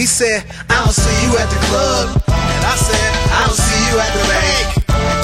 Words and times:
He 0.00 0.06
said, 0.06 0.48
I 0.72 0.80
don't 0.80 0.96
see 0.96 1.12
you 1.28 1.36
at 1.36 1.44
the 1.52 1.60
club. 1.68 2.24
And 2.32 2.64
I 2.64 2.72
said, 2.72 3.10
I 3.36 3.44
don't 3.44 3.52
see 3.52 3.82
you 3.92 4.00
at 4.00 4.08
the 4.16 4.24
bank. 4.32 4.66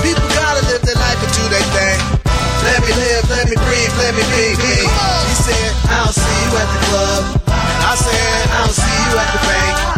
People 0.04 0.29
gotta 0.37 0.60
live 0.68 0.84
their 0.84 1.00
life 1.00 1.17
and 1.17 1.33
do 1.33 1.49
their 1.49 1.64
thing. 1.72 1.96
Let 2.60 2.84
me 2.84 2.92
live, 2.92 3.24
let 3.32 3.48
me 3.48 3.56
breathe, 3.56 3.94
let 3.96 4.12
me 4.12 4.20
be 4.36 4.52
me. 4.52 4.76
He 4.84 5.34
said, 5.48 5.72
I 5.88 6.04
don't 6.04 6.12
see 6.12 6.40
you 6.44 6.52
at 6.60 6.68
the 6.68 6.80
club. 6.92 7.22
And 7.56 7.84
I 7.88 7.94
said, 7.96 8.36
I 8.52 8.68
don't 8.68 8.76
see 8.76 9.00
you 9.00 9.16
at 9.16 9.30
the 9.32 9.40
bank. 9.48 9.96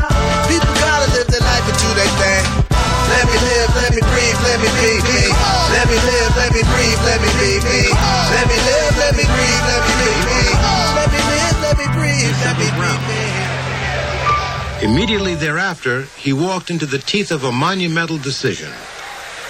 Immediately 14.81 15.35
thereafter, 15.35 16.03
he 16.17 16.33
walked 16.33 16.71
into 16.71 16.87
the 16.87 17.01
teeth 17.01 17.33
of 17.33 17.43
a 17.43 17.51
monumental 17.51 18.17
decision. 18.17 18.73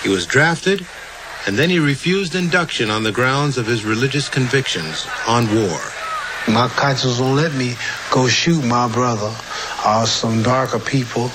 He 0.03 0.09
was 0.09 0.25
drafted, 0.25 0.87
and 1.47 1.59
then 1.59 1.69
he 1.69 1.79
refused 1.79 2.34
induction 2.34 2.89
on 2.91 3.03
the 3.03 3.12
grounds 3.12 3.59
of 3.59 3.67
his 3.67 3.84
religious 3.84 4.27
convictions 4.30 5.06
on 5.27 5.55
war. 5.55 5.79
My 6.48 6.67
conscience 6.69 7.20
won't 7.20 7.37
let 7.37 7.53
me 7.53 7.77
go 8.11 8.27
shoot 8.27 8.65
my 8.65 8.89
brother 8.89 9.34
or 9.87 10.06
some 10.06 10.43
darker 10.43 10.79
people 10.79 11.31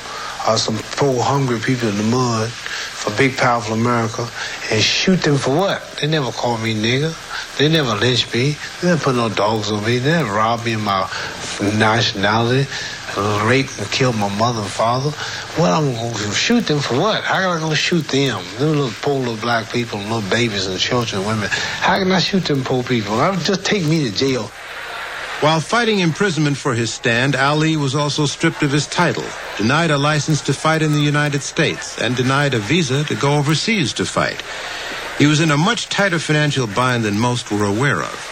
or 0.48 0.58
some 0.58 0.78
poor 0.98 1.22
hungry 1.22 1.60
people 1.60 1.88
in 1.90 1.98
the 1.98 2.04
mud 2.04 2.50
for 2.50 3.16
big 3.18 3.38
powerful 3.38 3.74
America 3.74 4.28
and 4.72 4.82
shoot 4.82 5.22
them 5.22 5.38
for 5.38 5.56
what? 5.56 5.98
They 6.00 6.08
never 6.08 6.32
called 6.32 6.62
me 6.62 6.74
nigger. 6.74 7.14
They 7.58 7.70
never 7.70 7.96
lynched 7.96 8.34
me. 8.34 8.58
They 8.82 8.88
never 8.88 9.04
put 9.04 9.16
no 9.16 9.30
dogs 9.30 9.72
on 9.72 9.86
me. 9.86 10.00
They 10.00 10.12
never 10.12 10.34
robbed 10.34 10.66
me 10.66 10.74
of 10.74 10.82
my 10.82 11.10
nationality, 11.62 12.68
raped 13.46 13.78
and 13.78 13.90
killed 13.92 14.16
my 14.16 14.34
mother 14.38 14.62
and 14.62 14.70
father. 14.70 15.12
What 15.60 15.72
I'm 15.72 15.94
going 15.94 16.14
to 16.14 16.32
shoot 16.32 16.66
them 16.66 16.80
for 16.80 17.00
what? 17.00 17.24
How 17.24 17.40
am 17.40 17.58
I 17.58 17.60
going 17.60 17.72
to 17.72 17.76
shoot 17.76 18.08
them? 18.08 18.44
Them 18.58 18.70
little 18.70 18.92
poor 19.02 19.20
little 19.20 19.38
black 19.38 19.72
people, 19.72 20.00
little 20.00 20.22
babies 20.30 20.68
and 20.68 20.80
children 20.80 21.22
and 21.22 21.28
women. 21.28 21.50
How 21.52 22.00
can 22.00 22.12
I 22.12 22.20
shoot 22.20 22.46
them 22.46 22.64
poor 22.64 22.84
people? 22.84 23.14
I 23.20 23.30
would 23.30 23.40
just 23.40 23.66
take 23.66 23.86
me 23.86 24.10
to 24.10 24.16
jail. 24.16 24.52
While 25.44 25.60
fighting 25.60 26.00
imprisonment 26.00 26.56
for 26.56 26.74
his 26.74 26.94
stand, 26.94 27.36
Ali 27.36 27.76
was 27.76 27.96
also 27.96 28.26
stripped 28.26 28.64
of 28.64 28.72
his 28.72 28.88
title, 28.88 29.26
denied 29.58 29.92
a 29.92 29.98
license 29.98 30.40
to 30.44 30.54
fight 30.54 30.82
in 30.82 30.94
the 30.94 31.02
United 31.02 31.44
States, 31.44 32.02
and 32.02 32.16
denied 32.16 32.54
a 32.54 32.60
visa 32.60 33.04
to 33.04 33.16
go 33.16 33.36
overseas 33.36 33.92
to 33.96 34.06
fight. 34.06 34.42
He 35.18 35.28
was 35.28 35.42
in 35.42 35.52
a 35.52 35.58
much 35.58 35.90
tighter 35.90 36.18
financial 36.18 36.66
bind 36.66 37.04
than 37.04 37.20
most 37.20 37.52
were 37.52 37.66
aware 37.66 38.02
of. 38.02 38.32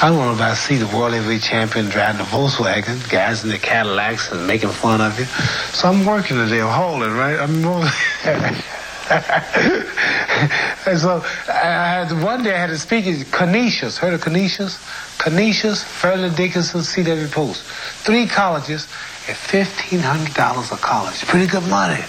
I 0.00 0.12
want 0.12 0.38
to 0.38 0.54
see 0.54 0.76
the 0.76 0.86
world 0.86 1.12
heavyweight 1.12 1.42
champion 1.42 1.86
driving 1.86 2.20
a 2.20 2.24
Volkswagen, 2.24 3.10
guys 3.10 3.42
in 3.42 3.50
the 3.50 3.58
Cadillacs 3.58 4.30
and 4.30 4.46
making 4.46 4.68
fun 4.68 5.00
of 5.00 5.18
you. 5.18 5.24
So 5.74 5.88
I'm 5.88 6.06
working 6.06 6.36
today, 6.36 6.60
I'm 6.60 6.72
hauling, 6.72 7.14
right? 7.14 7.36
I'm 7.36 7.62
more... 7.62 7.82
and 10.86 11.00
so 11.00 11.20
I 11.48 12.06
had 12.06 12.22
one 12.22 12.44
day 12.44 12.54
I 12.54 12.58
had 12.58 12.68
to 12.68 12.78
speak 12.78 13.08
at 13.08 13.26
Canisius. 13.32 13.98
Heard 13.98 14.14
of 14.14 14.20
Canisius? 14.20 14.78
Canisius, 15.18 15.82
Fairleigh 15.82 16.30
Dickinson, 16.30 16.82
C.W. 16.82 17.28
Post. 17.28 17.62
Three 18.04 18.26
colleges 18.26 18.84
at 19.28 19.36
fifteen 19.36 20.00
hundred 20.00 20.32
dollars 20.34 20.72
a 20.72 20.76
college. 20.76 21.26
Pretty 21.26 21.46
good 21.46 21.66
money. 21.68 22.00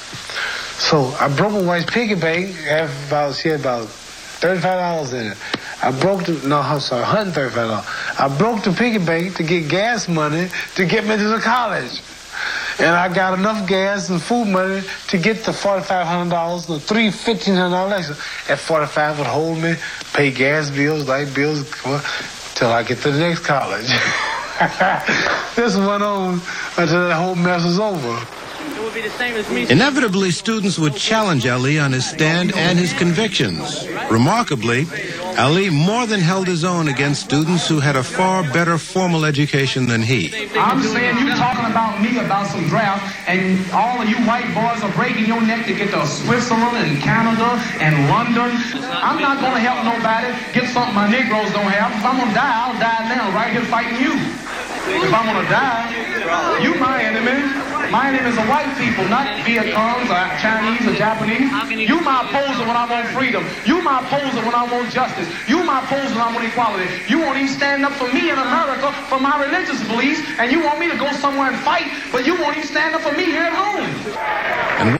So 0.77 1.07
I 1.19 1.27
broke 1.35 1.53
my 1.53 1.61
wife's 1.61 1.91
piggy 1.91 2.15
bank. 2.15 2.55
Have 2.55 2.91
about 3.07 3.35
she 3.35 3.49
had 3.49 3.59
about 3.59 3.87
thirty-five 3.87 4.79
dollars 4.79 5.13
in 5.13 5.27
it. 5.31 5.37
I 5.83 5.91
broke 5.91 6.25
the 6.25 6.33
no, 6.47 6.59
I'm 6.59 6.79
sorry, 6.79 7.01
one 7.01 7.09
hundred 7.09 7.33
thirty-five 7.33 7.67
dollars. 7.67 7.85
I 8.19 8.37
broke 8.37 8.63
the 8.63 8.71
piggy 8.71 9.03
bank 9.03 9.35
to 9.35 9.43
get 9.43 9.69
gas 9.69 10.07
money 10.07 10.47
to 10.75 10.85
get 10.85 11.05
me 11.05 11.17
to 11.17 11.27
the 11.29 11.39
college. 11.39 12.01
And 12.79 12.95
I 12.95 13.13
got 13.13 13.37
enough 13.37 13.67
gas 13.67 14.09
and 14.09 14.21
food 14.21 14.45
money 14.45 14.81
to 15.09 15.17
get 15.17 15.43
the 15.43 15.51
forty-five 15.51 16.07
hundred 16.07 16.29
dollars, 16.29 16.67
the 16.67 16.79
three 16.79 17.11
fifteen 17.11 17.55
hundred 17.55 17.75
dollars 17.75 18.09
extra. 18.09 18.53
At 18.53 18.59
forty-five 18.59 19.17
would 19.17 19.27
hold 19.27 19.57
me, 19.57 19.75
pay 20.13 20.31
gas 20.31 20.69
bills, 20.69 21.07
light 21.07 21.33
bills, 21.35 21.69
till 22.59 22.73
I 22.73 22.83
get 22.83 22.97
to 23.03 23.11
the 23.11 23.19
next 23.19 23.45
college. 23.45 23.87
this 25.55 25.77
went 25.77 26.03
on 26.03 26.41
until 26.77 27.07
that 27.07 27.15
whole 27.15 27.35
mess 27.35 27.63
was 27.63 27.79
over. 27.79 28.38
Inevitably, 29.69 30.31
students 30.31 30.77
would 30.79 30.95
challenge 30.95 31.45
Ali 31.47 31.79
on 31.79 31.91
his 31.91 32.05
stand 32.05 32.53
and 32.55 32.77
his 32.77 32.93
convictions. 32.93 33.87
Remarkably, 34.09 34.87
Ali 35.37 35.69
more 35.69 36.05
than 36.05 36.19
held 36.19 36.47
his 36.47 36.63
own 36.63 36.87
against 36.87 37.23
students 37.23 37.67
who 37.67 37.79
had 37.79 37.95
a 37.95 38.03
far 38.03 38.43
better 38.51 38.77
formal 38.77 39.25
education 39.25 39.85
than 39.85 40.01
he. 40.01 40.49
I'm 40.57 40.81
saying 40.81 41.17
you 41.19 41.29
talking 41.35 41.71
about 41.71 42.01
me 42.01 42.17
about 42.19 42.47
some 42.47 42.67
draft, 42.67 43.03
and 43.27 43.59
all 43.71 44.01
of 44.01 44.09
you 44.09 44.17
white 44.27 44.49
boys 44.53 44.83
are 44.83 44.91
breaking 44.95 45.25
your 45.25 45.41
neck 45.41 45.65
to 45.67 45.73
get 45.73 45.91
to 45.91 46.05
Switzerland 46.05 46.75
and 46.77 47.01
Canada 47.01 47.55
and 47.79 48.09
London. 48.09 48.51
I'm 48.91 49.21
not 49.21 49.39
going 49.39 49.53
to 49.53 49.63
help 49.63 49.85
nobody 49.85 50.27
get 50.51 50.73
something 50.73 50.95
my 50.95 51.09
Negroes 51.09 51.51
don't 51.53 51.71
have. 51.71 51.91
If 51.95 52.03
I'm 52.03 52.17
going 52.17 52.29
to 52.29 52.35
die, 52.35 52.55
I'll 52.59 52.79
die 52.79 53.07
now, 53.07 53.31
right 53.31 53.51
here 53.51 53.63
fighting 53.71 54.01
you. 54.01 54.38
If 54.89 55.13
I'm 55.13 55.29
to 55.29 55.49
die, 55.49 56.61
you 56.65 56.73
my 56.79 57.03
enemy. 57.03 57.45
My 57.91 58.09
enemy 58.09 58.29
is 58.29 58.35
the 58.35 58.45
white 58.45 58.69
people, 58.77 59.05
not 59.09 59.25
Viet 59.45 59.73
Congs 59.73 60.09
or 60.09 60.25
Chinese 60.41 60.81
or 60.87 60.93
Japanese. 60.93 61.45
You 61.89 62.01
my 62.01 62.25
opposer 62.25 62.65
when 62.65 62.75
I 62.75 62.89
want 62.89 63.07
freedom. 63.09 63.45
You 63.65 63.81
my 63.81 64.01
opposer 64.01 64.41
when 64.45 64.53
I 64.53 64.65
want 64.65 64.91
justice. 64.91 65.29
You 65.47 65.63
my 65.63 65.83
opposer 65.83 66.13
when 66.13 66.21
I 66.21 66.33
want 66.33 66.45
equality. 66.45 66.89
You 67.07 67.19
won't 67.19 67.37
even 67.37 67.49
stand 67.49 67.85
up 67.85 67.93
for 67.93 68.11
me 68.11 68.29
in 68.29 68.37
America 68.37 68.91
for 69.09 69.19
my 69.19 69.43
religious 69.45 69.81
beliefs, 69.87 70.21
and 70.37 70.51
you 70.51 70.63
want 70.63 70.79
me 70.79 70.89
to 70.89 70.97
go 70.97 71.11
somewhere 71.13 71.51
and 71.51 71.59
fight, 71.61 71.85
but 72.11 72.25
you 72.25 72.33
won't 72.39 72.57
even 72.57 72.67
stand 72.67 72.95
up 72.95 73.01
for 73.01 73.13
me 73.13 73.25
here 73.25 73.43
at 73.43 73.53
home. 73.53 74.99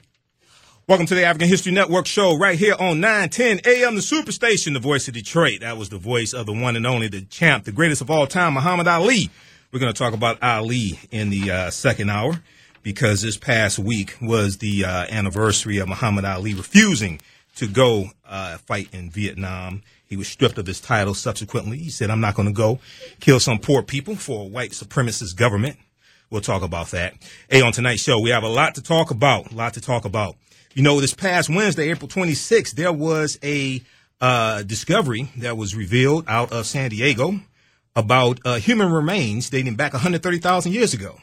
Welcome 0.88 1.06
to 1.08 1.16
the 1.16 1.24
African 1.24 1.48
History 1.50 1.72
Network 1.72 2.08
show 2.08 2.36
right 2.38 2.58
here 2.58 2.76
on 2.80 3.00
910 3.00 3.62
AM, 3.66 3.94
the 3.94 4.02
Superstation, 4.02 4.74
the 4.74 4.80
voice 4.80 5.08
of 5.08 5.14
Detroit. 5.14 5.60
That 5.62 5.78
was 5.78 5.90
the 5.90 6.00
voice 6.00 6.34
of 6.34 6.48
the 6.48 6.54
one 6.54 6.76
and 6.76 6.88
only, 6.88 7.08
the 7.08 7.22
champ, 7.22 7.66
the 7.66 7.72
greatest 7.72 8.02
of 8.02 8.10
all 8.10 8.26
time, 8.26 8.54
Muhammad 8.56 8.88
Ali. 8.88 9.30
We're 9.72 9.80
going 9.80 9.94
to 9.94 10.00
talk 10.00 10.16
about 10.16 10.41
Ali 10.41 11.00
in 11.12 11.30
the 11.30 11.52
uh, 11.52 11.69
second 11.69 12.09
hour 12.09 12.41
because 12.81 13.22
this 13.22 13.38
past 13.38 13.78
week 13.78 14.18
was 14.19 14.57
the 14.57 14.84
uh, 14.84 15.06
anniversary 15.12 15.78
of 15.78 15.88
Muhammad 15.88 16.25
Ali 16.25 16.56
refusing 16.56 17.22
to 17.57 17.68
go 17.68 18.06
uh, 18.28 18.58
fight 18.58 18.91
in 18.91 19.12
Vietnam. 19.12 19.84
He 20.08 20.18
was 20.18 20.28
stripped 20.28 20.58
of 20.58 20.66
his 20.66 20.81
title 20.81 21.13
subsequently. 21.13 21.78
He 21.78 21.91
said, 21.91 22.09
I'm 22.09 22.19
not 22.19 22.34
going 22.34 22.47
to 22.47 22.53
go 22.53 22.79
kill 23.19 23.40
some 23.40 23.59
poor 23.59 23.84
people 23.84 24.16
for 24.16 24.41
a 24.41 24.47
white 24.47 24.72
supremacist 24.72 25.35
government. 25.35 25.78
We'll 26.31 26.41
talk 26.41 26.63
about 26.63 26.90
that. 26.90 27.13
Hey, 27.47 27.62
on 27.62 27.72
tonight's 27.72 28.02
show, 28.02 28.19
we 28.19 28.31
have 28.31 28.41
a 28.41 28.50
lot 28.50 28.74
to 28.74 28.81
talk 28.81 29.12
about, 29.12 29.52
a 29.52 29.56
lot 29.56 29.75
to 29.75 29.81
talk 29.81 30.03
about. 30.03 30.35
You 30.74 30.81
know, 30.81 31.00
this 31.00 31.13
past 31.13 31.47
Wednesday, 31.47 31.91
April 31.91 32.08
26th, 32.08 32.72
there 32.72 32.94
was 32.94 33.38
a 33.44 33.84
uh, 34.19 34.63
discovery 34.63 35.29
that 35.38 35.58
was 35.58 35.75
revealed 35.75 36.25
out 36.28 36.52
of 36.52 36.66
San 36.66 36.90
Diego 36.90 37.40
about 38.00 38.40
uh, 38.46 38.56
human 38.56 38.92
remains 38.92 39.50
dating 39.50 39.76
back 39.76 39.94
130,000 39.94 40.72
years 40.72 40.94
ago. 40.94 41.20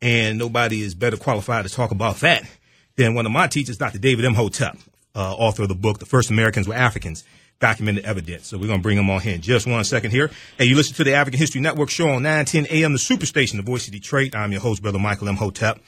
And 0.00 0.38
nobody 0.38 0.82
is 0.82 0.94
better 0.94 1.16
qualified 1.16 1.66
to 1.66 1.72
talk 1.72 1.90
about 1.90 2.16
that 2.16 2.44
than 2.96 3.14
one 3.14 3.26
of 3.26 3.32
my 3.32 3.46
teachers, 3.46 3.76
Dr. 3.76 3.98
David 3.98 4.24
Imhotep, 4.24 4.76
uh, 5.14 5.34
author 5.34 5.62
of 5.62 5.68
the 5.68 5.74
book, 5.74 5.98
The 5.98 6.06
First 6.06 6.30
Americans 6.30 6.68
Were 6.68 6.74
Africans, 6.74 7.24
Documented 7.58 8.04
Evidence. 8.04 8.46
So 8.46 8.56
we're 8.56 8.66
going 8.68 8.78
to 8.78 8.82
bring 8.82 8.98
him 8.98 9.10
on 9.10 9.20
here 9.20 9.34
in 9.34 9.40
just 9.40 9.66
one 9.66 9.82
second 9.84 10.12
here. 10.12 10.30
Hey, 10.58 10.66
you 10.66 10.76
listen 10.76 10.94
to 10.96 11.04
the 11.04 11.14
African 11.14 11.38
History 11.38 11.60
Network 11.60 11.90
show 11.90 12.08
on 12.10 12.22
910 12.22 12.66
AM, 12.66 12.92
the 12.92 12.98
Superstation, 12.98 13.56
the 13.56 13.62
voice 13.62 13.86
of 13.86 13.92
Detroit. 13.92 14.36
I'm 14.36 14.52
your 14.52 14.60
host, 14.60 14.82
Brother 14.82 14.98
Michael 14.98 15.28
Imhotep. 15.28 15.80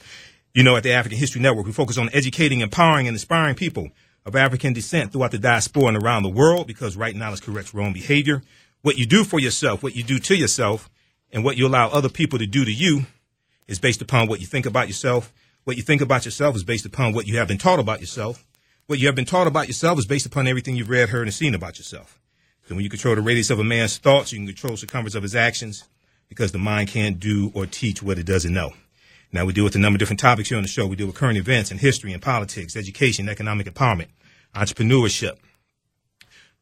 You 0.53 0.63
know, 0.63 0.75
at 0.75 0.83
the 0.83 0.91
African 0.91 1.19
History 1.19 1.41
Network, 1.41 1.65
we 1.65 1.71
focus 1.71 1.97
on 1.97 2.09
educating, 2.11 2.61
empowering, 2.61 3.07
and 3.07 3.15
inspiring 3.15 3.55
people 3.55 3.89
of 4.25 4.35
African 4.35 4.73
descent 4.73 5.11
throughout 5.11 5.31
the 5.31 5.37
diaspora 5.37 5.85
and 5.85 5.97
around 5.97 6.23
the 6.23 6.29
world 6.29 6.67
because 6.67 6.97
right 6.97 7.15
knowledge 7.15 7.41
corrects 7.41 7.73
wrong 7.73 7.93
behavior. 7.93 8.41
What 8.81 8.97
you 8.97 9.05
do 9.05 9.23
for 9.23 9.39
yourself, 9.39 9.83
what 9.83 9.95
you 9.95 10.03
do 10.03 10.19
to 10.19 10.35
yourself, 10.35 10.89
and 11.31 11.43
what 11.43 11.57
you 11.57 11.67
allow 11.67 11.89
other 11.89 12.09
people 12.09 12.39
to 12.39 12.47
do 12.47 12.63
to 12.65 12.71
you 12.71 13.05
is 13.67 13.79
based 13.79 14.01
upon 14.01 14.27
what 14.27 14.39
you 14.39 14.47
think 14.47 14.65
about 14.65 14.87
yourself. 14.87 15.33
What 15.65 15.77
you 15.77 15.83
think 15.83 16.01
about 16.01 16.25
yourself 16.25 16.55
is 16.55 16.63
based 16.63 16.85
upon 16.85 17.13
what 17.13 17.27
you 17.27 17.37
have 17.37 17.47
been 17.47 17.57
taught 17.57 17.79
about 17.79 17.99
yourself. 17.99 18.45
What 18.87 18.97
you 18.97 19.07
have 19.07 19.15
been 19.15 19.25
taught 19.25 19.47
about 19.47 19.67
yourself 19.67 19.99
is 19.99 20.07
based 20.07 20.25
upon 20.25 20.47
everything 20.47 20.75
you've 20.75 20.89
read, 20.89 21.09
heard, 21.09 21.27
and 21.27 21.33
seen 21.33 21.53
about 21.53 21.77
yourself. 21.77 22.19
So 22.67 22.75
when 22.75 22.83
you 22.83 22.89
control 22.89 23.15
the 23.15 23.21
radius 23.21 23.49
of 23.49 23.59
a 23.59 23.63
man's 23.63 23.97
thoughts, 23.97 24.31
you 24.31 24.39
can 24.39 24.47
control 24.47 24.71
the 24.71 24.77
circumference 24.77 25.15
of 25.15 25.23
his 25.23 25.35
actions 25.35 25.83
because 26.27 26.51
the 26.51 26.57
mind 26.57 26.87
can't 26.87 27.19
do 27.19 27.51
or 27.53 27.65
teach 27.65 28.01
what 28.01 28.17
it 28.17 28.25
doesn't 28.25 28.53
know. 28.53 28.73
Now 29.31 29.45
we 29.45 29.53
deal 29.53 29.63
with 29.63 29.75
a 29.75 29.79
number 29.79 29.97
of 29.97 29.99
different 29.99 30.19
topics 30.19 30.49
here 30.49 30.57
on 30.57 30.63
the 30.63 30.69
show. 30.69 30.87
We 30.87 30.95
deal 30.95 31.07
with 31.07 31.15
current 31.15 31.37
events 31.37 31.69
and 31.69 31.79
history 31.79 32.13
and 32.13 32.21
politics, 32.21 32.75
education, 32.75 33.29
economic 33.29 33.67
empowerment, 33.67 34.07
entrepreneurship, 34.55 35.37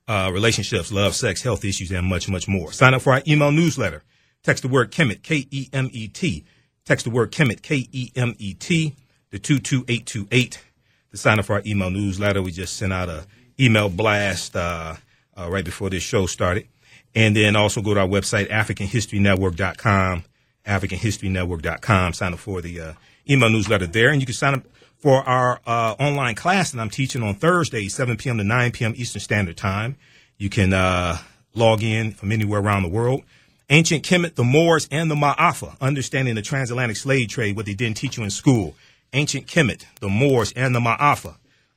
uh, 0.07 0.29
relationships, 0.33 0.91
love, 0.91 1.15
sex, 1.15 1.41
health 1.41 1.65
issues, 1.65 1.91
and 1.91 2.07
much, 2.07 2.29
much 2.29 2.47
more. 2.47 2.71
Sign 2.71 2.93
up 2.93 3.01
for 3.01 3.13
our 3.13 3.23
email 3.27 3.51
newsletter. 3.51 4.03
Text 4.43 4.63
the 4.63 4.69
word 4.69 4.91
Kemet, 4.91 5.23
K-E-M-E-T, 5.23 6.45
Text 6.87 7.03
the 7.03 7.11
word 7.11 7.33
Kemet, 7.33 7.61
K 7.61 7.85
E 7.91 8.11
M 8.15 8.33
E 8.39 8.53
T, 8.53 8.95
to 9.31 9.39
22828 9.39 10.63
to 11.11 11.17
sign 11.17 11.37
up 11.37 11.43
for 11.43 11.55
our 11.55 11.61
email 11.65 11.89
newsletter. 11.89 12.41
We 12.41 12.51
just 12.51 12.77
sent 12.77 12.93
out 12.93 13.09
a 13.09 13.25
email 13.59 13.89
blast 13.89 14.55
uh, 14.55 14.95
uh, 15.37 15.49
right 15.51 15.65
before 15.65 15.89
this 15.89 16.01
show 16.01 16.27
started. 16.27 16.65
And 17.13 17.35
then 17.35 17.57
also 17.57 17.81
go 17.81 17.93
to 17.93 17.99
our 17.99 18.07
website, 18.07 18.49
AfricanHistoryNetwork.com, 18.49 20.23
AfricanHistoryNetwork.com. 20.65 22.13
Sign 22.13 22.31
up 22.31 22.39
for 22.39 22.61
the 22.61 22.79
uh, 22.79 22.93
email 23.29 23.49
newsletter 23.49 23.87
there, 23.87 24.11
and 24.11 24.21
you 24.21 24.25
can 24.25 24.35
sign 24.35 24.53
up 24.53 24.63
for 24.99 25.27
our 25.27 25.59
uh, 25.65 25.95
online 25.99 26.35
class 26.35 26.71
that 26.71 26.79
I'm 26.79 26.89
teaching 26.89 27.23
on 27.23 27.35
Thursday, 27.35 27.87
7 27.87 28.17
p.m. 28.17 28.37
to 28.37 28.43
9 28.43 28.71
p.m. 28.71 28.93
Eastern 28.95 29.21
Standard 29.21 29.57
Time. 29.57 29.95
You 30.37 30.49
can 30.49 30.73
uh, 30.73 31.17
log 31.53 31.83
in 31.83 32.11
from 32.11 32.31
anywhere 32.31 32.59
around 32.59 32.83
the 32.83 32.89
world. 32.89 33.23
Ancient 33.69 34.03
Kemet, 34.03 34.35
the 34.35 34.43
Moors, 34.43 34.87
and 34.91 35.11
the 35.11 35.15
Ma'afa, 35.15 35.75
understanding 35.81 36.35
the 36.35 36.41
transatlantic 36.41 36.95
slave 36.95 37.27
trade, 37.27 37.55
what 37.55 37.65
they 37.65 37.73
didn't 37.73 37.97
teach 37.97 38.17
you 38.17 38.23
in 38.23 38.29
school. 38.29 38.75
Ancient 39.13 39.45
Kemet, 39.45 39.83
the 39.99 40.07
Moors, 40.07 40.53
and 40.55 40.73
the 40.73 40.79
Ma'afa, 40.79 41.35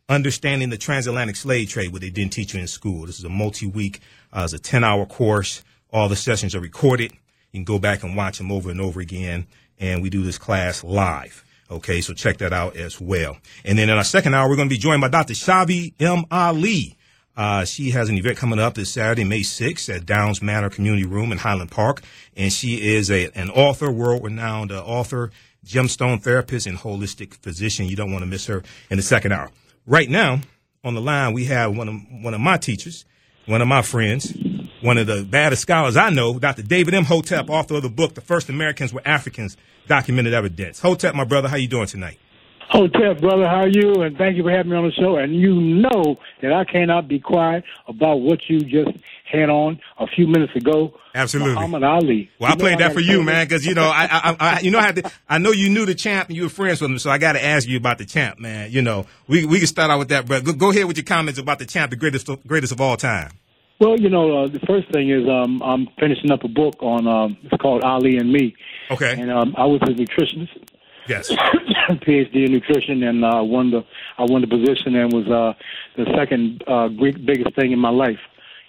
understanding 0.09 0.71
the 0.71 0.79
transatlantic 0.79 1.37
slave 1.37 1.69
trade, 1.69 1.93
what 1.93 2.01
they 2.01 2.11
didn't 2.11 2.33
teach 2.33 2.55
you 2.55 2.61
in 2.61 2.69
school. 2.69 3.07
This 3.07 3.19
is 3.19 3.25
a 3.25 3.29
multi-week, 3.29 4.01
uh, 4.33 4.43
it's 4.45 4.53
a 4.53 4.59
10-hour 4.59 5.07
course. 5.07 5.65
All 5.93 6.09
the 6.09 6.17
sessions 6.17 6.55
are 6.55 6.61
recorded. 6.61 7.13
You 7.51 7.59
can 7.59 7.65
go 7.65 7.81
back 7.81 8.05
and 8.05 8.17
watch 8.17 8.39
them 8.39 8.53
over 8.53 8.71
and 8.71 8.81
over 8.81 9.01
again. 9.01 9.49
And 9.81 10.03
we 10.03 10.11
do 10.11 10.23
this 10.23 10.39
class 10.39 10.85
live. 10.85 11.45
Okay, 11.71 12.01
so 12.01 12.13
check 12.13 12.39
that 12.39 12.53
out 12.53 12.77
as 12.77 13.01
well. 13.01 13.37
And 13.65 13.79
then 13.79 13.89
in 13.89 13.97
our 13.97 14.05
second 14.05 14.35
hour, 14.35 14.49
we're 14.49 14.57
going 14.57 14.69
to 14.69 14.75
be 14.75 14.79
joined 14.79 15.01
by 15.01 15.09
Dr. 15.09 15.35
Schavi 15.35 15.95
M. 16.01 16.25
Ali. 16.31 16.97
Uh, 17.37 17.65
she 17.65 17.93
has 17.93 18.09
an 18.09 18.19
event 18.19 18.37
coming 18.37 18.59
up 18.59 18.75
this 18.75 18.91
Saturday, 18.91 19.23
May 19.23 19.41
6th 19.41 19.95
at 19.95 20.05
Downs 20.05 20.43
Manor 20.43 20.69
Community 20.69 21.07
Room 21.07 21.31
in 21.31 21.39
Highland 21.39 21.71
Park. 21.71 22.03
And 22.37 22.53
she 22.53 22.95
is 22.95 23.09
a, 23.09 23.31
an 23.39 23.51
author, 23.51 23.91
world 23.91 24.25
renowned 24.25 24.73
uh, 24.73 24.83
author, 24.85 25.31
gemstone 25.65 26.21
therapist, 26.21 26.67
and 26.67 26.77
holistic 26.77 27.35
physician. 27.35 27.87
You 27.87 27.95
don't 27.95 28.11
want 28.11 28.23
to 28.23 28.29
miss 28.29 28.47
her 28.47 28.65
in 28.91 28.97
the 28.97 29.03
second 29.03 29.33
hour. 29.33 29.51
Right 29.87 30.11
now, 30.11 30.41
on 30.83 30.95
the 30.95 31.01
line, 31.01 31.35
we 31.35 31.45
have 31.45 31.77
one 31.77 31.89
of, 31.89 31.95
one 32.25 32.35
of 32.35 32.41
my 32.41 32.57
teachers, 32.57 33.05
one 33.47 33.63
of 33.63 33.69
my 33.69 33.83
friends, 33.83 34.37
one 34.83 34.99
of 34.99 35.07
the 35.07 35.25
baddest 35.25 35.63
scholars 35.63 35.97
I 35.97 36.11
know, 36.11 36.39
Dr. 36.39 36.63
David 36.63 36.95
Imhotep, 36.95 37.49
author 37.49 37.77
of 37.77 37.83
the 37.83 37.91
book, 37.91 38.15
The 38.15 38.21
First 38.21 38.49
Americans 38.49 38.93
Were 38.93 39.03
Africans, 39.05 39.57
Documented 39.87 40.35
Evidence. 40.35 40.81
Hotep, 40.81 41.15
my 41.15 41.25
brother, 41.25 41.49
how 41.49 41.57
you 41.57 41.69
doing 41.69 41.87
tonight? 41.87 42.19
Hotep, 42.71 43.21
brother, 43.21 43.49
how 43.49 43.63
are 43.63 43.69
you? 43.69 44.03
And 44.03 44.17
thank 44.17 44.37
you 44.37 44.45
for 44.45 44.51
having 44.53 44.71
me 44.71 44.77
on 44.77 44.85
the 44.85 44.93
show. 44.93 45.17
And 45.17 45.35
you 45.35 45.61
know 45.61 46.17
that 46.41 46.53
I 46.53 46.65
cannot 46.65 47.09
be 47.09 47.19
quiet 47.19 47.65
about 47.89 48.21
what 48.21 48.49
you 48.49 48.61
just 48.61 48.97
had 49.25 49.51
on 49.51 49.81
a 49.99 50.07
few 50.07 50.29
minutes 50.29 50.55
ago. 50.55 50.95
Absolutely, 51.13 51.55
Muhammad 51.55 51.83
Ali. 51.83 52.31
Well, 52.39 52.51
you 52.51 52.55
I 52.55 52.59
played 52.59 52.79
that 52.79 52.93
for 52.93 53.01
you, 53.01 53.25
man, 53.25 53.45
because 53.45 53.67
you 53.67 53.75
know, 53.75 53.91
I, 53.93 54.07
I, 54.11 54.37
I, 54.39 54.61
you 54.61 54.71
know, 54.71 54.79
I 54.79 54.83
had 54.83 54.97
to, 54.97 55.11
I 55.29 55.39
know 55.39 55.51
you 55.51 55.69
knew 55.69 55.85
the 55.85 55.97
champ 55.97 56.29
and 56.29 56.37
you 56.37 56.45
were 56.45 56.49
friends 56.49 56.81
with 56.81 56.93
him, 56.93 56.99
so 57.01 57.11
I 57.11 57.19
got 57.19 57.33
to 57.33 57.45
ask 57.45 57.67
you 57.67 57.77
about 57.77 57.99
the 57.99 58.05
champ, 58.05 58.39
man. 58.39 58.71
You 58.71 58.83
know, 58.83 59.07
we 59.27 59.45
we 59.45 59.59
can 59.59 59.67
start 59.67 59.91
out 59.91 59.99
with 59.99 60.11
that, 60.11 60.29
but 60.29 60.45
go, 60.45 60.53
go 60.53 60.71
ahead 60.71 60.85
with 60.85 60.97
your 60.97 61.05
comments 61.05 61.41
about 61.41 61.59
the 61.59 61.67
champ, 61.67 61.91
the 61.91 61.97
greatest 61.97 62.29
greatest 62.47 62.73
of 62.73 62.81
all 62.81 62.97
time. 62.97 63.33
Well, 63.81 63.99
you 63.99 64.11
know, 64.11 64.45
uh, 64.45 64.47
the 64.47 64.61
first 64.61 64.93
thing 64.93 65.11
is 65.11 65.27
um, 65.29 65.61
I'm 65.63 65.89
finishing 65.99 66.31
up 66.31 66.45
a 66.45 66.49
book 66.49 66.77
on 66.81 67.09
um, 67.09 67.37
it's 67.43 67.61
called 67.61 67.83
Ali 67.83 68.19
and 68.19 68.33
Me. 68.33 68.55
Okay. 68.91 69.21
And 69.21 69.31
um, 69.31 69.55
I 69.57 69.67
was 69.67 69.81
a 69.83 69.87
nutritionist. 69.87 70.69
Yes. 71.09 71.31
PhD 71.91 72.47
in 72.47 72.53
nutrition, 72.53 73.03
and 73.03 73.25
uh, 73.25 73.43
won 73.43 73.71
the 73.71 73.85
I 74.19 74.25
won 74.25 74.43
the 74.43 74.47
position 74.47 74.95
and 74.95 75.13
was 75.13 75.27
uh, 75.27 75.55
the 75.97 76.05
second 76.17 76.63
uh, 76.67 76.89
biggest 76.89 77.55
thing 77.57 77.73
in 77.73 77.79
my 77.79 77.91
life. 77.91 78.21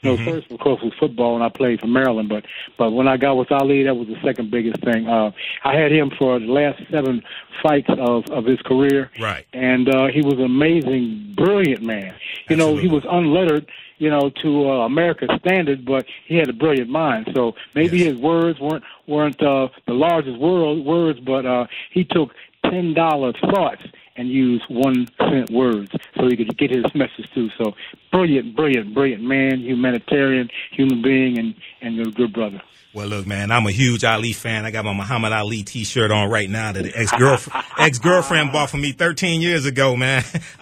You 0.01 0.09
know, 0.09 0.17
mm-hmm. 0.17 0.31
first 0.31 0.51
of 0.51 0.59
course 0.59 0.81
was 0.81 0.93
football, 0.99 1.35
and 1.35 1.43
I 1.43 1.49
played 1.49 1.79
for 1.79 1.87
Maryland. 1.87 2.29
But 2.29 2.45
but 2.77 2.91
when 2.91 3.07
I 3.07 3.17
got 3.17 3.37
with 3.37 3.51
Ali, 3.51 3.83
that 3.83 3.95
was 3.95 4.07
the 4.07 4.19
second 4.23 4.49
biggest 4.49 4.83
thing. 4.83 5.07
Uh, 5.07 5.31
I 5.63 5.75
had 5.75 5.91
him 5.91 6.11
for 6.17 6.39
the 6.39 6.47
last 6.47 6.81
seven 6.89 7.21
fights 7.61 7.89
of 7.89 8.25
of 8.31 8.45
his 8.45 8.59
career. 8.61 9.11
Right. 9.19 9.45
And 9.53 9.93
uh, 9.93 10.07
he 10.07 10.21
was 10.23 10.35
an 10.35 10.45
amazing, 10.45 11.33
brilliant 11.35 11.83
man. 11.83 12.15
You 12.49 12.55
Absolutely. 12.55 12.57
know, 12.57 12.81
he 12.81 12.87
was 12.87 13.03
unlettered 13.07 13.69
you 14.01 14.09
know, 14.09 14.31
to 14.41 14.67
uh, 14.67 14.85
America's 14.87 15.29
standard, 15.39 15.85
but 15.85 16.07
he 16.25 16.35
had 16.35 16.49
a 16.49 16.53
brilliant 16.53 16.89
mind. 16.89 17.29
So 17.35 17.53
maybe 17.75 17.99
yes. 17.99 18.13
his 18.13 18.17
words 18.19 18.59
weren't 18.59 18.83
weren't 19.05 19.39
uh, 19.43 19.67
the 19.85 19.93
largest 19.93 20.39
world 20.39 20.83
words, 20.83 21.19
but 21.19 21.45
uh, 21.45 21.67
he 21.91 22.03
took 22.03 22.31
ten 22.65 22.95
dollar 22.95 23.31
thoughts 23.33 23.83
and 24.21 24.29
used 24.29 24.63
one 24.69 25.07
cent 25.17 25.49
words 25.49 25.91
so 26.15 26.27
he 26.27 26.37
could 26.37 26.55
get 26.57 26.69
his 26.69 26.85
message 26.93 27.27
through. 27.33 27.49
So 27.57 27.73
brilliant, 28.11 28.55
brilliant, 28.55 28.93
brilliant 28.93 29.23
man, 29.23 29.61
humanitarian, 29.61 30.47
human 30.71 31.01
being, 31.01 31.39
and 31.39 31.55
and 31.81 32.07
a 32.07 32.11
good 32.11 32.31
brother. 32.31 32.61
Well, 32.93 33.07
look, 33.07 33.25
man, 33.25 33.51
I'm 33.51 33.65
a 33.65 33.71
huge 33.71 34.03
Ali 34.03 34.33
fan. 34.33 34.65
I 34.65 34.71
got 34.71 34.83
my 34.85 34.93
Muhammad 34.93 35.31
Ali 35.31 35.63
T-shirt 35.63 36.11
on 36.11 36.29
right 36.29 36.49
now 36.49 36.73
that 36.73 36.85
ex 36.93 37.11
girlfriend 37.11 37.65
ex 37.79 37.97
girlfriend 37.99 38.51
bought 38.51 38.69
for 38.69 38.77
me 38.77 38.91
13 38.91 39.41
years 39.41 39.65
ago, 39.65 39.95
man. 39.95 40.23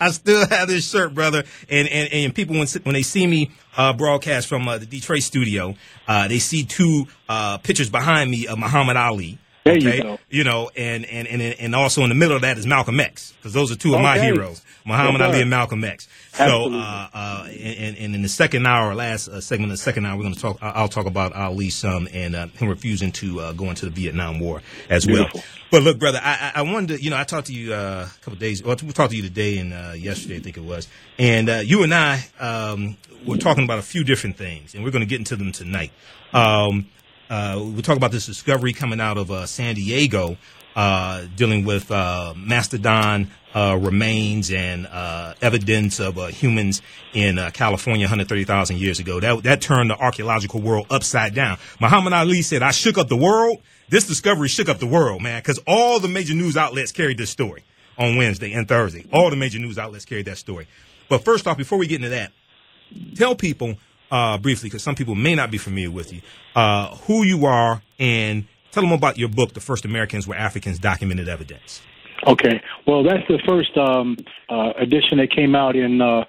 I 0.00 0.10
still 0.10 0.46
have 0.48 0.68
this 0.68 0.88
shirt, 0.88 1.14
brother. 1.14 1.44
And 1.70 1.88
and, 1.88 2.12
and 2.12 2.34
people 2.34 2.56
when 2.56 2.66
when 2.82 2.92
they 2.94 3.02
see 3.02 3.26
me 3.26 3.52
uh, 3.76 3.94
broadcast 3.94 4.48
from 4.48 4.68
uh, 4.68 4.78
the 4.78 4.86
Detroit 4.86 5.22
studio, 5.22 5.76
uh, 6.06 6.28
they 6.28 6.40
see 6.40 6.64
two 6.64 7.06
uh, 7.28 7.56
pictures 7.58 7.88
behind 7.88 8.30
me 8.30 8.46
of 8.48 8.58
Muhammad 8.58 8.96
Ali. 8.96 9.38
There 9.64 9.76
okay? 9.76 9.96
you 9.98 10.02
go. 10.02 10.18
You 10.28 10.44
know, 10.44 10.70
and, 10.76 11.04
and, 11.06 11.28
and, 11.28 11.40
and 11.40 11.74
also 11.74 12.02
in 12.02 12.08
the 12.08 12.16
middle 12.16 12.34
of 12.34 12.42
that 12.42 12.58
is 12.58 12.66
Malcolm 12.66 12.98
X, 12.98 13.32
because 13.38 13.52
those 13.52 13.70
are 13.70 13.76
two 13.76 13.94
of 13.94 14.00
my 14.00 14.18
heroes, 14.18 14.60
Muhammad 14.84 15.20
Ali 15.20 15.40
and 15.40 15.50
Malcolm 15.50 15.84
X. 15.84 16.08
So, 16.32 16.72
uh, 16.72 17.08
uh, 17.14 17.46
and, 17.46 17.96
and 17.96 18.14
in 18.14 18.22
the 18.22 18.28
second 18.28 18.66
hour, 18.66 18.94
last 18.94 19.28
uh, 19.28 19.40
segment 19.40 19.70
of 19.70 19.78
the 19.78 19.82
second 19.82 20.04
hour, 20.04 20.16
we're 20.16 20.24
going 20.24 20.34
to 20.34 20.40
talk, 20.40 20.58
I'll 20.60 20.88
talk 20.88 21.06
about 21.06 21.32
Ali 21.34 21.70
some 21.70 22.08
and 22.12 22.34
uh, 22.34 22.46
him 22.48 22.68
refusing 22.68 23.12
to 23.12 23.38
uh, 23.38 23.52
go 23.52 23.70
into 23.70 23.84
the 23.84 23.92
Vietnam 23.92 24.40
War 24.40 24.62
as 24.90 25.06
Beautiful. 25.06 25.30
well. 25.34 25.44
But 25.70 25.82
look, 25.84 25.98
brother, 25.98 26.20
I, 26.22 26.52
I 26.56 26.62
wanted 26.62 26.96
to, 26.96 27.02
you 27.02 27.10
know, 27.10 27.16
I 27.16 27.24
talked 27.24 27.46
to 27.46 27.54
you 27.54 27.72
uh, 27.72 28.08
a 28.10 28.24
couple 28.24 28.40
days, 28.40 28.64
well, 28.64 28.76
we 28.82 28.92
talked 28.92 29.12
to 29.12 29.16
you 29.16 29.22
today 29.22 29.58
and 29.58 29.72
uh, 29.72 29.92
yesterday, 29.96 30.36
I 30.36 30.40
think 30.40 30.56
it 30.56 30.64
was. 30.64 30.88
And 31.18 31.48
uh, 31.48 31.60
you 31.64 31.84
and 31.84 31.94
I 31.94 32.24
um, 32.40 32.96
were 33.24 33.36
talking 33.36 33.62
about 33.62 33.78
a 33.78 33.82
few 33.82 34.02
different 34.02 34.36
things, 34.36 34.74
and 34.74 34.82
we're 34.82 34.90
going 34.90 35.04
to 35.04 35.08
get 35.08 35.20
into 35.20 35.36
them 35.36 35.52
tonight. 35.52 35.92
Um, 36.32 36.86
uh, 37.32 37.58
we 37.74 37.80
talk 37.80 37.96
about 37.96 38.12
this 38.12 38.26
discovery 38.26 38.74
coming 38.74 39.00
out 39.00 39.16
of 39.16 39.30
uh, 39.30 39.46
San 39.46 39.74
Diego, 39.74 40.36
uh, 40.76 41.24
dealing 41.34 41.64
with 41.64 41.88
mastodon 41.88 43.30
remains 43.54 44.50
and 44.50 44.86
evidence 45.40 45.98
of 45.98 46.18
humans 46.28 46.82
in 47.14 47.36
California 47.54 48.04
130,000 48.04 48.76
years 48.76 49.00
ago. 49.00 49.18
That 49.18 49.44
that 49.44 49.62
turned 49.62 49.88
the 49.88 49.96
archaeological 49.96 50.60
world 50.60 50.86
upside 50.90 51.34
down. 51.34 51.56
Muhammad 51.80 52.12
Ali 52.12 52.42
said, 52.42 52.62
"I 52.62 52.70
shook 52.70 52.98
up 52.98 53.08
the 53.08 53.16
world." 53.16 53.62
This 53.88 54.06
discovery 54.06 54.48
shook 54.48 54.68
up 54.68 54.78
the 54.78 54.86
world, 54.86 55.22
man, 55.22 55.40
because 55.40 55.58
all 55.66 56.00
the 56.00 56.08
major 56.08 56.34
news 56.34 56.58
outlets 56.58 56.92
carried 56.92 57.16
this 57.16 57.30
story 57.30 57.62
on 57.98 58.16
Wednesday 58.16 58.52
and 58.52 58.68
Thursday. 58.68 59.06
All 59.10 59.30
the 59.30 59.36
major 59.36 59.58
news 59.58 59.78
outlets 59.78 60.04
carried 60.04 60.26
that 60.26 60.38
story. 60.38 60.66
But 61.08 61.24
first 61.24 61.46
off, 61.46 61.56
before 61.56 61.78
we 61.78 61.86
get 61.86 61.96
into 61.96 62.10
that, 62.10 62.32
tell 63.16 63.34
people 63.34 63.76
uh, 64.12 64.36
briefly, 64.38 64.68
because 64.68 64.82
some 64.82 64.94
people 64.94 65.14
may 65.14 65.34
not 65.34 65.50
be 65.50 65.58
familiar 65.58 65.90
with 65.90 66.12
you, 66.12 66.20
uh, 66.54 66.94
who 67.06 67.24
you 67.24 67.46
are, 67.46 67.82
and 67.98 68.44
tell 68.70 68.82
them 68.82 68.92
about 68.92 69.16
your 69.16 69.30
book, 69.30 69.54
The 69.54 69.60
First 69.60 69.84
Americans 69.86 70.28
Were 70.28 70.36
Africans 70.36 70.78
Documented 70.78 71.28
Evidence. 71.28 71.80
Okay. 72.26 72.60
Well, 72.86 73.02
that's 73.02 73.26
the 73.26 73.40
first 73.48 73.76
um, 73.76 74.16
uh, 74.48 74.74
edition 74.78 75.18
that 75.18 75.34
came 75.34 75.56
out 75.56 75.74
in 75.74 76.00
uh, 76.00 76.24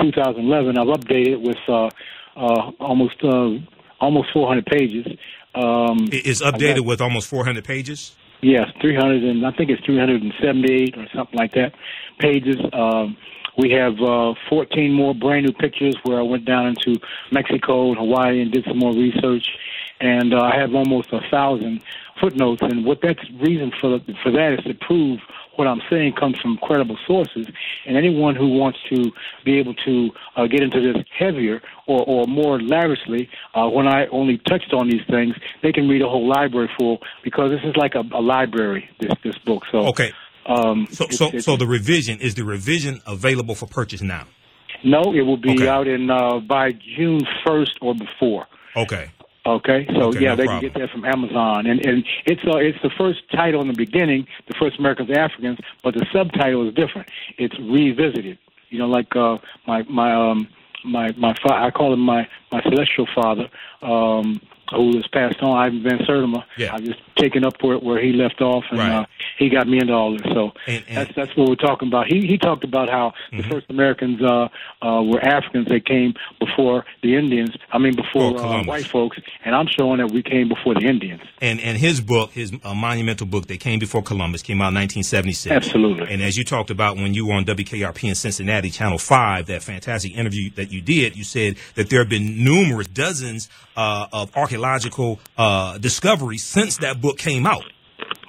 2011. 0.00 0.78
I've 0.78 0.88
updated 0.88 1.32
it 1.34 1.40
with 1.40 1.58
uh, 1.68 1.88
uh, 2.36 2.70
almost 2.80 3.22
almost 4.00 4.28
400 4.32 4.66
pages. 4.66 5.06
Um, 5.54 6.08
it's 6.10 6.42
updated 6.42 6.76
got, 6.76 6.84
with 6.86 7.00
almost 7.00 7.28
400 7.28 7.64
pages. 7.64 8.16
Yes, 8.42 8.66
300 8.80 9.22
and 9.22 9.46
I 9.46 9.52
think 9.52 9.70
it's 9.70 9.84
378 9.86 10.98
or 10.98 11.06
something 11.14 11.38
like 11.38 11.52
that 11.52 11.72
pages. 12.18 12.56
Um, 12.72 13.16
we 13.56 13.70
have 13.70 13.94
uh, 14.00 14.34
14 14.48 14.92
more 14.92 15.14
brand 15.14 15.46
new 15.46 15.52
pictures 15.52 15.96
where 16.04 16.18
I 16.18 16.22
went 16.22 16.44
down 16.44 16.66
into 16.66 17.00
Mexico 17.32 17.88
and 17.88 17.98
Hawaii 17.98 18.42
and 18.42 18.52
did 18.52 18.64
some 18.64 18.78
more 18.78 18.92
research, 18.92 19.46
and 20.00 20.34
uh, 20.34 20.42
I 20.42 20.58
have 20.58 20.74
almost 20.74 21.12
a 21.12 21.20
thousand 21.30 21.82
footnotes. 22.20 22.62
And 22.62 22.84
what 22.84 23.00
that's 23.02 23.20
reason 23.40 23.72
for 23.80 23.98
for 24.22 24.30
that 24.32 24.56
is 24.58 24.64
to 24.64 24.74
prove 24.74 25.20
what 25.56 25.66
I'm 25.66 25.80
saying 25.90 26.12
comes 26.14 26.38
from 26.38 26.58
credible 26.58 26.98
sources. 27.06 27.46
And 27.86 27.96
anyone 27.96 28.36
who 28.36 28.48
wants 28.48 28.78
to 28.90 29.10
be 29.44 29.58
able 29.58 29.74
to 29.86 30.10
uh, 30.36 30.46
get 30.46 30.62
into 30.62 30.80
this 30.80 31.02
heavier 31.18 31.62
or, 31.86 32.04
or 32.06 32.26
more 32.26 32.60
lavishly, 32.60 33.28
uh, 33.54 33.68
when 33.68 33.88
I 33.88 34.06
only 34.08 34.38
touched 34.38 34.72
on 34.72 34.88
these 34.88 35.02
things, 35.08 35.34
they 35.62 35.72
can 35.72 35.88
read 35.88 36.02
a 36.02 36.08
whole 36.08 36.28
library 36.28 36.70
full 36.78 37.00
because 37.24 37.50
this 37.50 37.62
is 37.64 37.76
like 37.76 37.94
a, 37.94 38.02
a 38.14 38.20
library. 38.20 38.88
This 39.00 39.12
this 39.24 39.38
book. 39.38 39.64
So 39.72 39.78
okay. 39.88 40.12
Um, 40.46 40.86
so, 40.90 41.06
so, 41.10 41.30
it's, 41.32 41.44
so 41.44 41.56
the 41.56 41.66
revision 41.66 42.20
is 42.20 42.34
the 42.34 42.44
revision 42.44 43.00
available 43.06 43.54
for 43.54 43.66
purchase 43.66 44.00
now? 44.00 44.26
No, 44.84 45.12
it 45.12 45.22
will 45.22 45.36
be 45.36 45.54
okay. 45.54 45.68
out 45.68 45.88
in 45.88 46.10
uh, 46.10 46.38
by 46.38 46.72
June 46.72 47.22
first 47.44 47.78
or 47.80 47.94
before. 47.94 48.46
Okay. 48.76 49.10
Okay, 49.44 49.86
so 49.94 50.08
okay, 50.08 50.20
yeah, 50.20 50.30
no 50.30 50.36
they 50.36 50.44
problem. 50.44 50.60
can 50.60 50.72
get 50.72 50.80
that 50.80 50.90
from 50.90 51.04
Amazon, 51.04 51.66
and 51.66 51.84
and 51.86 52.04
it's 52.24 52.42
uh, 52.44 52.56
it's 52.56 52.78
the 52.82 52.90
first 52.98 53.20
title 53.30 53.60
in 53.60 53.68
the 53.68 53.74
beginning, 53.74 54.26
the 54.48 54.54
first 54.58 54.76
Americans 54.76 55.08
Africans, 55.16 55.58
but 55.84 55.94
the 55.94 56.04
subtitle 56.12 56.66
is 56.68 56.74
different. 56.74 57.08
It's 57.38 57.56
revisited. 57.60 58.38
You 58.70 58.80
know, 58.80 58.88
like 58.88 59.14
uh, 59.14 59.38
my 59.64 59.84
my 59.84 60.12
um 60.12 60.48
my 60.84 61.12
my 61.12 61.32
fa- 61.34 61.54
I 61.54 61.70
call 61.70 61.92
him 61.92 62.00
my 62.00 62.26
my 62.50 62.60
celestial 62.62 63.06
father. 63.14 63.48
Um, 63.82 64.40
who 64.74 64.96
has 64.96 65.06
passed 65.08 65.40
on, 65.42 65.56
Ivan 65.56 65.82
Van 65.82 65.98
Sertima. 65.98 66.44
Yeah. 66.56 66.74
I 66.74 66.78
just 66.80 67.00
taken 67.16 67.44
up 67.44 67.54
where 67.62 67.78
where 67.78 68.00
he 68.02 68.12
left 68.12 68.40
off, 68.40 68.64
and 68.70 68.78
right. 68.78 68.92
uh, 68.92 69.06
he 69.38 69.48
got 69.48 69.66
me 69.68 69.78
into 69.78 69.92
all 69.92 70.12
this. 70.12 70.22
So 70.32 70.52
And- 70.66 70.84
and- 70.88 70.96
that's 70.96 71.14
that's 71.14 71.36
what 71.36 71.48
we're 71.48 71.54
talking 71.56 71.88
about. 71.88 72.06
He 72.06 72.26
he 72.26 72.38
talked 72.38 72.64
about 72.64 72.88
how 72.90 73.12
the 73.30 73.38
Mm-hmm. 73.38 73.50
first 73.50 73.66
Americans 73.70 74.20
uh, 74.22 74.48
uh, 74.82 75.02
were 75.02 75.20
Africans 75.20 75.68
that 75.68 75.84
came 75.86 76.14
before 76.40 76.84
the 77.02 77.16
Indians. 77.16 77.50
I 77.72 77.78
mean, 77.78 77.94
before 77.94 78.32
Before 78.32 78.46
uh, 78.60 78.64
white 78.64 78.86
folks, 78.86 79.18
and 79.44 79.54
I'm 79.54 79.66
showing 79.68 79.98
that 79.98 80.10
we 80.10 80.22
came 80.22 80.48
before 80.48 80.74
the 80.74 80.86
Indians. 80.86 81.22
And 81.40 81.60
and 81.60 81.76
his 81.78 82.00
book, 82.00 82.32
his 82.32 82.52
uh, 82.64 82.74
monumental 82.74 83.26
book, 83.26 83.46
they 83.46 83.56
came 83.58 83.78
before 83.78 84.02
Columbus, 84.02 84.42
came 84.42 84.60
out 84.60 84.68
in 84.68 84.74
1976. 84.74 85.52
Absolutely. 85.54 86.12
And 86.12 86.22
as 86.22 86.36
you 86.36 86.44
talked 86.44 86.70
about 86.70 86.96
when 86.96 87.14
you 87.14 87.26
were 87.26 87.34
on 87.34 87.44
WKRP 87.44 88.08
in 88.08 88.14
Cincinnati, 88.14 88.70
Channel 88.70 88.98
Five, 88.98 89.46
that 89.46 89.62
fantastic 89.62 90.12
interview 90.16 90.50
that 90.56 90.72
you 90.72 90.80
did, 90.80 91.16
you 91.16 91.24
said 91.24 91.56
that 91.74 91.90
there 91.90 92.00
have 92.00 92.08
been 92.08 92.42
numerous 92.44 92.86
dozens 92.88 93.48
uh, 93.76 94.06
of 94.12 94.36
archaeological 94.36 95.20
uh, 95.36 95.78
discoveries 95.78 96.42
since 96.44 96.78
that 96.78 97.00
book 97.00 97.18
came 97.18 97.46
out. 97.46 97.64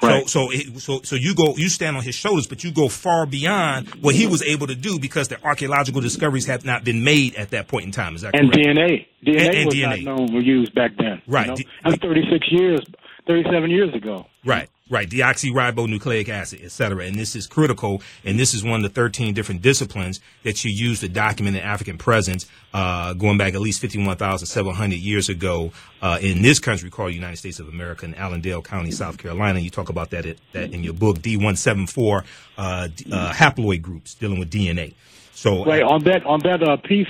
Right. 0.02 0.30
So, 0.30 0.48
so, 0.48 0.52
it, 0.52 0.80
so, 0.80 1.02
so 1.02 1.16
you 1.16 1.34
go, 1.36 1.56
you 1.58 1.70
stand 1.70 1.98
on 1.98 2.04
his 2.04 2.14
shoulders, 2.16 2.46
but 2.48 2.64
you 2.64 2.72
go 2.72 2.88
far 2.88 3.26
beyond 3.26 3.90
what 3.96 4.14
he 4.16 4.28
was 4.28 4.44
able 4.44 4.68
to 4.68 4.76
do 4.76 5.00
because 5.00 5.28
the 5.28 5.44
archaeological 5.44 6.02
discoveries 6.02 6.46
have 6.46 6.64
not 6.66 6.84
been 6.84 7.04
made 7.04 7.36
at 7.36 7.50
that 7.50 7.68
point 7.68 7.86
in 7.86 7.92
time. 7.92 8.16
Is 8.16 8.22
that 8.22 8.34
correct? 8.34 8.56
And 8.56 8.66
correct? 8.66 8.78
DNA, 8.78 9.08
DNA 9.26 9.48
And- 9.48 9.56
and 9.56 9.66
was 9.66 9.76
DNA. 9.76 10.04
not 10.04 10.18
known 10.20 10.36
or 10.36 10.42
used 10.42 10.74
back 10.76 10.92
then. 10.98 11.22
you 11.26 11.34
Right. 11.34 11.48
know? 11.48 11.56
D- 11.56 11.68
That's 11.84 11.98
36 11.98 12.48
years, 12.52 12.80
37 13.28 13.70
years 13.70 13.94
ago. 13.94 14.26
Right, 14.46 14.70
right. 14.90 15.10
Deoxyribonucleic 15.10 16.30
acid, 16.30 16.62
et 16.64 16.72
cetera. 16.72 17.06
And 17.06 17.16
this 17.16 17.36
is 17.36 17.46
critical. 17.46 18.02
And 18.24 18.40
this 18.40 18.54
is 18.54 18.64
one 18.64 18.84
of 18.84 18.84
the 18.84 18.90
13 18.90 19.34
different 19.34 19.62
disciplines 19.62 20.20
that 20.44 20.64
you 20.64 20.72
use 20.72 21.02
to 21.02 21.10
document 21.10 21.58
an 21.58 21.64
African 21.64 21.98
presence, 21.98 22.46
uh, 22.74 23.14
going 23.14 23.38
back 23.38 23.54
at 23.54 23.62
least 23.62 23.82
51,700 23.82 24.96
years 24.96 25.30
ago, 25.30 25.72
uh, 26.02 26.18
in 26.22 26.42
this 26.42 26.60
country 26.60 26.90
called 26.90 27.10
the 27.10 27.16
United 27.16 27.38
States 27.38 27.60
of 27.60 27.68
America 27.68 28.06
in 28.06 28.16
Allendale 28.16 28.62
County, 28.62 28.92
South 28.92 29.18
Carolina. 29.18 29.60
You 29.60 29.70
talk 29.70 29.90
about 29.90 30.12
that, 30.12 30.26
at, 30.26 30.38
that 30.54 30.74
in 30.74 30.84
your 30.84 30.94
book, 30.94 31.20
D174, 31.20 32.24
uh, 32.58 32.62
uh, 33.12 33.34
haploid 33.34 33.82
groups 33.82 34.16
dealing 34.16 34.40
with 34.40 34.50
DNA. 34.50 34.94
So, 35.34 35.64
Right 35.66 35.84
on 35.84 36.04
that 36.06 36.26
on 36.26 36.40
that 36.40 36.64
uh, 36.64 36.78
piece. 36.78 37.08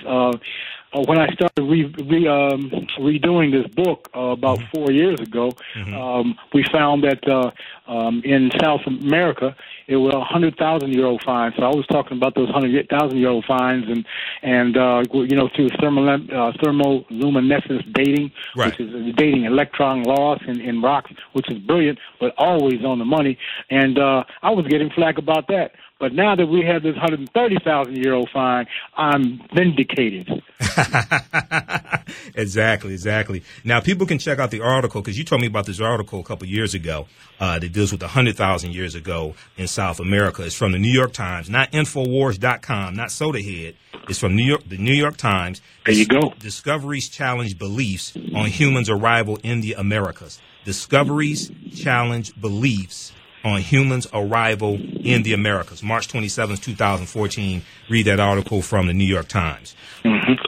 Uh, 0.94 1.02
when 1.04 1.20
I 1.20 1.28
started 1.34 1.64
re, 1.64 1.84
re, 2.08 2.28
um, 2.28 2.70
redoing 3.00 3.52
this 3.52 3.68
book 3.74 4.10
uh, 4.16 4.20
about 4.38 4.58
Mm-hmm. 4.60 4.78
four 4.78 4.92
years 4.92 5.20
ago, 5.20 5.52
um, 5.94 6.36
we 6.54 6.64
found 6.72 7.04
that 7.04 7.28
uh, 7.28 7.52
um, 7.92 8.22
in 8.24 8.50
South 8.62 8.82
America 8.88 9.56
it 9.88 9.98
was 9.98 10.14
a 10.14 10.24
hundred 10.24 10.58
thousand 10.58 10.94
year 10.94 11.06
old 11.06 11.22
finds. 11.24 11.56
So 11.58 11.64
I 11.64 11.70
was 11.76 11.86
talking 11.88 12.18
about 12.18 12.36
those 12.36 12.50
hundred 12.50 12.88
thousand 12.90 13.18
year 13.18 13.30
old 13.30 13.46
finds, 13.46 13.88
and 13.88 14.06
and 14.42 14.78
uh, 14.78 15.04
you 15.14 15.36
know 15.36 15.50
through 15.56 15.70
thermal 15.82 16.08
uh, 16.10 16.52
thermoluminescence 16.64 17.84
dating, 17.94 18.32
Right. 18.56 18.68
which 18.78 18.80
is 18.80 19.16
dating 19.16 19.46
electron 19.46 20.04
loss 20.04 20.40
in, 20.48 20.60
in 20.62 20.82
rocks, 20.82 21.12
which 21.34 21.50
is 21.52 21.58
brilliant, 21.60 22.00
but 22.20 22.34
always 22.38 22.84
on 22.84 23.00
the 23.00 23.06
money. 23.06 23.38
And 23.70 24.00
uh, 24.00 24.24
I 24.42 24.52
was 24.52 24.66
getting 24.68 24.90
flack 24.90 25.18
about 25.18 25.48
that. 25.50 25.74
But 26.00 26.14
now 26.14 26.36
that 26.36 26.46
we 26.46 26.62
have 26.62 26.84
this 26.84 26.94
130,000 26.94 27.96
year 27.96 28.14
old 28.14 28.30
find, 28.32 28.68
I'm 28.96 29.42
vindicated. 29.56 30.44
exactly, 32.36 32.94
exactly. 32.94 33.44
Now, 33.64 33.82
people 33.82 34.06
can 34.06 34.20
check 34.20 34.38
out 34.38 34.52
the 34.52 34.62
article 34.62 35.02
because 35.02 35.18
you 35.18 35.24
told 35.24 35.42
me 35.42 35.48
about 35.48 35.66
this 35.66 35.82
article 35.82 36.20
a 36.20 36.24
couple 36.24 36.48
years 36.48 36.76
ago 36.76 37.08
uh, 37.40 37.58
that 37.58 37.74
deals 37.74 37.92
with 37.92 38.02
100,000 38.02 38.74
years 38.74 38.94
ago 38.94 39.34
in 39.58 39.68
South 39.68 40.00
America. 40.00 40.44
It's 40.44 40.54
from 40.54 40.72
the 40.72 40.80
New 40.80 40.92
York 40.92 41.14
Times, 41.14 41.50
not 41.50 41.72
Infowars.com, 41.72 42.96
not 42.96 43.10
SodaHead. 43.10 43.76
It's 44.08 44.20
from 44.20 44.36
New 44.36 44.46
York, 44.46 44.70
the 44.70 44.78
New 44.78 44.94
York 44.94 45.18
Times. 45.18 45.62
There 45.86 45.96
you 45.96 46.06
go. 46.06 46.34
Discoveries 46.40 47.10
challenge 47.10 47.58
beliefs 47.58 48.16
on 48.36 48.48
humans' 48.48 48.90
arrival 48.90 49.40
in 49.42 49.62
the 49.62 49.74
Americas. 49.74 50.40
Discoveries 50.64 51.52
challenge 51.76 52.40
beliefs 52.40 53.14
on 53.44 53.62
humans' 53.62 54.08
arrival 54.14 54.76
in 54.76 55.24
the 55.24 55.34
Americas. 55.34 55.84
March 55.84 56.08
27, 56.08 56.58
2014. 56.58 57.62
Read 57.90 58.06
that 58.06 58.20
article 58.20 58.62
from 58.62 58.88
the 58.88 58.94
New 58.94 59.06
York 59.06 59.28
Times. 59.28 59.76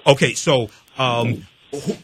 Okay, 0.06 0.34
so 0.34 0.70
um, 0.98 1.48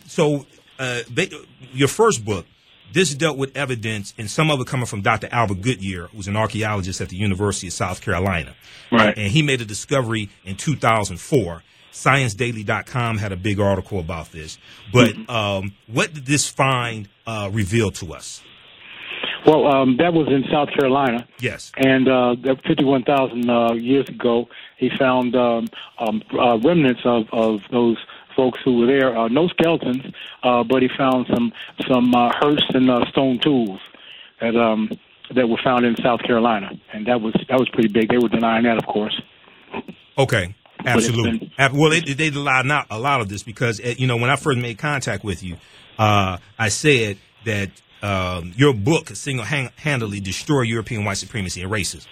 so 0.06 0.46
uh, 0.80 1.02
they, 1.10 1.30
your 1.74 1.88
first 1.88 2.24
book, 2.24 2.46
this 2.94 3.14
dealt 3.14 3.38
with 3.38 3.56
evidence, 3.58 4.14
and 4.18 4.30
some 4.30 4.50
of 4.50 4.60
it 4.62 4.68
coming 4.68 4.86
from 4.86 5.02
Dr. 5.02 5.28
Albert 5.32 5.62
Goodyear, 5.62 6.08
who's 6.08 6.28
an 6.28 6.36
archaeologist 6.36 7.02
at 7.02 7.10
the 7.10 7.18
University 7.18 7.68
of 7.68 7.74
South 7.74 8.02
Carolina. 8.02 8.56
Right. 8.92 9.18
And 9.18 9.32
he 9.32 9.42
made 9.42 9.62
a 9.62 9.66
discovery 9.66 10.30
in 10.46 10.56
2004. 10.56 11.64
ScienceDaily.com 11.92 13.18
had 13.18 13.32
a 13.32 13.38
big 13.38 13.60
article 13.60 14.00
about 14.00 14.32
this. 14.32 14.58
But 14.92 15.30
um, 15.30 15.74
what 15.88 16.14
did 16.14 16.26
this 16.26 16.48
find 16.48 17.10
uh, 17.26 17.50
reveal 17.52 17.92
to 17.92 18.14
us? 18.14 18.42
Well, 19.46 19.68
um, 19.68 19.98
that 19.98 20.14
was 20.14 20.28
in 20.28 20.44
South 20.52 20.70
Carolina. 20.70 21.28
Yes. 21.40 21.72
And 21.78 22.08
uh, 22.08 22.36
that 22.44 22.64
51,000 22.66 23.50
uh, 23.50 23.74
years 23.74 24.10
ago, 24.10 24.50
he 24.78 24.90
found 24.90 25.36
um, 25.36 25.68
um, 26.00 26.24
uh, 26.34 26.58
remnants 26.58 27.02
of, 27.06 27.28
of 27.32 27.62
those 27.70 27.98
folks 28.36 28.60
who 28.64 28.80
were 28.80 28.88
there. 28.88 29.18
Uh, 29.18 29.28
no 29.28 29.48
skeletons, 29.48 30.04
uh, 30.44 30.64
but 30.64 30.82
he 30.82 30.90
found 30.98 31.28
some 31.34 31.54
some 31.88 32.14
uh, 32.14 32.32
hearse 32.34 32.66
and 32.74 32.90
uh, 32.90 33.06
stone 33.10 33.40
tools 33.40 33.80
that 34.42 34.56
um, 34.56 34.92
that 35.34 35.48
were 35.48 35.60
found 35.64 35.86
in 35.86 35.96
South 35.98 36.22
Carolina, 36.22 36.72
and 36.94 37.08
that 37.08 37.22
was 37.22 37.34
that 37.50 37.60
was 37.60 37.70
pretty 37.70 37.90
big. 37.90 38.10
They 38.10 38.18
were 38.18 38.30
denying 38.30 38.64
that, 38.64 38.78
of 38.78 38.86
course. 38.86 39.20
Okay, 40.18 40.56
absolutely. 40.86 41.52
been- 41.58 41.78
well, 41.78 41.90
they, 41.90 42.02
they 42.02 42.28
allowed 42.30 42.66
not 42.66 42.88
a 42.90 43.00
lot 43.00 43.22
of 43.22 43.30
this 43.30 43.44
because 43.44 43.80
uh, 43.80 43.94
you 43.98 44.08
know 44.08 44.18
when 44.18 44.30
I 44.30 44.36
first 44.36 44.60
made 44.60 44.78
contact 44.78 45.24
with 45.24 45.44
you, 45.44 45.58
uh, 45.98 46.38
I 46.58 46.70
said 46.70 47.18
that 47.46 47.70
um, 48.06 48.54
your 48.56 48.74
book 48.74 49.08
could 49.08 49.18
single-handedly 49.18 50.20
destroy 50.20 50.62
European 50.62 51.06
white 51.06 51.18
supremacy 51.18 51.62
and 51.62 51.72
racism. 51.72 52.08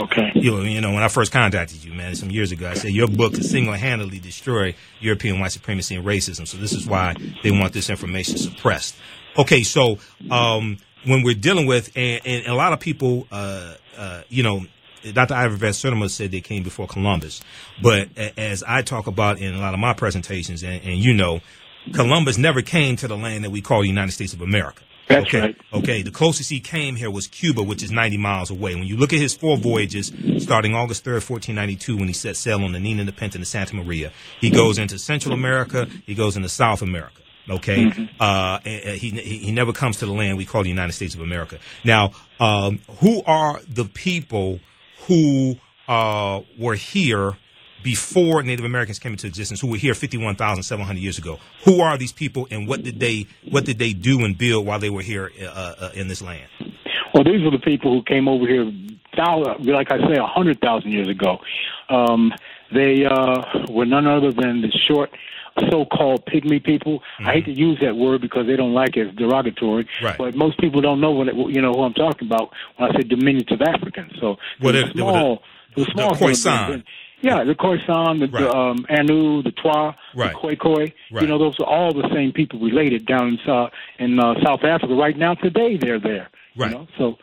Okay. 0.00 0.32
You 0.34 0.50
know, 0.50 0.60
you 0.62 0.80
know, 0.80 0.92
when 0.92 1.02
I 1.02 1.08
first 1.08 1.32
contacted 1.32 1.84
you, 1.84 1.92
man, 1.92 2.14
some 2.14 2.30
years 2.30 2.50
ago, 2.50 2.68
I 2.68 2.74
said 2.74 2.92
your 2.92 3.08
book 3.08 3.34
could 3.34 3.44
single-handedly 3.44 4.18
destroy 4.18 4.74
European 5.00 5.40
white 5.40 5.52
supremacy 5.52 5.94
and 5.94 6.04
racism. 6.04 6.48
So 6.48 6.56
this 6.56 6.72
is 6.72 6.86
why 6.86 7.14
they 7.42 7.50
want 7.50 7.74
this 7.74 7.90
information 7.90 8.38
suppressed. 8.38 8.96
Okay, 9.36 9.62
so 9.62 9.98
um, 10.30 10.78
when 11.04 11.22
we're 11.22 11.34
dealing 11.34 11.66
with, 11.66 11.92
and, 11.94 12.20
and 12.24 12.46
a 12.46 12.54
lot 12.54 12.72
of 12.72 12.80
people, 12.80 13.26
uh, 13.30 13.74
uh, 13.96 14.22
you 14.28 14.42
know, 14.42 14.64
Dr. 15.12 15.34
Ivan 15.34 15.58
Van 15.58 15.72
Sertima 15.72 16.08
said 16.08 16.30
they 16.30 16.40
came 16.40 16.62
before 16.62 16.86
Columbus, 16.86 17.42
but 17.82 18.08
a- 18.16 18.40
as 18.40 18.62
I 18.66 18.80
talk 18.80 19.06
about 19.06 19.38
in 19.38 19.54
a 19.54 19.58
lot 19.58 19.74
of 19.74 19.80
my 19.80 19.92
presentations, 19.92 20.62
and, 20.62 20.82
and 20.82 20.98
you 20.98 21.12
know, 21.12 21.40
Columbus 21.92 22.38
never 22.38 22.62
came 22.62 22.96
to 22.96 23.06
the 23.08 23.16
land 23.16 23.44
that 23.44 23.50
we 23.50 23.60
call 23.60 23.82
the 23.82 23.88
United 23.88 24.12
States 24.12 24.32
of 24.32 24.40
America. 24.40 24.82
That's 25.08 25.26
okay. 25.26 25.40
right. 25.40 25.56
Okay, 25.72 26.02
the 26.02 26.10
closest 26.10 26.48
he 26.50 26.60
came 26.60 26.96
here 26.96 27.10
was 27.10 27.26
Cuba, 27.26 27.62
which 27.62 27.82
is 27.82 27.90
90 27.90 28.16
miles 28.16 28.50
away. 28.50 28.74
When 28.74 28.84
you 28.84 28.96
look 28.96 29.12
at 29.12 29.18
his 29.18 29.34
four 29.34 29.56
voyages, 29.58 30.12
starting 30.38 30.74
August 30.74 31.04
3rd, 31.04 31.28
1492, 31.28 31.96
when 31.96 32.08
he 32.08 32.14
set 32.14 32.36
sail 32.36 32.62
on 32.64 32.72
the 32.72 32.80
Nina, 32.80 33.04
the 33.04 33.12
Pinta, 33.12 33.36
and 33.36 33.42
the 33.42 33.46
Santa 33.46 33.76
Maria, 33.76 34.12
he 34.40 34.48
goes 34.50 34.78
into 34.78 34.98
Central 34.98 35.34
America, 35.34 35.86
he 36.06 36.14
goes 36.14 36.36
into 36.36 36.48
South 36.48 36.80
America. 36.82 37.20
Okay, 37.50 38.08
uh, 38.20 38.58
and- 38.64 38.82
and 38.84 38.96
he, 38.96 39.10
he 39.10 39.36
he 39.38 39.52
never 39.52 39.74
comes 39.74 39.98
to 39.98 40.06
the 40.06 40.12
land 40.12 40.38
we 40.38 40.46
call 40.46 40.62
the 40.62 40.70
United 40.70 40.92
States 40.94 41.14
of 41.14 41.20
America. 41.20 41.58
Now, 41.84 42.12
um, 42.40 42.80
who 43.00 43.22
are 43.26 43.60
the 43.68 43.84
people 43.84 44.60
who 45.06 45.56
uh, 45.86 46.40
were 46.58 46.74
here 46.76 47.36
before 47.84 48.42
Native 48.42 48.64
Americans 48.64 48.98
came 48.98 49.12
into 49.12 49.28
existence, 49.28 49.60
who 49.60 49.68
were 49.68 49.76
here 49.76 49.94
51,700 49.94 50.98
years 50.98 51.18
ago. 51.18 51.38
Who 51.64 51.80
are 51.80 51.96
these 51.96 52.10
people, 52.12 52.48
and 52.50 52.66
what 52.66 52.82
did 52.82 52.98
they 52.98 53.26
what 53.48 53.64
did 53.64 53.78
they 53.78 53.92
do 53.92 54.24
and 54.24 54.36
build 54.36 54.66
while 54.66 54.80
they 54.80 54.90
were 54.90 55.02
here 55.02 55.30
uh, 55.40 55.44
uh, 55.46 55.90
in 55.94 56.08
this 56.08 56.20
land? 56.20 56.48
Well, 57.14 57.22
these 57.22 57.44
were 57.44 57.52
the 57.52 57.60
people 57.64 57.92
who 57.92 58.02
came 58.02 58.26
over 58.26 58.44
here, 58.48 58.64
like 59.72 59.92
I 59.92 59.98
say, 60.08 60.16
a 60.18 60.26
hundred 60.26 60.60
thousand 60.60 60.90
years 60.90 61.08
ago. 61.08 61.38
Um, 61.88 62.32
they 62.72 63.04
uh, 63.04 63.44
were 63.68 63.84
none 63.86 64.06
other 64.08 64.32
than 64.32 64.62
the 64.62 64.72
short, 64.88 65.10
so-called 65.70 66.26
pygmy 66.26 66.64
people. 66.64 67.02
I 67.20 67.32
hate 67.34 67.44
to 67.44 67.52
use 67.52 67.78
that 67.82 67.94
word 67.94 68.20
because 68.22 68.46
they 68.48 68.56
don't 68.56 68.72
like 68.74 68.96
it; 68.96 69.06
it's 69.08 69.16
derogatory. 69.16 69.86
Right. 70.02 70.18
But 70.18 70.34
most 70.34 70.58
people 70.58 70.80
don't 70.80 71.00
know 71.00 71.12
what 71.12 71.28
it, 71.28 71.36
you 71.36 71.60
know 71.62 71.72
who 71.72 71.82
I'm 71.82 71.94
talking 71.94 72.26
about 72.26 72.50
when 72.76 72.90
I 72.90 72.94
say 72.96 73.02
diminutive 73.02 73.60
Africans. 73.62 74.12
So 74.20 74.36
Well, 74.60 74.72
they 74.72 74.80
they- 74.80 74.84
were 74.84 74.92
they 74.94 75.02
were 75.02 75.12
the- 75.12 75.18
small. 75.20 75.42
the 75.76 75.84
small 75.92 76.14
Khoisan. 76.16 76.82
Yeah, 77.24 77.42
the 77.44 77.54
Khoisan, 77.54 78.20
the, 78.20 78.28
Right. 78.28 78.42
the 78.42 78.54
um, 78.54 78.86
Anu, 78.90 79.42
the 79.42 79.50
Twa, 79.52 79.96
Right. 80.14 80.32
the 80.32 80.38
Khoikhoi. 80.38 80.92
Right. 81.10 81.22
You 81.22 81.26
know, 81.28 81.38
those 81.38 81.58
are 81.60 81.66
all 81.66 81.92
the 81.92 82.08
same 82.12 82.32
people 82.32 82.60
related 82.60 83.06
down 83.06 83.38
in, 83.44 83.50
uh, 83.50 83.68
in 83.98 84.18
uh, 84.20 84.34
South 84.44 84.62
Africa. 84.64 84.94
Right 84.94 85.16
now, 85.16 85.34
today, 85.34 85.76
they're 85.76 85.98
there. 86.00 86.28
Right. 86.56 86.70
You 86.70 86.76
know? 86.78 86.88
So, 86.98 87.18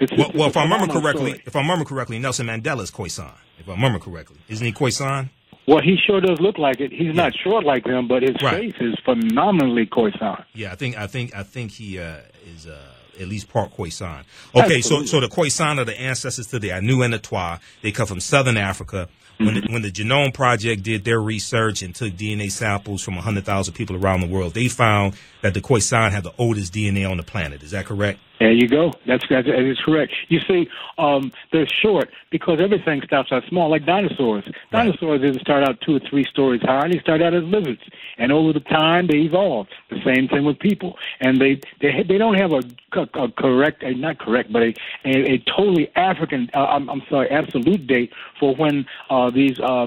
it's, 0.00 0.12
Well, 0.12 0.26
it's 0.28 0.34
well 0.34 0.44
a 0.44 0.48
if 0.50 0.56
I 0.56 0.62
remember 0.64 0.92
correctly, 0.92 1.30
story. 1.32 1.42
if 1.46 1.56
I 1.56 1.60
remember 1.60 1.84
correctly, 1.84 2.18
Nelson 2.18 2.46
Mandela 2.48 2.82
is 2.82 2.90
Khoisan. 2.90 3.32
If 3.58 3.68
I 3.68 3.72
remember 3.72 3.98
correctly, 3.98 4.36
isn't 4.48 4.66
he 4.66 4.72
Khoisan? 4.72 5.30
Well, 5.68 5.80
he 5.82 5.96
sure 6.06 6.20
does 6.20 6.38
look 6.40 6.58
like 6.58 6.80
it. 6.80 6.92
He's 6.92 7.14
not 7.14 7.32
short 7.42 7.64
like 7.64 7.84
them, 7.84 8.06
but 8.06 8.22
his 8.22 8.36
Right. 8.42 8.72
face 8.72 8.74
is 8.80 8.94
phenomenally 9.04 9.86
Khoisan. 9.86 10.44
Yeah, 10.54 10.72
I 10.72 10.76
think 10.76 10.96
I 10.96 11.06
think 11.06 11.34
I 11.34 11.42
think 11.42 11.72
he 11.72 11.98
uh, 11.98 12.18
is 12.54 12.66
uh, 12.68 12.78
at 13.20 13.26
least 13.26 13.48
part 13.52 13.74
Khoisan. 13.76 14.24
Okay, 14.54 14.80
so 14.80 14.98
Absolutely. 15.00 15.06
so 15.08 15.20
the 15.20 15.28
Khoisan 15.28 15.78
are 15.78 15.84
the 15.84 15.98
ancestors 16.00 16.46
to 16.48 16.58
the 16.58 16.70
Anu 16.72 17.02
and 17.02 17.12
the 17.14 17.18
Twa. 17.18 17.58
They 17.82 17.90
come 17.90 18.06
from 18.06 18.20
southern 18.20 18.56
Africa. 18.58 19.08
When 19.38 19.54
the, 19.54 19.60
mm-hmm. 19.60 19.72
when 19.72 19.82
the 19.82 19.90
Genome 19.90 20.32
Project 20.32 20.82
did 20.82 21.04
their 21.04 21.20
research 21.20 21.82
and 21.82 21.94
took 21.94 22.14
DNA 22.14 22.50
samples 22.50 23.02
from 23.02 23.16
100,000 23.16 23.74
people 23.74 23.96
around 23.96 24.22
the 24.22 24.26
world, 24.26 24.54
they 24.54 24.68
found 24.68 25.14
that 25.42 25.52
the 25.52 25.60
Khoisan 25.60 26.10
have 26.12 26.22
the 26.22 26.32
oldest 26.38 26.72
DNA 26.72 27.08
on 27.08 27.18
the 27.18 27.22
planet. 27.22 27.62
Is 27.62 27.72
that 27.72 27.84
correct? 27.84 28.18
There 28.38 28.52
you 28.52 28.68
go. 28.68 28.92
That's 29.06 29.26
that 29.30 29.48
is 29.48 29.78
correct. 29.82 30.12
You 30.28 30.40
see, 30.40 30.68
um, 30.98 31.32
they're 31.52 31.66
short 31.66 32.10
because 32.30 32.60
everything 32.60 33.00
starts 33.06 33.32
out 33.32 33.44
small, 33.48 33.70
like 33.70 33.86
dinosaurs. 33.86 34.44
Dinosaurs 34.70 35.22
didn't 35.22 35.40
start 35.40 35.66
out 35.66 35.80
two 35.80 35.96
or 35.96 36.00
three 36.00 36.24
stories 36.24 36.60
high; 36.62 36.88
they 36.88 36.98
start 36.98 37.22
out 37.22 37.32
as 37.32 37.44
lizards, 37.44 37.80
and 38.18 38.32
over 38.32 38.52
the 38.52 38.60
time 38.60 39.06
they 39.06 39.18
evolved. 39.18 39.70
The 39.88 40.02
same 40.04 40.28
thing 40.28 40.44
with 40.44 40.58
people, 40.58 40.98
and 41.20 41.40
they 41.40 41.60
they 41.80 42.02
they 42.02 42.18
don't 42.18 42.34
have 42.34 42.52
a, 42.52 42.62
a, 42.92 43.22
a 43.22 43.32
correct, 43.32 43.82
a, 43.82 43.94
not 43.94 44.18
correct, 44.18 44.52
but 44.52 44.62
a 44.62 44.74
a, 45.06 45.32
a 45.32 45.38
totally 45.38 45.90
African. 45.96 46.50
Uh, 46.52 46.66
I'm, 46.66 46.90
I'm 46.90 47.02
sorry, 47.08 47.30
absolute 47.30 47.86
date 47.86 48.12
for 48.38 48.54
when 48.54 48.84
uh, 49.08 49.30
these 49.30 49.58
uh, 49.60 49.84
uh, 49.84 49.86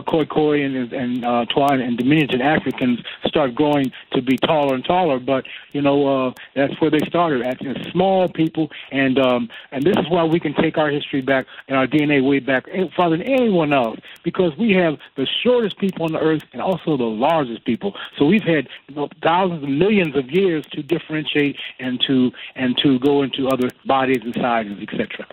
Khoikhoi 0.00 0.64
and 0.64 0.92
and 0.92 1.24
uh, 1.24 1.44
and 1.70 1.98
diminutive 1.98 2.40
Africans 2.40 3.00
start 3.26 3.54
growing 3.54 3.92
to 4.12 4.22
be 4.22 4.38
taller 4.38 4.74
and 4.74 4.84
taller. 4.86 5.18
But 5.18 5.44
you 5.72 5.82
know 5.82 6.28
uh, 6.28 6.32
that's 6.54 6.80
where 6.80 6.90
they 6.90 7.00
started 7.00 7.42
at 7.42 7.60
small 7.90 8.28
people, 8.28 8.70
and 8.90 9.18
um, 9.18 9.48
and 9.72 9.84
this 9.84 9.96
is 9.96 10.08
why 10.08 10.24
we 10.24 10.40
can 10.40 10.54
take 10.54 10.78
our 10.78 10.90
history 10.90 11.20
back 11.20 11.46
and 11.68 11.76
our 11.76 11.86
DNA 11.86 12.26
way 12.26 12.38
back 12.38 12.64
eh, 12.72 12.84
farther 12.96 13.16
than 13.16 13.26
anyone 13.26 13.72
else, 13.72 13.98
because 14.24 14.56
we 14.58 14.72
have 14.72 14.98
the 15.16 15.26
shortest 15.42 15.78
people 15.78 16.04
on 16.04 16.12
the 16.12 16.20
earth 16.20 16.42
and 16.52 16.62
also 16.62 16.96
the 16.96 17.04
largest 17.04 17.64
people. 17.64 17.94
So 18.18 18.24
we've 18.24 18.42
had 18.42 18.68
thousands 19.22 19.62
and 19.62 19.78
millions 19.78 20.16
of 20.16 20.30
years 20.30 20.64
to 20.72 20.82
differentiate 20.82 21.56
and 21.78 22.00
to 22.06 22.30
and 22.54 22.76
to 22.82 22.98
go 22.98 23.22
into 23.22 23.48
other 23.48 23.70
bodies 23.84 24.22
and 24.22 24.34
sizes, 24.34 24.78
etc. 24.82 25.26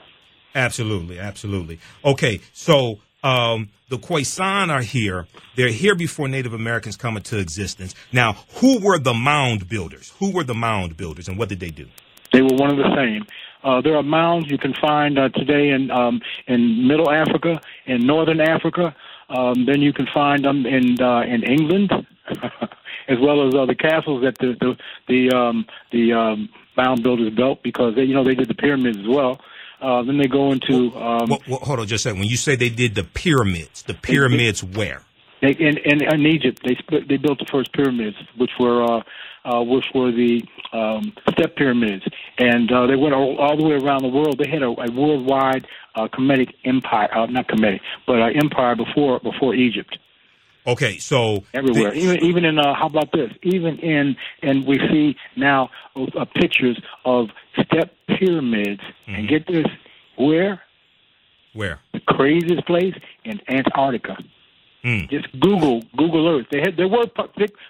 Absolutely, 0.56 1.20
absolutely. 1.20 1.80
Okay, 2.04 2.42
so 2.54 3.00
um, 3.24 3.70
the 3.90 3.98
Khoisan 3.98 4.70
are 4.70 4.82
here. 4.82 5.28
They're 5.56 5.70
here 5.70 5.96
before 5.96 6.28
Native 6.28 6.54
Americans 6.54 6.98
come 6.98 7.18
into 7.18 7.40
existence. 7.40 7.96
Now, 8.12 8.34
who 8.56 8.80
were 8.80 9.00
the 9.00 9.14
mound 9.14 9.70
builders? 9.70 10.14
Who 10.20 10.32
were 10.32 10.44
the 10.44 10.54
mound 10.54 10.98
builders, 10.98 11.28
and 11.28 11.38
what 11.38 11.50
did 11.50 11.60
they 11.60 11.70
do? 11.70 11.88
They 12.34 12.42
were 12.42 12.56
one 12.56 12.70
of 12.70 12.78
the 12.78 12.96
same. 12.96 13.26
Uh, 13.64 13.82
there 13.82 13.96
are 13.98 14.04
mounds 14.04 14.50
you 14.50 14.58
can 14.58 14.74
find 14.74 15.18
uh, 15.18 15.30
today 15.30 15.70
in 15.70 15.92
um, 15.92 16.22
in 16.48 16.88
Middle 16.88 17.12
Africa, 17.12 17.60
in 17.86 18.06
Northern 18.06 18.40
Africa. 18.40 18.96
Um, 19.30 19.66
then 19.66 19.82
you 19.82 19.92
can 19.92 20.08
find 20.14 20.46
them 20.46 20.66
in 20.66 21.02
uh, 21.02 21.22
in 21.22 21.44
England, 21.44 21.92
as 23.08 23.20
well 23.20 23.48
as 23.48 23.56
uh, 23.56 23.66
the 23.66 23.76
castles 23.76 24.24
that 24.24 24.38
the 24.38 24.56
the 24.60 24.78
the, 25.08 25.36
um, 25.36 25.66
the 25.92 26.14
um, 26.14 26.50
mound 26.78 27.04
builders 27.04 27.34
built 27.34 27.64
because 27.64 27.96
they, 27.96 28.04
you 28.04 28.14
know 28.14 28.24
they 28.24 28.36
did 28.36 28.48
the 28.48 28.56
pyramids 28.56 29.00
as 29.00 29.08
well. 29.08 29.42
Uh, 29.82 30.02
then 30.04 30.18
they 30.18 30.28
go 30.28 30.52
into. 30.52 30.96
Um, 30.96 31.30
well, 31.30 31.42
well, 31.48 31.60
hold 31.60 31.80
on, 31.80 31.88
just 31.88 32.06
a 32.06 32.10
second. 32.10 32.20
When 32.20 32.30
you 32.30 32.38
say 32.38 32.56
they 32.56 32.70
did 32.70 32.96
the 32.96 33.04
pyramids, 33.04 33.84
the 33.84 33.94
pyramids 33.94 34.64
where? 34.64 35.02
They, 35.42 35.52
in, 35.52 35.78
in 35.78 36.02
in 36.02 36.26
Egypt, 36.26 36.62
they 36.64 36.78
they 37.02 37.18
built 37.18 37.40
the 37.40 37.46
first 37.52 37.74
pyramids, 37.74 38.18
which 38.38 38.52
were 38.60 38.84
uh, 38.84 39.04
uh, 39.46 39.62
which 39.62 39.86
were 39.94 40.12
the 40.12 40.44
um, 40.74 41.14
step 41.32 41.56
pyramids, 41.56 42.04
and 42.38 42.72
uh, 42.72 42.88
they 42.88 42.96
went 42.96 43.14
all, 43.14 43.38
all 43.38 43.58
the 43.58 43.64
way 43.64 43.76
around 43.76 44.02
the 44.02 44.10
world. 44.10 44.40
They 44.44 44.50
had 44.50 44.64
a, 44.64 44.68
a 44.68 44.92
worldwide 44.92 45.68
uh, 45.96 46.08
Kemetic 46.08 46.54
empire, 46.66 47.10
uh, 47.16 47.26
not 47.28 47.48
Kemetic, 47.48 47.80
but 48.06 48.22
uh, 48.22 48.28
empire 48.36 48.76
before 48.76 49.20
before 49.20 49.56
Egypt. 49.56 49.98
Okay, 50.68 50.98
so 50.98 51.46
everywhere, 51.54 51.92
the, 51.92 51.98
even 51.98 52.24
even 52.24 52.46
in 52.46 52.60
uh, 52.60 52.74
how 52.76 52.88
about 52.88 53.12
this? 53.14 53.32
Even 53.44 53.80
in 53.80 54.18
and 54.42 54.66
we 54.68 54.78
see 54.92 55.16
now 55.38 55.70
uh, 55.96 56.26
pictures 56.36 56.78
of 57.06 57.30
step 57.54 57.92
pyramids. 58.08 58.82
Mm-hmm. 58.82 59.16
And 59.16 59.30
get 59.30 59.48
this, 59.48 59.66
where? 60.18 60.62
Where? 61.54 61.80
The 61.94 62.02
craziest 62.02 62.66
place 62.68 62.94
in 63.24 63.40
Antarctica. 63.48 64.18
Mm. 64.88 65.10
Just 65.10 65.28
Google 65.42 65.82
Google 65.98 66.30
Earth. 66.30 66.46
They 66.50 66.62
had 66.62 66.78
there 66.78 66.88
were 66.88 67.08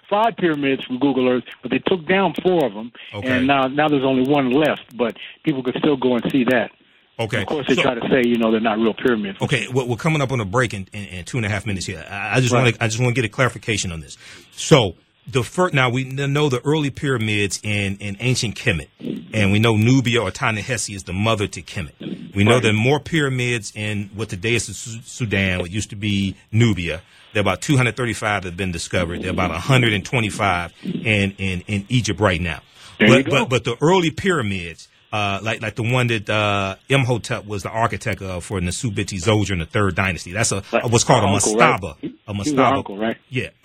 five 0.08 0.36
pyramids 0.36 0.84
from 0.84 1.00
Google 1.00 1.28
Earth, 1.28 1.42
but 1.62 1.72
they 1.72 1.80
took 1.80 2.06
down 2.06 2.32
four 2.40 2.64
of 2.64 2.74
them, 2.74 2.92
okay. 3.12 3.28
and 3.28 3.46
now 3.48 3.66
now 3.66 3.88
there's 3.88 4.04
only 4.04 4.30
one 4.30 4.52
left. 4.52 4.96
But 4.96 5.16
people 5.42 5.64
could 5.64 5.74
still 5.78 5.96
go 5.96 6.14
and 6.14 6.30
see 6.30 6.44
that. 6.44 6.70
Okay. 7.18 7.42
Of 7.42 7.48
course, 7.48 7.66
they 7.66 7.74
so, 7.74 7.82
try 7.82 7.94
to 7.94 8.08
say 8.08 8.22
you 8.24 8.38
know 8.38 8.52
they're 8.52 8.60
not 8.60 8.78
real 8.78 8.94
pyramids. 8.94 9.38
Okay, 9.42 9.66
well, 9.66 9.88
we're 9.88 9.96
coming 9.96 10.22
up 10.22 10.30
on 10.30 10.38
a 10.38 10.44
break 10.44 10.72
in, 10.72 10.86
in, 10.92 11.04
in 11.06 11.24
two 11.24 11.38
and 11.38 11.44
a 11.44 11.48
half 11.48 11.66
minutes 11.66 11.86
here. 11.86 12.06
I, 12.08 12.36
I 12.36 12.40
just 12.40 12.52
right. 12.52 12.62
want 12.62 12.76
to 12.76 12.84
I 12.84 12.86
just 12.86 13.00
want 13.00 13.16
to 13.16 13.20
get 13.20 13.26
a 13.28 13.32
clarification 13.32 13.90
on 13.90 13.98
this. 13.98 14.16
So 14.52 14.94
the 15.30 15.42
first 15.42 15.74
now 15.74 15.90
we 15.90 16.04
know 16.04 16.48
the 16.48 16.60
early 16.64 16.90
pyramids 16.90 17.60
in, 17.62 17.96
in 17.98 18.16
ancient 18.20 18.54
Kemet, 18.54 18.88
and 19.32 19.52
we 19.52 19.58
know 19.58 19.76
Nubia 19.76 20.22
or 20.22 20.30
Ta-Nehisi 20.30 20.94
is 20.94 21.04
the 21.04 21.12
mother 21.12 21.46
to 21.46 21.62
Kemet. 21.62 22.34
We 22.34 22.44
know 22.44 22.54
right. 22.54 22.62
there 22.62 22.72
are 22.72 22.76
more 22.76 23.00
pyramids 23.00 23.72
in 23.74 24.10
what 24.14 24.28
today 24.28 24.54
is 24.54 24.64
Sudan, 25.04 25.60
what 25.60 25.70
used 25.70 25.90
to 25.90 25.96
be 25.96 26.36
Nubia. 26.52 27.02
There 27.34 27.40
are 27.40 27.42
about 27.42 27.60
235 27.60 28.42
that 28.42 28.48
have 28.48 28.56
been 28.56 28.72
discovered. 28.72 29.20
There 29.20 29.28
are 29.28 29.32
about 29.32 29.50
125 29.50 30.72
in, 30.82 31.34
in, 31.38 31.62
in 31.66 31.84
Egypt 31.88 32.20
right 32.20 32.40
now. 32.40 32.60
There 32.98 33.22
but, 33.22 33.30
but 33.30 33.48
but 33.48 33.64
the 33.64 33.76
early 33.80 34.10
pyramids 34.10 34.87
uh, 35.12 35.40
like 35.42 35.62
like 35.62 35.74
the 35.74 35.82
one 35.82 36.06
that 36.08 36.28
uh, 36.28 36.76
Imhotep 36.88 37.46
was 37.46 37.62
the 37.62 37.70
architect 37.70 38.20
of 38.22 38.44
for 38.44 38.60
Nasubiti 38.60 39.18
Zoser 39.22 39.52
in 39.52 39.58
the 39.60 39.66
Third 39.66 39.94
Dynasty. 39.94 40.32
That's 40.32 40.52
a, 40.52 40.62
a 40.72 40.88
what's 40.88 41.04
called 41.04 41.24
a 41.24 41.26
mastaba. 41.26 41.96
Right? 42.02 42.12
A 42.28 42.34
mastaba, 42.34 42.72
uncle, 42.76 42.98
right? 42.98 43.16
Yeah, 43.30 43.48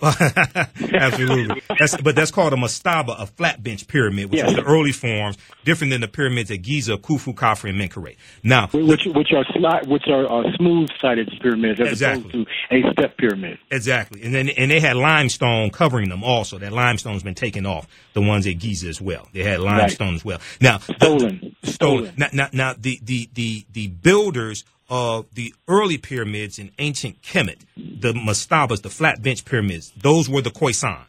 absolutely. 0.92 1.62
that's, 1.78 1.96
but 2.00 2.14
that's 2.16 2.30
called 2.30 2.52
a 2.52 2.56
mastaba, 2.56 3.20
a 3.20 3.26
flat 3.26 3.62
bench 3.62 3.86
pyramid, 3.88 4.30
which 4.30 4.40
Yeah. 4.40 4.48
is 4.48 4.54
the 4.54 4.62
early 4.64 4.92
forms, 4.92 5.36
different 5.64 5.90
than 5.92 6.00
the 6.00 6.08
pyramids 6.08 6.50
at 6.50 6.62
Giza, 6.62 6.96
Khufu, 6.96 7.34
Khafre, 7.34 7.68
and 7.70 7.78
Menkaure. 7.80 8.16
Now, 8.42 8.68
Which 8.68 9.06
which 9.06 9.32
are 9.32 9.44
sli- 9.44 9.86
which 9.86 10.04
are 10.08 10.24
uh, 10.30 10.50
smooth 10.56 10.88
sided 11.00 11.30
pyramids 11.42 11.80
as 11.80 11.88
Exactly. 11.88 12.28
opposed 12.30 12.48
to 12.70 12.76
a 12.88 12.92
step 12.92 13.16
pyramid. 13.18 13.58
Exactly, 13.70 14.22
and 14.22 14.34
then 14.34 14.48
and 14.50 14.70
they 14.70 14.80
had 14.80 14.96
limestone 14.96 15.70
covering 15.70 16.08
them 16.08 16.24
also. 16.24 16.58
That 16.58 16.72
limestone's 16.72 17.22
been 17.22 17.34
taken 17.34 17.66
off. 17.66 17.86
The 18.14 18.22
ones 18.22 18.46
at 18.46 18.58
Giza 18.58 18.88
as 18.88 19.00
well. 19.00 19.28
They 19.32 19.42
had 19.42 19.60
limestone 19.60 20.14
as 20.14 20.24
well. 20.24 20.40
Now, 20.60 20.78
Stolen. 20.78 21.43
Stolen. 21.64 22.14
Now, 22.16 22.28
now, 22.32 22.48
now 22.52 22.74
the, 22.78 22.98
the 23.02 23.28
the 23.34 23.66
the 23.72 23.88
builders 23.88 24.64
of 24.88 25.26
the 25.34 25.54
early 25.66 25.98
pyramids 25.98 26.58
in 26.58 26.70
ancient 26.78 27.22
Kemet, 27.22 27.60
the 27.76 28.12
mastabas, 28.12 28.82
the 28.82 28.90
flat 28.90 29.22
bench 29.22 29.44
pyramids, 29.44 29.92
those 29.96 30.28
were 30.28 30.42
the 30.42 30.50
Khoisan. 30.50 31.04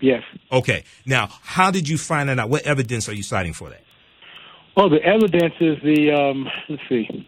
Yes. 0.00 0.22
Okay. 0.50 0.84
Now, 1.06 1.28
how 1.42 1.70
did 1.70 1.88
you 1.88 1.96
find 1.96 2.28
that 2.28 2.38
out? 2.38 2.50
What 2.50 2.62
evidence 2.62 3.08
are 3.08 3.14
you 3.14 3.22
citing 3.22 3.52
for 3.52 3.70
that? 3.70 3.82
Well, 4.76 4.88
the 4.88 5.02
evidence 5.02 5.54
is 5.60 5.78
the 5.84 6.10
um, 6.10 6.48
let's 6.68 6.82
see. 6.88 7.26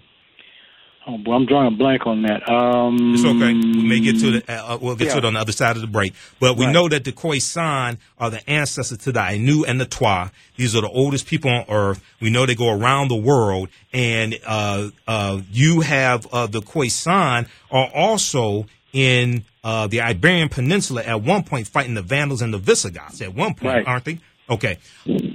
Oh, 1.06 1.18
boy, 1.18 1.34
I'm 1.34 1.44
drawing 1.44 1.66
a 1.66 1.76
blank 1.76 2.06
on 2.06 2.22
that. 2.22 2.48
Um, 2.48 3.12
It's 3.14 3.24
okay. 3.24 3.52
We 3.52 3.82
may 3.86 4.00
get 4.00 4.18
to 4.20 4.36
it. 4.36 4.48
Uh, 4.48 4.78
we'll 4.80 4.96
get 4.96 5.10
to 5.10 5.18
it 5.18 5.24
on 5.26 5.34
the 5.34 5.40
other 5.40 5.52
side 5.52 5.76
of 5.76 5.82
the 5.82 5.86
break. 5.88 6.14
But 6.40 6.56
we 6.56 6.64
Right. 6.64 6.72
know 6.72 6.88
that 6.88 7.04
the 7.04 7.12
Khoisan 7.12 7.98
are 8.18 8.30
the 8.30 8.48
ancestors 8.48 8.96
to 8.98 9.12
the 9.12 9.20
Ainu 9.20 9.64
and 9.66 9.78
the 9.78 9.84
Twa. 9.84 10.30
These 10.56 10.74
are 10.74 10.80
the 10.80 10.88
oldest 10.88 11.26
people 11.26 11.50
on 11.50 11.64
Earth. 11.68 12.00
We 12.20 12.30
know 12.30 12.46
they 12.46 12.54
go 12.54 12.70
around 12.70 13.08
the 13.08 13.16
world, 13.16 13.68
and 13.92 14.38
uh, 14.46 14.88
uh, 15.06 15.40
you 15.52 15.82
have 15.82 16.26
uh, 16.32 16.46
the 16.46 16.62
Khoisan 16.62 17.48
are 17.70 17.90
also 17.94 18.64
in 18.94 19.44
uh, 19.62 19.86
the 19.88 20.00
Iberian 20.00 20.48
Peninsula 20.48 21.02
at 21.02 21.20
one 21.22 21.42
point 21.42 21.66
fighting 21.68 21.94
the 21.94 22.02
Vandals 22.02 22.40
and 22.40 22.54
the 22.54 22.58
Visigoths. 22.58 23.20
At 23.20 23.34
one 23.34 23.52
point, 23.54 23.74
Right. 23.74 23.86
aren't 23.86 24.04
they? 24.06 24.18
Okay. 24.48 24.78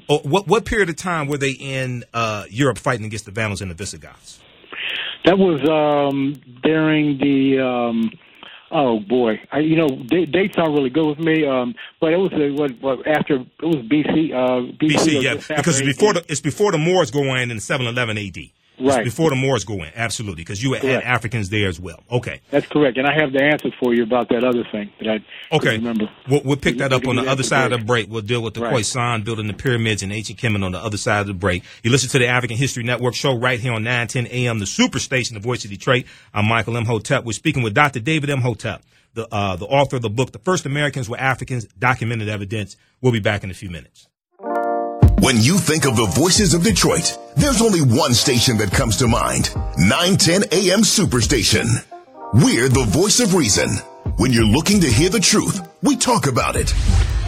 Oh, 0.07 0.19
what 0.19 0.47
what 0.47 0.65
period 0.65 0.89
of 0.89 0.95
time 0.95 1.27
were 1.27 1.37
they 1.37 1.51
in 1.51 2.05
uh, 2.13 2.45
Europe 2.49 2.77
fighting 2.79 3.05
against 3.05 3.25
the 3.25 3.31
Vandals 3.31 3.61
and 3.61 3.69
the 3.69 3.75
Visigoths? 3.75 4.39
That 5.25 5.37
was 5.37 5.61
um, 5.67 6.41
during 6.63 7.17
the. 7.17 7.59
Um, 7.59 8.11
oh 8.71 8.99
boy, 8.99 9.39
I, 9.51 9.59
you 9.59 9.75
know 9.75 9.87
da- 9.87 10.25
dates 10.25 10.55
aren't 10.57 10.73
really 10.73 10.89
good 10.89 11.07
with 11.07 11.19
me. 11.19 11.45
Um, 11.45 11.75
but 11.99 12.13
it 12.13 12.17
was 12.17 12.31
uh, 12.33 12.53
what, 12.53 12.71
what 12.81 13.07
after 13.07 13.35
it 13.35 13.47
was 13.61 13.77
BC. 13.77 14.31
Uh, 14.31 14.71
BC, 14.77 14.95
BC, 14.95 15.21
yeah, 15.21 15.35
because 15.55 15.79
it's 15.79 15.97
before 15.97 16.13
the 16.13 16.25
it's 16.29 16.41
before 16.41 16.71
the 16.71 16.77
Moors 16.77 17.11
go 17.11 17.35
in 17.35 17.51
in 17.51 17.59
711 17.59 18.17
AD. 18.17 18.58
Right. 18.79 19.03
before 19.03 19.29
the 19.29 19.35
Moors 19.35 19.63
go 19.63 19.75
in, 19.75 19.91
absolutely, 19.95 20.41
because 20.43 20.63
you 20.63 20.73
had 20.73 20.81
Correct. 20.81 21.05
Africans 21.05 21.49
there 21.49 21.67
as 21.67 21.79
well. 21.79 22.03
Okay, 22.11 22.41
That's 22.51 22.67
correct, 22.67 22.97
and 22.97 23.05
I 23.07 23.13
have 23.19 23.31
the 23.33 23.43
answer 23.43 23.69
for 23.79 23.93
you 23.93 24.03
about 24.03 24.29
that 24.29 24.43
other 24.43 24.63
thing 24.71 24.91
that 24.99 25.21
I 25.51 25.55
okay. 25.55 25.77
remember. 25.77 26.09
We'll, 26.29 26.41
we'll 26.43 26.57
pick 26.57 26.77
that 26.77 26.93
up 26.93 27.07
on 27.07 27.15
the 27.15 27.23
other 27.23 27.43
side 27.43 27.71
of 27.71 27.79
the 27.79 27.85
break. 27.85 28.09
We'll 28.09 28.21
deal 28.21 28.41
with 28.41 28.53
the 28.53 28.61
Right. 28.61 28.73
Khoisan 28.73 29.23
building 29.23 29.47
the 29.47 29.53
pyramids 29.53 30.03
and 30.03 30.11
ancient 30.11 30.39
Kemet 30.39 30.63
on 30.63 30.71
the 30.71 30.79
other 30.79 30.97
side 30.97 31.21
of 31.21 31.27
the 31.27 31.33
break. 31.33 31.63
You 31.83 31.91
listen 31.91 32.09
to 32.09 32.19
the 32.19 32.27
African 32.27 32.57
History 32.57 32.83
Network 32.83 33.15
show 33.15 33.35
right 33.37 33.59
here 33.59 33.73
on 33.73 33.83
910 33.83 34.27
AM, 34.27 34.59
the 34.59 34.65
Superstation, 34.65 35.33
the 35.33 35.39
Voice 35.39 35.63
of 35.63 35.71
Detroit. 35.71 36.05
I'm 36.33 36.45
Michael 36.45 36.75
Imhotep. 36.77 37.23
We're 37.23 37.33
speaking 37.33 37.63
with 37.63 37.73
Dr. 37.73 37.99
David 37.99 38.29
Imhotep, 38.29 38.83
the 39.13 39.27
uh, 39.33 39.55
the 39.55 39.65
author 39.65 39.95
of 39.97 40.01
the 40.01 40.09
book, 40.09 40.31
"The 40.31 40.39
First 40.39 40.65
Americans 40.65 41.09
Were 41.09 41.19
Africans: 41.19 41.65
Documented 41.77 42.29
Evidence." 42.29 42.75
We'll 43.01 43.11
be 43.11 43.19
back 43.19 43.43
in 43.43 43.51
a 43.51 43.53
few 43.53 43.69
minutes. 43.69 44.07
When 45.21 45.35
you 45.35 45.57
think 45.57 45.85
of 45.85 45.97
the 45.97 46.05
voices 46.05 46.53
of 46.53 46.63
Detroit, 46.63 47.17
there's 47.35 47.61
only 47.61 47.81
one 47.81 48.13
station 48.13 48.57
that 48.59 48.71
comes 48.71 48.95
to 48.97 49.07
mind 49.07 49.53
910 49.77 50.43
AM 50.53 50.79
Superstation. 50.79 51.65
We're 52.33 52.69
the 52.69 52.85
voice 52.87 53.19
of 53.19 53.33
reason. 53.33 53.69
When 54.15 54.31
you're 54.31 54.45
looking 54.45 54.79
to 54.79 54.87
hear 54.87 55.09
the 55.09 55.19
truth, 55.19 55.59
we 55.83 55.97
talk 55.97 56.27
about 56.27 56.55
it. 56.55 56.73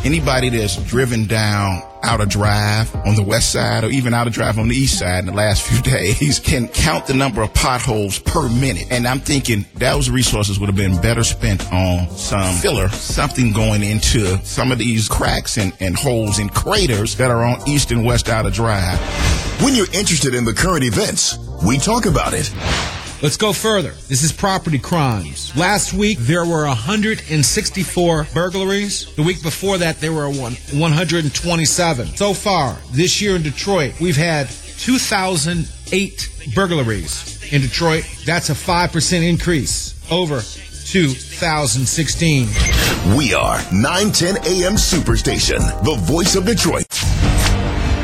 Anybody 0.04 0.50
that's 0.50 0.78
driven 0.84 1.26
down 1.28 1.84
Outer 2.02 2.26
Drive 2.26 2.94
on 3.06 3.16
the 3.16 3.22
west 3.22 3.52
side 3.52 3.84
or 3.84 3.90
even 3.92 4.16
Outer 4.16 4.32
Drive 4.32 4.58
on 4.58 4.68
the 4.68 4.76
east 4.76 4.98
side 4.98 5.20
in 5.20 5.26
the 5.28 5.34
last 5.34 5.62
few 5.68 5.80
days 5.82 6.40
can 6.40 6.68
count 6.70 7.06
the 7.06 7.14
number 7.14 7.44
of 7.44 7.54
potholes 7.54 8.18
per 8.18 8.50
minute. 8.50 8.88
And 8.90 9.08
I'm 9.08 9.20
thinking 9.20 9.66
those 9.76 10.10
resources 10.10 10.60
would 10.60 10.68
have 10.68 10.76
been 10.76 11.00
better 11.02 11.24
spent 11.24 11.72
on 11.72 12.10
some 12.10 12.56
filler, 12.56 12.90
something 12.90 13.54
going 13.54 13.84
into 13.84 14.44
some 14.44 14.72
of 14.72 14.80
these 14.80 15.08
cracks 15.08 15.58
and, 15.58 15.72
and 15.80 15.96
holes 15.96 16.40
and 16.40 16.52
craters 16.52 17.16
that 17.18 17.30
are 17.30 17.44
on 17.44 17.68
east 17.70 17.92
and 17.92 18.04
west 18.04 18.28
Outer 18.28 18.50
Drive. 18.50 19.00
When 19.62 19.76
you're 19.76 19.92
interested 19.94 20.34
in 20.34 20.46
the 20.46 20.54
current 20.54 20.84
events, 20.84 21.38
we 21.64 21.78
talk 21.78 22.08
about 22.08 22.34
it. 22.34 22.52
Let's 23.22 23.38
go 23.38 23.54
further. 23.54 23.92
This 24.08 24.24
is 24.24 24.32
property 24.32 24.80
crimes. 24.80 25.56
Last 25.56 25.94
week, 25.94 26.18
there 26.18 26.44
were 26.44 26.66
164 26.66 28.28
burglaries. 28.34 29.14
The 29.16 29.22
week 29.22 29.44
before 29.44 29.78
that, 29.78 30.00
there 30.00 30.12
were 30.12 30.28
127. 30.28 32.08
So 32.16 32.34
far, 32.34 32.80
this 32.92 33.22
year 33.22 33.36
in 33.36 33.44
Detroit, 33.44 33.94
we've 34.02 34.18
had 34.18 34.50
2,008 34.50 36.30
burglaries 36.56 37.54
in 37.54 37.62
Detroit. 37.62 38.10
That's 38.26 38.50
a 38.50 38.54
5% 38.54 39.30
increase 39.30 39.94
over 40.12 40.42
2016. 40.42 42.48
We 43.16 43.36
are 43.36 43.62
910 43.72 44.38
AM 44.48 44.74
Superstation, 44.74 45.60
the 45.84 45.96
voice 46.02 46.36
of 46.36 46.48
Detroit. 46.48 46.88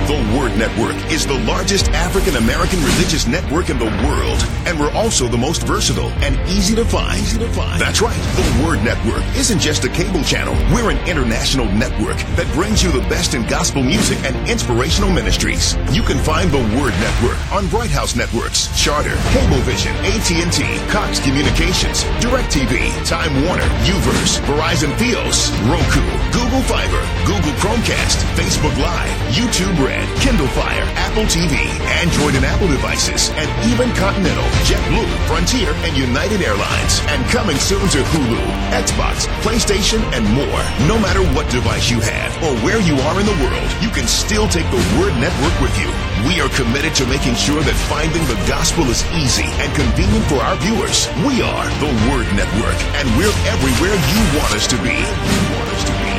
The 0.08 0.39
Word 0.39 0.58
Network 0.58 0.96
is 1.12 1.28
the 1.28 1.38
largest 1.43 1.89
African 1.89 2.38
American 2.38 2.80
religious 2.80 3.28
network 3.28 3.70
in 3.70 3.78
the 3.78 3.91
world, 4.08 4.39
and 4.63 4.80
we're 4.80 4.93
also 4.93 5.28
the 5.28 5.38
most 5.38 5.63
versatile 5.63 6.12
and 6.24 6.39
easy 6.48 6.76
to 6.76 6.86
find. 6.86 7.20
Easy 7.20 7.38
to 7.39 7.50
find. 7.52 7.76
That's 7.76 8.02
right. 8.02 8.15
The 8.39 8.63
Word 8.63 8.82
Network 8.86 9.20
isn't 9.36 9.60
just 9.60 9.84
a 9.84 9.89
cable 9.89 10.24
channel. 10.24 10.56
We're 10.74 10.91
an 10.91 10.98
international 11.10 11.65
network 11.65 12.15
that 12.39 12.48
brings 12.54 12.82
you 12.82 12.89
the 12.89 13.04
best 13.12 13.34
in 13.34 13.46
gospel 13.48 13.84
music 13.84 14.17
and 14.24 14.32
inspirational 14.50 15.10
ministries. 15.12 15.76
You 15.91 16.04
can 16.04 16.20
find 16.24 16.50
the 16.52 16.63
Word 16.80 16.96
Network 17.04 17.36
on 17.52 17.67
Bright 17.67 17.91
House 17.91 18.15
Networks, 18.15 18.72
Charter, 18.82 19.20
Cablevision, 19.36 19.91
AT&T, 20.08 20.63
Cox 20.88 21.20
Communications, 21.20 22.08
DirecTV, 22.24 22.96
Time 23.04 23.43
Warner, 23.43 23.67
Uverse, 23.84 24.39
Verizon 24.48 24.96
Fios, 24.96 25.52
Roku, 25.67 26.00
Google 26.32 26.63
Fiber, 26.63 27.04
Google 27.28 27.52
Chromecast, 27.60 28.24
Facebook 28.39 28.76
Live, 28.80 29.12
YouTube 29.36 29.76
Red, 29.84 29.97
Kindle 30.20 30.48
Fire, 30.54 30.86
Apple 31.00 31.26
TV, 31.26 31.56
Android 32.04 32.36
and 32.36 32.46
Apple 32.46 32.68
devices, 32.68 33.32
and 33.40 33.48
even 33.72 33.90
Continental, 33.96 34.44
JetBlue, 34.68 35.08
Frontier, 35.26 35.72
and 35.88 35.96
United 35.96 36.42
Airlines. 36.42 37.02
And 37.10 37.24
coming 37.34 37.58
soon 37.58 37.82
to 37.96 38.00
Hulu, 38.14 38.44
Xbox, 38.76 39.26
PlayStation, 39.42 40.04
and 40.12 40.26
more. 40.36 40.62
No 40.86 41.00
matter 41.00 41.24
what 41.34 41.50
device 41.50 41.90
you 41.90 42.00
have 42.02 42.32
or 42.44 42.54
where 42.62 42.82
you 42.82 43.00
are 43.08 43.18
in 43.20 43.26
the 43.26 43.40
world, 43.42 43.70
you 43.82 43.90
can 43.90 44.08
still 44.08 44.48
take 44.48 44.68
the 44.70 44.84
Word 45.00 45.16
Network 45.18 45.56
with 45.64 45.74
you. 45.80 45.90
We 46.28 46.42
are 46.42 46.50
committed 46.54 46.94
to 47.00 47.06
making 47.08 47.36
sure 47.36 47.64
that 47.64 47.78
finding 47.88 48.26
the 48.28 48.40
gospel 48.46 48.84
is 48.90 49.06
easy 49.16 49.48
and 49.64 49.70
convenient 49.74 50.26
for 50.26 50.44
our 50.44 50.58
viewers. 50.58 51.08
We 51.24 51.42
are 51.42 51.68
the 51.80 51.94
Word 52.12 52.28
Network, 52.36 52.78
and 53.00 53.08
we're 53.16 53.34
everywhere 53.48 53.96
you 53.96 54.22
want 54.36 54.52
us 54.54 54.68
to 54.68 54.78
be. 54.84 56.16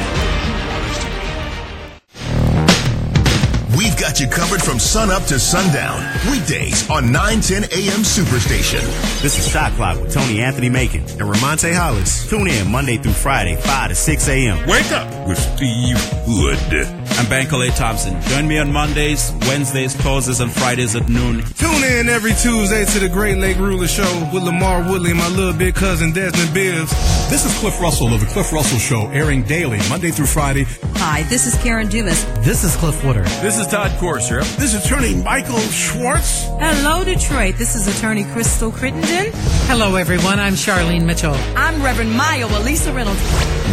We've 3.76 3.96
got 3.98 4.18
you 4.18 4.26
covered 4.26 4.62
from 4.62 4.78
sun 4.78 5.10
up 5.10 5.24
to 5.24 5.38
sundown. 5.38 6.00
Weekdays 6.30 6.88
on 6.88 7.12
910 7.12 7.64
AM 7.64 8.00
Superstation. 8.00 8.80
This 9.20 9.38
is 9.38 9.46
Shot 9.46 9.72
Clock 9.72 10.00
with 10.00 10.12
Tony 10.12 10.40
Anthony 10.40 10.70
Macon 10.70 11.00
and 11.00 11.20
Ramonte 11.20 11.74
Hollis. 11.74 12.28
Tune 12.30 12.48
in 12.48 12.70
Monday 12.70 12.96
through 12.96 13.12
Friday, 13.12 13.56
5 13.56 13.90
to 13.90 13.94
6 13.94 14.28
a.m. 14.28 14.66
Wake 14.66 14.90
up 14.92 15.28
with 15.28 15.38
Steve 15.38 15.98
Hood. 16.26 16.97
I'm 17.16 17.26
Bankole 17.26 17.74
Thompson. 17.76 18.20
Join 18.22 18.46
me 18.46 18.58
on 18.58 18.72
Mondays, 18.72 19.32
Wednesdays, 19.42 19.94
closes, 19.96 20.40
and 20.40 20.52
Fridays 20.52 20.94
at 20.94 21.08
noon. 21.08 21.42
Tune 21.54 21.84
in 21.84 22.08
every 22.08 22.32
Tuesday 22.34 22.84
to 22.84 22.98
the 23.00 23.08
Great 23.08 23.38
Lake 23.38 23.58
Ruler 23.58 23.88
Show 23.88 24.30
with 24.32 24.42
Lamar 24.44 24.82
Woodley 24.88 25.10
and 25.10 25.18
my 25.18 25.28
little 25.28 25.52
big 25.52 25.74
cousin 25.74 26.12
Desmond 26.12 26.54
Bibbs. 26.54 26.90
This 27.28 27.44
is 27.44 27.56
Cliff 27.58 27.80
Russell 27.80 28.12
of 28.14 28.20
the 28.20 28.26
Cliff 28.26 28.52
Russell 28.52 28.78
Show, 28.78 29.08
airing 29.08 29.42
daily, 29.42 29.78
Monday 29.88 30.10
through 30.10 30.26
Friday. 30.26 30.64
Hi, 30.96 31.22
this 31.24 31.46
is 31.46 31.60
Karen 31.62 31.88
Dumas. 31.88 32.24
This 32.44 32.64
is 32.64 32.76
Cliff 32.76 33.04
Wooder. 33.04 33.22
This 33.42 33.58
is 33.58 33.66
Todd 33.66 33.90
Corser. 33.92 34.40
This 34.56 34.74
is 34.74 34.84
attorney 34.84 35.14
Michael 35.14 35.58
Schwartz. 35.58 36.44
Hello, 36.60 37.04
Detroit. 37.04 37.56
This 37.56 37.74
is 37.74 37.86
attorney 37.98 38.24
Crystal 38.24 38.70
Crittenden. 38.70 39.32
Hello, 39.66 39.96
everyone. 39.96 40.38
I'm 40.38 40.54
Charlene 40.54 41.04
Mitchell. 41.04 41.34
I'm 41.56 41.82
Reverend 41.82 42.12
Maya 42.16 42.46
Elisa 42.46 42.92
Reynolds. 42.92 43.20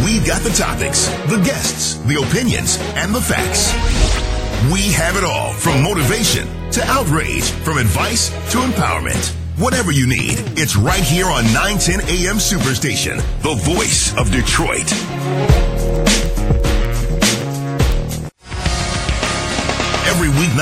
We 0.04 0.19
got 0.19 0.41
the 0.41 0.52
topics, 0.52 1.08
the 1.30 1.41
guests, 1.43 1.95
the 2.06 2.21
opinions, 2.21 2.78
and 2.95 3.13
the 3.15 3.21
facts. 3.25 3.73
We 4.71 4.91
have 4.93 5.15
it 5.15 5.23
all 5.23 5.51
from 5.53 5.81
motivation 5.81 6.47
to 6.71 6.83
outrage, 6.85 7.49
from 7.49 7.77
advice 7.79 8.29
to 8.51 8.59
empowerment. 8.59 9.33
Whatever 9.57 9.91
you 9.91 10.05
need, 10.05 10.35
it's 10.57 10.75
right 10.75 11.03
here 11.03 11.25
on 11.25 11.43
910 11.45 12.01
AM 12.01 12.38
Superstation, 12.38 13.17
the 13.41 13.55
voice 13.55 14.15
of 14.15 14.31
Detroit. 14.31 14.91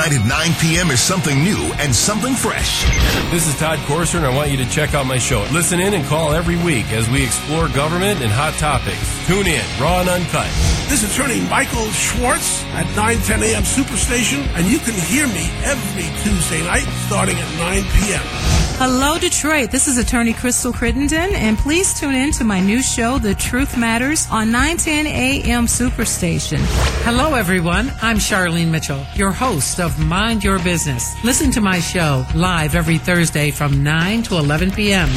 Every 0.04 0.18
weeknight 0.18 0.22
at 0.22 0.28
9 0.28 0.54
p.m. 0.60 0.92
is 0.92 1.00
something 1.00 1.44
new 1.44 1.72
and 1.80 1.94
something 1.94 2.34
fresh. 2.34 2.84
This 3.32 3.48
is 3.48 3.58
Todd 3.60 3.80
Corser, 3.80 4.18
and 4.18 4.26
I 4.26 4.36
want 4.36 4.52
you 4.52 4.58
to 4.58 4.70
check 4.70 4.94
out 4.94 5.06
my 5.06 5.18
show. 5.18 5.46
Listen 5.52 5.80
in 5.80 5.94
and 5.94 6.06
call 6.06 6.34
every 6.34 6.58
week 6.58 6.92
as 6.92 7.10
we 7.10 7.24
explore 7.24 7.68
government 7.70 8.22
and 8.22 8.32
hot 8.32 8.54
topics. 8.56 9.28
Tune 9.28 9.48
in, 9.48 9.64
raw 9.80 10.02
and 10.02 10.10
uncut. 10.10 10.50
This 10.90 11.04
is 11.04 11.14
attorney 11.14 11.42
Michael 11.42 11.90
Schwartz 11.92 12.64
at 12.74 12.86
910 12.96 13.44
a.m. 13.44 13.64
Superstation, 13.64 14.46
and 14.56 14.68
you 14.68 14.80
can 14.80 14.94
hear 14.94 15.28
me 15.28 15.50
every 15.64 16.10
Tuesday 16.24 16.64
night 16.64 16.88
starting 17.08 17.38
at 17.38 17.58
9 17.58 17.84
p.m. 17.84 18.63
Hello, 18.78 19.18
Detroit. 19.18 19.72
This 19.72 19.88
is 19.88 19.98
attorney 19.98 20.34
Crystal 20.34 20.74
Crittenden, 20.74 21.36
and 21.36 21.58
please 21.58 21.98
tune 21.98 22.16
in 22.16 22.32
to 22.34 22.44
my 22.44 22.60
new 22.60 22.82
show, 22.82 23.18
The 23.18 23.36
Truth 23.36 23.78
Matters, 23.78 24.28
on 24.30 24.52
910 24.52 25.08
a.m. 25.08 25.68
Superstation. 25.68 26.58
Hello, 27.06 27.36
everyone. 27.36 27.94
I'm 28.02 28.18
Charlene 28.18 28.70
Mitchell, 28.72 29.06
your 29.16 29.32
host 29.32 29.80
of 29.80 29.98
Mind 30.00 30.44
Your 30.44 30.60
Business. 30.60 31.24
Listen 31.24 31.52
to 31.52 31.62
my 31.62 31.80
show 31.80 32.26
live 32.36 32.76
every 32.76 32.98
Thursday 32.98 33.52
from 33.52 33.84
9 33.84 34.24
to 34.24 34.38
11 34.38 34.72
p.m. 34.72 35.08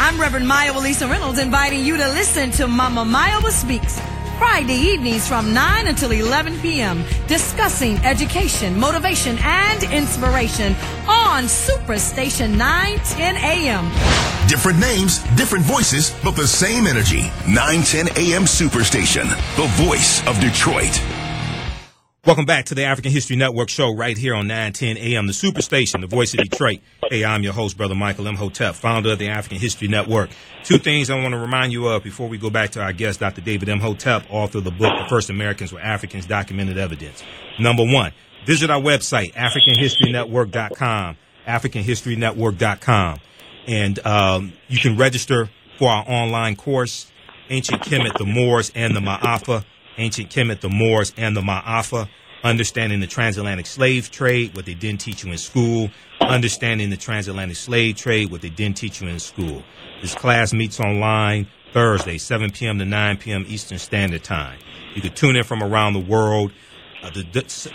I'm 0.00 0.20
Reverend 0.20 0.46
Maya 0.46 0.72
Elisa 0.76 1.06
Reynolds, 1.06 1.38
inviting 1.38 1.84
you 1.84 1.96
to 1.96 2.08
listen 2.08 2.50
to 2.52 2.66
Mama 2.66 3.04
Maya 3.04 3.40
Speaks. 3.50 3.98
Friday 4.38 4.74
evenings 4.74 5.26
from 5.26 5.52
9 5.52 5.88
until 5.88 6.12
11 6.12 6.60
p.m., 6.60 7.04
discussing 7.26 7.96
education, 7.98 8.78
motivation, 8.78 9.36
and 9.40 9.82
inspiration 9.92 10.74
on 11.08 11.44
Superstation 11.44 12.56
910 12.56 13.36
a.m. 13.36 13.84
Different 14.48 14.78
names, 14.78 15.18
different 15.36 15.64
voices, 15.64 16.14
but 16.22 16.36
the 16.36 16.46
same 16.46 16.86
energy. 16.86 17.22
910 17.48 18.08
a.m. 18.16 18.42
Superstation, 18.44 19.28
the 19.56 19.66
voice 19.84 20.24
of 20.26 20.38
Detroit. 20.40 20.94
Welcome 22.28 22.44
back 22.44 22.66
to 22.66 22.74
the 22.74 22.84
African 22.84 23.10
History 23.10 23.36
Network 23.36 23.70
show 23.70 23.90
right 23.90 24.14
here 24.14 24.34
on 24.34 24.48
910 24.48 24.98
AM, 24.98 25.26
the 25.26 25.32
Superstation, 25.32 26.02
the 26.02 26.06
voice 26.06 26.34
of 26.34 26.40
Detroit. 26.40 26.80
Hey, 27.08 27.24
I'm 27.24 27.42
your 27.42 27.54
host, 27.54 27.78
Brother 27.78 27.94
Michael 27.94 28.26
Imhotep, 28.26 28.74
founder 28.74 29.12
of 29.12 29.18
the 29.18 29.28
African 29.28 29.58
History 29.58 29.88
Network. 29.88 30.28
Two 30.62 30.76
things 30.76 31.08
I 31.08 31.14
want 31.22 31.32
to 31.32 31.38
remind 31.38 31.72
you 31.72 31.88
of 31.88 32.04
before 32.04 32.28
we 32.28 32.36
go 32.36 32.50
back 32.50 32.68
to 32.72 32.82
our 32.82 32.92
guest, 32.92 33.20
Dr. 33.20 33.40
David 33.40 33.70
Imhotep, 33.70 34.26
author 34.28 34.58
of 34.58 34.64
the 34.64 34.70
book, 34.70 34.92
The 34.98 35.06
First 35.08 35.30
Americans 35.30 35.72
Were 35.72 35.80
Africans, 35.80 36.26
Documented 36.26 36.76
Evidence. 36.76 37.22
Number 37.58 37.86
one, 37.86 38.12
visit 38.44 38.68
our 38.68 38.78
website, 38.78 39.32
AfricanHistoryNetwork.com, 39.32 41.16
AfricanHistoryNetwork.com. 41.46 43.20
And 43.68 44.06
um, 44.06 44.52
you 44.68 44.78
can 44.78 44.98
register 44.98 45.48
for 45.78 45.88
our 45.88 46.04
online 46.06 46.56
course, 46.56 47.10
Ancient 47.48 47.80
Kemet, 47.80 48.18
the 48.18 48.26
Moors, 48.26 48.70
and 48.74 48.94
the 48.94 49.00
Ma'afa. 49.00 49.64
Ancient 49.98 50.30
Kemet, 50.30 50.60
the 50.60 50.68
Moors, 50.68 51.12
and 51.16 51.36
the 51.36 51.42
Ma'afa 51.42 52.08
understanding 52.44 53.00
the 53.00 53.06
transatlantic 53.06 53.66
slave 53.66 54.10
trade, 54.10 54.54
what 54.54 54.66
they 54.66 54.74
didn't 54.74 55.00
teach 55.00 55.24
you 55.24 55.32
in 55.32 55.38
school, 55.38 55.90
understanding 56.20 56.90
the 56.90 56.96
transatlantic 56.96 57.56
slave 57.56 57.96
trade, 57.96 58.30
what 58.30 58.40
they 58.40 58.50
didn't 58.50 58.76
teach 58.76 59.00
you 59.00 59.08
in 59.08 59.18
school. 59.18 59.62
This 60.00 60.14
class 60.14 60.52
meets 60.52 60.78
online 60.80 61.48
Thursday, 61.72 62.18
7 62.18 62.50
p.m. 62.50 62.78
to 62.78 62.84
9 62.84 63.16
p.m. 63.18 63.44
Eastern 63.48 63.78
Standard 63.78 64.24
Time. 64.24 64.58
You 64.94 65.02
can 65.02 65.14
tune 65.14 65.36
in 65.36 65.44
from 65.44 65.62
around 65.62 65.94
the 65.94 66.00
world. 66.00 66.52
Uh, 67.02 67.10
the, 67.10 67.22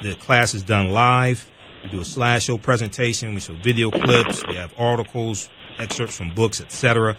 the 0.02 0.16
class 0.16 0.54
is 0.54 0.64
done 0.64 0.90
live. 0.90 1.50
We 1.84 1.90
do 1.90 2.00
a 2.00 2.04
slideshow 2.04 2.62
presentation. 2.62 3.34
We 3.34 3.42
show 3.42 3.54
video 3.56 3.92
clips. 3.92 4.46
We 4.48 4.56
have 4.56 4.74
articles, 4.78 5.50
excerpts 5.78 6.18
from 6.18 6.34
books, 6.34 6.62
etc. 6.62 7.18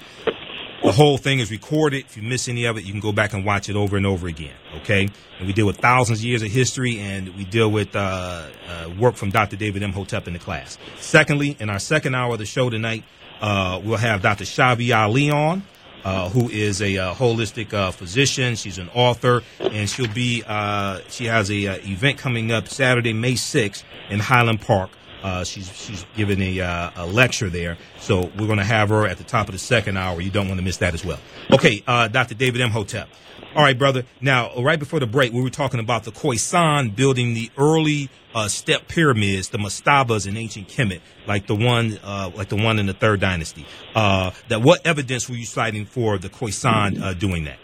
The 0.84 0.92
whole 0.92 1.16
thing 1.16 1.38
is 1.38 1.50
recorded. 1.50 2.04
If 2.04 2.16
you 2.18 2.22
miss 2.22 2.46
any 2.46 2.66
of 2.66 2.76
it, 2.76 2.84
you 2.84 2.92
can 2.92 3.00
go 3.00 3.10
back 3.10 3.32
and 3.32 3.42
watch 3.42 3.70
it 3.70 3.74
over 3.76 3.96
and 3.96 4.04
over 4.04 4.28
again. 4.28 4.52
Okay, 4.82 5.08
and 5.38 5.46
we 5.46 5.54
deal 5.54 5.64
with 5.66 5.78
thousands 5.78 6.18
of 6.18 6.26
years 6.26 6.42
of 6.42 6.50
history, 6.50 6.98
and 7.00 7.34
we 7.36 7.44
deal 7.46 7.70
with 7.70 7.96
uh, 7.96 8.48
uh, 8.68 8.90
work 8.98 9.14
from 9.16 9.30
Dr. 9.30 9.56
David 9.56 9.82
Imhotep 9.82 10.26
in 10.26 10.34
the 10.34 10.38
class. 10.38 10.76
Secondly, 11.00 11.56
in 11.58 11.70
our 11.70 11.78
second 11.78 12.14
hour 12.14 12.34
of 12.34 12.38
the 12.38 12.44
show 12.44 12.68
tonight, 12.68 13.02
uh, 13.40 13.80
we'll 13.82 13.96
have 13.96 14.20
Dr. 14.20 14.44
Schavi 14.44 14.94
Ali 14.94 15.30
on. 15.30 15.62
uh, 16.04 16.28
who 16.28 16.50
is 16.50 16.82
a 16.82 16.98
uh, 16.98 17.14
holistic 17.14 17.72
uh, 17.72 17.90
physician. 17.90 18.54
She's 18.56 18.76
an 18.76 18.90
author, 18.94 19.42
and 19.58 19.88
she'll 19.88 20.12
be. 20.12 20.42
Uh, 20.46 21.00
she 21.08 21.24
has 21.24 21.50
a 21.50 21.66
uh, 21.66 21.76
event 21.78 22.18
coming 22.18 22.52
up 22.52 22.68
Saturday, 22.68 23.14
May 23.14 23.36
sixth, 23.36 23.84
in 24.10 24.20
Highland 24.20 24.60
Park. 24.60 24.90
Uh, 25.24 25.42
she's 25.42 25.74
she's 25.74 26.04
giving 26.14 26.40
a, 26.42 26.60
uh, 26.60 26.90
a 26.96 27.06
lecture 27.06 27.48
there, 27.48 27.78
so 27.98 28.30
we're 28.38 28.46
going 28.46 28.58
to 28.58 28.64
have 28.64 28.90
her 28.90 29.06
at 29.06 29.16
the 29.16 29.24
top 29.24 29.48
of 29.48 29.52
the 29.52 29.58
second 29.58 29.96
hour. 29.96 30.20
You 30.20 30.30
don't 30.30 30.48
want 30.48 30.58
to 30.58 30.64
miss 30.64 30.76
that 30.76 30.92
as 30.92 31.02
well. 31.02 31.18
Okay, 31.50 31.82
uh, 31.86 32.08
Dr. 32.08 32.34
David 32.34 32.60
Imhotep. 32.60 33.08
All 33.56 33.62
right, 33.62 33.78
brother. 33.78 34.04
Now, 34.20 34.54
right 34.60 34.78
before 34.78 35.00
the 35.00 35.06
break, 35.06 35.32
we 35.32 35.40
were 35.40 35.48
talking 35.48 35.80
about 35.80 36.04
the 36.04 36.10
Khoisan 36.10 36.94
building 36.94 37.32
the 37.32 37.50
early 37.56 38.10
uh, 38.34 38.48
step 38.48 38.86
pyramids, 38.86 39.48
the 39.48 39.58
mastabas 39.58 40.26
in 40.26 40.36
ancient 40.36 40.68
Kemet, 40.68 41.00
like 41.26 41.46
the 41.46 41.54
one, 41.54 41.98
uh, 42.02 42.30
like 42.34 42.48
the 42.48 42.56
one 42.56 42.78
in 42.78 42.86
the 42.86 42.92
Third 42.92 43.20
Dynasty. 43.20 43.64
Uh, 43.94 44.32
that 44.48 44.60
what 44.60 44.86
evidence 44.86 45.30
were 45.30 45.36
you 45.36 45.46
citing 45.46 45.86
for 45.86 46.18
the 46.18 46.28
Khoisan 46.28 47.00
uh, 47.00 47.14
doing 47.14 47.44
that? 47.44 47.58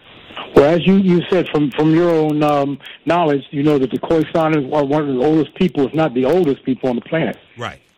Well, 0.55 0.75
as 0.75 0.87
you, 0.87 0.97
you 0.97 1.23
said 1.29 1.49
from, 1.49 1.71
from 1.73 1.95
your 1.95 2.11
own 2.11 2.43
um, 2.43 2.79
knowledge, 3.05 3.43
you 3.51 3.63
know 3.63 3.79
that 3.79 3.91
the 3.91 3.99
Khoisan 3.99 4.73
are 4.73 4.85
one 4.85 5.09
of 5.09 5.15
the 5.15 5.25
oldest 5.25 5.55
people, 5.57 5.87
if 5.87 5.95
not 5.95 6.15
the 6.15 6.25
oldest 6.25 6.65
people 6.65 6.89
on 6.89 6.97
the 6.97 7.03
planet. 7.03 7.37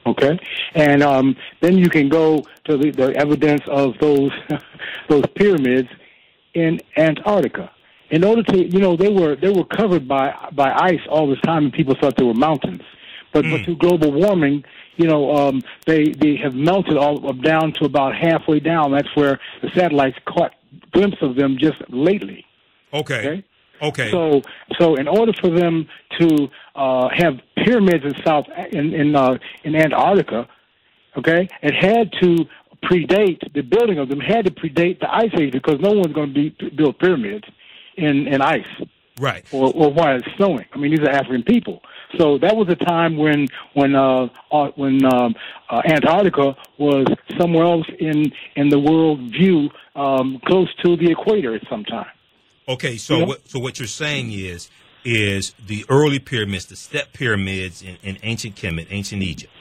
Okay, 0.05 0.39
and 0.75 1.03
um, 1.03 1.37
then 1.61 1.79
you 1.79 1.89
can 1.89 2.09
go 2.09 2.45
to 2.65 2.77
the, 2.77 2.91
the 2.91 3.15
evidence 3.17 3.63
of 3.69 3.95
those 4.01 4.33
those 5.09 5.25
pyramids 5.35 5.89
in 6.55 6.81
Antarctica. 6.97 7.71
In 8.11 8.25
order 8.25 8.43
to, 8.43 8.59
you 8.59 8.79
know, 8.79 8.97
they 8.97 9.09
were 9.09 9.37
they 9.37 9.51
were 9.51 9.65
covered 9.65 10.09
by 10.09 10.35
by 10.53 10.73
ice 10.73 11.01
all 11.09 11.29
this 11.29 11.41
time, 11.43 11.65
and 11.65 11.73
people 11.73 11.95
thought 12.01 12.17
they 12.17 12.25
were 12.25 12.35
mountains. 12.35 12.83
But, 13.33 13.47
but 13.51 13.65
through 13.65 13.77
global 13.77 14.13
warming, 14.13 14.63
you 14.97 15.07
know, 15.07 15.33
um, 15.35 15.63
they 15.87 16.11
they 16.11 16.37
have 16.37 16.55
melted 16.55 16.99
all 16.99 17.27
up 17.29 17.41
down 17.41 17.73
to 17.75 17.85
about 17.87 18.15
halfway 18.15 18.61
down. 18.61 18.93
That's 18.93 19.15
where 19.17 19.41
the 19.63 19.71
satellites 19.75 20.19
caught 20.27 20.53
glimpse 20.93 21.17
of 21.23 21.37
them 21.37 21.57
just 21.59 21.79
lately. 21.89 22.45
Okay. 22.93 23.19
Okay. 23.19 23.45
So, 24.11 24.43
so 24.79 24.95
in 24.95 25.09
order 25.09 25.33
for 25.41 25.51
them 25.51 25.89
to 26.21 26.49
uh, 26.75 27.09
have 27.15 27.41
pyramids 27.57 28.05
in 28.05 28.15
South 28.25 28.47
in 28.71 28.95
in, 28.95 29.17
uh, 29.17 29.39
in 29.65 29.75
Antarctica, 29.75 30.49
okay, 31.17 31.49
it 31.63 31.75
had 31.75 32.13
to 32.23 32.47
predate 32.85 33.53
the 33.55 33.63
building 33.63 33.99
of 33.99 34.09
them 34.09 34.21
had 34.21 34.45
to 34.45 34.51
predate 34.51 35.01
the 35.01 35.13
ice 35.13 35.31
age 35.39 35.53
because 35.53 35.79
no 35.81 35.93
one's 35.93 36.13
going 36.13 36.33
to 36.33 36.35
be 36.35 36.71
build 36.77 36.99
pyramids 36.99 37.45
in 37.97 38.27
in 38.29 38.41
ice, 38.41 38.67
right? 39.21 39.45
Or, 39.53 39.73
or 39.75 39.93
while 39.93 40.17
it's 40.17 40.27
snowing. 40.37 40.67
I 40.73 40.79
mean, 40.79 40.91
these 40.91 41.01
are 41.01 41.11
African 41.11 41.43
people. 41.43 41.83
So 42.19 42.39
that 42.39 42.55
was 42.55 42.69
a 42.69 42.77
time 42.77 43.17
when 43.17 43.49
when 43.75 43.95
uh, 43.95 44.29
uh, 44.51 44.69
when 44.77 45.05
um, 45.05 45.35
uh, 45.71 45.83
Antarctica 45.85 46.57
was 46.79 47.07
somewhere 47.39 47.65
else 47.65 47.87
in 47.99 48.33
in 48.57 48.69
the 48.69 48.79
world 48.79 49.21
view, 49.33 49.71
um, 49.97 50.41
close 50.47 50.73
to 50.85 50.97
the 50.97 51.11
equator 51.11 51.55
at 51.55 51.63
some 51.69 51.85
time. 51.85 52.11
Okay, 52.69 52.97
so 52.97 53.19
Yeah. 53.19 53.25
what 53.25 53.49
so 53.49 53.59
what 53.59 53.79
you're 53.79 53.89
saying 53.89 54.33
is 54.33 54.71
is 55.05 55.55
the 55.67 55.85
early 55.89 56.19
pyramids, 56.19 56.67
the 56.67 56.77
step 56.77 57.13
pyramids 57.13 57.83
in, 57.83 57.97
in 58.03 58.19
ancient 58.23 58.55
Kemet, 58.55 58.87
ancient 58.91 59.23
Egypt. 59.23 59.53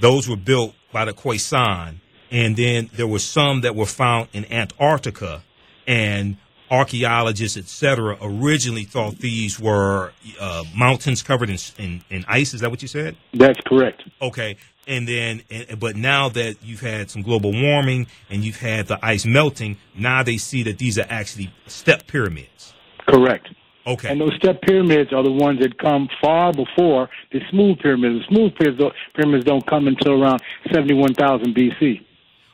Those 0.00 0.28
were 0.28 0.36
built 0.36 0.74
by 0.92 1.04
the 1.04 1.12
Khoisan, 1.12 1.96
and 2.30 2.56
then 2.56 2.90
there 2.92 3.06
were 3.06 3.18
some 3.20 3.60
that 3.60 3.76
were 3.76 3.86
found 3.86 4.28
in 4.32 4.50
Antarctica, 4.52 5.42
and 5.86 6.36
archaeologists, 6.70 7.56
etc., 7.56 8.18
originally 8.20 8.84
thought 8.84 9.18
these 9.18 9.58
were 9.58 10.12
uh, 10.40 10.64
mountains 10.76 11.22
covered 11.22 11.50
in, 11.50 11.58
in 11.78 12.02
in 12.10 12.24
ice. 12.28 12.52
Is 12.52 12.60
that 12.60 12.70
what 12.70 12.82
you 12.82 12.88
said? 12.88 13.16
That's 13.32 13.60
correct. 13.66 14.02
Okay. 14.20 14.56
And 14.88 15.06
then, 15.06 15.42
and, 15.50 15.78
but 15.78 15.94
now 15.96 16.30
that 16.30 16.56
you've 16.62 16.80
had 16.80 17.10
some 17.10 17.22
global 17.22 17.52
warming 17.52 18.06
and 18.30 18.42
you've 18.42 18.60
had 18.60 18.86
the 18.86 18.98
ice 19.04 19.26
melting, 19.26 19.76
now 19.94 20.22
they 20.22 20.38
see 20.38 20.62
that 20.64 20.78
these 20.78 20.98
are 20.98 21.06
actually 21.08 21.52
step 21.66 22.06
pyramids. 22.06 22.72
Correct. 23.06 23.48
Okay. 23.86 24.10
And 24.10 24.20
those 24.20 24.34
step 24.36 24.60
pyramids 24.62 25.12
are 25.12 25.22
the 25.22 25.32
ones 25.32 25.60
that 25.60 25.78
come 25.78 26.08
far 26.20 26.52
before 26.52 27.08
the 27.32 27.40
smooth 27.50 27.78
pyramids. 27.78 28.26
The 28.28 28.34
smooth 28.34 28.54
pyramids 28.56 28.80
don't, 28.80 28.94
pyramids 29.14 29.44
don't 29.44 29.66
come 29.66 29.86
until 29.86 30.22
around 30.22 30.42
71,000 30.72 31.54
BC. 31.54 32.04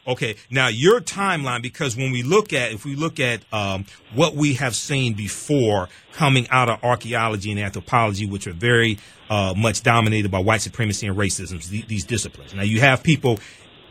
Okay. 0.06 0.36
Now 0.50 0.68
your 0.68 1.00
timeline, 1.00 1.62
because 1.62 1.96
when 1.96 2.12
we 2.12 2.22
look 2.22 2.52
at, 2.52 2.72
if 2.72 2.84
we 2.84 2.94
look 2.94 3.20
at 3.20 3.40
um, 3.52 3.86
what 4.14 4.34
we 4.34 4.54
have 4.54 4.74
seen 4.74 5.14
before 5.14 5.88
coming 6.12 6.46
out 6.50 6.68
of 6.68 6.82
archaeology 6.84 7.50
and 7.50 7.60
anthropology, 7.60 8.26
which 8.26 8.46
are 8.46 8.52
very 8.52 8.98
uh, 9.30 9.54
much 9.56 9.82
dominated 9.82 10.30
by 10.30 10.38
white 10.38 10.60
supremacy 10.60 11.06
and 11.06 11.16
racism, 11.16 11.68
th- 11.68 11.86
these 11.86 12.04
disciplines. 12.04 12.54
Now 12.54 12.62
you 12.62 12.80
have 12.80 13.02
people, 13.02 13.38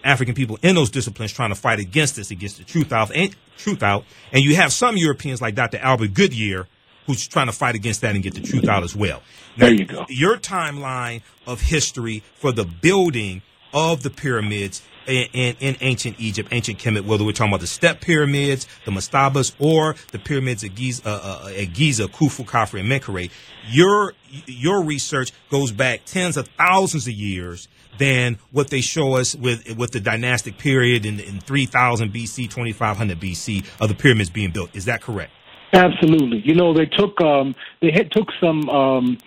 African 0.03 0.35
people 0.35 0.59
in 0.61 0.75
those 0.75 0.89
disciplines 0.89 1.31
trying 1.31 1.49
to 1.49 1.55
fight 1.55 1.79
against 1.79 2.15
this, 2.15 2.31
against 2.31 2.57
the 2.57 2.63
truth 2.63 2.93
out, 2.93 3.11
and 3.15 3.35
truth 3.57 3.83
out, 3.83 4.05
and 4.31 4.43
you 4.43 4.55
have 4.55 4.71
some 4.71 4.97
Europeans 4.97 5.41
like 5.41 5.55
Dr. 5.55 5.77
Albert 5.79 6.13
Goodyear 6.13 6.67
who's 7.05 7.27
trying 7.27 7.47
to 7.47 7.51
fight 7.51 7.75
against 7.75 8.01
that 8.01 8.15
and 8.15 8.23
get 8.23 8.33
the 8.33 8.41
truth 8.41 8.67
out 8.67 8.83
as 8.83 8.95
well. 8.95 9.21
Now, 9.57 9.65
There 9.65 9.73
you 9.73 9.85
go. 9.85 10.05
Your 10.09 10.37
timeline 10.37 11.21
of 11.45 11.61
history 11.61 12.23
for 12.35 12.51
the 12.51 12.63
building 12.63 13.41
of 13.73 14.03
the 14.03 14.09
pyramids 14.09 14.81
in, 15.07 15.27
in, 15.33 15.55
in 15.59 15.77
ancient 15.81 16.19
Egypt, 16.19 16.49
ancient 16.51 16.79
Kemet, 16.79 17.05
whether 17.05 17.23
we're 17.23 17.31
talking 17.31 17.51
about 17.51 17.61
the 17.61 17.67
step 17.67 18.01
pyramids, 18.01 18.67
the 18.85 18.91
mastabas, 18.91 19.53
or 19.59 19.95
the 20.11 20.19
pyramids 20.19 20.63
at 20.63 20.75
Giza, 20.75 21.07
uh, 21.07 21.45
uh, 21.45 21.53
at 21.57 21.73
Giza 21.73 22.07
Khufu, 22.07 22.45
Khafre, 22.45 22.79
and 22.79 22.89
Menkaure, 22.89 23.29
your 23.69 24.13
your 24.45 24.83
research 24.83 25.31
goes 25.49 25.71
back 25.71 26.05
tens 26.05 26.37
of 26.37 26.47
thousands 26.57 27.07
of 27.07 27.13
years 27.13 27.67
than 27.99 28.39
what 28.51 28.69
they 28.69 28.81
show 28.81 29.13
us 29.13 29.35
with 29.35 29.77
with 29.77 29.91
the 29.91 29.99
dynastic 29.99 30.57
period 30.57 31.05
in, 31.05 31.19
in 31.19 31.39
3000 31.39 32.11
BC, 32.13 32.49
2500 32.49 33.19
BC 33.19 33.65
of 33.79 33.89
the 33.89 33.95
pyramids 33.95 34.29
being 34.29 34.51
built. 34.51 34.75
Is 34.75 34.85
that 34.85 35.01
correct? 35.01 35.31
Absolutely. 35.73 36.41
You 36.45 36.53
know, 36.53 36.73
they 36.73 36.85
took 36.85 37.19
um, 37.21 37.55
they 37.81 37.91
had 37.91 38.11
took 38.11 38.29
some 38.39 38.69
um, 38.69 39.17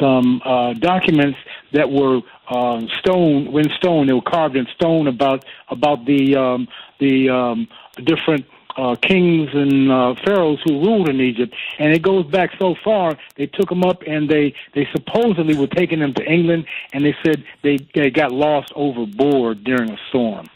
some 0.00 0.40
uh, 0.44 0.72
documents 0.74 1.38
that 1.72 1.90
were 1.90 2.20
uh, 2.48 2.80
stone 2.98 3.48
in 3.58 3.70
stone. 3.78 4.06
They 4.06 4.12
were 4.12 4.22
carved 4.22 4.56
in 4.56 4.66
stone 4.74 5.06
about 5.06 5.44
about 5.68 6.04
the 6.04 6.36
um, 6.36 6.68
the 6.98 7.28
um, 7.30 7.68
different 7.96 8.46
uh, 8.76 8.94
kings 8.96 9.48
and 9.52 9.90
uh, 9.90 10.14
pharaohs 10.24 10.60
who 10.64 10.80
ruled 10.80 11.08
in 11.08 11.20
Egypt, 11.20 11.54
and 11.78 11.92
it 11.92 12.02
goes 12.02 12.26
back 12.26 12.50
so 12.58 12.74
far. 12.84 13.16
They 13.36 13.46
took 13.46 13.68
them 13.68 13.82
up 13.82 14.02
and 14.06 14.28
they 14.28 14.54
they 14.74 14.86
supposedly 14.92 15.56
were 15.56 15.66
taking 15.66 16.00
them 16.00 16.14
to 16.14 16.24
England, 16.24 16.66
and 16.92 17.04
they 17.04 17.14
said 17.24 17.44
they 17.62 17.78
they 17.94 18.10
got 18.10 18.32
lost 18.32 18.72
overboard 18.74 19.64
during 19.64 19.90
a 19.90 19.98
storm. 20.08 20.46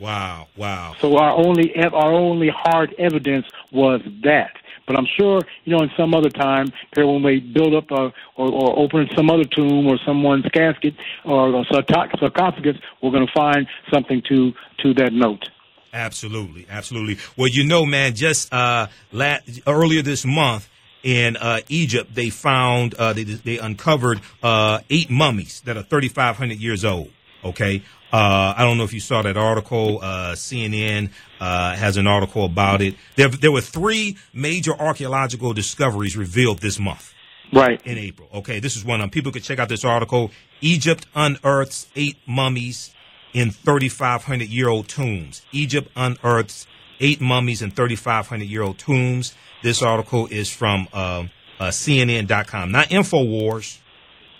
Wow, 0.00 0.48
wow. 0.56 0.94
So 1.00 1.16
our 1.16 1.30
only 1.30 1.74
our 1.76 2.12
only 2.12 2.50
hard 2.54 2.94
evidence 2.98 3.46
was 3.72 4.00
that. 4.22 4.52
But 4.86 4.96
I'm 4.96 5.06
sure, 5.18 5.40
you 5.64 5.76
know, 5.76 5.82
in 5.82 5.90
some 5.96 6.14
other 6.14 6.30
time, 6.30 6.68
here 6.94 7.06
when 7.06 7.22
they 7.22 7.40
build 7.40 7.74
up 7.74 7.90
a, 7.90 8.12
or, 8.36 8.50
or 8.50 8.78
open 8.78 9.08
some 9.16 9.30
other 9.30 9.44
tomb 9.44 9.86
or 9.86 9.98
someone's 10.06 10.44
casket 10.54 10.94
or 11.24 11.64
sarcoph- 11.64 12.18
sarcophagus, 12.20 12.76
we're 13.02 13.10
going 13.10 13.26
to 13.26 13.32
find 13.32 13.66
something 13.92 14.22
to 14.28 14.52
to 14.82 14.94
that 14.94 15.12
note. 15.12 15.48
Absolutely, 15.92 16.66
absolutely. 16.68 17.18
Well, 17.36 17.48
you 17.48 17.64
know, 17.64 17.86
man, 17.86 18.14
just 18.14 18.52
uh, 18.52 18.88
la- 19.12 19.38
earlier 19.66 20.02
this 20.02 20.24
month 20.26 20.68
in 21.02 21.36
uh, 21.36 21.60
Egypt, 21.68 22.14
they 22.14 22.30
found 22.30 22.94
uh, 22.94 23.12
they 23.12 23.24
they 23.24 23.58
uncovered 23.58 24.20
uh, 24.42 24.80
eight 24.90 25.10
mummies 25.10 25.62
that 25.62 25.76
are 25.76 25.82
3,500 25.82 26.58
years 26.58 26.84
old. 26.84 27.10
Okay, 27.44 27.82
uh, 28.12 28.54
I 28.56 28.64
don't 28.64 28.78
know 28.78 28.84
if 28.84 28.92
you 28.92 29.00
saw 29.00 29.22
that 29.22 29.36
article. 29.36 29.98
Uh, 30.00 30.32
CNN 30.32 31.10
uh, 31.40 31.74
has 31.74 31.96
an 31.96 32.06
article 32.06 32.44
about 32.44 32.80
it. 32.80 32.94
There, 33.16 33.28
there 33.28 33.52
were 33.52 33.60
three 33.60 34.16
major 34.32 34.72
archaeological 34.72 35.52
discoveries 35.52 36.16
revealed 36.16 36.60
this 36.60 36.78
month. 36.78 37.12
Right. 37.52 37.80
In 37.86 37.98
April. 37.98 38.28
Okay, 38.34 38.60
this 38.60 38.76
is 38.76 38.84
one 38.84 39.00
of 39.00 39.04
them. 39.04 39.10
People 39.10 39.32
could 39.32 39.44
check 39.44 39.58
out 39.58 39.68
this 39.68 39.84
article. 39.84 40.30
Egypt 40.60 41.06
unearths 41.14 41.88
eight 41.94 42.16
mummies 42.26 42.92
in 43.32 43.50
3,500 43.50 44.48
year 44.48 44.68
old 44.68 44.88
tombs. 44.88 45.42
Egypt 45.52 45.90
unearths 45.96 46.66
eight 47.00 47.20
mummies 47.20 47.62
in 47.62 47.70
3,500 47.70 48.44
year 48.44 48.62
old 48.62 48.78
tombs. 48.78 49.34
This 49.62 49.82
article 49.82 50.26
is 50.28 50.50
from 50.50 50.88
um 50.92 51.30
uh, 51.58 51.68
CNN.com, 51.68 52.70
not 52.70 52.88
Infowars. 52.88 53.78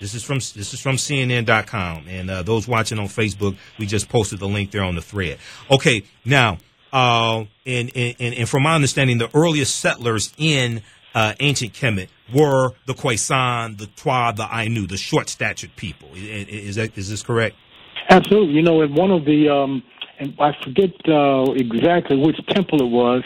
This 0.00 0.14
is 0.14 0.22
from 0.22 0.36
this 0.36 0.74
is 0.74 0.80
from 0.80 0.96
CNN.com, 0.96 2.06
and 2.08 2.30
uh, 2.30 2.42
those 2.42 2.68
watching 2.68 2.98
on 2.98 3.06
Facebook, 3.06 3.56
we 3.78 3.86
just 3.86 4.08
posted 4.08 4.38
the 4.38 4.48
link 4.48 4.70
there 4.70 4.82
on 4.82 4.94
the 4.94 5.02
thread. 5.02 5.38
Okay, 5.70 6.02
now, 6.24 6.58
uh, 6.92 7.44
and, 7.64 7.90
and 7.96 8.14
and 8.20 8.48
from 8.48 8.64
my 8.64 8.74
understanding, 8.74 9.18
the 9.18 9.30
earliest 9.34 9.76
settlers 9.76 10.34
in 10.36 10.82
uh, 11.14 11.32
ancient 11.40 11.72
Kemet 11.72 12.08
were 12.32 12.72
the 12.84 12.92
Khoisan, 12.92 13.78
the 13.78 13.86
Twa, 13.86 14.34
the 14.36 14.46
Ainu, 14.52 14.86
the 14.86 14.98
short-statured 14.98 15.74
people. 15.76 16.10
Is 16.14 16.76
that 16.76 16.96
is 16.96 17.08
this 17.08 17.22
correct? 17.22 17.56
Absolutely. 18.10 18.54
You 18.54 18.62
know, 18.62 18.82
in 18.82 18.94
one 18.94 19.10
of 19.10 19.24
the, 19.24 19.48
um, 19.48 19.82
and 20.18 20.34
I 20.38 20.52
forget 20.62 20.90
uh, 21.08 21.52
exactly 21.52 22.16
which 22.16 22.36
temple 22.48 22.82
it 22.82 22.90
was, 22.90 23.24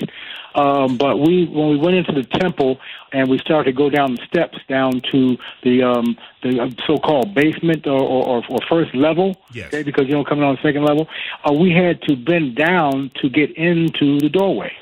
Um, 0.54 0.96
but 0.96 1.18
we, 1.18 1.46
when 1.46 1.68
we 1.70 1.76
went 1.76 1.96
into 1.96 2.12
the 2.12 2.24
temple 2.24 2.78
and 3.12 3.28
we 3.28 3.38
started 3.38 3.70
to 3.70 3.76
go 3.76 3.88
down 3.88 4.14
the 4.14 4.22
steps 4.26 4.58
down 4.68 5.00
to 5.12 5.36
the 5.62 5.82
um, 5.82 6.16
the 6.42 6.60
uh, 6.60 6.70
so-called 6.86 7.34
basement 7.34 7.86
or, 7.86 8.00
or, 8.00 8.42
or 8.48 8.58
first 8.68 8.94
level, 8.94 9.36
yes. 9.52 9.68
okay, 9.68 9.82
because 9.82 10.06
you 10.06 10.12
don't 10.12 10.26
come 10.26 10.42
on 10.42 10.56
the 10.56 10.62
second 10.62 10.84
level, 10.84 11.08
uh, 11.48 11.52
we 11.52 11.70
had 11.70 12.02
to 12.02 12.16
bend 12.16 12.56
down 12.56 13.10
to 13.22 13.28
get 13.28 13.56
into 13.56 14.18
the 14.18 14.28
doorway. 14.28 14.72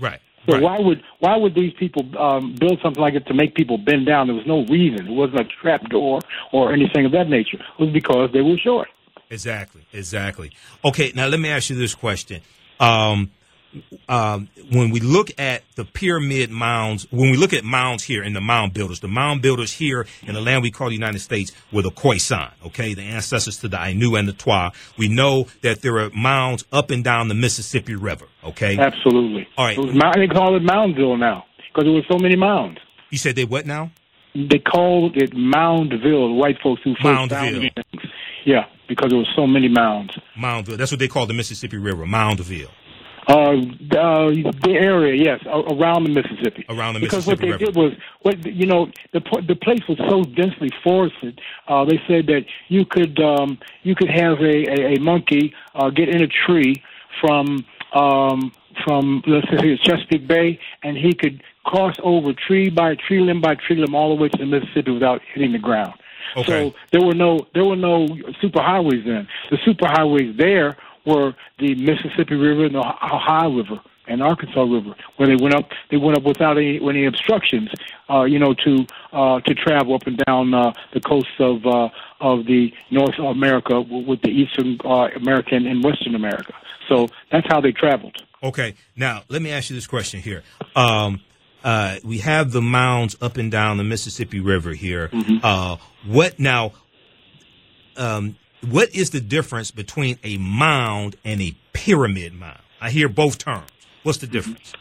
Right. 0.00 0.20
So 0.46 0.54
right. 0.54 0.62
why 0.62 0.78
would 0.78 1.02
why 1.18 1.36
would 1.36 1.54
these 1.54 1.74
people 1.74 2.06
um, 2.18 2.54
build 2.58 2.80
something 2.82 3.02
like 3.02 3.14
it 3.14 3.26
to 3.26 3.34
make 3.34 3.54
people 3.54 3.76
bend 3.76 4.06
down? 4.06 4.28
There 4.28 4.36
was 4.36 4.46
no 4.46 4.64
reason. 4.64 5.06
It 5.06 5.12
wasn't 5.12 5.40
a 5.40 5.44
trap 5.60 5.82
door 5.90 6.20
or 6.52 6.72
anything 6.72 7.04
of 7.04 7.12
that 7.12 7.28
nature. 7.28 7.58
It 7.58 7.82
was 7.82 7.90
because 7.90 8.32
they 8.32 8.40
were 8.40 8.56
short. 8.56 8.88
Exactly. 9.30 9.82
Exactly. 9.92 10.52
Okay. 10.84 11.12
Now 11.14 11.26
let 11.26 11.38
me 11.38 11.50
ask 11.50 11.68
you 11.68 11.76
this 11.76 11.94
question. 11.94 12.40
Um, 12.80 13.30
um, 14.08 14.48
when 14.70 14.90
we 14.90 15.00
look 15.00 15.30
at 15.38 15.62
the 15.76 15.84
pyramid 15.84 16.50
mounds, 16.50 17.06
when 17.10 17.30
we 17.30 17.36
look 17.36 17.52
at 17.52 17.64
mounds 17.64 18.04
here 18.04 18.22
and 18.22 18.34
the 18.34 18.40
mound 18.40 18.72
builders, 18.72 19.00
the 19.00 19.08
mound 19.08 19.42
builders 19.42 19.72
here 19.72 20.06
in 20.22 20.34
the 20.34 20.40
land 20.40 20.62
we 20.62 20.70
call 20.70 20.88
the 20.88 20.94
United 20.94 21.20
States 21.20 21.52
were 21.72 21.82
the 21.82 21.90
Khoisan, 21.90 22.50
okay, 22.66 22.94
the 22.94 23.02
ancestors 23.02 23.58
to 23.58 23.68
the 23.68 23.78
Ainu 23.80 24.16
and 24.16 24.26
the 24.26 24.32
Twa. 24.32 24.72
We 24.96 25.08
know 25.08 25.46
that 25.62 25.82
there 25.82 25.98
are 25.98 26.10
mounds 26.10 26.64
up 26.72 26.90
and 26.90 27.04
down 27.04 27.28
the 27.28 27.34
Mississippi 27.34 27.94
River, 27.94 28.26
okay? 28.44 28.78
Absolutely. 28.78 29.46
All 29.56 29.66
right. 29.66 29.78
It 29.78 29.80
was, 29.80 29.92
they 29.92 30.28
call 30.28 30.56
it 30.56 30.62
Moundville 30.62 31.18
now 31.18 31.44
because 31.68 31.84
there 31.84 31.92
were 31.92 32.06
so 32.10 32.18
many 32.18 32.36
mounds. 32.36 32.78
You 33.10 33.18
said 33.18 33.36
they 33.36 33.44
what 33.44 33.66
now? 33.66 33.90
They 34.34 34.58
called 34.58 35.16
it 35.16 35.32
Moundville. 35.32 36.28
The 36.28 36.34
white 36.34 36.56
folks 36.62 36.82
who 36.82 36.94
first 36.94 37.02
found 37.02 37.30
Moundville. 37.30 37.70
Yeah, 38.44 38.66
because 38.88 39.10
there 39.10 39.18
were 39.18 39.26
so 39.34 39.46
many 39.46 39.68
mounds. 39.68 40.18
Moundville. 40.38 40.76
That's 40.76 40.90
what 40.90 41.00
they 41.00 41.08
call 41.08 41.26
the 41.26 41.34
Mississippi 41.34 41.76
River, 41.76 42.04
Moundville. 42.04 42.70
Uh, 43.28 43.60
uh, 43.92 44.30
the 44.64 44.70
area, 44.72 45.14
yes, 45.14 45.38
around 45.46 46.04
the 46.04 46.10
Mississippi. 46.10 46.64
Around 46.70 46.94
the 46.94 47.00
because 47.00 47.26
Mississippi 47.26 47.50
what 47.50 47.58
they 47.58 47.64
River. 47.66 47.72
did 47.72 47.76
was, 47.76 47.92
what 48.22 48.46
you 48.46 48.66
know, 48.66 48.86
the 49.12 49.20
the 49.46 49.54
place 49.54 49.82
was 49.86 49.98
so 50.08 50.24
densely 50.24 50.70
forested. 50.82 51.38
Uh, 51.68 51.84
they 51.84 52.00
said 52.08 52.26
that 52.28 52.46
you 52.68 52.86
could 52.86 53.20
um, 53.20 53.58
you 53.82 53.94
could 53.94 54.08
have 54.08 54.40
a 54.40 54.66
a, 54.70 54.94
a 54.94 55.00
monkey 55.00 55.52
uh, 55.74 55.90
get 55.90 56.08
in 56.08 56.22
a 56.22 56.26
tree 56.26 56.82
from 57.20 57.66
um, 57.92 58.50
from 58.84 59.22
let's 59.26 59.46
say 59.50 59.76
Chesapeake 59.76 60.26
Bay, 60.26 60.58
and 60.82 60.96
he 60.96 61.12
could 61.12 61.42
cross 61.64 61.96
over 62.02 62.32
tree 62.32 62.70
by 62.70 62.94
tree 62.94 63.20
limb 63.20 63.42
by 63.42 63.56
tree 63.56 63.76
limb 63.76 63.94
all 63.94 64.16
the 64.16 64.22
way 64.22 64.30
to 64.30 64.38
the 64.38 64.46
Mississippi 64.46 64.90
without 64.90 65.20
hitting 65.34 65.52
the 65.52 65.58
ground. 65.58 65.92
Okay. 66.36 66.70
So 66.70 66.74
there 66.92 67.06
were 67.06 67.14
no 67.14 67.46
there 67.54 67.64
were 67.64 67.76
no 67.76 68.06
superhighways 68.42 69.04
then. 69.04 69.28
The 69.50 69.56
superhighways 69.58 70.36
there 70.38 70.76
were 71.08 71.34
the 71.58 71.74
Mississippi 71.74 72.34
River 72.34 72.66
and 72.66 72.74
the 72.74 72.80
Ohio 72.80 73.50
River 73.56 73.80
and 74.06 74.22
Arkansas 74.22 74.62
River, 74.62 74.94
where 75.16 75.28
they 75.28 75.36
went 75.40 75.54
up. 75.54 75.68
They 75.90 75.96
went 75.96 76.16
up 76.16 76.24
without 76.24 76.56
any 76.56 76.78
any 76.82 77.06
obstructions, 77.06 77.70
uh, 78.10 78.24
you 78.24 78.38
know, 78.38 78.54
to 78.64 78.86
uh, 79.12 79.40
to 79.40 79.54
travel 79.54 79.94
up 79.94 80.06
and 80.06 80.18
down 80.26 80.54
uh, 80.54 80.72
the 80.94 81.00
coasts 81.00 81.38
of 81.38 81.64
uh, 81.66 81.88
of 82.20 82.46
the 82.46 82.72
North 82.90 83.18
America 83.18 83.80
with 83.80 84.20
the 84.22 84.30
Eastern 84.30 84.78
uh, 84.84 85.08
American 85.16 85.66
and 85.66 85.84
Western 85.84 86.14
America. 86.14 86.54
So 86.88 87.08
that's 87.30 87.46
how 87.48 87.60
they 87.60 87.72
traveled. 87.72 88.16
Okay. 88.42 88.74
Now, 88.96 89.22
let 89.28 89.42
me 89.42 89.50
ask 89.50 89.68
you 89.68 89.76
this 89.76 89.86
question 89.86 90.20
here. 90.20 90.42
Um, 90.74 91.20
uh, 91.62 91.96
we 92.04 92.18
have 92.18 92.52
the 92.52 92.62
mounds 92.62 93.16
up 93.20 93.36
and 93.36 93.50
down 93.50 93.76
the 93.76 93.84
Mississippi 93.84 94.40
River 94.40 94.72
here. 94.72 95.10
Uh, 95.42 95.76
what 96.06 96.38
now? 96.38 96.72
Um, 97.96 98.36
what 98.66 98.94
is 98.94 99.10
the 99.10 99.20
difference 99.20 99.70
between 99.70 100.18
a 100.24 100.36
mound 100.38 101.16
and 101.24 101.40
a 101.40 101.54
pyramid 101.72 102.34
mound? 102.34 102.60
I 102.80 102.90
hear 102.90 103.08
both 103.08 103.38
terms. 103.38 103.70
What's 104.02 104.18
the 104.18 104.26
difference? 104.26 104.72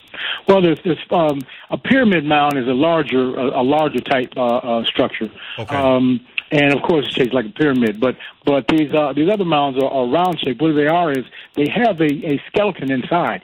Well, 0.47 0.61
there's, 0.61 0.79
there's 0.83 0.99
um, 1.11 1.41
a 1.69 1.77
pyramid 1.77 2.23
mound 2.23 2.57
is 2.57 2.67
a 2.67 2.73
larger 2.73 3.35
a, 3.35 3.61
a 3.61 3.63
larger 3.63 3.99
type 3.99 4.31
uh, 4.37 4.45
uh, 4.45 4.85
structure. 4.85 5.29
Okay. 5.59 5.75
Um, 5.75 6.25
and 6.51 6.73
of 6.73 6.81
course, 6.83 7.05
it's 7.07 7.15
shaped 7.15 7.33
like 7.33 7.45
a 7.45 7.49
pyramid. 7.49 7.99
But 7.99 8.15
but 8.45 8.65
these 8.69 8.93
uh, 8.93 9.13
these 9.13 9.29
other 9.29 9.43
mounds 9.43 9.81
are, 9.83 9.89
are 9.89 10.07
round 10.07 10.39
shaped. 10.39 10.61
What 10.61 10.73
they 10.73 10.87
are 10.87 11.11
is 11.11 11.25
they 11.55 11.67
have 11.69 11.99
a, 11.99 12.05
a 12.05 12.41
skeleton 12.47 12.91
inside. 12.91 13.43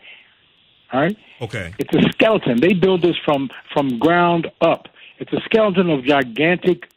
All 0.93 1.01
right. 1.01 1.17
Okay. 1.41 1.73
It's 1.79 1.93
a 1.93 2.09
skeleton. 2.13 2.61
They 2.61 2.73
build 2.73 3.01
this 3.01 3.17
from 3.25 3.49
from 3.73 3.99
ground 3.99 4.49
up. 4.61 4.87
It's 5.19 5.33
a 5.33 5.41
skeleton 5.41 5.89
of 5.89 6.05
gigantic 6.05 6.89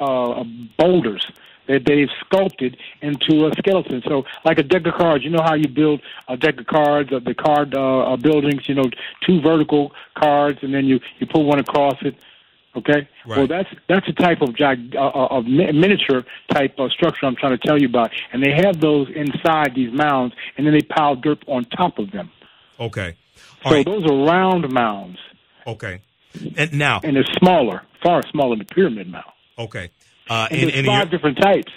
uh, 0.00 0.44
boulders 0.78 1.26
that 1.68 1.84
they've 1.84 2.08
sculpted 2.24 2.76
into 3.00 3.46
a 3.46 3.52
skeleton. 3.58 4.02
So, 4.06 4.24
like 4.44 4.58
a 4.58 4.62
deck 4.62 4.86
of 4.86 4.94
cards, 4.94 5.24
you 5.24 5.30
know 5.30 5.42
how 5.42 5.54
you 5.54 5.68
build 5.68 6.00
a 6.26 6.36
deck 6.36 6.58
of 6.58 6.66
cards, 6.66 7.12
uh, 7.12 7.20
the 7.20 7.34
card 7.34 7.74
uh, 7.74 8.12
uh, 8.12 8.16
buildings. 8.16 8.68
You 8.68 8.74
know, 8.74 8.90
two 9.24 9.40
vertical 9.40 9.92
cards, 10.14 10.58
and 10.62 10.74
then 10.74 10.86
you 10.86 11.00
you 11.18 11.26
put 11.26 11.42
one 11.42 11.60
across 11.60 11.96
it. 12.02 12.16
Okay. 12.76 13.08
Right. 13.26 13.38
Well, 13.38 13.46
that's 13.46 13.68
that's 13.88 14.08
a 14.08 14.12
type 14.12 14.40
of 14.40 14.56
gig, 14.56 14.94
uh, 14.96 15.00
uh, 15.00 15.28
of 15.30 15.46
miniature 15.46 16.24
type 16.50 16.78
of 16.78 16.90
structure 16.92 17.26
I'm 17.26 17.36
trying 17.36 17.58
to 17.58 17.66
tell 17.66 17.80
you 17.80 17.88
about, 17.88 18.12
and 18.32 18.42
they 18.42 18.52
have 18.52 18.80
those 18.80 19.08
inside 19.14 19.74
these 19.74 19.92
mounds, 19.92 20.34
and 20.56 20.66
then 20.66 20.74
they 20.74 20.82
pile 20.82 21.16
dirt 21.16 21.42
on 21.46 21.64
top 21.64 21.98
of 21.98 22.10
them. 22.10 22.30
Okay. 22.78 23.16
So 23.64 23.82
those 23.82 24.04
are 24.04 24.24
round 24.26 24.70
mounds. 24.72 25.18
Okay. 25.66 26.00
And 26.56 26.72
now, 26.74 27.00
and 27.02 27.16
they're 27.16 27.24
smaller, 27.38 27.82
far 28.02 28.22
smaller 28.30 28.56
than 28.56 28.66
the 28.68 28.74
pyramid 28.74 29.10
mound. 29.10 29.24
Okay. 29.58 29.90
Uh, 30.28 30.48
and, 30.50 30.60
and, 30.60 30.70
there's 30.70 30.78
and 30.78 30.86
five 30.86 31.10
different 31.10 31.38
types. 31.38 31.72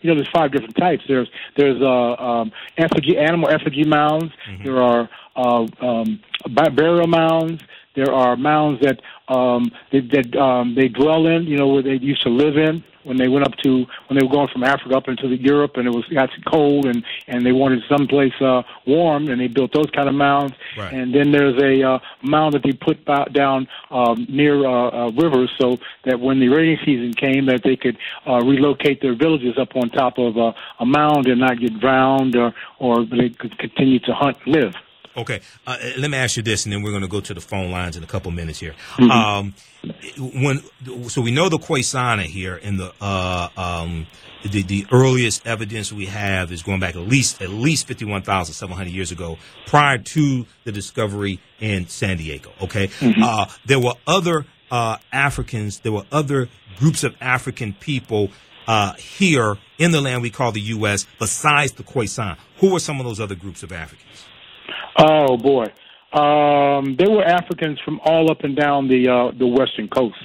You 0.00 0.10
know, 0.10 0.16
there's 0.16 0.30
five 0.30 0.50
different 0.50 0.76
types. 0.76 1.04
There's 1.06 1.28
there's 1.56 1.80
uh, 1.80 2.14
um, 2.14 2.52
effigy 2.76 3.16
animal 3.16 3.48
effigy 3.48 3.84
mounds. 3.84 4.32
Mm-hmm. 4.48 4.64
There 4.64 4.82
are 4.82 5.08
uh, 5.36 5.66
um, 5.80 6.20
bu- 6.44 6.70
burial 6.70 7.06
mounds. 7.06 7.62
There 7.94 8.12
are 8.12 8.36
mounds 8.36 8.82
that 8.82 9.00
um, 9.28 9.70
that, 9.92 10.10
that 10.10 10.36
um, 10.40 10.74
they 10.74 10.88
dwell 10.88 11.26
in. 11.26 11.44
You 11.44 11.56
know, 11.56 11.68
where 11.68 11.82
they 11.82 11.94
used 11.94 12.22
to 12.22 12.30
live 12.30 12.56
in 12.56 12.82
when 13.04 13.16
they 13.16 13.28
went 13.28 13.46
up 13.46 13.56
to 13.64 13.86
when 14.06 14.18
they 14.18 14.24
were 14.24 14.32
going 14.32 14.48
from 14.48 14.64
Africa 14.64 14.96
up 14.96 15.08
into 15.08 15.28
the 15.28 15.36
Europe, 15.36 15.76
and 15.76 15.86
it 15.86 15.90
was 15.90 16.04
got 16.06 16.30
cold, 16.46 16.86
and 16.86 17.04
and 17.26 17.44
they 17.44 17.52
wanted 17.52 17.82
someplace 17.88 18.32
uh, 18.40 18.62
warm, 18.86 19.28
and 19.28 19.40
they 19.40 19.48
built 19.48 19.72
those 19.72 19.90
kind 19.90 20.08
of 20.08 20.14
mounds. 20.14 20.54
Right. 20.76 20.92
And 20.92 21.14
then 21.14 21.32
there's 21.32 21.60
a 21.62 21.82
uh, 21.82 21.98
mound 22.22 22.54
that 22.54 22.62
they 22.62 22.72
put 22.72 23.04
ba- 23.04 23.28
down 23.32 23.68
um, 23.90 24.26
near 24.28 24.64
uh, 24.64 24.88
uh, 24.88 25.10
rivers, 25.12 25.50
so 25.60 25.78
that 26.04 26.20
when 26.20 26.40
the 26.40 26.48
rainy 26.48 26.78
season 26.84 27.12
came, 27.12 27.46
that 27.46 27.62
they 27.62 27.76
could 27.76 27.98
uh, 28.26 28.40
relocate 28.44 29.00
their 29.00 29.14
villages 29.14 29.58
up 29.58 29.74
on 29.76 29.90
top 29.90 30.18
of 30.18 30.36
uh, 30.38 30.52
a 30.80 30.86
mound 30.86 31.26
and 31.26 31.40
not 31.40 31.58
get 31.58 31.78
drowned, 31.80 32.36
or 32.36 32.54
or 32.78 33.04
they 33.04 33.30
could 33.30 33.56
continue 33.58 33.98
to 34.00 34.14
hunt 34.14 34.36
and 34.44 34.54
live. 34.54 34.74
Okay, 35.16 35.40
uh, 35.66 35.76
let 35.98 36.10
me 36.10 36.16
ask 36.16 36.36
you 36.36 36.42
this, 36.42 36.64
and 36.64 36.72
then 36.72 36.82
we're 36.82 36.90
going 36.90 37.02
to 37.02 37.08
go 37.08 37.20
to 37.20 37.34
the 37.34 37.40
phone 37.40 37.70
lines 37.70 37.96
in 37.96 38.02
a 38.02 38.06
couple 38.06 38.30
minutes 38.30 38.58
here. 38.60 38.74
Mhm. 38.96 39.10
Um, 39.10 39.54
when 40.18 40.62
so 41.08 41.20
we 41.20 41.30
know 41.30 41.48
the 41.48 41.58
Khoisana 41.58 42.22
here, 42.24 42.58
and 42.62 42.78
the 42.80 42.92
uh, 43.00 43.48
um, 43.56 44.06
the 44.44 44.62
the 44.62 44.86
earliest 44.90 45.46
evidence 45.46 45.92
we 45.92 46.06
have 46.06 46.50
is 46.52 46.62
going 46.62 46.80
back 46.80 46.94
at 46.96 47.02
least 47.02 47.42
at 47.42 47.50
least 47.50 47.86
fifty 47.86 48.04
one 48.04 48.22
thousand 48.22 48.54
seven 48.54 48.76
hundred 48.76 48.92
years 48.94 49.10
ago, 49.12 49.38
prior 49.66 49.98
to 49.98 50.46
the 50.64 50.72
discovery 50.72 51.40
in 51.60 51.86
San 51.88 52.16
Diego. 52.16 52.50
Okay, 52.62 52.88
Mhm. 53.00 53.22
uh, 53.22 53.46
there 53.66 53.80
were 53.80 53.94
other 54.06 54.46
uh, 54.70 54.96
Africans, 55.12 55.80
there 55.80 55.92
were 55.92 56.04
other 56.10 56.48
groups 56.78 57.04
of 57.04 57.14
African 57.20 57.74
people 57.74 58.30
uh, 58.66 58.94
here 58.94 59.58
in 59.78 59.90
the 59.90 60.00
land 60.00 60.22
we 60.22 60.30
call 60.30 60.52
the 60.52 60.60
U.S. 60.60 61.06
besides 61.18 61.72
the 61.72 61.82
Khoisan. 61.82 62.36
Who 62.58 62.74
are 62.76 62.78
some 62.80 62.98
of 63.00 63.04
those 63.04 63.20
other 63.20 63.34
groups 63.34 63.62
of 63.62 63.72
Africans? 63.72 64.08
Oh 64.98 65.36
boy, 65.36 65.66
um, 66.12 66.96
there 66.96 67.10
were 67.10 67.24
Africans 67.24 67.78
from 67.84 68.00
all 68.04 68.30
up 68.30 68.44
and 68.44 68.56
down 68.56 68.88
the 68.88 69.08
uh, 69.08 69.30
the 69.38 69.46
western 69.46 69.88
coast. 69.88 70.16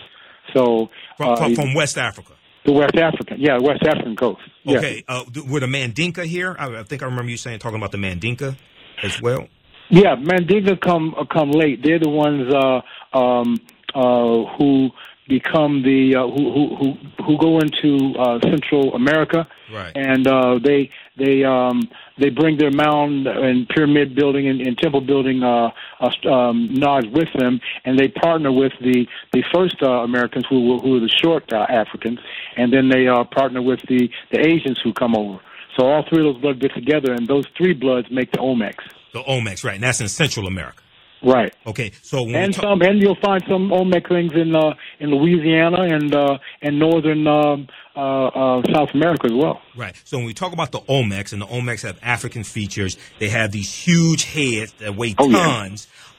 So 0.54 0.90
From, 1.18 1.30
uh, 1.30 1.36
from, 1.36 1.56
from 1.56 1.74
West 1.74 1.98
Africa. 1.98 2.34
the 2.66 2.72
West 2.72 2.96
African, 2.96 3.38
yeah, 3.40 3.58
West 3.60 3.84
African 3.84 4.16
coast. 4.16 4.42
Yeah. 4.64 4.78
Okay, 4.78 5.04
uh, 5.08 5.24
were 5.48 5.60
the 5.60 5.68
Mandinka 5.68 6.24
here? 6.26 6.56
I, 6.58 6.80
I 6.80 6.84
think 6.84 7.02
I 7.04 7.06
remember 7.06 7.30
you 7.32 7.38
saying 7.38 7.60
talking 7.60 7.78
about 7.78 7.92
the 7.92 7.98
Mandinka 7.98 8.56
as 9.04 9.22
well. 9.22 9.48
Yeah, 9.90 10.16
Mandinka 10.16 10.80
come 10.82 11.16
uh, 11.18 11.26
come 11.26 11.52
late. 11.52 11.82
They're 11.84 12.00
the 12.00 12.10
ones 12.10 12.54
uh, 12.54 12.82
um, 13.18 13.58
uh, 13.96 14.44
who 14.58 14.90
become 15.28 15.84
the 15.84 16.16
uh, 16.16 16.28
who, 16.28 16.52
who 16.54 16.76
who 16.76 17.24
who 17.26 17.38
go 17.38 17.60
into 17.60 18.18
uh, 18.20 18.40
Central 18.42 18.94
America, 18.96 19.48
Right. 19.72 19.92
and 19.96 20.26
uh, 20.28 20.60
they 20.64 20.90
they 21.18 21.44
um, 21.44 21.90
they 22.20 22.30
bring 22.30 22.58
their 22.58 22.72
mound 22.72 23.28
and 23.28 23.68
pyramid 23.68 24.16
building 24.16 24.48
and, 24.48 24.62
and 24.62 24.78
temple 24.78 25.02
building 25.02 25.44
uh, 25.44 25.72
uh, 26.00 26.30
um, 26.30 26.74
knowledge 26.74 27.12
with 27.12 27.30
them, 27.38 27.60
and 27.86 28.00
they 28.00 28.08
partner 28.08 28.52
with 28.52 28.74
the 28.80 29.08
the 29.34 29.44
first 29.54 29.76
uh, 29.82 30.04
Americans 30.04 30.46
who 30.50 30.74
were 30.74 30.78
who 30.80 30.92
were 30.92 31.00
the 31.00 31.10
short 31.10 31.52
uh, 31.52 31.66
Africans, 31.70 32.20
and 32.56 32.72
then 32.72 32.90
they 32.90 33.08
uh, 33.08 33.24
partner 33.26 33.62
with 33.62 33.82
the 33.88 34.10
the 34.32 34.40
Asians 34.40 34.80
who 34.84 34.94
come 34.94 35.16
over. 35.16 35.40
So 35.78 35.86
all 35.86 36.04
three 36.10 36.28
of 36.28 36.34
those 36.34 36.42
bloods 36.42 36.60
get 36.60 36.74
together, 36.74 37.14
and 37.14 37.28
those 37.28 37.46
three 37.56 37.74
bloods 37.74 38.08
make 38.10 38.32
the 38.32 38.40
Olmecs. 38.40 38.84
The 39.14 39.22
Olmecs, 39.24 39.64
right? 39.64 39.76
And 39.76 39.84
that's 39.84 40.02
in 40.02 40.10
Central 40.10 40.48
America. 40.48 40.82
Right. 41.24 41.54
Okay, 41.66 41.92
so 42.02 42.24
when 42.24 42.36
and 42.36 42.54
talk- 42.54 42.64
some, 42.64 42.82
and 42.82 43.02
you'll 43.02 43.16
find 43.16 43.44
some 43.50 43.72
Olmec 43.74 44.08
things 44.08 44.34
in 44.34 44.56
uh, 44.56 44.76
in 45.00 45.10
Louisiana 45.10 45.82
and 45.84 46.14
uh, 46.14 46.38
and 46.62 46.78
northern 46.80 47.26
um, 47.28 47.68
uh, 47.96 48.00
uh, 48.28 48.64
South 48.74 48.90
America 48.94 49.26
as 49.26 49.34
well. 49.34 49.62
Right. 49.76 50.00
So 50.06 50.18
when 50.18 50.28
we 50.28 50.34
talk 50.34 50.54
about 50.54 50.72
the 50.72 50.82
Olmecs, 50.82 51.34
and 51.34 51.42
the 51.42 51.48
Olmecs 51.48 51.82
have 51.82 51.98
African 52.04 52.44
features, 52.44 52.98
they 53.20 53.30
have 53.30 53.52
these 53.52 53.74
huge 53.74 54.26
heads 54.26 54.74
that 54.74 54.96
weigh 54.96 55.16
Oh, 55.18 55.28
yeah. 55.30 55.70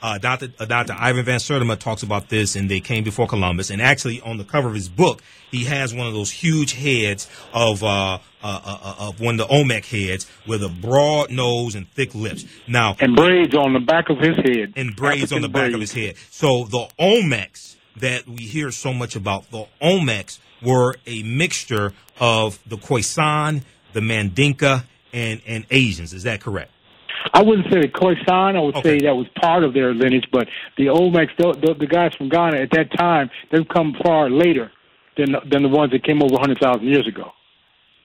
Uh, 0.01 0.17
Dr. 0.19 0.49
Uh, 0.59 0.65
Dr. 0.65 0.95
Ivan 0.97 1.25
Van 1.25 1.39
Sertima 1.41 1.77
talks 1.79 2.03
about 2.03 2.29
this, 2.29 2.55
and 2.55 2.71
they 2.71 2.81
came 2.81 3.03
before 3.03 3.27
Columbus. 3.27 3.71
And 3.71 3.83
actually, 3.83 4.21
on 4.21 4.39
the 4.39 4.45
cover 4.45 4.69
of 4.69 4.75
his 4.75 4.89
book, 4.89 5.23
he 5.51 5.65
has 5.65 5.93
one 5.93 6.07
of 6.07 6.13
those 6.13 6.31
huge 6.31 6.73
heads 6.75 7.29
of 7.53 7.83
uh, 7.83 8.15
uh, 8.15 8.19
uh, 8.43 8.79
uh, 8.83 8.95
of 9.09 9.21
one 9.21 9.41
of 9.41 9.49
the 9.49 9.53
Olmec 9.55 9.85
heads 9.87 10.31
with 10.47 10.63
a 10.63 10.69
broad 10.69 11.31
nose 11.31 11.75
and 11.75 11.91
thick 11.91 12.15
lips. 12.15 12.45
Now, 12.69 12.97
And 13.01 13.17
braids 13.17 13.55
on 13.55 13.73
the 13.73 13.81
back 13.81 14.09
of 14.09 14.19
his 14.19 14.37
head. 14.37 14.75
and 14.77 14.95
braids 14.95 15.33
on 15.33 15.41
the 15.43 15.49
back 15.49 15.73
of 15.73 15.81
his 15.81 15.93
head. 15.93 16.15
So 16.31 16.65
the 16.65 16.87
Olmecs 17.01 17.75
that 17.97 18.29
we 18.29 18.45
hear 18.45 18.71
so 18.71 18.93
much 18.93 19.17
about, 19.17 19.51
the 19.51 19.67
Olmecs 19.83 20.39
were 20.63 20.95
a 21.07 21.23
mixture 21.25 21.93
of 22.21 22.61
the 22.67 22.77
Khoisan, 22.77 23.63
the 23.95 24.01
Mandinka, 24.01 24.85
and 25.13 25.41
and 25.47 25.67
Asians. 25.71 26.13
Is 26.13 26.23
that 26.25 26.41
correct? 26.41 26.71
I 27.33 27.43
wouldn't 27.43 27.73
say 27.73 27.81
the 27.81 27.89
Khoisan. 27.89 28.57
I 28.57 28.61
would 28.61 28.77
say 28.85 29.01
that 29.01 29.15
was 29.17 29.27
part 29.41 29.65
of 29.65 29.75
their 29.75 29.93
lineage, 29.95 30.27
but 30.33 30.49
the 30.77 30.87
Olmecs, 30.87 31.31
the, 31.39 31.53
the, 31.53 31.75
the 31.75 31.87
guys 31.87 32.15
from 32.15 32.29
Ghana 32.29 32.57
at 32.59 32.71
that 32.73 32.93
time, 32.97 33.31
they've 33.51 33.67
come 33.69 33.95
far 34.03 34.31
later 34.31 34.71
than 35.17 35.35
than 35.51 35.63
the 35.63 35.69
ones 35.69 35.93
that 35.93 36.05
came 36.05 36.23
over 36.23 36.39
hundred 36.39 36.59
thousand 36.59 36.87
years 36.87 37.07
ago. 37.07 37.33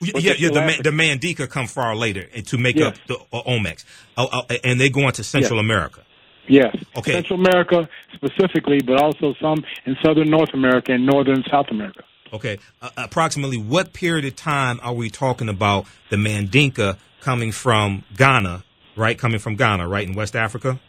Yeah, 0.02 0.12
But 0.14 0.24
yeah, 0.24 0.34
yeah, 0.38 0.50
the, 0.50 0.62
Ma- 0.62 0.82
the 0.84 0.90
Mandinka 0.90 1.50
come 1.50 1.68
far 1.68 1.96
later 1.96 2.24
to 2.26 2.58
make 2.58 2.76
Yes. 2.76 2.88
up 2.88 2.96
the 3.08 3.16
uh, 3.38 3.44
Olmecs, 3.44 3.86
uh, 4.18 4.26
uh, 4.32 4.56
and 4.64 4.80
they 4.82 4.90
go 4.90 5.02
into 5.08 5.24
Central 5.24 5.58
Yes. 5.58 5.64
America. 5.66 6.02
Yes. 6.48 6.76
Okay. 6.98 7.14
Central 7.14 7.40
America 7.40 7.88
specifically, 8.14 8.82
but 8.82 9.02
also 9.02 9.34
some 9.40 9.64
in 9.86 9.96
southern 10.04 10.30
North 10.30 10.54
America 10.54 10.92
and 10.92 11.06
northern 11.06 11.44
South 11.50 11.68
America. 11.72 12.04
Okay, 12.34 12.58
uh, 12.82 12.90
approximately 12.98 13.58
what 13.58 13.94
period 13.94 14.26
of 14.26 14.36
time 14.36 14.80
are 14.84 14.94
we 14.94 15.10
talking 15.10 15.48
about 15.50 15.86
the 16.10 16.18
Mandinka 16.18 16.98
coming 17.22 17.52
from 17.52 18.04
Ghana, 18.18 18.64
right? 18.96 19.18
Coming 19.18 19.40
from 19.40 19.56
Ghana, 19.56 19.88
right, 19.88 20.08
in 20.08 20.14
West 20.14 20.36
Africa? 20.36 20.80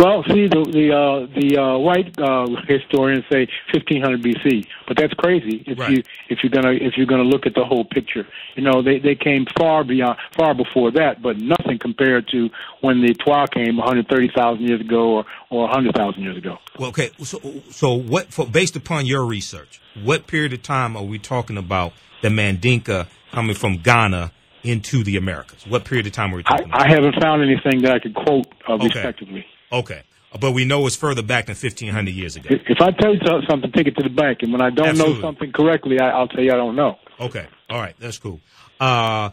Well, 0.00 0.24
see, 0.28 0.48
the 0.48 0.64
the 0.64 0.86
uh, 0.96 1.38
the 1.38 1.58
uh, 1.60 1.76
white 1.76 2.18
uh, 2.18 2.46
historians 2.66 3.22
say 3.30 3.46
1500 3.74 4.22
BC, 4.22 4.66
but 4.88 4.96
that's 4.96 5.12
crazy 5.12 5.62
if 5.66 5.76
you 5.90 6.02
if 6.30 6.38
you're 6.42 6.50
gonna 6.50 6.72
if 6.72 6.94
you're 6.96 7.06
gonna 7.06 7.22
look 7.22 7.44
at 7.44 7.52
the 7.54 7.64
whole 7.64 7.84
picture. 7.84 8.26
You 8.56 8.62
know, 8.62 8.80
they 8.80 8.98
they 8.98 9.14
came 9.14 9.44
far 9.58 9.84
beyond 9.84 10.16
far 10.34 10.54
before 10.54 10.90
that, 10.92 11.20
but 11.20 11.36
nothing 11.36 11.78
compared 11.78 12.28
to 12.28 12.48
when 12.80 13.02
the 13.02 13.12
Twa 13.12 13.46
came 13.52 13.76
130,000 13.76 14.62
years 14.62 14.80
ago 14.80 15.16
or 15.16 15.26
or 15.50 15.64
100,000 15.64 16.22
years 16.22 16.38
ago. 16.38 16.56
Well, 16.78 16.88
okay. 16.88 17.10
So, 17.22 17.38
so 17.68 17.92
what? 17.92 18.32
For, 18.32 18.46
based 18.46 18.76
upon 18.76 19.04
your 19.04 19.26
research, 19.26 19.82
what 20.02 20.26
period 20.26 20.54
of 20.54 20.62
time 20.62 20.96
are 20.96 21.04
we 21.04 21.18
talking 21.18 21.58
about 21.58 21.92
the 22.22 22.28
Mandinka 22.28 23.06
coming 23.32 23.54
from 23.54 23.76
Ghana 23.76 24.32
into 24.64 25.02
the 25.04 25.16
Americas? 25.16 25.66
What 25.66 25.84
period 25.84 26.06
of 26.06 26.12
time 26.12 26.32
are 26.32 26.36
we 26.36 26.42
I, 26.46 26.50
talking 26.50 26.66
about? 26.68 26.86
I 26.86 26.88
haven't 26.90 27.14
found 27.22 27.42
anything 27.42 27.82
that 27.82 27.92
I 27.92 27.98
could 27.98 28.14
quote 28.14 28.46
uh, 28.68 28.74
Okay. 28.74 28.84
respectively. 28.86 29.44
Okay, 29.72 30.02
but 30.40 30.52
we 30.52 30.64
know 30.64 30.86
it's 30.86 30.96
further 30.96 31.22
back 31.22 31.46
than 31.46 31.54
fifteen 31.54 31.92
hundred 31.92 32.14
years 32.14 32.36
ago. 32.36 32.48
If, 32.50 32.62
if 32.66 32.80
I 32.80 32.90
tell 32.90 33.14
you 33.14 33.20
something, 33.48 33.70
take 33.72 33.86
it 33.86 33.96
to 33.96 34.02
the 34.02 34.10
bank, 34.14 34.38
and 34.42 34.52
when 34.52 34.60
I 34.60 34.70
don't 34.70 34.88
Absolutely. 34.88 35.22
know 35.22 35.28
something 35.28 35.52
correctly, 35.52 36.00
I, 36.00 36.10
I'll 36.10 36.28
tell 36.28 36.42
you 36.42 36.52
I 36.52 36.56
don't 36.56 36.76
know. 36.76 36.96
Okay, 37.20 37.46
all 37.68 37.78
right, 37.80 37.94
that's 37.98 38.18
cool. 38.18 38.40
Uh, 38.80 39.30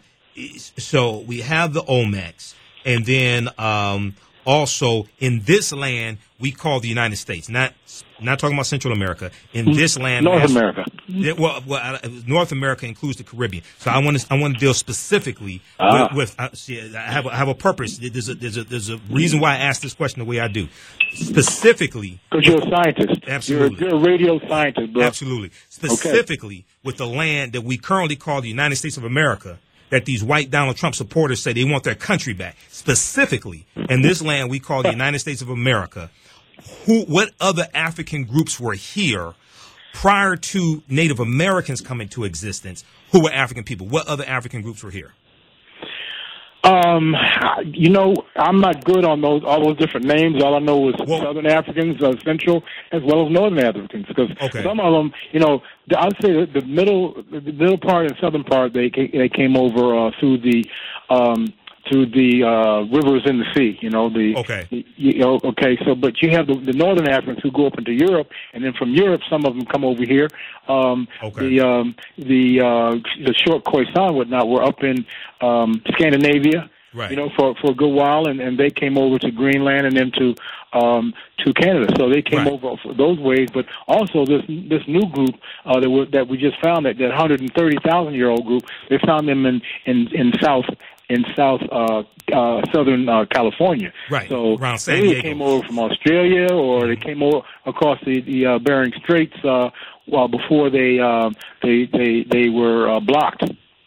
so 0.77 1.19
we 1.19 1.41
have 1.41 1.73
the 1.73 1.81
Olmecs, 1.83 2.53
and 2.85 3.05
then 3.05 3.49
um, 3.57 4.15
also 4.45 5.07
in 5.19 5.41
this 5.41 5.71
land 5.73 6.19
we 6.39 6.51
call 6.51 6.79
the 6.79 6.89
United 6.89 7.15
States. 7.15 7.49
Not 7.49 7.73
not 8.21 8.39
talking 8.39 8.55
about 8.55 8.65
Central 8.65 8.93
America. 8.93 9.31
In 9.53 9.73
this 9.73 9.97
land, 9.97 10.25
North 10.25 10.49
America. 10.49 10.85
Well, 11.37 11.61
well, 11.65 11.99
North 12.25 12.51
America 12.51 12.85
includes 12.85 13.17
the 13.17 13.23
Caribbean. 13.23 13.63
So 13.79 13.91
I 13.91 13.99
want 13.99 14.19
to 14.19 14.27
I 14.33 14.37
want 14.39 14.55
to 14.55 14.59
deal 14.59 14.73
specifically 14.73 15.61
Ah. 15.79 16.09
with. 16.15 16.35
with 16.37 16.55
see, 16.57 16.79
I 16.95 17.11
have 17.11 17.25
a, 17.25 17.29
I 17.29 17.35
have 17.35 17.47
a 17.47 17.55
purpose. 17.55 17.97
There's 17.97 18.29
a 18.29 18.35
there's 18.35 18.57
a 18.57 18.63
there's 18.63 18.89
a 18.89 18.97
reason 19.09 19.39
why 19.39 19.53
I 19.53 19.57
ask 19.57 19.81
this 19.81 19.93
question 19.93 20.19
the 20.19 20.25
way 20.25 20.39
I 20.39 20.47
do. 20.47 20.67
Specifically, 21.13 22.19
Because 22.31 22.45
you're 22.47 22.57
a 22.65 22.69
scientist. 22.69 23.21
Absolutely. 23.27 23.79
You're, 23.79 23.89
you're 23.89 23.99
a 23.99 24.01
radio 24.03 24.39
scientist, 24.47 24.93
bro. 24.93 25.03
Absolutely. 25.03 25.51
Specifically 25.69 26.65
with 26.83 26.97
the 26.97 27.07
land 27.07 27.53
that 27.53 27.61
we 27.63 27.77
currently 27.77 28.15
call 28.15 28.41
the 28.41 28.47
United 28.49 28.75
States 28.77 28.97
of 28.97 29.03
America, 29.03 29.59
that 29.89 30.05
these 30.05 30.23
white 30.23 30.49
Donald 30.51 30.75
Trump 30.77 30.95
supporters 30.95 31.41
say 31.41 31.53
they 31.53 31.63
want 31.63 31.83
their 31.83 31.95
country 31.95 32.33
back. 32.33 32.55
Specifically, 32.69 33.65
in 33.89 34.01
this 34.01 34.21
land 34.21 34.49
we 34.49 34.59
call 34.59 34.83
the 34.83 34.89
United 34.99 35.19
States 35.19 35.41
of 35.41 35.49
America, 35.49 36.09
who 36.85 37.03
what 37.05 37.31
other 37.39 37.67
African 37.73 38.23
groups 38.25 38.59
were 38.59 38.73
here 38.73 39.33
prior 39.93 40.35
to 40.35 40.83
Native 40.89 41.19
Americans 41.19 41.81
coming 41.81 42.07
to 42.09 42.23
existence 42.23 42.83
who 43.11 43.23
were 43.23 43.31
African 43.31 43.63
people? 43.63 43.87
What 43.87 44.07
other 44.07 44.25
African 44.25 44.61
groups 44.61 44.83
were 44.83 44.91
here? 44.91 45.13
Um, 46.63 47.15
you 47.65 47.89
know, 47.89 48.13
I'm 48.35 48.59
not 48.59 48.83
good 48.83 49.05
on 49.05 49.21
those 49.21 49.41
all 49.45 49.63
those 49.63 49.77
different 49.77 50.05
names. 50.05 50.43
All 50.43 50.55
I 50.55 50.59
know 50.59 50.89
is 50.89 50.95
Southern 50.97 51.45
Africans, 51.45 52.01
uh, 52.03 52.13
Central, 52.25 52.61
as 52.91 53.01
well 53.03 53.25
as 53.25 53.31
Northern 53.31 53.59
Africans, 53.59 54.05
because 54.07 54.29
some 54.63 54.79
of 54.81 54.91
them, 54.91 55.13
you 55.31 55.39
know, 55.39 55.61
the- 55.87 55.97
I'd 55.97 56.15
say 56.21 56.33
the, 56.33 56.59
the 56.59 56.65
middle, 56.65 57.23
the 57.31 57.39
middle 57.39 57.77
part 57.77 58.07
and 58.07 58.17
southern 58.19 58.43
part, 58.43 58.73
they 58.73 58.89
they 58.89 59.29
came 59.29 59.55
over 59.55 59.95
uh, 60.07 60.11
through 60.19 60.39
the 60.39 60.65
um, 61.09 61.53
through 61.89 62.07
the 62.07 62.43
uh, 62.43 62.81
rivers 62.95 63.23
in 63.25 63.39
the 63.39 63.45
sea. 63.55 63.77
You 63.81 63.89
know, 63.89 64.09
the 64.09 64.35
Okay. 64.37 64.67
you, 64.69 64.83
you 64.95 65.19
know, 65.19 65.39
okay. 65.43 65.77
So, 65.85 65.95
but 65.95 66.21
you 66.21 66.31
have 66.31 66.47
the, 66.47 66.55
the 66.55 66.73
Northern 66.73 67.07
Africans 67.07 67.39
who 67.41 67.51
go 67.51 67.67
up 67.67 67.77
into 67.77 67.93
Europe, 67.93 68.29
and 68.53 68.63
then 68.63 68.73
from 68.73 68.93
Europe, 68.93 69.21
some 69.29 69.45
of 69.45 69.55
them 69.55 69.65
come 69.65 69.83
over 69.83 70.03
here. 70.03 70.27
Um, 70.67 71.07
okay. 71.23 71.49
The 71.49 71.67
um, 71.67 71.95
the 72.17 72.61
uh, 72.61 72.95
the 73.25 73.33
short 73.45 73.63
Khoisan 73.63 74.07
and 74.07 74.15
whatnot 74.15 74.47
were 74.47 74.63
up 74.63 74.83
in 74.83 75.05
um, 75.41 75.81
Scandinavia. 75.93 76.69
Right. 76.93 77.11
You 77.11 77.17
know, 77.17 77.29
for 77.37 77.53
for 77.61 77.71
a 77.71 77.75
good 77.75 77.93
while, 77.93 78.27
and, 78.27 78.39
and 78.39 78.57
they 78.57 78.69
came 78.69 78.97
over 78.97 79.19
to 79.19 79.29
Greenland 79.29 79.85
and 79.85 79.95
then 79.95 80.11
to 80.17 80.35
um, 80.73 81.13
to 81.45 81.53
Canada. 81.53 81.93
So 81.97 82.09
they 82.09 82.21
came 82.21 82.47
over 82.47 82.75
those 82.93 83.19
ways. 83.19 83.49
But 83.53 83.65
also 83.87 84.25
this 84.25 84.41
this 84.47 84.81
new 84.87 85.05
group 85.11 85.35
uh, 85.65 85.79
that 85.79 85.89
we, 85.89 86.05
that 86.05 86.27
we 86.27 86.37
just 86.37 86.59
found 86.61 86.85
that 86.85 86.97
that 86.97 87.09
130,000 87.09 88.13
year 88.13 88.29
old 88.29 88.45
group, 88.45 88.63
they 88.89 88.97
found 89.05 89.27
them 89.27 89.45
in 89.45 89.61
in 89.85 90.07
in 90.13 90.33
South 90.41 90.65
in 91.09 91.23
South 91.35 91.61
uh, 91.71 92.03
uh, 92.33 92.61
Southern 92.73 93.07
uh, 93.07 93.25
California. 93.31 93.93
Right, 94.09 94.27
So 94.29 94.55
around 94.57 94.79
San 94.79 95.01
they 95.01 95.21
came 95.21 95.41
over 95.41 95.65
from 95.65 95.79
Australia 95.79 96.53
or 96.53 96.87
they 96.87 96.95
came 96.97 97.23
over 97.23 97.41
across 97.65 97.99
the 98.05 98.21
the 98.21 98.45
uh, 98.45 98.59
Bering 98.59 98.91
Straits. 99.03 99.35
Uh, 99.43 99.69
well, 100.07 100.27
before 100.27 100.69
they 100.69 100.99
uh, 100.99 101.29
they 101.61 101.85
they 101.91 102.23
they 102.29 102.49
were 102.49 102.89
uh, 102.89 102.99
blocked 102.99 103.43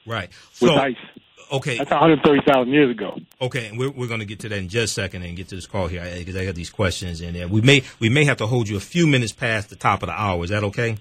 Right. 0.06 0.28
with 0.60 0.70
So 0.70 0.74
ice. 0.76 0.96
okay, 1.52 1.76
That's 1.78 1.90
130,000 1.90 2.72
years 2.72 2.90
ago. 2.90 3.18
Okay, 3.40 3.68
and 3.68 3.78
we're, 3.78 3.90
we're 3.90 4.08
going 4.08 4.20
to 4.20 4.26
get 4.26 4.40
to 4.40 4.48
that 4.48 4.58
in 4.58 4.68
just 4.68 4.96
a 4.96 5.02
second 5.02 5.22
and 5.22 5.36
get 5.36 5.48
to 5.48 5.54
this 5.54 5.66
call 5.66 5.86
here 5.88 6.02
because 6.18 6.36
I 6.36 6.44
got 6.46 6.54
these 6.54 6.70
questions 6.70 7.20
and 7.20 7.36
uh, 7.36 7.46
we 7.48 7.60
may 7.60 7.82
we 8.00 8.08
may 8.08 8.24
have 8.24 8.38
to 8.38 8.46
hold 8.46 8.68
you 8.68 8.76
a 8.76 8.80
few 8.80 9.06
minutes 9.06 9.32
past 9.32 9.68
the 9.70 9.76
top 9.76 10.02
of 10.02 10.08
the 10.08 10.18
hour. 10.18 10.42
Is 10.44 10.50
that 10.50 10.64
okay? 10.64 10.96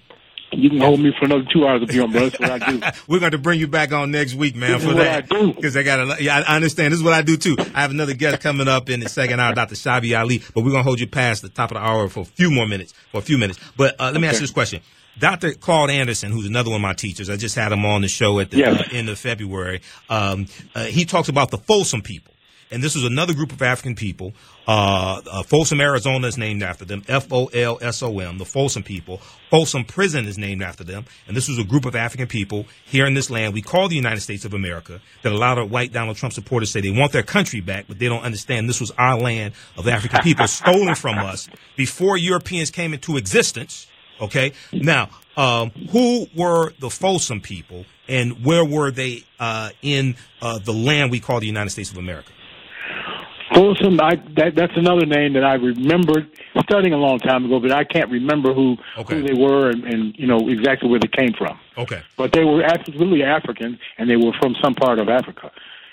You 0.52 0.70
can 0.70 0.80
hold 0.80 1.00
me 1.00 1.14
for 1.18 1.26
another 1.26 1.46
two 1.52 1.68
hours 1.68 1.84
if 1.84 1.94
you 1.94 2.02
want, 2.02 2.14
bro. 2.14 2.30
That's 2.30 2.40
what 2.40 2.64
I 2.64 2.72
do. 2.72 2.82
We're 3.08 3.20
going 3.20 3.34
to 3.34 3.38
bring 3.38 3.60
you 3.60 3.68
back 3.68 3.92
on 3.92 4.10
next 4.12 4.34
week, 4.36 4.56
man, 4.56 4.72
This 4.80 4.84
for 4.84 4.94
that. 4.96 5.30
Because 5.30 5.78
I 5.78 5.84
got 5.84 6.20
a, 6.20 6.24
yeah, 6.24 6.44
I 6.48 6.56
understand. 6.56 6.92
This 6.92 7.00
is 7.00 7.04
what 7.04 7.14
I 7.14 7.22
do 7.22 7.38
too. 7.38 7.56
I 7.76 7.82
have 7.82 7.92
another 7.92 8.14
guest 8.16 8.42
coming 8.42 8.68
up 8.68 8.90
in 8.90 9.00
the 9.00 9.10
second 9.10 9.40
hour, 9.40 9.54
Dr. 9.54 9.76
Schavi 9.76 10.18
Ali, 10.20 10.40
but 10.56 10.64
we're 10.64 10.72
going 10.72 10.82
to 10.84 10.88
hold 10.88 11.00
you 11.00 11.08
past 11.08 11.42
the 11.44 11.50
top 11.50 11.72
of 11.72 11.76
the 11.76 11.82
hour 11.84 12.10
for 12.10 12.22
a 12.22 12.26
few 12.26 12.50
more 12.50 12.68
minutes, 12.68 12.94
for 13.12 13.20
a 13.20 13.22
few 13.22 13.38
minutes. 13.38 13.60
But 13.78 13.96
uh, 14.00 14.10
let 14.12 14.20
me 14.22 14.28
ask 14.28 14.36
you 14.36 14.42
this 14.42 14.52
question. 14.52 14.82
Dr. 15.20 15.54
Claude 15.54 15.90
Anderson, 15.92 16.32
who's 16.32 16.46
another 16.48 16.70
one 16.70 16.78
of 16.78 16.82
my 16.82 16.94
teachers, 16.94 17.30
I 17.30 17.36
just 17.36 17.54
had 17.56 17.72
him 17.72 17.84
on 17.86 18.02
the 18.02 18.08
show 18.08 18.40
at 18.40 18.52
the 18.52 18.58
Yes. 18.58 18.80
uh, 18.80 18.84
end 18.92 19.10
of 19.10 19.20
February. 19.20 19.82
Um, 20.10 20.46
uh, 20.74 20.86
he 20.86 21.04
talks 21.06 21.28
about 21.30 21.52
the 21.52 21.58
Folsom 21.58 22.02
people. 22.02 22.34
And 22.72 22.84
this 22.84 22.94
was 22.94 23.04
another 23.04 23.34
group 23.34 23.52
of 23.52 23.62
African 23.62 23.96
people. 23.96 24.34
Uh, 24.68 25.22
uh, 25.30 25.44
Folsom, 25.44 25.82
Arizona 25.82 26.28
is 26.28 26.38
named 26.38 26.62
after 26.62 26.86
them. 26.86 27.04
F 27.08 27.32
O 27.32 27.48
L 27.48 27.80
S 27.82 28.04
O 28.04 28.20
M, 28.20 28.38
the 28.38 28.46
Folsom 28.46 28.84
people. 28.84 29.18
Folsom 29.50 29.84
Prison 29.84 30.26
is 30.26 30.38
named 30.38 30.62
after 30.62 30.84
them. 30.84 31.06
And 31.28 31.36
this 31.36 31.48
was 31.48 31.58
a 31.58 31.64
group 31.64 31.86
of 31.86 31.96
African 31.96 32.28
people 32.28 32.68
here 32.86 33.08
in 33.08 33.16
this 33.16 33.32
land 33.32 33.56
we 33.56 33.64
call 33.64 33.88
the 33.88 33.96
United 33.96 34.22
States 34.22 34.46
of 34.46 34.54
America 34.54 35.02
that 35.24 35.32
a 35.32 35.38
lot 35.38 35.58
of 35.58 35.72
white 35.72 35.92
Donald 35.92 36.18
Trump 36.18 36.34
supporters 36.34 36.70
say 36.70 36.82
they 36.82 36.92
want 36.92 37.12
their 37.12 37.24
country 37.24 37.60
back, 37.60 37.86
but 37.88 37.98
they 37.98 38.08
don't 38.08 38.24
understand 38.24 38.70
this 38.70 38.80
was 38.80 38.92
our 38.92 39.18
land 39.18 39.54
of 39.76 39.88
African 39.88 40.22
people 40.22 40.48
stolen 40.48 40.94
from 40.94 41.18
us 41.18 41.50
before 41.76 42.18
Europeans 42.18 42.70
came 42.70 42.94
into 42.94 43.18
existence. 43.18 43.88
Okay. 44.22 44.54
Now, 44.72 45.10
um, 45.38 45.72
who 45.92 46.28
were 46.36 46.74
the 46.80 46.90
Folsom 46.90 47.42
people 47.42 47.86
and 48.08 48.46
where 48.46 48.66
were 48.66 48.92
they 48.92 49.24
uh, 49.40 49.70
in 49.82 50.16
uh, 50.42 50.60
the 50.60 50.74
land 50.74 51.10
we 51.10 51.20
call 51.20 51.40
the 51.40 51.48
United 51.48 51.70
States 51.72 51.90
of 51.90 51.98
America? 51.98 52.32
Folsom, 53.54 54.00
I, 54.00 54.16
that, 54.36 54.54
that's 54.56 54.74
another 54.76 55.06
name 55.06 55.34
that 55.34 55.44
I 55.44 55.56
remembered 55.56 56.30
studying 56.64 56.94
a 56.94 56.98
long 56.98 57.20
time 57.20 57.46
ago, 57.46 57.60
but 57.60 57.72
I 57.72 57.84
can't 57.84 58.10
remember 58.12 58.54
who 58.54 58.78
who 59.08 59.24
they 59.24 59.34
were 59.34 59.70
and, 59.70 59.84
and 59.86 60.16
you 60.18 60.28
know 60.28 60.50
exactly 60.50 60.90
where 60.90 61.00
they 61.00 61.08
came 61.08 61.34
from. 61.38 61.60
Okay. 61.78 62.02
But 62.18 62.32
they 62.34 62.44
were 62.44 62.64
absolutely 62.64 63.24
African, 63.24 63.80
and 63.98 64.10
they 64.10 64.16
were 64.16 64.34
from 64.40 64.56
some 64.62 64.76
part 64.76 65.00
of 65.00 65.10
Africa. 65.10 65.52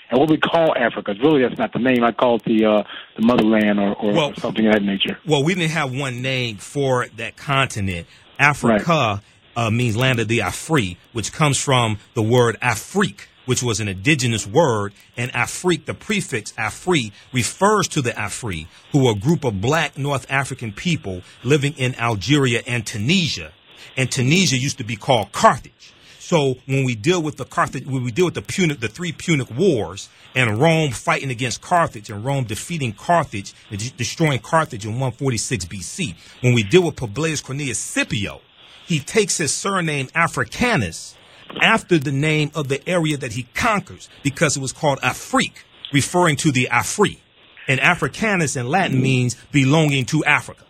And 0.09 0.19
what 0.19 0.29
we 0.29 0.37
call 0.37 0.73
Africa, 0.77 1.13
really, 1.21 1.41
that's 1.41 1.57
not 1.57 1.73
the 1.73 1.79
name. 1.79 2.03
I 2.03 2.11
call 2.11 2.35
it 2.35 2.43
the 2.43 2.65
uh, 2.65 2.83
the 3.15 3.25
motherland 3.25 3.79
or, 3.79 3.93
or 3.95 4.13
Well- 4.13 4.35
something 4.35 4.65
of 4.67 4.73
that 4.73 4.83
nature. 4.83 5.17
Well, 5.25 5.43
we 5.43 5.55
didn't 5.55 5.71
have 5.71 5.93
one 5.93 6.21
name 6.21 6.57
for 6.57 7.07
that 7.17 7.35
continent. 7.37 8.07
Africa 8.39 9.21
uh, 9.55 9.71
means 9.71 9.97
land 9.97 10.19
of 10.19 10.27
the 10.27 10.39
Afri, 10.39 10.97
which 11.13 11.33
comes 11.33 11.57
from 11.57 11.97
the 12.13 12.21
word 12.21 12.55
Afrique, 12.61 13.27
which 13.47 13.63
was 13.63 13.79
an 13.79 13.87
indigenous 13.87 14.45
word, 14.45 14.93
and 15.15 15.31
Afrique, 15.31 15.85
the 15.85 15.95
prefix 15.95 16.51
Afri, 16.51 17.11
refers 17.33 17.87
to 17.87 18.01
the 18.03 18.11
Afri, 18.11 18.67
who 18.91 19.07
are 19.07 19.13
a 19.13 19.19
group 19.19 19.43
of 19.43 19.59
black 19.59 19.97
North 19.97 20.27
African 20.29 20.71
people 20.71 21.23
living 21.43 21.73
in 21.73 21.95
Algeria 21.95 22.61
and 22.67 22.85
Tunisia. 22.85 23.51
And 23.95 24.11
Tunisia 24.11 24.57
used 24.57 24.77
to 24.77 24.83
be 24.83 24.95
called 24.95 25.31
Carthage. 25.31 25.93
So 26.19 26.55
when 26.65 26.83
we 26.83 26.93
deal 26.93 27.23
with 27.23 27.37
the 27.37 27.45
Carthage, 27.45 27.85
when 27.85 28.03
we 28.03 28.11
deal 28.11 28.25
with 28.25 28.33
the 28.33 28.41
Punic, 28.41 28.81
the 28.81 28.89
three 28.89 29.13
Punic 29.13 29.49
wars, 29.49 30.09
and 30.35 30.59
Rome 30.59 30.91
fighting 30.91 31.31
against 31.31 31.61
Carthage, 31.61 32.09
and 32.09 32.23
Rome 32.23 32.43
defeating 32.43 32.91
Carthage 32.91 33.53
destroying 33.95 34.39
Carthage 34.39 34.83
in 34.85 34.91
146 34.91 35.65
BC, 35.65 36.15
when 36.41 36.53
we 36.53 36.63
deal 36.63 36.83
with 36.83 36.97
Publius 36.97 37.41
Cornelius 37.41 37.79
Scipio, 37.79 38.41
he 38.85 38.99
takes 38.99 39.37
his 39.37 39.53
surname 39.53 40.09
Africanus 40.13 41.15
after 41.61 41.97
the 41.97 42.11
name 42.11 42.51
of 42.55 42.67
the 42.67 42.87
area 42.87 43.17
that 43.17 43.33
he 43.33 43.43
conquers 43.53 44.09
because 44.23 44.57
it 44.57 44.61
was 44.61 44.71
called 44.71 44.99
Afrique, 45.01 45.63
referring 45.93 46.35
to 46.37 46.51
the 46.51 46.67
Afri. 46.71 47.19
And 47.67 47.79
Africanus 47.81 48.55
in 48.55 48.67
Latin 48.67 49.01
means 49.01 49.35
belonging 49.51 50.05
to 50.05 50.23
Africa. 50.23 50.63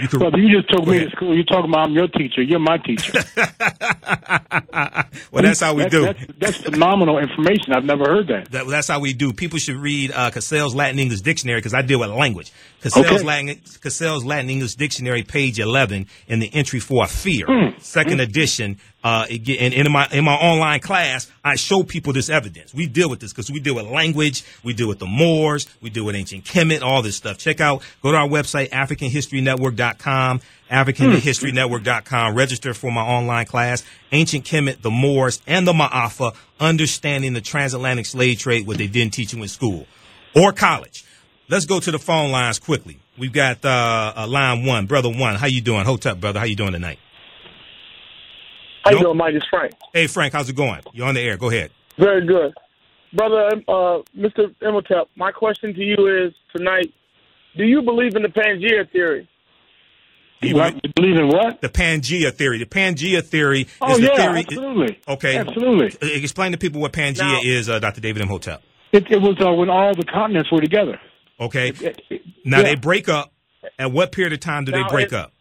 You 0.00 0.08
could, 0.08 0.20
Brother, 0.20 0.38
you 0.38 0.56
just 0.56 0.70
took 0.70 0.86
me 0.86 1.00
to 1.00 1.10
school. 1.10 1.34
You're 1.34 1.44
talking 1.44 1.70
about 1.70 1.88
I'm 1.88 1.92
your 1.92 2.08
teacher. 2.08 2.42
You're 2.42 2.58
my 2.58 2.78
teacher. 2.78 3.12
well, 5.30 5.42
that's 5.42 5.60
how 5.60 5.74
we 5.74 5.86
do. 5.86 6.06
That's, 6.06 6.20
that's 6.38 6.56
phenomenal 6.56 7.18
information. 7.18 7.74
I've 7.74 7.84
never 7.84 8.04
heard 8.04 8.28
that. 8.28 8.50
That, 8.52 8.66
that's 8.68 8.88
how 8.88 9.00
we 9.00 9.12
do. 9.12 9.32
People 9.32 9.58
should 9.58 9.76
read 9.76 10.10
uh, 10.12 10.30
Cassell's 10.30 10.74
Latin 10.74 10.98
English 10.98 11.20
Dictionary 11.20 11.58
because 11.58 11.74
I 11.74 11.82
deal 11.82 12.00
with 12.00 12.10
language. 12.10 12.52
Cassell's, 12.82 13.06
Okay. 13.06 13.22
Latin, 13.22 13.60
Cassell's 13.80 14.24
Latin 14.24 14.50
English 14.50 14.74
Dictionary, 14.74 15.22
page 15.22 15.58
11, 15.60 16.06
in 16.28 16.40
the 16.40 16.52
entry 16.52 16.80
for 16.80 17.04
Afer, 17.04 17.46
Hmm. 17.46 17.78
second 17.80 18.20
edition. 18.20 18.78
Uh, 19.04 19.26
it 19.28 19.38
get- 19.44 19.60
and 19.60 19.72
in 19.74 19.90
my 19.90 20.06
in 20.12 20.24
my 20.24 20.34
online 20.34 20.78
class, 20.80 21.26
I 21.44 21.56
show 21.56 21.82
people 21.82 22.12
this 22.12 22.28
evidence. 22.28 22.72
We 22.74 22.86
deal 22.86 23.08
with 23.08 23.18
this 23.20 23.32
because 23.32 23.50
we 23.50 23.58
deal 23.60 23.74
with 23.74 23.86
language, 23.86 24.42
we 24.62 24.72
deal 24.74 24.86
with 24.88 24.98
the 25.00 25.06
Moors, 25.06 25.66
we 25.80 25.90
deal 25.90 26.04
with 26.04 26.14
ancient 26.14 26.44
Kemet, 26.44 26.82
all 26.82 27.02
this 27.02 27.16
stuff. 27.16 27.38
Check 27.38 27.60
out, 27.60 27.82
go 28.02 28.12
to 28.12 28.16
our 28.18 28.28
website, 28.28 28.70
AfricanHistoryNetwork.com, 28.70 30.40
AfricanHistoryNetwork.com. 30.70 32.34
Register 32.34 32.74
for 32.74 32.90
my 32.92 33.00
online 33.02 33.46
class, 33.46 33.82
Ancient 34.12 34.44
Kemet, 34.44 34.82
the 34.82 34.90
Moors, 34.90 35.40
and 35.46 35.66
the 35.66 35.72
Ma'afa, 35.72 36.34
understanding 36.60 37.32
the 37.32 37.40
transatlantic 37.40 38.06
slave 38.06 38.38
trade, 38.38 38.66
what 38.66 38.78
they 38.78 38.86
didn't 38.86 39.12
teach 39.14 39.32
you 39.32 39.42
in 39.42 39.48
school 39.48 39.86
or 40.34 40.52
college. 40.52 41.04
Let's 41.52 41.66
go 41.66 41.80
to 41.80 41.90
the 41.90 41.98
phone 41.98 42.30
lines 42.30 42.58
quickly. 42.58 42.98
We've 43.18 43.30
got 43.30 43.62
uh, 43.62 44.14
uh, 44.16 44.26
line 44.26 44.64
one, 44.64 44.86
brother 44.86 45.10
one. 45.10 45.34
How 45.34 45.48
you 45.48 45.60
doing? 45.60 45.84
Hold 45.84 46.06
up, 46.06 46.18
brother. 46.18 46.38
How 46.38 46.46
you 46.46 46.56
doing 46.56 46.72
tonight? 46.72 46.98
How 48.82 48.92
you 48.92 49.00
doing, 49.00 49.18
Mike? 49.18 49.34
It's 49.34 49.44
Frank. 49.50 49.74
Hey, 49.92 50.06
Frank, 50.06 50.32
how's 50.32 50.48
it 50.48 50.56
going? 50.56 50.80
You're 50.94 51.06
on 51.06 51.14
the 51.14 51.20
air. 51.20 51.36
Go 51.36 51.50
ahead. 51.50 51.70
Very 51.98 52.26
good. 52.26 52.54
Brother, 53.12 53.50
uh, 53.68 53.98
Mr. 54.16 54.54
Imhotep, 54.62 55.08
my 55.14 55.30
question 55.30 55.74
to 55.74 55.80
you 55.82 56.26
is 56.26 56.32
tonight, 56.56 56.90
do 57.54 57.64
you 57.64 57.82
believe 57.82 58.16
in 58.16 58.22
the 58.22 58.28
Pangea 58.30 58.90
theory? 58.90 59.28
You 60.40 60.54
believe 60.54 61.16
in 61.18 61.28
what? 61.28 61.60
The 61.60 61.68
Pangea 61.68 62.32
theory. 62.32 62.60
The 62.60 62.64
Pangea 62.64 63.22
theory 63.22 63.66
Oh, 63.82 63.92
is 63.92 63.98
the 63.98 64.04
yeah, 64.04 64.16
theory. 64.16 64.38
absolutely. 64.38 64.98
Okay. 65.06 65.36
Absolutely. 65.36 66.14
Explain 66.14 66.52
to 66.52 66.58
people 66.58 66.80
what 66.80 66.94
Pangea 66.94 67.18
Now- 67.18 67.40
is, 67.44 67.68
uh, 67.68 67.78
Dr. 67.78 68.00
David 68.00 68.22
Imhotep. 68.22 68.62
It, 68.92 69.04
it 69.10 69.20
was 69.20 69.36
uh, 69.38 69.52
when 69.52 69.68
all 69.68 69.94
the 69.94 70.04
continents 70.04 70.50
were 70.50 70.62
together. 70.62 70.98
Okay. 71.40 71.72
Now 72.44 72.58
yeah. 72.58 72.62
they 72.62 72.74
break 72.74 73.08
up. 73.08 73.32
At 73.78 73.92
what 73.92 74.10
period 74.12 74.32
of 74.32 74.40
time 74.40 74.64
do 74.64 74.72
they 74.72 74.82
break 74.88 75.12
up? 75.12 75.32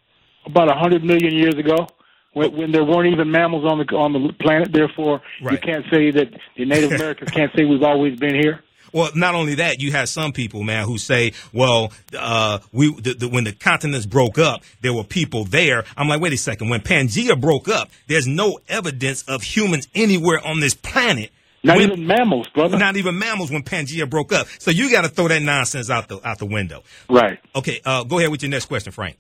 About 0.46 0.70
a 0.70 0.76
hundred 0.76 1.04
million 1.04 1.34
years 1.34 1.56
ago, 1.56 1.88
when, 2.34 2.56
when 2.56 2.72
there 2.72 2.84
weren't 2.84 3.12
even 3.12 3.32
mammals 3.32 3.66
on 3.66 3.80
the 3.80 3.96
on 3.96 4.14
the 4.14 4.34
planet. 4.34 4.72
Therefore, 4.72 5.22
you 5.40 5.58
can't 5.58 5.86
say 5.92 6.12
that 6.12 6.28
the 6.56 6.66
Native 6.66 6.92
Americans 6.94 7.32
can't 7.32 7.52
say 7.56 7.66
we've 7.66 7.84
always 7.84 8.20
been 8.20 8.36
here. 8.36 8.64
Well, 8.94 9.10
not 9.16 9.36
only 9.36 9.56
that, 9.56 9.80
you 9.80 9.94
have 9.94 10.10
some 10.10 10.34
people, 10.34 10.64
man, 10.64 10.86
who 10.86 10.98
say, 10.98 11.34
"Well, 11.54 11.94
uh, 12.18 12.60
we 12.72 12.94
the, 12.94 13.14
the, 13.14 13.28
when 13.30 13.44
the 13.46 13.54
continents 13.54 14.06
broke 14.06 14.38
up, 14.38 14.64
there 14.82 14.94
were 14.94 15.04
people 15.04 15.46
there." 15.46 15.86
I'm 15.96 16.08
like, 16.08 16.22
wait 16.22 16.34
a 16.34 16.38
second. 16.38 16.70
When 16.70 16.82
Pangea 16.82 17.40
broke 17.40 17.70
up, 17.70 17.90
there's 18.08 18.28
no 18.28 18.60
evidence 18.68 19.24
of 19.24 19.44
humans 19.44 19.88
anywhere 19.96 20.46
on 20.46 20.60
this 20.60 20.74
planet. 20.74 21.32
Not 21.64 21.78
When- 21.78 21.92
even 21.92 22.08
mammals, 22.08 22.48
brother. 22.56 22.78
Not 22.78 22.98
even 22.98 23.20
mammals 23.20 23.52
when 23.52 23.64
Pangea 23.64 24.10
broke 24.10 24.34
up. 24.34 24.48
So 24.60 24.72
you 24.72 24.90
got 24.90 25.02
to 25.02 25.10
throw 25.10 25.28
that 25.28 25.42
nonsense 25.42 25.90
out 25.90 26.08
the 26.08 26.20
out 26.28 26.40
the 26.40 26.46
window. 26.46 26.84
Right. 27.10 27.40
Okay. 27.56 27.82
Uh, 27.86 28.04
go 28.04 28.18
ahead 28.18 28.32
with 28.32 28.42
your 28.42 28.50
next 28.50 28.66
question, 28.66 28.92
Frank. 28.92 29.18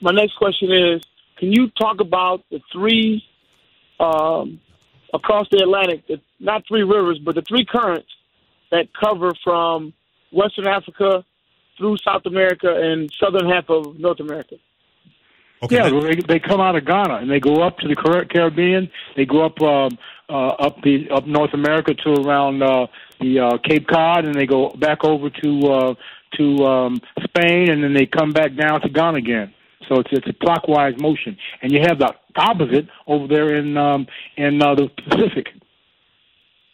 My 0.00 0.12
next 0.12 0.34
question 0.36 0.70
is, 0.72 1.04
can 1.38 1.52
you 1.52 1.68
talk 1.78 2.00
about 2.00 2.44
the 2.50 2.60
three 2.72 3.22
um, 4.00 4.60
across 5.14 5.46
the 5.50 5.58
Atlantic, 5.58 6.06
the, 6.06 6.20
not 6.40 6.62
three 6.68 6.82
rivers, 6.82 7.20
but 7.24 7.34
the 7.34 7.42
three 7.42 7.64
currents 7.68 8.08
that 8.70 8.88
cover 8.92 9.32
from 9.42 9.92
Western 10.32 10.66
Africa 10.66 11.24
through 11.76 11.96
South 12.04 12.22
America 12.26 12.68
and 12.68 13.10
southern 13.20 13.48
half 13.48 13.68
of 13.70 13.98
North 13.98 14.20
America? 14.20 14.56
Yeah, 15.70 15.88
they, 15.88 16.16
they 16.34 16.38
come 16.38 16.60
out 16.60 16.76
of 16.76 16.84
Ghana 16.86 17.16
and 17.16 17.30
they 17.30 17.40
go 17.40 17.62
up 17.62 17.78
to 17.78 17.88
the 17.88 17.94
Car- 17.96 18.24
Caribbean. 18.24 18.90
They 19.16 19.24
go 19.24 19.44
up 19.44 19.60
um, 19.60 19.98
uh, 20.28 20.48
up 20.66 20.80
the 20.82 21.08
up 21.10 21.26
North 21.26 21.54
America 21.54 21.94
to 21.94 22.10
around 22.12 22.62
uh, 22.62 22.86
the 23.20 23.40
uh, 23.40 23.58
Cape 23.58 23.86
Cod, 23.86 24.24
and 24.24 24.34
they 24.34 24.46
go 24.46 24.70
back 24.70 25.04
over 25.04 25.30
to 25.30 25.60
uh, 25.66 25.94
to 26.36 26.64
um, 26.64 27.00
Spain, 27.24 27.70
and 27.70 27.82
then 27.82 27.94
they 27.94 28.06
come 28.06 28.32
back 28.32 28.54
down 28.56 28.80
to 28.82 28.88
Ghana 28.88 29.18
again. 29.18 29.54
So 29.88 30.00
it's 30.00 30.10
it's 30.12 30.26
a 30.28 30.32
clockwise 30.34 30.94
motion, 31.00 31.36
and 31.62 31.72
you 31.72 31.80
have 31.80 31.98
the 31.98 32.12
opposite 32.36 32.86
over 33.06 33.26
there 33.26 33.54
in 33.54 33.76
um, 33.76 34.06
in 34.36 34.62
uh, 34.62 34.74
the 34.74 34.88
Pacific. 35.08 35.48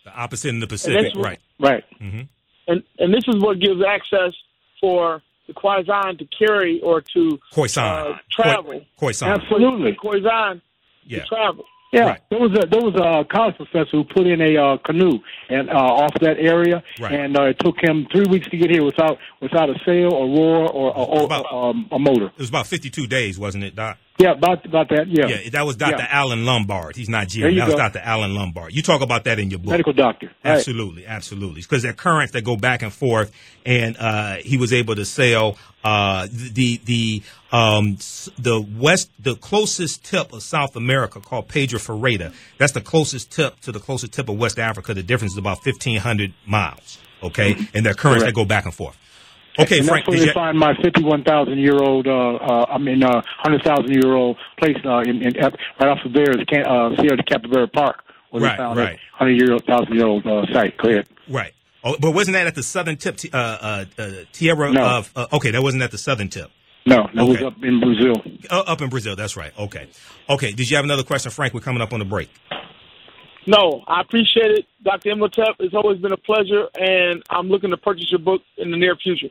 The 0.05 0.13
opposite 0.15 0.49
in 0.49 0.61
the 0.61 0.67
Pacific, 0.67 1.13
right? 1.17 1.41
Right. 1.59 1.85
hmm 1.99 2.23
And 2.67 2.83
and 2.99 3.15
this 3.15 3.25
is 3.29 3.37
what 3.41 3.61
gives 3.61 3.81
access 3.87 4.35
for 4.81 5.23
the 5.47 5.53
Khoisan 5.55 6.19
to 6.19 6.27
carry 6.27 6.81
or 6.83 7.01
to 7.15 7.39
Khoisan. 7.53 7.83
uh, 8.15 8.19
travel. 8.31 8.81
Khoisan. 9.01 9.35
Absolutely. 9.41 9.93
Khoisan 10.03 10.61
Yeah. 11.07 11.21
to 11.21 11.27
travel. 11.27 11.65
Yeah, 11.93 12.17
there 12.29 12.41
was 12.41 12.51
a 12.61 12.67
there 12.67 12.81
was 12.81 12.97
a 12.97 13.25
college 13.33 13.55
professor 13.57 13.91
who 13.93 14.03
put 14.03 14.27
in 14.27 14.41
a 14.41 14.57
uh, 14.57 14.77
canoe 14.79 15.21
and 15.49 15.71
uh, 15.71 15.75
off 15.75 16.13
that 16.23 16.39
area, 16.41 16.83
Right. 16.99 17.13
and 17.13 17.39
uh, 17.39 17.45
it 17.45 17.59
took 17.61 17.77
him 17.81 18.09
three 18.11 18.25
weeks 18.29 18.49
to 18.49 18.57
get 18.57 18.69
here 18.69 18.83
without 18.85 19.19
without 19.41 19.71
a 19.71 19.75
sail, 19.87 20.09
a 20.09 20.27
roar, 20.27 20.69
or, 20.69 20.93
or, 20.93 21.31
or 21.31 21.55
um, 21.55 21.87
a 21.93 21.99
motor. 22.01 22.27
It 22.27 22.39
was 22.39 22.49
about 22.49 22.67
52 22.67 23.07
days, 23.07 23.39
wasn't 23.39 23.63
it, 23.63 23.77
Doc? 23.77 23.99
Yeah, 24.19 24.33
about 24.33 24.65
about 24.65 24.89
that. 24.91 25.07
Yeah, 25.09 25.27
Yeah, 25.27 25.51
that 25.51 25.67
was 25.67 25.75
Dr. 25.77 25.97
Yeah. 25.99 26.07
Alan 26.09 26.45
Lombard. 26.45 26.95
He's 26.95 27.09
not 27.09 27.23
There 27.29 27.41
Jerry. 27.51 27.55
you 27.55 27.59
That 27.61 27.67
was. 27.67 27.75
Dr. 27.75 27.99
Alan 27.99 28.33
Lombard. 28.35 28.73
You 28.73 28.81
talk 28.83 29.01
about 29.01 29.25
that 29.25 29.41
in 29.41 29.51
your 29.51 29.59
book. 29.59 29.71
medical 29.71 29.93
doctor. 29.93 30.27
Right. 30.45 30.53
Absolutely, 30.53 31.05
absolutely. 31.05 31.63
Because 31.63 31.83
they're 31.83 31.93
currents 31.95 32.33
that 32.33 32.43
go 32.45 32.57
back 32.57 32.83
and 32.83 32.93
forth, 32.93 33.33
and 33.67 33.97
uh, 33.99 34.37
he 34.37 34.57
was 34.57 34.73
able 34.73 34.95
to 34.95 35.05
sail 35.05 35.59
uh, 35.83 36.29
the 36.31 36.81
the 36.85 37.23
um, 37.51 37.97
the 38.39 38.65
west, 38.79 39.11
the 39.19 39.35
closest 39.35 40.05
tip 40.05 40.33
of 40.33 40.45
South 40.45 40.77
America, 40.77 41.19
called 41.21 41.49
Pedro 41.49 41.81
Ferreira. 41.81 42.33
That's 42.59 42.73
the 42.73 42.81
closest 42.81 43.33
tip 43.33 43.59
to 43.63 43.73
the 43.73 43.81
closest 43.81 44.13
tip 44.13 44.29
of 44.29 44.39
West 44.39 44.61
Africa. 44.61 44.95
The 44.95 45.03
difference 45.03 45.33
is 45.33 45.39
about 45.39 45.63
fifteen 45.65 45.99
hundred 45.99 46.35
miles. 46.47 46.99
Okay, 47.21 47.57
and 47.75 47.85
they're 47.85 47.95
currents 47.95 48.23
Correct. 48.23 48.35
that 48.37 48.41
go 48.41 48.45
back 48.45 48.65
and 48.65 48.75
forth. 48.75 48.97
Okay, 49.59 49.79
and 49.79 49.87
Frank. 49.87 50.05
that's 50.05 50.09
where 50.09 50.17
did 50.19 50.23
they 50.25 50.29
you- 50.29 50.33
find 50.35 50.59
my 50.59 50.75
fifty-one 50.83 51.23
thousand 51.25 51.59
year 51.59 51.79
old. 51.79 52.07
Uh, 52.07 52.35
uh, 52.37 52.67
I 52.69 52.79
mean, 52.79 53.03
uh, 53.03 53.23
hundred 53.39 53.63
thousand 53.63 53.93
year 53.93 54.15
old 54.15 54.37
place 54.59 54.77
uh, 54.85 54.99
in, 55.01 55.23
in 55.23 55.33
right 55.37 55.89
off 55.89 55.99
of 56.05 56.13
there 56.13 56.31
is 56.31 56.45
Can- 56.49 56.67
uh, 56.67 56.91
Sierra 57.01 57.17
de 57.17 57.23
Capybara 57.23 57.69
Park, 57.69 58.03
where 58.31 58.43
Right, 58.43 58.53
they 58.53 58.57
found 58.57 58.79
right. 58.79 58.91
that 58.93 58.99
hundred 59.19 59.41
year 59.41 59.53
old, 59.53 59.65
thousand 59.65 59.95
year 59.95 60.07
old 60.07 60.27
uh, 60.27 60.45
site. 60.53 60.77
Go 60.79 60.89
ahead. 60.89 61.07
Right. 61.29 61.53
Oh, 61.85 61.97
but 62.01 62.13
wasn't 62.13 62.35
that 62.35 62.47
at 62.47 62.55
the 62.55 62.63
southern 62.63 62.97
tip, 62.97 63.19
uh, 63.33 63.37
uh, 63.37 63.85
uh, 63.99 64.11
Tierra 64.33 64.73
No. 64.73 64.83
of? 64.83 65.13
Uh, 65.15 65.27
okay, 65.35 65.51
that 65.51 65.63
wasn't 65.63 65.83
at 65.83 65.91
the 65.91 65.99
southern 65.99 66.29
tip. 66.29 66.51
No, 66.87 67.09
that 67.15 67.25
was 67.25 67.41
up 67.43 67.55
in 67.63 67.79
Brazil. 67.81 68.15
Uh, 68.51 68.61
up 68.67 68.81
in 68.83 68.89
Brazil. 68.91 69.17
That's 69.17 69.37
right. 69.37 69.53
Okay. 69.59 69.89
Okay. 70.29 70.53
Did 70.53 70.69
you 70.71 70.77
have 70.77 70.85
another 70.85 71.03
question, 71.03 71.31
Frank? 71.31 71.55
We're 71.55 71.61
coming 71.61 71.81
up 71.81 71.93
on 71.93 71.99
the 71.99 72.05
break. 72.05 72.29
No, 73.47 73.83
I 73.87 74.01
appreciate 74.01 74.51
it, 74.53 74.67
Dr. 74.83 75.11
Imhotep. 75.11 75.57
It's 75.61 75.75
always 75.75 75.99
been 76.01 76.13
a 76.13 76.17
pleasure, 76.17 76.67
and 76.79 77.23
I'm 77.29 77.49
looking 77.49 77.71
to 77.71 77.77
purchase 77.77 78.07
your 78.11 78.21
book 78.21 78.41
in 78.57 78.71
the 78.71 78.77
near 78.79 78.97
future. 78.97 79.29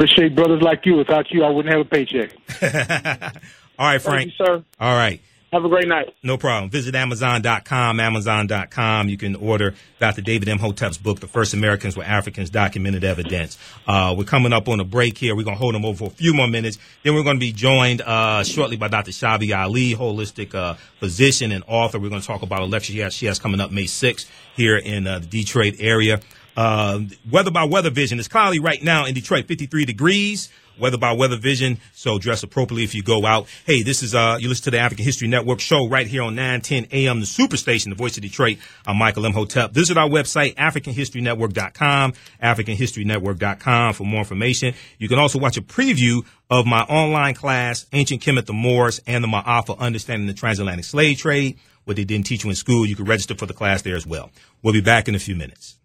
Appreciate 0.00 0.34
brothers 0.34 0.62
like 0.62 0.86
you. 0.86 0.96
Without 0.96 1.30
you, 1.30 1.44
I 1.44 1.50
wouldn't 1.50 1.74
have 1.74 1.84
a 1.84 1.88
paycheck. 1.88 2.30
All 3.78 3.86
right, 3.86 4.00
Frank. 4.00 4.30
Thank 4.30 4.38
you, 4.38 4.46
sir. 4.46 4.64
All 4.80 4.96
right. 4.96 5.20
Have 5.52 5.62
a 5.62 5.68
great 5.68 5.88
night. 5.88 6.14
No 6.22 6.38
problem. 6.38 6.70
Visit 6.70 6.94
Amazon.com, 6.94 8.00
Amazon.com. 8.00 9.10
You 9.10 9.18
can 9.18 9.34
order 9.34 9.74
Dr. 9.98 10.22
David 10.22 10.48
Imhotep's 10.48 10.96
book, 10.96 11.20
The 11.20 11.26
First 11.26 11.52
Americans 11.52 11.98
Were 11.98 12.04
Africans, 12.04 12.48
Documented 12.48 13.04
Evidence. 13.04 13.58
Uh, 13.86 14.14
we're 14.16 14.24
coming 14.24 14.54
up 14.54 14.68
on 14.68 14.80
a 14.80 14.84
break 14.84 15.18
here. 15.18 15.36
We're 15.36 15.44
going 15.44 15.56
to 15.56 15.60
hold 15.60 15.74
them 15.74 15.84
over 15.84 15.98
for 15.98 16.06
a 16.06 16.14
few 16.14 16.32
more 16.32 16.48
minutes. 16.48 16.78
Then 17.02 17.14
we're 17.14 17.24
going 17.24 17.36
to 17.36 17.40
be 17.40 17.52
joined 17.52 18.00
uh, 18.00 18.42
shortly 18.42 18.78
by 18.78 18.88
Dr. 18.88 19.10
Schavi 19.10 19.54
Ali, 19.54 19.92
holistic 19.92 20.54
uh, 20.54 20.74
physician 20.98 21.52
and 21.52 21.62
author. 21.66 21.98
We're 21.98 22.08
going 22.08 22.22
to 22.22 22.26
talk 22.26 22.40
about 22.40 22.62
a 22.62 22.64
lecture 22.64 22.94
she 22.94 23.00
has, 23.00 23.12
she 23.12 23.26
has 23.26 23.38
coming 23.38 23.60
up 23.60 23.70
May 23.70 23.84
6th 23.84 24.30
here 24.56 24.78
in 24.78 25.06
uh, 25.06 25.18
the 25.18 25.26
Detroit 25.26 25.74
area. 25.78 26.20
Uh, 26.60 27.00
weather 27.30 27.50
by 27.50 27.64
Weather 27.64 27.88
Vision. 27.88 28.18
It's 28.18 28.28
cloudy 28.28 28.58
right 28.58 28.82
now 28.82 29.06
in 29.06 29.14
Detroit, 29.14 29.46
53 29.46 29.86
degrees. 29.86 30.50
Weather 30.78 30.98
by 30.98 31.12
Weather 31.12 31.38
Vision. 31.38 31.78
So 31.94 32.18
dress 32.18 32.42
appropriately 32.42 32.84
if 32.84 32.94
you 32.94 33.02
go 33.02 33.24
out. 33.24 33.46
Hey, 33.64 33.82
this 33.82 34.02
is, 34.02 34.14
uh, 34.14 34.36
you 34.38 34.50
listen 34.50 34.64
to 34.64 34.72
the 34.72 34.78
African 34.78 35.06
History 35.06 35.26
Network 35.26 35.60
show 35.60 35.88
right 35.88 36.06
here 36.06 36.22
on 36.22 36.34
910 36.34 36.88
AM, 36.92 37.20
the 37.20 37.24
Superstation, 37.24 37.88
the 37.88 37.94
voice 37.94 38.18
of 38.18 38.22
Detroit. 38.22 38.58
I'm 38.86 38.98
Michael 38.98 39.24
Imhotep. 39.24 39.72
Visit 39.72 39.96
our 39.96 40.06
website, 40.06 40.54
AfricanHistoryNetwork.com, 40.56 42.12
AfricanHistoryNetwork.com 42.42 43.94
for 43.94 44.04
more 44.04 44.18
information. 44.18 44.74
You 44.98 45.08
can 45.08 45.18
also 45.18 45.38
watch 45.38 45.56
a 45.56 45.62
preview 45.62 46.26
of 46.50 46.66
my 46.66 46.82
online 46.82 47.32
class, 47.32 47.86
Ancient 47.94 48.20
Kemet, 48.20 48.44
the 48.44 48.52
Moors, 48.52 49.00
and 49.06 49.24
the 49.24 49.28
Ma'afa, 49.28 49.78
Understanding 49.78 50.26
the 50.26 50.34
Transatlantic 50.34 50.84
Slave 50.84 51.16
Trade. 51.16 51.58
What 51.84 51.96
they 51.96 52.04
didn't 52.04 52.26
teach 52.26 52.44
you 52.44 52.50
in 52.50 52.56
school, 52.56 52.84
you 52.84 52.96
can 52.96 53.06
register 53.06 53.34
for 53.34 53.46
the 53.46 53.54
class 53.54 53.80
there 53.80 53.96
as 53.96 54.06
well. 54.06 54.30
We'll 54.62 54.74
be 54.74 54.82
back 54.82 55.08
in 55.08 55.14
a 55.14 55.18
few 55.18 55.34
minutes. 55.34 55.79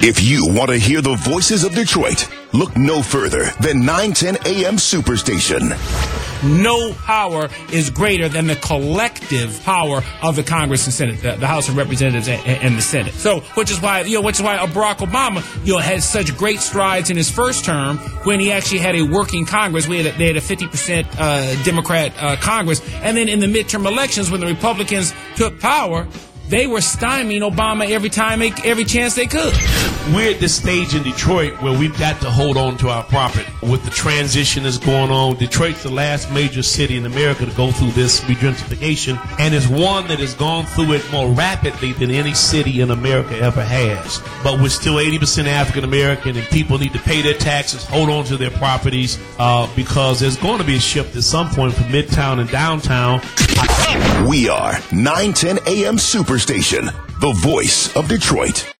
If 0.00 0.20
you 0.20 0.48
want 0.48 0.70
to 0.70 0.78
hear 0.78 1.00
the 1.00 1.14
voices 1.14 1.62
of 1.62 1.72
Detroit, 1.72 2.28
look 2.52 2.76
no 2.76 3.02
further 3.02 3.44
than 3.60 3.84
910 3.84 4.36
AM 4.44 4.76
Superstation. 4.76 5.70
No 6.60 6.92
power 6.92 7.48
is 7.72 7.90
greater 7.90 8.28
than 8.28 8.48
the 8.48 8.56
collective 8.56 9.62
power 9.62 10.02
of 10.22 10.34
the 10.34 10.42
Congress 10.42 10.86
and 10.86 10.92
Senate, 10.92 11.22
the, 11.22 11.36
the 11.36 11.46
House 11.46 11.68
of 11.68 11.76
Representatives 11.76 12.28
and, 12.28 12.44
and, 12.46 12.76
the 12.76 12.82
Senate. 12.82 13.14
So, 13.14 13.40
which 13.54 13.70
is 13.70 13.80
why, 13.80 14.00
you 14.00 14.16
know, 14.16 14.22
which 14.22 14.36
is 14.36 14.42
why 14.42 14.56
Barack 14.58 14.98
Obama, 14.98 15.44
you 15.64 15.74
know, 15.74 15.78
had 15.78 16.02
such 16.02 16.36
great 16.36 16.60
strides 16.60 17.08
in 17.08 17.16
his 17.16 17.30
first 17.30 17.64
term 17.64 17.98
when 18.24 18.40
he 18.40 18.52
actually 18.52 18.80
had 18.80 18.96
a 18.96 19.02
working 19.02 19.46
Congress. 19.46 19.86
We 19.86 20.02
had 20.02 20.14
a, 20.14 20.18
they 20.18 20.26
had 20.26 20.36
a 20.36 20.40
50% 20.40 21.06
uh, 21.16 21.64
Democrat 21.64 22.12
uh, 22.18 22.36
Congress. 22.36 22.80
And 23.02 23.16
then 23.16 23.28
in 23.28 23.38
the 23.38 23.46
midterm 23.46 23.86
elections, 23.86 24.30
when 24.30 24.40
the 24.40 24.46
Republicans 24.46 25.14
took 25.36 25.60
power, 25.60 26.06
they 26.48 26.66
were 26.66 26.78
stymieing 26.78 27.48
Obama 27.48 27.88
every 27.90 28.10
time, 28.10 28.38
they, 28.38 28.52
every 28.64 28.84
chance 28.84 29.14
they 29.14 29.26
could. 29.26 29.52
We're 30.14 30.32
at 30.32 30.38
this 30.38 30.54
stage 30.54 30.94
in 30.94 31.02
Detroit 31.02 31.60
where 31.60 31.76
we've 31.76 31.98
got 31.98 32.20
to 32.20 32.30
hold 32.30 32.56
on 32.56 32.76
to 32.78 32.88
our 32.88 33.02
property. 33.02 33.44
With 33.62 33.84
the 33.84 33.90
transition 33.90 34.62
that's 34.62 34.78
going 34.78 35.10
on, 35.10 35.36
Detroit's 35.36 35.82
the 35.82 35.90
last 35.90 36.30
major 36.30 36.62
city 36.62 36.96
in 36.96 37.06
America 37.06 37.44
to 37.44 37.52
go 37.52 37.72
through 37.72 37.90
this 37.90 38.20
regentrification, 38.20 39.18
and 39.40 39.52
it's 39.54 39.66
one 39.66 40.06
that 40.06 40.20
has 40.20 40.34
gone 40.34 40.64
through 40.66 40.92
it 40.92 41.12
more 41.12 41.28
rapidly 41.30 41.92
than 41.92 42.12
any 42.12 42.34
city 42.34 42.80
in 42.80 42.92
America 42.92 43.36
ever 43.38 43.64
has. 43.64 44.22
But 44.44 44.60
we're 44.60 44.68
still 44.68 44.94
80% 44.94 45.46
African 45.46 45.82
American, 45.82 46.36
and 46.36 46.46
people 46.48 46.78
need 46.78 46.92
to 46.92 47.00
pay 47.00 47.22
their 47.22 47.34
taxes, 47.34 47.84
hold 47.84 48.08
on 48.08 48.24
to 48.26 48.36
their 48.36 48.52
properties, 48.52 49.18
uh, 49.40 49.68
because 49.74 50.20
there's 50.20 50.36
going 50.36 50.58
to 50.58 50.64
be 50.64 50.76
a 50.76 50.80
shift 50.80 51.16
at 51.16 51.24
some 51.24 51.48
point 51.50 51.74
from 51.74 51.86
Midtown 51.86 52.38
and 52.38 52.48
downtown. 52.50 53.20
We 54.28 54.48
are 54.48 54.72
910 54.92 55.58
AM 55.66 55.98
Superstation, 56.36 56.92
the 57.20 57.32
voice 57.40 57.96
of 57.96 58.08
Detroit. 58.08 58.70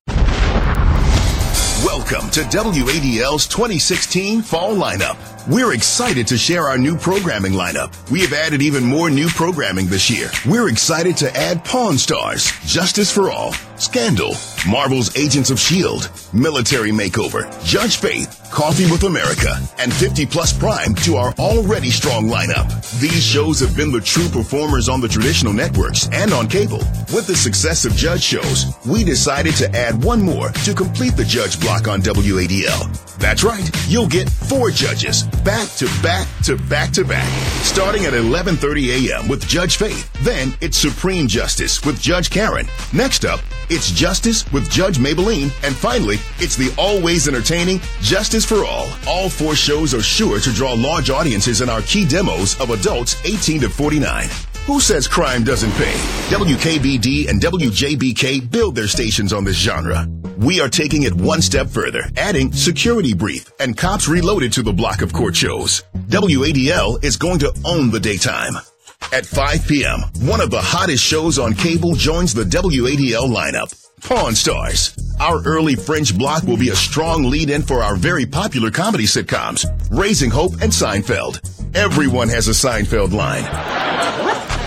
Welcome 1.86 2.28
to 2.32 2.42
WADL's 2.42 3.46
2016 3.46 4.42
Fall 4.42 4.74
Lineup. 4.74 5.35
We're 5.48 5.74
excited 5.74 6.26
to 6.26 6.36
share 6.36 6.64
our 6.64 6.76
new 6.76 6.96
programming 6.96 7.52
lineup. 7.52 7.94
We 8.10 8.20
have 8.22 8.32
added 8.32 8.62
even 8.62 8.82
more 8.82 9.08
new 9.08 9.28
programming 9.28 9.86
this 9.86 10.10
year. 10.10 10.28
We're 10.44 10.68
excited 10.68 11.16
to 11.18 11.36
add 11.36 11.64
Pawn 11.64 11.98
Stars, 11.98 12.50
Justice 12.64 13.12
for 13.12 13.30
All, 13.30 13.52
Scandal, 13.76 14.34
Marvel's 14.66 15.16
Agents 15.16 15.50
of 15.50 15.58
S.H.I.E.L.D., 15.58 16.08
Military 16.32 16.90
Makeover, 16.90 17.46
Judge 17.64 17.98
Faith, 17.98 18.48
Coffee 18.50 18.90
with 18.90 19.04
America, 19.04 19.56
and 19.78 19.92
50 19.92 20.26
Plus 20.26 20.52
Prime 20.52 20.94
to 20.96 21.14
our 21.14 21.32
already 21.34 21.90
strong 21.90 22.26
lineup. 22.26 22.66
These 22.98 23.22
shows 23.22 23.60
have 23.60 23.76
been 23.76 23.92
the 23.92 24.00
true 24.00 24.28
performers 24.28 24.88
on 24.88 25.00
the 25.00 25.08
traditional 25.08 25.52
networks 25.52 26.08
and 26.10 26.32
on 26.32 26.48
cable. 26.48 26.78
With 27.14 27.28
the 27.28 27.36
success 27.36 27.84
of 27.84 27.94
Judge 27.94 28.22
shows, 28.22 28.64
we 28.84 29.04
decided 29.04 29.54
to 29.56 29.70
add 29.76 30.02
one 30.02 30.22
more 30.22 30.48
to 30.50 30.74
complete 30.74 31.16
the 31.16 31.24
Judge 31.24 31.60
block 31.60 31.86
on 31.86 32.00
WADL. 32.00 33.16
That's 33.18 33.44
right, 33.44 33.70
you'll 33.88 34.08
get 34.08 34.28
four 34.28 34.70
judges, 34.70 35.24
back 35.44 35.68
to 35.76 35.86
back 36.02 36.28
to 36.44 36.56
back 36.68 36.92
to 36.92 37.04
back, 37.04 37.28
starting 37.62 38.04
at 38.04 38.12
11:30 38.12 39.10
a.m. 39.10 39.28
with 39.28 39.46
Judge 39.46 39.76
Faith. 39.76 40.10
Then 40.24 40.54
it's 40.60 40.76
Supreme 40.76 41.26
Justice 41.26 41.84
with 41.84 42.00
Judge 42.00 42.30
Karen. 42.30 42.66
Next 42.92 43.24
up, 43.24 43.40
it's 43.68 43.90
Justice 43.90 44.50
with 44.52 44.70
Judge 44.70 44.98
Mablean, 44.98 45.50
and 45.64 45.74
finally, 45.74 46.16
it's 46.38 46.56
the 46.56 46.72
always 46.78 47.28
entertaining 47.28 47.80
Justice 48.00 48.44
for 48.44 48.64
All. 48.64 48.88
All 49.08 49.28
four 49.28 49.54
shows 49.54 49.94
are 49.94 50.02
sure 50.02 50.40
to 50.40 50.52
draw 50.52 50.72
large 50.72 51.10
audiences 51.10 51.60
in 51.60 51.68
our 51.68 51.82
key 51.82 52.06
demos 52.06 52.58
of 52.60 52.70
adults 52.70 53.20
18 53.24 53.60
to 53.62 53.68
49. 53.68 54.28
Who 54.66 54.80
says 54.80 55.06
crime 55.06 55.44
doesn't 55.44 55.70
pay? 55.74 55.94
WKBD 56.28 57.28
and 57.28 57.40
WJBK 57.40 58.50
build 58.50 58.74
their 58.74 58.88
stations 58.88 59.32
on 59.32 59.44
this 59.44 59.56
genre. 59.56 60.08
We 60.38 60.60
are 60.60 60.68
taking 60.68 61.04
it 61.04 61.14
one 61.14 61.40
step 61.40 61.68
further, 61.68 62.02
adding 62.16 62.52
Security 62.52 63.14
Brief 63.14 63.48
and 63.60 63.76
Cops 63.76 64.08
Reloaded 64.08 64.52
to 64.54 64.64
the 64.64 64.72
block 64.72 65.02
of 65.02 65.12
court 65.12 65.36
shows. 65.36 65.84
WADL 66.08 67.02
is 67.04 67.16
going 67.16 67.38
to 67.38 67.56
own 67.64 67.92
the 67.92 68.00
daytime. 68.00 68.54
At 69.12 69.24
5 69.24 69.68
p.m., 69.68 70.00
one 70.28 70.40
of 70.40 70.50
the 70.50 70.60
hottest 70.60 71.04
shows 71.04 71.38
on 71.38 71.54
cable 71.54 71.94
joins 71.94 72.34
the 72.34 72.42
WADL 72.42 73.32
lineup. 73.32 73.72
Pawn 74.00 74.34
Stars. 74.34 74.96
Our 75.20 75.44
early 75.44 75.76
fringe 75.76 76.18
block 76.18 76.42
will 76.42 76.58
be 76.58 76.70
a 76.70 76.76
strong 76.76 77.30
lead 77.30 77.50
in 77.50 77.62
for 77.62 77.84
our 77.84 77.94
very 77.94 78.26
popular 78.26 78.72
comedy 78.72 79.04
sitcoms, 79.04 79.64
Raising 79.96 80.30
Hope 80.30 80.54
and 80.54 80.72
Seinfeld. 80.72 81.38
Everyone 81.76 82.28
has 82.30 82.48
a 82.48 82.50
Seinfeld 82.50 83.12
line. 83.12 83.44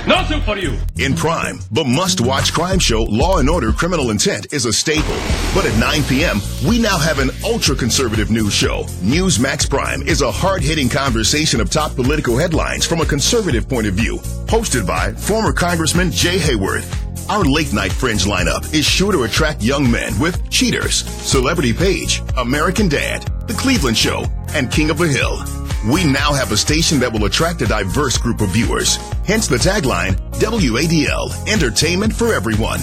Nothing 0.07 0.41
for 0.41 0.57
you. 0.57 0.77
In 0.97 1.15
Prime, 1.15 1.59
the 1.71 1.83
must-watch 1.83 2.53
crime 2.53 2.79
show 2.79 3.03
Law 3.03 3.37
and 3.37 3.49
Order 3.49 3.71
Criminal 3.71 4.11
Intent 4.11 4.53
is 4.53 4.65
a 4.65 4.73
staple. 4.73 5.17
But 5.53 5.65
at 5.65 5.77
9 5.79 6.03
p.m., 6.03 6.39
we 6.67 6.79
now 6.79 6.97
have 6.97 7.19
an 7.19 7.31
ultra-conservative 7.43 8.31
news 8.31 8.53
show. 8.53 8.83
Newsmax 9.01 9.69
Prime 9.69 10.01
is 10.03 10.21
a 10.21 10.31
hard-hitting 10.31 10.89
conversation 10.89 11.59
of 11.59 11.69
top 11.69 11.95
political 11.95 12.37
headlines 12.37 12.85
from 12.85 13.01
a 13.01 13.05
conservative 13.05 13.67
point 13.67 13.87
of 13.87 13.93
view, 13.93 14.17
hosted 14.47 14.87
by 14.87 15.11
former 15.13 15.51
Congressman 15.51 16.11
Jay 16.11 16.37
Hayworth. 16.37 16.95
Our 17.29 17.43
late 17.43 17.73
night 17.73 17.91
fringe 17.91 18.25
lineup 18.25 18.73
is 18.73 18.85
sure 18.85 19.11
to 19.11 19.23
attract 19.23 19.61
young 19.61 19.89
men 19.89 20.17
with 20.17 20.49
Cheaters, 20.49 21.05
Celebrity 21.05 21.73
Page, 21.73 22.23
American 22.37 22.89
Dad, 22.89 23.23
The 23.47 23.53
Cleveland 23.53 23.97
Show, 23.97 24.25
and 24.53 24.71
King 24.71 24.89
of 24.89 24.97
the 24.97 25.07
Hill. 25.07 25.68
We 25.87 26.03
now 26.03 26.33
have 26.33 26.51
a 26.51 26.57
station 26.57 26.99
that 26.99 27.13
will 27.13 27.25
attract 27.25 27.61
a 27.61 27.65
diverse 27.65 28.17
group 28.17 28.41
of 28.41 28.49
viewers. 28.49 28.97
Hence 29.25 29.47
the 29.47 29.55
tagline, 29.55 30.17
WADL, 30.33 31.47
entertainment 31.47 32.13
for 32.13 32.33
everyone. 32.33 32.81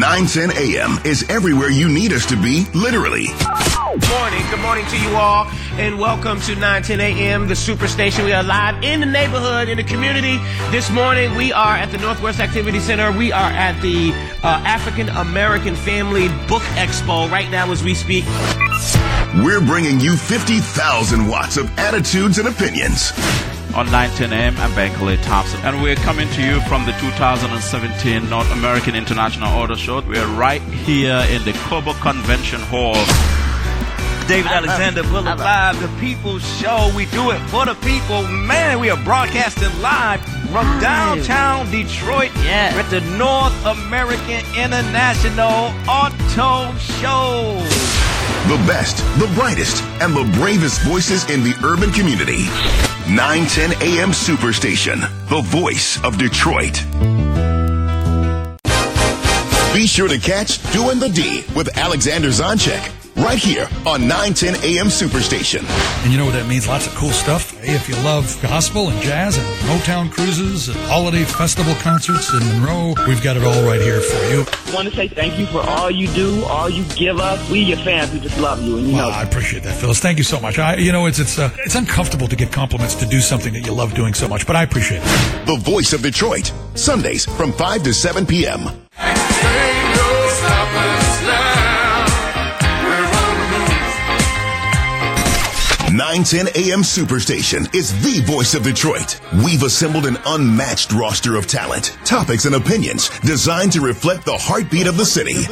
910 0.00 0.52
AM 0.56 0.98
is 1.04 1.28
everywhere 1.28 1.70
you 1.70 1.88
need 1.88 2.12
us 2.12 2.24
to 2.26 2.36
be, 2.36 2.64
literally. 2.74 3.26
Morning, 3.90 4.46
good 4.50 4.60
morning 4.60 4.86
to 4.86 4.96
you 5.00 5.16
all, 5.16 5.50
and 5.72 5.98
welcome 5.98 6.40
to 6.42 6.54
910 6.54 7.00
AM, 7.00 7.48
the 7.48 7.54
Superstation. 7.54 8.24
We 8.24 8.32
are 8.32 8.44
live 8.44 8.80
in 8.84 9.00
the 9.00 9.06
neighborhood, 9.06 9.68
in 9.68 9.78
the 9.78 9.82
community. 9.82 10.38
This 10.70 10.90
morning, 10.90 11.34
we 11.34 11.52
are 11.52 11.74
at 11.74 11.90
the 11.90 11.98
Northwest 11.98 12.38
Activity 12.38 12.78
Center. 12.78 13.10
We 13.10 13.32
are 13.32 13.50
at 13.50 13.80
the 13.82 14.12
uh, 14.44 14.62
African 14.64 15.08
American 15.08 15.74
Family 15.74 16.28
Book 16.46 16.62
Expo 16.78 17.28
right 17.32 17.50
now 17.50 17.72
as 17.72 17.82
we 17.82 17.94
speak. 17.94 18.24
We're 19.42 19.60
bringing 19.60 19.98
you 19.98 20.16
50,000 20.16 21.26
watts 21.26 21.56
of 21.56 21.76
attitudes 21.76 22.38
and 22.38 22.46
opinions. 22.46 23.10
On 23.74 23.86
910 23.86 24.32
AM, 24.32 24.56
I'm 24.58 24.70
Bankole 24.70 25.20
Thompson, 25.24 25.58
and 25.64 25.82
we're 25.82 25.96
coming 25.96 26.28
to 26.28 26.42
you 26.46 26.60
from 26.68 26.86
the 26.86 26.92
2017 26.92 28.30
North 28.30 28.52
American 28.52 28.94
International 28.94 29.48
Auto 29.48 29.74
Show. 29.74 30.00
We're 30.02 30.28
right 30.28 30.62
here 30.62 31.26
in 31.28 31.42
the 31.44 31.54
Cobo 31.64 31.94
Convention 31.94 32.60
Hall. 32.60 32.94
David 34.30 34.52
Alexander 34.52 35.02
Bullock 35.02 35.40
Live, 35.40 35.80
the 35.82 35.88
People 35.98 36.38
Show. 36.38 36.92
We 36.94 37.06
do 37.06 37.32
it 37.32 37.40
for 37.48 37.66
the 37.66 37.74
people. 37.82 38.22
Man, 38.22 38.78
we 38.78 38.88
are 38.88 39.02
broadcasting 39.02 39.68
live 39.82 40.20
from 40.52 40.78
downtown 40.78 41.68
Detroit 41.72 42.30
Yeah. 42.36 42.72
at 42.78 42.88
the 42.90 43.00
North 43.18 43.52
American 43.66 44.44
International 44.54 45.74
Auto 45.88 46.72
Show. 46.78 47.58
The 48.46 48.56
best, 48.68 48.98
the 49.18 49.26
brightest, 49.34 49.82
and 50.00 50.14
the 50.14 50.22
bravest 50.38 50.80
voices 50.82 51.28
in 51.28 51.42
the 51.42 51.56
urban 51.64 51.90
community. 51.90 52.44
910 53.08 53.72
AM 53.82 54.12
Superstation, 54.12 55.00
the 55.28 55.40
voice 55.42 55.98
of 56.04 56.18
Detroit. 56.18 56.84
Be 59.74 59.88
sure 59.88 60.06
to 60.06 60.18
catch 60.18 60.62
Doing 60.72 61.00
the 61.00 61.08
D 61.08 61.44
with 61.56 61.76
Alexander 61.76 62.28
Zonjic 62.28 62.92
right 63.20 63.38
here 63.38 63.68
on 63.86 64.08
910 64.08 64.56
AM 64.64 64.86
Superstation. 64.86 65.62
And 66.02 66.12
you 66.12 66.18
know 66.18 66.24
what 66.24 66.32
that 66.34 66.46
means? 66.46 66.66
Lots 66.66 66.86
of 66.86 66.94
cool 66.94 67.10
stuff. 67.10 67.50
Hey, 67.60 67.74
if 67.74 67.88
you 67.88 67.94
love 67.96 68.38
gospel 68.42 68.88
and 68.88 69.00
jazz 69.02 69.36
and 69.36 69.46
Motown 69.68 70.10
cruises 70.10 70.68
and 70.68 70.78
holiday 70.88 71.24
festival 71.24 71.74
concerts 71.76 72.32
in 72.32 72.38
Monroe, 72.60 72.94
we've 73.06 73.22
got 73.22 73.36
it 73.36 73.42
all 73.44 73.62
right 73.64 73.80
here 73.80 74.00
for 74.00 74.16
you. 74.30 74.44
I 74.70 74.74
want 74.74 74.88
to 74.88 74.94
say 74.94 75.08
thank 75.08 75.38
you 75.38 75.46
for 75.46 75.58
all 75.60 75.90
you 75.90 76.06
do, 76.08 76.42
all 76.44 76.70
you 76.70 76.84
give 76.96 77.18
us. 77.18 77.38
We, 77.50 77.60
your 77.60 77.78
fans, 77.78 78.12
we 78.12 78.20
just 78.20 78.38
love 78.38 78.62
you, 78.62 78.78
and 78.78 78.86
you 78.88 78.94
Well, 78.94 79.10
know. 79.10 79.14
I 79.16 79.22
appreciate 79.22 79.62
that, 79.64 79.76
Phyllis. 79.76 80.00
Thank 80.00 80.18
you 80.18 80.24
so 80.24 80.40
much. 80.40 80.58
I, 80.58 80.76
you 80.76 80.92
know, 80.92 81.06
it's 81.06 81.18
it's 81.18 81.38
uh, 81.38 81.50
it's 81.58 81.74
uncomfortable 81.74 82.28
to 82.28 82.36
get 82.36 82.52
compliments 82.52 82.94
to 82.96 83.06
do 83.06 83.20
something 83.20 83.52
that 83.52 83.66
you 83.66 83.72
love 83.72 83.94
doing 83.94 84.14
so 84.14 84.28
much, 84.28 84.46
but 84.46 84.56
I 84.56 84.62
appreciate 84.62 85.02
it. 85.04 85.46
The 85.46 85.56
voice 85.56 85.92
of 85.92 86.02
Detroit, 86.02 86.52
Sundays 86.74 87.26
from 87.26 87.52
5 87.52 87.82
to 87.84 87.92
7 87.92 88.26
p.m. 88.26 88.60
910 96.00 96.46
AM 96.56 96.80
Superstation 96.80 97.74
is 97.74 97.92
the 98.02 98.24
voice 98.24 98.54
of 98.54 98.62
Detroit. 98.62 99.20
We've 99.44 99.62
assembled 99.62 100.06
an 100.06 100.16
unmatched 100.24 100.94
roster 100.94 101.36
of 101.36 101.46
talent, 101.46 101.98
topics, 102.06 102.46
and 102.46 102.54
opinions 102.54 103.10
designed 103.20 103.72
to 103.72 103.82
reflect 103.82 104.24
the 104.24 104.32
heartbeat 104.32 104.86
of 104.86 104.96
the 104.96 105.04
city. 105.04 105.44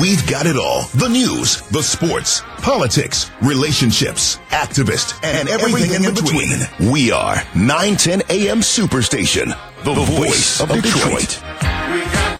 We've 0.00 0.26
got 0.26 0.46
it 0.46 0.56
all. 0.56 0.84
The 0.94 1.10
news, 1.10 1.60
the 1.68 1.82
sports, 1.82 2.40
politics, 2.62 3.30
relationships, 3.42 4.38
activists, 4.48 5.22
and 5.22 5.50
everything, 5.50 6.02
in, 6.02 6.14
between. 6.14 6.90
We 6.90 7.12
are 7.12 7.36
910 7.54 8.22
AM 8.30 8.60
Superstation, 8.60 9.48
the, 9.84 9.92
voice, 9.92 10.62
of, 10.62 10.70
Detroit. 10.70 12.31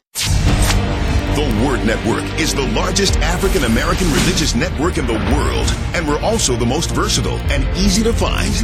The 1.43 1.67
Word 1.67 1.85
Network 1.85 2.23
is 2.39 2.55
the 2.55 2.69
largest 2.69 3.17
African 3.17 3.65
American 3.65 4.07
religious 4.13 4.55
network 4.55 4.97
in 4.97 5.09
the 5.09 5.19
world, 5.35 5.67
and 5.93 6.07
we're 6.07 6.23
also 6.23 6.55
the 6.55 6.65
most 6.65 6.93
versatile 6.93 7.39
and 7.51 7.67
easy 7.77 8.05
to 8.05 8.13
find. 8.13 8.55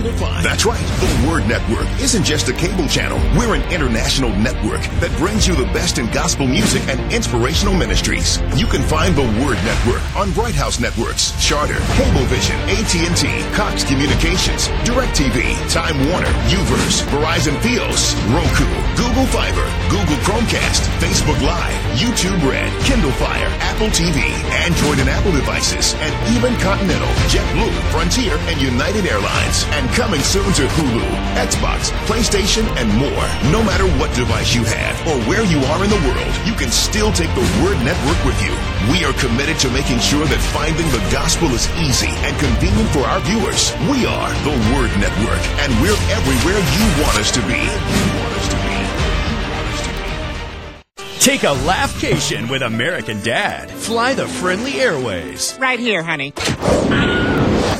That's 0.47 0.64
right. 0.64 0.79
The 0.79 1.29
Word 1.29 1.49
Network 1.49 1.89
isn't 2.01 2.22
just 2.22 2.49
a 2.49 2.53
cable 2.53 2.87
channel. 2.87 3.18
We're 3.37 3.57
an 3.57 3.66
international 3.72 4.31
network 4.31 4.83
that 5.03 5.11
brings 5.18 5.45
you 5.49 5.57
the 5.57 5.66
best 5.74 5.99
in 5.99 6.07
gospel 6.12 6.47
music 6.47 6.87
and 6.87 7.01
inspirational 7.12 7.74
ministries. 7.74 8.39
You 8.55 8.66
can 8.66 8.83
find 8.83 9.16
the 9.16 9.26
Word 9.43 9.59
Network 9.66 10.05
on 10.14 10.31
Bright 10.31 10.55
House 10.55 10.79
Networks, 10.79 11.35
Charter, 11.45 11.83
Cablevision, 11.99 12.55
AT&T, 12.79 13.57
Cox 13.57 13.83
Communications, 13.83 14.68
DirecTV, 14.87 15.43
Time 15.66 15.99
Warner, 16.07 16.31
Uverse, 16.47 17.03
Verizon 17.11 17.59
Fios, 17.59 18.14
Roku, 18.31 18.70
Google 18.95 19.26
Fiber, 19.35 19.66
Google 19.91 20.18
Chromecast, 20.22 20.87
Facebook 21.03 21.43
Live, 21.43 21.74
YouTube 21.99 22.39
Red, 22.49 22.68
Kindle 22.85 23.12
Fire, 23.12 23.49
Apple 23.61 23.89
TV, 23.89 24.33
Android 24.64 24.99
and 24.99 25.09
Apple 25.09 25.33
devices, 25.33 25.95
and 26.01 26.12
even 26.35 26.55
Continental, 26.61 27.09
JetBlue, 27.33 27.73
Frontier, 27.91 28.37
and 28.49 28.61
United 28.61 29.07
Airlines. 29.07 29.64
And 29.77 29.89
coming 29.95 30.21
soon 30.21 30.49
to 30.59 30.64
Hulu, 30.77 31.07
Xbox, 31.39 31.91
PlayStation, 32.11 32.66
and 32.77 32.89
more. 32.97 33.27
No 33.53 33.62
matter 33.62 33.87
what 33.99 34.14
device 34.14 34.55
you 34.55 34.64
have 34.64 34.95
or 35.09 35.16
where 35.29 35.45
you 35.45 35.59
are 35.71 35.85
in 35.85 35.91
the 35.91 36.03
world, 36.09 36.33
you 36.45 36.55
can 36.55 36.71
still 36.71 37.12
take 37.12 37.33
the 37.35 37.47
Word 37.62 37.79
Network 37.85 38.21
with 38.25 38.39
you. 38.43 38.53
We 38.93 39.05
are 39.05 39.16
committed 39.16 39.59
to 39.64 39.71
making 39.71 39.99
sure 40.01 40.27
that 40.27 40.41
finding 40.53 40.89
the 40.91 41.03
gospel 41.11 41.49
is 41.57 41.69
easy 41.81 42.12
and 42.27 42.35
convenient 42.39 42.91
for 42.91 43.05
our 43.05 43.21
viewers. 43.21 43.73
We 43.89 44.07
are 44.07 44.31
the 44.45 44.57
Word 44.75 44.93
Network, 45.01 45.43
and 45.64 45.71
we're 45.81 45.99
everywhere 46.11 46.61
you 46.61 46.85
want 47.03 47.16
us 47.19 47.31
to 47.33 47.43
be. 47.47 48.68
Take 51.21 51.43
a 51.43 51.51
laughcation 51.51 52.49
with 52.49 52.62
American 52.62 53.21
Dad. 53.23 53.71
Fly 53.71 54.14
the 54.14 54.27
friendly 54.27 54.81
airways. 54.81 55.59
Right 55.61 55.79
here, 55.79 56.03
honey. 56.03 56.33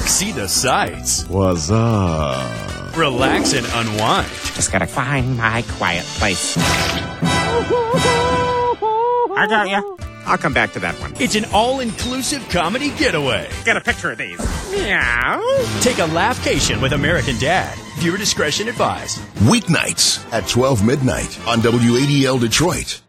See 0.01 0.33
the 0.33 0.47
sights. 0.49 1.27
What's 1.29 1.71
up? 1.71 2.97
Relax 2.97 3.55
and 3.55 3.67
unwind. 3.73 4.29
Just 4.55 4.73
gotta 4.73 4.87
find 4.87 5.37
my 5.37 5.63
quiet 5.63 6.05
place. 6.05 6.57
I 9.37 9.47
got 9.49 9.69
ya. 9.71 9.83
I'll 10.27 10.37
come 10.37 10.53
back 10.53 10.73
to 10.73 10.81
that 10.81 10.95
one. 11.01 11.15
It's 11.21 11.37
an 11.37 11.47
all-inclusive 11.55 12.47
comedy 12.51 12.91
getaway. 12.91 13.49
Get 13.65 13.77
a 13.79 13.81
picture 13.81 14.11
of 14.11 14.19
these. 14.19 14.39
Meow. 14.73 15.41
Take 15.81 16.01
a 16.01 16.07
laughcation 16.07 16.81
with 16.83 16.93
American 16.93 17.39
Dad. 17.39 17.79
Viewer 17.99 18.19
discretion 18.19 18.69
advised. 18.69 19.21
Weeknights 19.47 20.31
at 20.33 20.47
12 20.49 20.85
midnight 20.85 21.39
on 21.47 21.61
WADL 21.61 22.39
Detroit. 22.41 23.01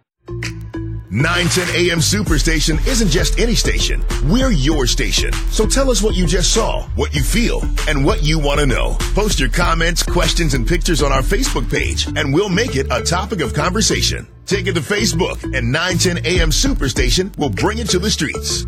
910 1.12 1.76
AM 1.76 1.98
Superstation 1.98 2.86
isn't 2.86 3.10
just 3.10 3.40
any 3.40 3.56
station. 3.56 4.06
We're 4.26 4.52
your 4.52 4.86
station. 4.86 5.34
So 5.50 5.66
tell 5.66 5.90
us 5.90 6.04
what 6.04 6.14
you 6.14 6.28
just 6.28 6.54
saw, 6.54 6.84
what 6.90 7.16
you 7.16 7.24
feel, 7.24 7.62
and 7.88 8.06
what 8.06 8.24
you 8.24 8.38
want 8.38 8.60
to 8.60 8.68
know. 8.68 8.96
Post 9.16 9.40
your 9.40 9.50
comments, 9.50 10.04
questions, 10.04 10.54
and 10.54 10.68
pictures 10.68 11.02
on 11.02 11.12
our 11.12 11.24
Facebook 11.24 11.70
page, 11.70 12.08
and 12.16 12.32
we'll 12.32 12.48
make 12.48 12.76
it 12.76 12.86
a 12.92 13.02
topic 13.02 13.42
of 13.42 13.56
conversation. 13.56 14.28
Take 14.46 14.68
it 14.68 14.74
to 14.74 14.82
Facebook, 14.82 15.44
and 15.44 15.72
910 15.72 16.26
AM 16.26 16.52
Superstation 16.52 17.36
will 17.40 17.50
bring 17.50 17.80
it 17.80 17.90
to 17.90 18.00
the 18.00 18.12
streets. 18.12 18.66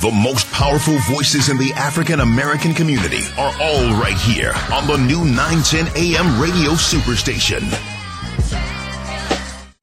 The 0.00 0.10
most 0.10 0.50
powerful 0.50 0.98
voices 1.10 1.50
in 1.50 1.58
the 1.58 1.72
African 1.74 2.20
American 2.20 2.72
community 2.72 3.20
are 3.38 3.54
all 3.60 3.90
right 4.00 4.18
here 4.18 4.52
on 4.72 4.86
the 4.86 4.96
new 4.96 5.24
910 5.24 5.88
AM 5.94 6.40
radio 6.40 6.72
superstation. 6.72 7.93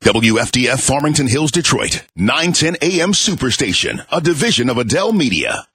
WFDF 0.02 0.82
Farmington 0.82 1.28
Hills, 1.28 1.52
Detroit, 1.52 2.04
910 2.16 2.78
AM 2.82 3.12
Superstation, 3.12 4.04
a 4.12 4.20
division 4.20 4.68
of 4.68 4.80
Adele 4.80 5.14
Media. 5.14 5.68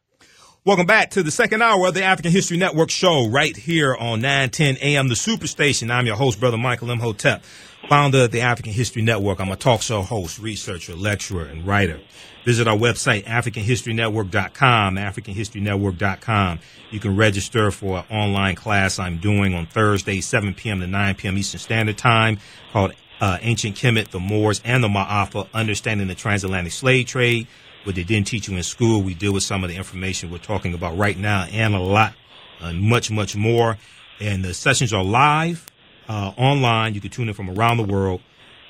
Welcome 0.65 0.85
back 0.85 1.11
to 1.11 1.23
the 1.23 1.31
second 1.31 1.63
hour 1.63 1.87
of 1.87 1.95
the 1.95 2.03
African 2.03 2.33
History 2.33 2.57
Network 2.57 2.91
show 2.91 3.29
right 3.29 3.57
here 3.57 3.95
on 3.95 4.21
910 4.21 4.79
AM, 4.83 5.07
the 5.07 5.15
Superstation. 5.15 5.93
I'm 5.93 6.07
your 6.07 6.17
host, 6.17 6.41
Brother 6.41 6.57
Michael 6.57 6.91
Imhotep, 6.91 7.45
founder 7.89 8.25
of 8.25 8.33
the 8.33 8.41
African 8.41 8.73
History 8.73 9.01
Network. 9.01 9.39
I'm 9.39 9.53
a 9.53 9.57
talk 9.57 9.81
show 9.81 10.03
host, 10.03 10.41
researcher, 10.41 10.97
lecturer, 10.97 11.45
and 11.45 11.65
writer. 11.65 12.01
Visit 12.45 12.67
our 12.67 12.77
website, 12.77 13.25
AfricanHistoryNetwork.com, 13.27 14.97
AfricanHistoryNetwork.com. 14.97 16.59
You 16.91 16.99
can 16.99 17.17
register 17.17 17.71
for 17.71 17.99
an 17.99 18.05
online 18.11 18.57
class 18.57 18.99
I'm 18.99 19.19
doing 19.19 19.55
on 19.55 19.67
Thursday, 19.67 20.21
7 20.21 20.53
p.m. 20.55 20.81
to 20.81 20.89
9 20.89 21.15
p.m. 21.15 21.39
Eastern 21.39 21.61
Standard 21.61 21.97
Time 21.97 22.41
called 22.73 22.93
uh, 23.21 23.39
Ancient 23.41 23.77
Kemet, 23.77 24.09
the 24.09 24.21
Moors, 24.21 24.61
and 24.65 24.83
the 24.83 24.89
Ma'afa, 24.89 25.49
Understanding 25.55 26.07
the 26.07 26.15
Transatlantic 26.15 26.73
Slave 26.73 27.07
Trade. 27.07 27.47
What 27.85 27.95
they 27.95 28.05
didn't 28.05 28.27
teach 28.27 28.49
you 28.49 28.57
in 28.57 28.63
school, 28.63 29.03
we 29.03 29.15
deal 29.15 29.33
with 29.33 29.45
some 29.45 29.63
of 29.63 29.71
the 29.71 29.77
information 29.77 30.31
we're 30.31 30.39
talking 30.39 30.75
about 30.75 30.99
right 30.99 31.17
now 31.17 31.45
and 31.45 31.75
a 31.75 31.79
lot, 31.79 32.15
uh, 32.61 32.73
much, 32.73 33.11
much 33.11 33.37
more. 33.37 33.79
And 34.21 34.45
the 34.45 34.55
sessions 34.55 34.93
are 34.93 35.05
live, 35.05 35.67
uh, 36.09 36.33
online. 36.37 36.95
You 36.95 37.01
can 37.01 37.11
tune 37.11 37.29
in 37.29 37.35
from 37.35 37.51
around 37.51 37.77
the 37.77 37.85
world. 37.85 38.23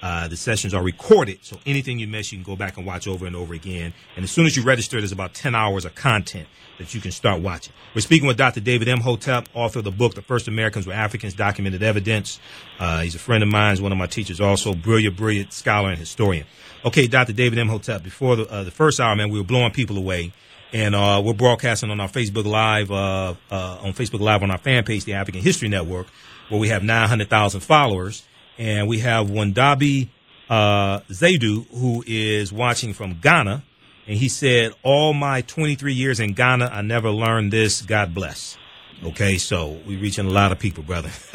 Uh, 0.03 0.29
the 0.29 0.37
sessions 0.37 0.75
are 0.75 0.83
recorded, 0.83 1.39
so 1.43 1.59
anything 1.65 1.99
you 1.99 2.07
miss, 2.07 2.31
you 2.31 2.39
can 2.39 2.45
go 2.45 2.57
back 2.57 2.77
and 2.77 2.87
watch 2.87 3.09
over 3.09 3.27
and 3.27 3.35
over 3.35 3.55
again. 3.55 3.95
And 4.15 4.25
as 4.25 4.31
soon 4.31 4.47
as 4.47 4.57
you 4.57 4.63
register, 4.63 5.01
there's 5.01 5.13
about 5.13 5.35
10 5.35 5.55
hours 5.55 5.85
of 5.85 5.95
content 5.95 6.47
that 6.79 6.95
you 6.95 7.01
can 7.01 7.11
start 7.11 7.41
watching. 7.41 7.73
We're 7.95 8.03
speaking 8.03 8.29
with 8.29 8.37
Dr. 8.37 8.61
David 8.61 8.89
Imhotep, 8.89 9.49
author 9.55 9.79
of 9.79 9.85
the 9.85 9.91
book, 9.91 10.15
The 10.15 10.23
First 10.23 10.49
Americans 10.49 10.87
Were 10.87 10.93
Africans, 10.93 11.35
Documented 11.35 11.83
Evidence. 11.83 12.39
Uh, 12.79 13.01
he's 13.01 13.15
a 13.15 13.19
friend 13.19 13.43
of 13.43 13.49
mine, 13.49 13.73
he's 13.73 13.81
one 13.81 13.93
of 13.93 13.99
my 13.99 14.07
teachers 14.07 14.41
also, 14.41 14.75
brilliant, 14.75 15.17
brilliant 15.17 15.53
scholar 15.53 15.89
and 15.89 15.99
historian. 15.99 16.45
Okay, 16.85 17.07
Dr. 17.07 17.33
David 17.33 17.59
Imhotep, 17.59 18.03
before 18.03 18.37
the, 18.37 18.51
uh, 18.51 18.65
the 18.65 18.71
first 18.71 19.01
hour, 19.01 19.17
man, 19.17 19.31
we 19.31 19.39
were 19.39 19.45
blowing 19.45 19.73
people 19.73 19.97
away. 19.97 20.33
And 20.73 20.95
uh, 20.95 21.23
we're 21.25 21.33
broadcasting 21.33 21.91
on 21.91 22.01
our 22.01 22.09
Facebook 22.09 22.45
Live, 22.45 22.91
uh, 22.91 23.35
uh, 23.51 23.79
on 23.83 23.93
Facebook 23.93 24.21
Live 24.21 24.43
on 24.43 24.51
our 24.51 24.59
fan 24.59 24.85
page, 24.85 25.05
the 25.05 25.15
African 25.15 25.41
History 25.41 25.69
Network, 25.69 26.09
where 26.49 26.61
we 26.61 26.69
have 26.69 26.83
900,000 26.83 27.61
followers. 27.61 28.25
And 28.59 28.89
we 28.89 29.01
have 29.01 29.29
Wandabi 29.29 30.09
uh, 30.49 31.01
Zaidu, 31.11 31.67
who 31.71 32.05
is 32.07 32.53
watching 32.53 32.93
from 32.93 33.19
Ghana. 33.21 33.65
And 34.07 34.17
he 34.17 34.29
said, 34.29 34.73
All 34.83 35.13
my 35.13 35.43
23 35.43 35.93
years 35.93 36.21
in 36.21 36.33
Ghana, 36.33 36.67
I 36.67 36.83
never 36.83 37.11
learned 37.11 37.53
this. 37.53 37.83
God 37.83 38.15
bless. 38.15 38.57
Okay, 39.05 39.37
so 39.37 39.79
we're 39.87 40.01
reaching 40.01 40.27
a 40.27 40.31
lot 40.31 40.53
of 40.53 40.59
people, 40.59 40.83
brother. 40.83 41.11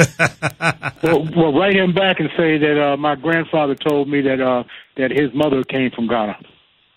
well, 1.03 1.27
well, 1.35 1.53
write 1.53 1.75
him 1.75 1.93
back 1.93 2.19
and 2.19 2.29
say 2.35 2.57
that 2.57 2.93
uh, 2.93 2.97
my 2.97 3.15
grandfather 3.15 3.75
told 3.75 4.09
me 4.09 4.21
that 4.21 4.41
uh, 4.41 4.63
that 4.97 5.11
his 5.11 5.29
mother 5.35 5.63
came 5.63 5.91
from 5.91 6.07
Ghana. 6.07 6.39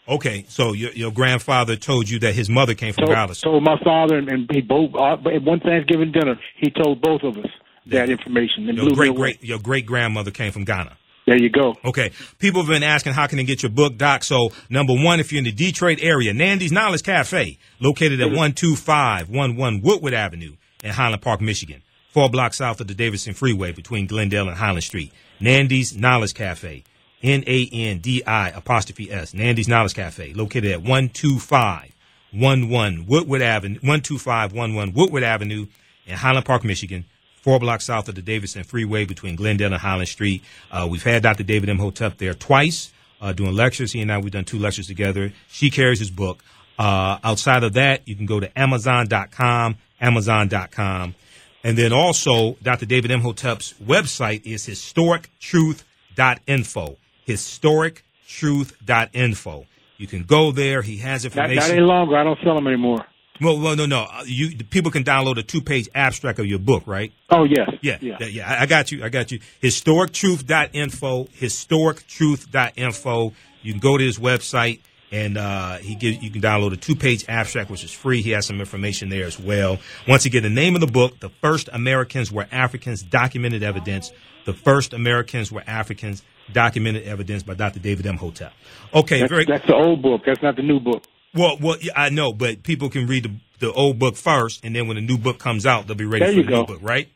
Okay, 0.08 0.46
so 0.48 0.72
your 0.72 0.92
your 0.92 1.12
grandfather 1.12 1.76
told 1.76 2.08
you 2.08 2.18
that 2.20 2.34
his 2.34 2.48
mother 2.48 2.74
came 2.74 2.94
from 2.94 3.06
told, 3.06 3.14
Ghana. 3.14 3.34
Told 3.34 3.62
my 3.62 3.78
father, 3.84 4.16
and, 4.16 4.28
and 4.30 4.50
he 4.50 4.62
both 4.62 4.94
uh, 4.94 5.16
at 5.28 5.42
one 5.42 5.60
Thanksgiving 5.60 6.12
dinner, 6.12 6.36
he 6.56 6.70
told 6.70 7.02
both 7.02 7.22
of 7.24 7.36
us 7.36 7.50
that 7.86 8.10
information. 8.10 8.68
And 8.68 8.78
Your 8.78 8.90
great 8.90 9.14
great 9.14 9.42
your 9.42 9.58
great 9.58 9.86
grandmother 9.86 10.30
came 10.30 10.52
from 10.52 10.64
Ghana. 10.64 10.96
There 11.26 11.40
you 11.40 11.48
go. 11.48 11.74
Okay. 11.84 12.12
People 12.38 12.60
have 12.60 12.68
been 12.68 12.82
asking 12.82 13.14
how 13.14 13.26
can 13.26 13.38
they 13.38 13.44
get 13.44 13.62
your 13.62 13.70
book, 13.70 13.96
Doc. 13.96 14.24
So 14.24 14.50
number 14.68 14.92
one, 14.92 15.20
if 15.20 15.32
you're 15.32 15.38
in 15.38 15.44
the 15.44 15.52
Detroit 15.52 16.00
area, 16.02 16.34
Nandi's 16.34 16.70
Knowledge 16.70 17.02
Cafe, 17.02 17.56
located 17.80 18.20
at 18.20 18.30
one 18.30 18.52
two 18.52 18.76
five 18.76 19.30
one 19.30 19.56
one 19.56 19.80
Woodward 19.80 20.12
Avenue 20.12 20.52
in 20.82 20.90
Highland 20.90 21.22
Park, 21.22 21.40
Michigan, 21.40 21.80
four 22.12 22.28
blocks 22.28 22.58
south 22.58 22.78
of 22.80 22.88
the 22.88 22.94
Davidson 22.94 23.32
Freeway 23.32 23.72
between 23.72 24.06
Glendale 24.06 24.48
and 24.48 24.58
Highland 24.58 24.84
Street. 24.84 25.12
Nandi's 25.40 25.96
Knowledge 25.96 26.34
Cafe. 26.34 26.84
N 27.22 27.42
A 27.46 27.68
N 27.72 28.00
D 28.00 28.22
I 28.26 28.50
apostrophe 28.50 29.10
S, 29.10 29.32
Nandi's 29.32 29.66
Knowledge 29.66 29.94
Cafe, 29.94 30.34
located 30.34 30.72
at 30.72 30.84
12511 30.84 33.06
Woodward 33.06 33.40
Avenue, 33.40 33.78
12511 33.78 34.92
Woodward 34.92 35.22
Avenue 35.22 35.64
in 36.06 36.16
Highland 36.16 36.44
Park, 36.44 36.64
Michigan, 36.64 37.06
four 37.44 37.58
blocks 37.58 37.84
south 37.84 38.08
of 38.08 38.14
the 38.14 38.22
Davidson 38.22 38.64
Freeway 38.64 39.04
between 39.04 39.36
Glendale 39.36 39.74
and 39.74 39.82
Highland 39.82 40.08
Street. 40.08 40.42
Uh, 40.72 40.88
we've 40.90 41.02
had 41.02 41.22
Dr. 41.22 41.42
David 41.42 41.68
Imhotep 41.68 42.16
there 42.16 42.32
twice 42.32 42.90
uh, 43.20 43.34
doing 43.34 43.54
lectures. 43.54 43.92
He 43.92 44.00
and 44.00 44.10
I, 44.10 44.16
we've 44.16 44.32
done 44.32 44.46
two 44.46 44.58
lectures 44.58 44.86
together. 44.86 45.30
She 45.48 45.68
carries 45.68 45.98
his 45.98 46.10
book. 46.10 46.42
Uh, 46.78 47.18
outside 47.22 47.62
of 47.62 47.74
that, 47.74 48.08
you 48.08 48.16
can 48.16 48.24
go 48.24 48.40
to 48.40 48.50
Amazon.com, 48.58 49.76
Amazon.com. 50.00 51.14
And 51.62 51.76
then 51.76 51.92
also, 51.92 52.54
Dr. 52.62 52.86
David 52.86 53.10
Imhotep's 53.10 53.74
website 53.74 54.46
is 54.46 54.66
historictruth.info. 54.66 56.96
Historictruth.info. 57.28 59.66
You 59.98 60.06
can 60.06 60.22
go 60.22 60.50
there. 60.50 60.80
He 60.80 60.96
has 60.96 61.24
Not, 61.24 61.36
information. 61.36 61.60
not 61.60 61.70
any 61.70 61.80
longer. 61.82 62.16
I 62.16 62.24
don't 62.24 62.38
sell 62.42 62.54
them 62.54 62.66
anymore. 62.66 63.04
Well, 63.40 63.58
well, 63.58 63.74
no, 63.74 63.86
no. 63.86 64.02
Uh, 64.02 64.22
You 64.26 64.54
the 64.56 64.62
people 64.64 64.90
can 64.92 65.02
download 65.02 65.38
a 65.38 65.42
two-page 65.42 65.88
abstract 65.94 66.38
of 66.38 66.46
your 66.46 66.60
book, 66.60 66.84
right? 66.86 67.12
Oh 67.30 67.44
yes, 67.44 67.68
Yeah, 67.82 67.98
yeah. 68.00 68.18
yeah, 68.20 68.56
I 68.60 68.66
got 68.66 68.92
you. 68.92 69.02
I 69.04 69.08
got 69.08 69.32
you. 69.32 69.40
Historictruth.info. 69.62 71.24
Historictruth.info. 71.24 73.32
You 73.62 73.72
can 73.72 73.80
go 73.80 73.96
to 73.98 74.04
his 74.04 74.18
website 74.18 74.80
and 75.10 75.38
uh, 75.38 75.76
he 75.78 75.94
gives 75.94 76.22
you 76.22 76.30
can 76.30 76.42
download 76.42 76.72
a 76.72 76.76
two-page 76.76 77.24
abstract, 77.28 77.70
which 77.70 77.84
is 77.84 77.92
free. 77.92 78.22
He 78.22 78.30
has 78.30 78.46
some 78.46 78.60
information 78.60 79.08
there 79.08 79.26
as 79.26 79.38
well. 79.38 79.78
Once 80.08 80.26
again, 80.26 80.42
the 80.42 80.50
name 80.50 80.74
of 80.74 80.80
the 80.80 80.86
book: 80.86 81.18
"The 81.20 81.30
First 81.40 81.68
Americans 81.72 82.30
Were 82.32 82.46
Africans: 82.52 83.02
Documented 83.02 83.62
Evidence." 83.62 84.12
The 84.44 84.54
First 84.54 84.92
Americans 84.92 85.50
Were 85.50 85.62
Africans: 85.66 86.22
Documented 86.52 87.04
Evidence 87.04 87.42
by 87.42 87.54
Dr. 87.54 87.80
David 87.80 88.06
Imhotep. 88.06 88.52
Okay, 88.92 89.20
That's, 89.20 89.30
very. 89.30 89.44
that's 89.44 89.66
the 89.66 89.74
old 89.74 90.02
book. 90.02 90.22
That's 90.26 90.42
not 90.42 90.56
the 90.56 90.62
new 90.62 90.80
book. 90.80 91.04
Well, 91.34 91.58
well, 91.60 91.76
I 91.96 92.10
know, 92.10 92.32
but 92.32 92.62
people 92.62 92.88
can 92.88 93.06
read 93.06 93.24
the, 93.24 93.32
the 93.58 93.72
old 93.72 93.98
book 93.98 94.16
first, 94.16 94.64
and 94.64 94.74
then 94.74 94.86
when 94.86 94.96
the 94.96 95.00
new 95.02 95.18
book 95.18 95.38
comes 95.38 95.66
out, 95.66 95.86
they'll 95.86 95.96
be 95.96 96.04
ready 96.04 96.24
There 96.24 96.32
for 96.32 96.38
you 96.38 96.44
the 96.44 96.50
new 96.50 96.66
book, 96.66 96.78
right? 96.82 97.08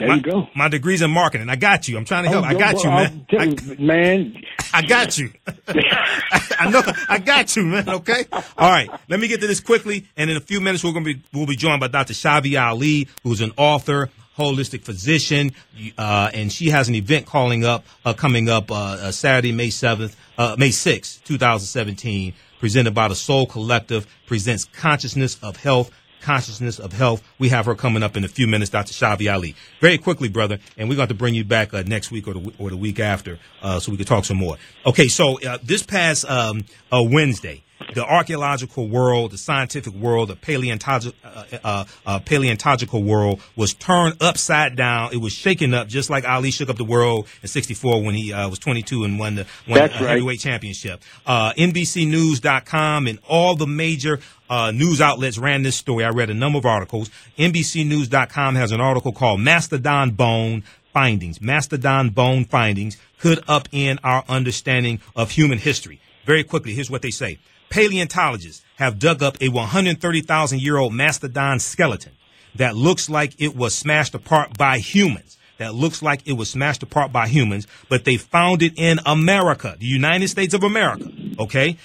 There 0.00 0.08
my, 0.08 0.14
you 0.14 0.22
go. 0.22 0.48
My 0.54 0.68
degree's 0.68 1.02
in 1.02 1.10
marketing. 1.10 1.50
I 1.50 1.56
got 1.56 1.86
you. 1.86 1.98
I'm 1.98 2.06
trying 2.06 2.24
to 2.24 2.30
help. 2.30 2.44
Oh, 2.44 2.48
I 2.48 2.54
got 2.54 2.82
you, 2.82 2.88
well, 2.88 3.04
man. 3.04 3.26
I'll 3.32 3.38
tell 3.38 3.74
you, 3.74 3.86
man. 3.86 4.42
I 4.72 4.82
got 4.82 5.18
you. 5.18 5.30
I 5.68 6.70
know. 6.70 6.82
I 7.08 7.18
got 7.18 7.54
you, 7.54 7.64
man. 7.64 7.88
Okay. 7.88 8.24
All 8.32 8.70
right. 8.70 8.88
Let 9.08 9.20
me 9.20 9.28
get 9.28 9.40
to 9.42 9.46
this 9.46 9.60
quickly, 9.60 10.06
and 10.16 10.30
in 10.30 10.36
a 10.36 10.40
few 10.40 10.60
minutes 10.60 10.82
we're 10.82 10.92
gonna 10.92 11.04
be 11.04 11.22
we'll 11.34 11.46
be 11.46 11.56
joined 11.56 11.80
by 11.80 11.88
Dr. 11.88 12.14
Schavi 12.14 12.60
Ali, 12.60 13.08
who's 13.22 13.42
an 13.42 13.52
author, 13.58 14.08
holistic 14.38 14.82
physician, 14.82 15.52
uh, 15.98 16.30
and 16.32 16.50
she 16.50 16.70
has 16.70 16.88
an 16.88 16.94
event 16.94 17.26
calling 17.26 17.64
up 17.64 17.84
uh, 18.04 18.14
coming 18.14 18.48
up 18.48 18.70
uh, 18.70 18.74
uh, 18.74 19.12
Saturday, 19.12 19.52
May 19.52 19.70
seventh, 19.70 20.16
uh, 20.38 20.56
May 20.58 20.70
sixth, 20.70 21.22
two 21.24 21.36
thousand 21.36 21.66
seventeen, 21.66 22.32
presented 22.60 22.94
by 22.94 23.08
the 23.08 23.16
Soul 23.16 23.46
Collective, 23.46 24.06
presents 24.26 24.64
consciousness 24.66 25.42
of 25.42 25.56
health. 25.56 25.90
Consciousness 26.20 26.78
of 26.78 26.92
health. 26.92 27.22
We 27.38 27.48
have 27.48 27.64
her 27.64 27.74
coming 27.74 28.02
up 28.02 28.14
in 28.14 28.24
a 28.24 28.28
few 28.28 28.46
minutes, 28.46 28.70
Dr. 28.70 28.92
Schavi 28.92 29.32
Ali. 29.32 29.56
Very 29.80 29.96
quickly, 29.96 30.28
brother, 30.28 30.58
and 30.76 30.86
we're 30.86 30.96
going 30.96 31.08
to 31.08 31.14
bring 31.14 31.34
you 31.34 31.44
back 31.44 31.72
uh, 31.72 31.82
next 31.86 32.10
week 32.10 32.28
or 32.28 32.34
the, 32.34 32.52
or 32.58 32.68
the 32.68 32.76
week 32.76 33.00
after 33.00 33.38
uh, 33.62 33.80
so 33.80 33.90
we 33.90 33.96
can 33.96 34.04
talk 34.04 34.26
some 34.26 34.36
more. 34.36 34.58
Okay, 34.84 35.08
so 35.08 35.40
uh, 35.40 35.56
this 35.62 35.82
past 35.82 36.28
um, 36.28 36.66
uh, 36.92 37.02
Wednesday, 37.02 37.62
the 37.94 38.04
archaeological 38.04 38.88
world, 38.88 39.32
the 39.32 39.38
scientific 39.38 39.94
world, 39.94 40.28
the 40.28 40.36
paleontological, 40.36 41.18
uh, 41.24 41.44
uh, 41.64 41.84
uh, 42.06 42.18
paleontological 42.20 43.02
world 43.02 43.40
was 43.56 43.74
turned 43.74 44.16
upside 44.20 44.76
down. 44.76 45.12
It 45.12 45.18
was 45.18 45.32
shaken 45.32 45.74
up, 45.74 45.88
just 45.88 46.10
like 46.10 46.24
Ali 46.24 46.50
shook 46.50 46.68
up 46.68 46.76
the 46.76 46.84
world 46.84 47.26
in 47.42 47.48
'64 47.48 48.02
when 48.02 48.14
he 48.14 48.32
uh, 48.32 48.48
was 48.48 48.58
22 48.58 49.04
and 49.04 49.18
won 49.18 49.36
the 49.36 49.46
won 49.68 49.78
That's 49.78 49.94
right. 49.94 50.10
heavyweight 50.10 50.40
championship. 50.40 51.02
Uh, 51.26 51.52
NBCNews.com 51.54 53.06
and 53.06 53.18
all 53.28 53.56
the 53.56 53.66
major 53.66 54.20
uh, 54.48 54.70
news 54.70 55.00
outlets 55.00 55.38
ran 55.38 55.62
this 55.62 55.76
story. 55.76 56.04
I 56.04 56.10
read 56.10 56.30
a 56.30 56.34
number 56.34 56.58
of 56.58 56.66
articles. 56.66 57.10
NBCNews.com 57.38 58.54
has 58.54 58.72
an 58.72 58.80
article 58.80 59.12
called 59.12 59.40
"Mastodon 59.40 60.12
Bone 60.12 60.62
Findings." 60.92 61.40
Mastodon 61.40 62.10
Bone 62.10 62.44
Findings 62.44 62.96
could 63.18 63.38
upend 63.46 63.98
our 64.02 64.24
understanding 64.28 65.00
of 65.16 65.30
human 65.32 65.58
history. 65.58 66.00
Very 66.24 66.44
quickly, 66.44 66.74
here's 66.74 66.90
what 66.90 67.02
they 67.02 67.10
say. 67.10 67.38
Paleontologists 67.70 68.62
have 68.76 68.98
dug 68.98 69.22
up 69.22 69.40
a 69.40 69.48
130,000 69.48 70.60
year 70.60 70.76
old 70.76 70.92
mastodon 70.92 71.60
skeleton 71.60 72.12
that 72.56 72.76
looks 72.76 73.08
like 73.08 73.34
it 73.38 73.56
was 73.56 73.74
smashed 73.74 74.14
apart 74.14 74.58
by 74.58 74.78
humans. 74.78 75.38
That 75.58 75.74
looks 75.74 76.02
like 76.02 76.26
it 76.26 76.32
was 76.32 76.50
smashed 76.50 76.82
apart 76.82 77.12
by 77.12 77.28
humans, 77.28 77.66
but 77.88 78.04
they 78.04 78.16
found 78.16 78.62
it 78.62 78.72
in 78.76 78.98
America, 79.04 79.76
the 79.78 79.86
United 79.86 80.28
States 80.28 80.54
of 80.54 80.64
America. 80.64 81.12
Okay? 81.38 81.76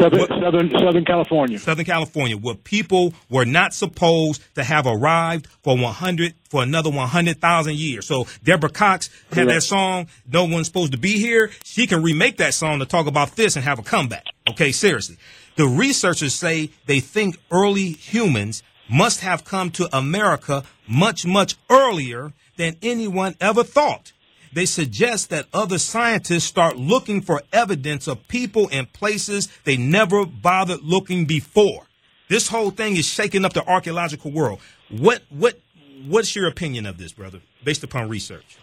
Southern, 0.00 0.26
Southern, 0.28 0.70
Southern 0.70 1.04
California. 1.04 1.58
Southern 1.58 1.84
California, 1.84 2.36
where 2.36 2.54
people 2.54 3.12
were 3.28 3.44
not 3.44 3.74
supposed 3.74 4.42
to 4.54 4.64
have 4.64 4.86
arrived 4.86 5.46
for 5.62 5.76
100 5.76 6.34
for 6.48 6.62
another 6.62 6.90
100,000 6.90 7.74
years. 7.74 8.06
So 8.06 8.26
Deborah 8.42 8.70
Cox 8.70 9.10
had 9.32 9.48
that 9.48 9.62
song, 9.62 10.06
"No 10.30 10.44
One's 10.44 10.68
Supposed 10.68 10.92
to 10.92 10.98
Be 10.98 11.18
Here." 11.18 11.50
She 11.64 11.86
can 11.86 12.02
remake 12.02 12.38
that 12.38 12.54
song 12.54 12.78
to 12.78 12.86
talk 12.86 13.06
about 13.06 13.36
this 13.36 13.56
and 13.56 13.64
have 13.64 13.78
a 13.78 13.82
comeback. 13.82 14.24
Okay, 14.48 14.72
seriously. 14.72 15.16
The 15.56 15.66
researchers 15.66 16.34
say 16.34 16.70
they 16.86 17.00
think 17.00 17.36
early 17.50 17.90
humans 17.90 18.62
must 18.88 19.20
have 19.20 19.44
come 19.44 19.70
to 19.72 19.94
America 19.94 20.64
much, 20.86 21.26
much 21.26 21.56
earlier 21.68 22.32
than 22.56 22.76
anyone 22.82 23.34
ever 23.40 23.62
thought. 23.62 24.12
They 24.52 24.66
suggest 24.66 25.30
that 25.30 25.46
other 25.52 25.78
scientists 25.78 26.44
start 26.44 26.76
looking 26.76 27.20
for 27.20 27.42
evidence 27.52 28.06
of 28.06 28.26
people 28.28 28.68
and 28.72 28.92
places 28.92 29.48
they 29.64 29.76
never 29.76 30.24
bothered 30.24 30.82
looking 30.82 31.26
before. 31.26 31.84
This 32.28 32.48
whole 32.48 32.70
thing 32.70 32.96
is 32.96 33.06
shaking 33.06 33.44
up 33.44 33.52
the 33.52 33.66
archaeological 33.66 34.30
world. 34.30 34.60
What 34.90 35.22
what 35.30 35.58
what's 36.06 36.36
your 36.36 36.46
opinion 36.46 36.86
of 36.86 36.98
this, 36.98 37.12
brother, 37.12 37.40
based 37.64 37.82
upon 37.82 38.08
research? 38.08 38.58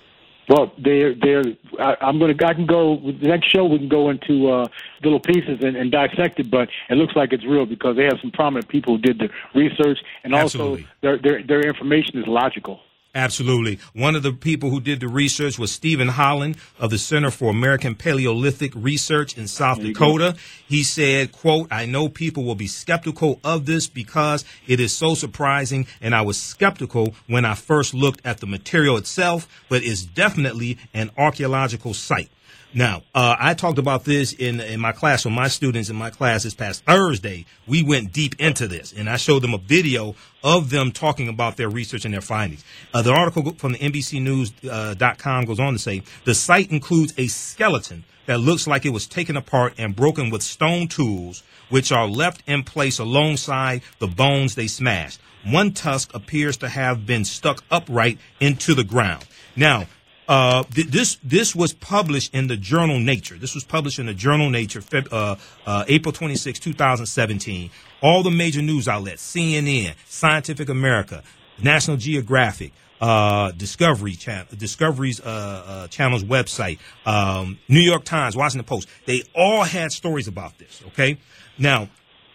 Well, 0.48 0.72
they're 0.78 1.16
they're. 1.16 1.44
I, 1.80 1.96
I'm 2.02 2.20
gonna. 2.20 2.36
I 2.46 2.54
can 2.54 2.68
go. 2.68 2.98
The 2.98 3.28
next 3.28 3.48
show 3.52 3.66
we 3.66 3.80
can 3.80 3.90
go 3.90 4.12
into 4.12 4.48
uh, 4.52 4.68
little 5.04 5.20
pieces 5.20 5.60
and, 5.62 5.76
and 5.76 5.92
dissect 5.92 6.40
it, 6.40 6.52
but 6.52 6.70
it 6.90 6.96
looks 6.96 7.16
like 7.16 7.34
it's 7.34 7.46
real 7.46 7.66
because 7.66 7.96
they 7.96 8.04
have 8.04 8.20
some 8.22 8.32
prominent 8.32 8.68
people 8.68 8.98
who 8.98 9.02
did 9.02 9.18
the 9.18 9.30
research, 9.56 9.98
and 10.24 10.36
Absolutely. 10.36 10.84
also 10.84 10.90
their 11.02 11.18
their 11.18 11.44
their 11.44 11.62
information 11.62 12.20
is 12.20 12.28
logical. 12.28 12.80
Absolutely. 13.16 13.80
One 13.94 14.18
of 14.18 14.24
the 14.24 14.34
people 14.34 14.70
who 14.70 14.82
did 14.82 15.00
the 15.00 15.08
research 15.08 15.58
was 15.58 15.72
Steven 15.72 16.10
Holen 16.10 16.58
of 16.78 16.90
the 16.90 16.98
Center 16.98 17.32
for 17.32 17.50
American 17.50 17.96
Paleolithic 17.96 18.74
Research 18.76 19.38
in 19.38 19.48
South 19.48 19.78
you 19.78 19.94
go. 19.94 20.18
Dakota. 20.18 20.38
He 20.68 20.84
said, 20.84 21.32
quote, 21.32 21.70
I 21.72 21.86
know 21.86 22.10
people 22.10 22.44
will 22.44 22.56
be 22.56 22.68
skeptical 22.68 23.40
of 23.42 23.66
this 23.66 23.88
because 23.88 24.44
it 24.68 24.82
is 24.82 24.96
so 24.96 25.16
surprising 25.16 25.88
and 26.02 26.14
I 26.14 26.24
was 26.24 26.42
skeptical 26.42 27.16
when 27.28 27.46
I 27.46 27.56
first 27.56 27.94
looked 27.94 28.20
at 28.26 28.40
the 28.40 28.48
material 28.48 28.98
itself, 28.98 29.48
but 29.70 29.82
it's 29.82 30.04
definitely 30.04 30.78
an 30.94 31.10
archaeological 31.18 31.94
site. 31.94 32.30
Now, 32.78 33.04
uh, 33.16 33.38
I 33.40 33.54
talked 33.54 33.80
about 33.80 34.04
this 34.04 34.34
in 34.34 34.60
in 34.60 34.82
my 34.82 34.92
class 34.92 35.24
with 35.24 35.34
my 35.34 35.48
students 35.48 35.90
in 35.90 35.96
my 35.96 36.10
class 36.10 36.44
this 36.44 36.54
past 36.54 36.84
Thursday. 36.84 37.46
We 37.66 37.84
went 37.84 38.12
deep 38.12 38.38
into 38.38 38.68
this, 38.68 38.92
and 38.92 39.10
I 39.10 39.16
showed 39.16 39.44
them 39.44 39.54
a 39.54 39.58
video 39.58 40.14
of 40.44 40.70
them 40.72 40.92
talking 40.92 41.30
about 41.30 41.56
their 41.56 41.70
research 41.70 42.04
and 42.04 42.14
their 42.14 42.20
findings. 42.20 42.66
Uh, 42.94 43.02
the 43.02 43.14
article 43.14 43.54
from 43.54 43.72
the 43.72 43.78
NBCNews.com 43.78 45.46
goes 45.46 45.60
on 45.62 45.72
to 45.72 45.80
say 45.80 46.04
the 46.26 46.36
site 46.36 46.70
includes 46.70 47.14
a 47.18 47.28
skeleton 47.28 48.04
that 48.26 48.40
looks 48.40 48.68
like 48.68 48.86
it 48.86 48.90
was 48.90 49.08
taken 49.08 49.38
apart 49.38 49.76
and 49.78 49.96
broken 49.96 50.30
with 50.30 50.44
stone 50.44 50.90
tools, 50.90 51.44
which 51.70 51.94
are 51.94 52.10
left 52.10 52.44
in 52.46 52.64
place 52.64 53.00
alongside 53.00 53.84
the 54.00 54.08
bones 54.08 54.56
they 54.56 54.68
smashed. 54.68 55.22
One 55.46 55.72
tusk 55.72 56.14
appears 56.14 56.58
to 56.58 56.68
have 56.68 57.06
been 57.06 57.24
stuck 57.24 57.64
upright 57.72 58.18
into 58.42 58.74
the 58.74 58.84
ground. 58.84 59.26
Now, 59.56 59.86
uh, 60.28 60.64
th- 60.64 60.88
this 60.88 61.18
this 61.24 61.56
was 61.56 61.74
published 61.74 62.34
in 62.34 62.48
the 62.48 62.58
journal 62.58 63.00
Nature. 63.00 63.38
This 63.38 63.54
was 63.54 63.64
published 63.64 64.00
in 64.00 64.08
the 64.08 64.14
journal 64.14 64.50
Nature, 64.50 64.82
Feb- 64.82 65.12
uh, 65.12 65.36
uh, 65.66 65.86
April 65.88 66.12
26, 66.12 66.60
2017. 66.60 67.70
All 68.02 68.24
the 68.24 68.32
major 68.32 68.62
news 68.62 68.88
outlets: 68.88 69.24
CNN, 69.24 69.94
Scientific 70.06 70.70
America, 70.70 71.24
National 71.62 71.98
Geographic, 71.98 72.74
uh, 73.02 73.52
Discovery 73.52 74.14
Channel, 74.14 74.48
Discovery's 74.58 75.20
uh, 75.20 75.24
uh, 75.26 75.88
channel's 75.90 76.24
website, 76.24 76.80
um, 77.06 77.60
New 77.68 77.82
York 77.82 78.04
Times, 78.04 78.36
Washington 78.36 78.66
Post. 78.66 78.88
They 79.06 79.24
all 79.36 79.64
had 79.64 79.92
stories 79.92 80.28
about 80.28 80.58
this. 80.58 80.82
Okay, 80.88 81.18
now 81.58 81.90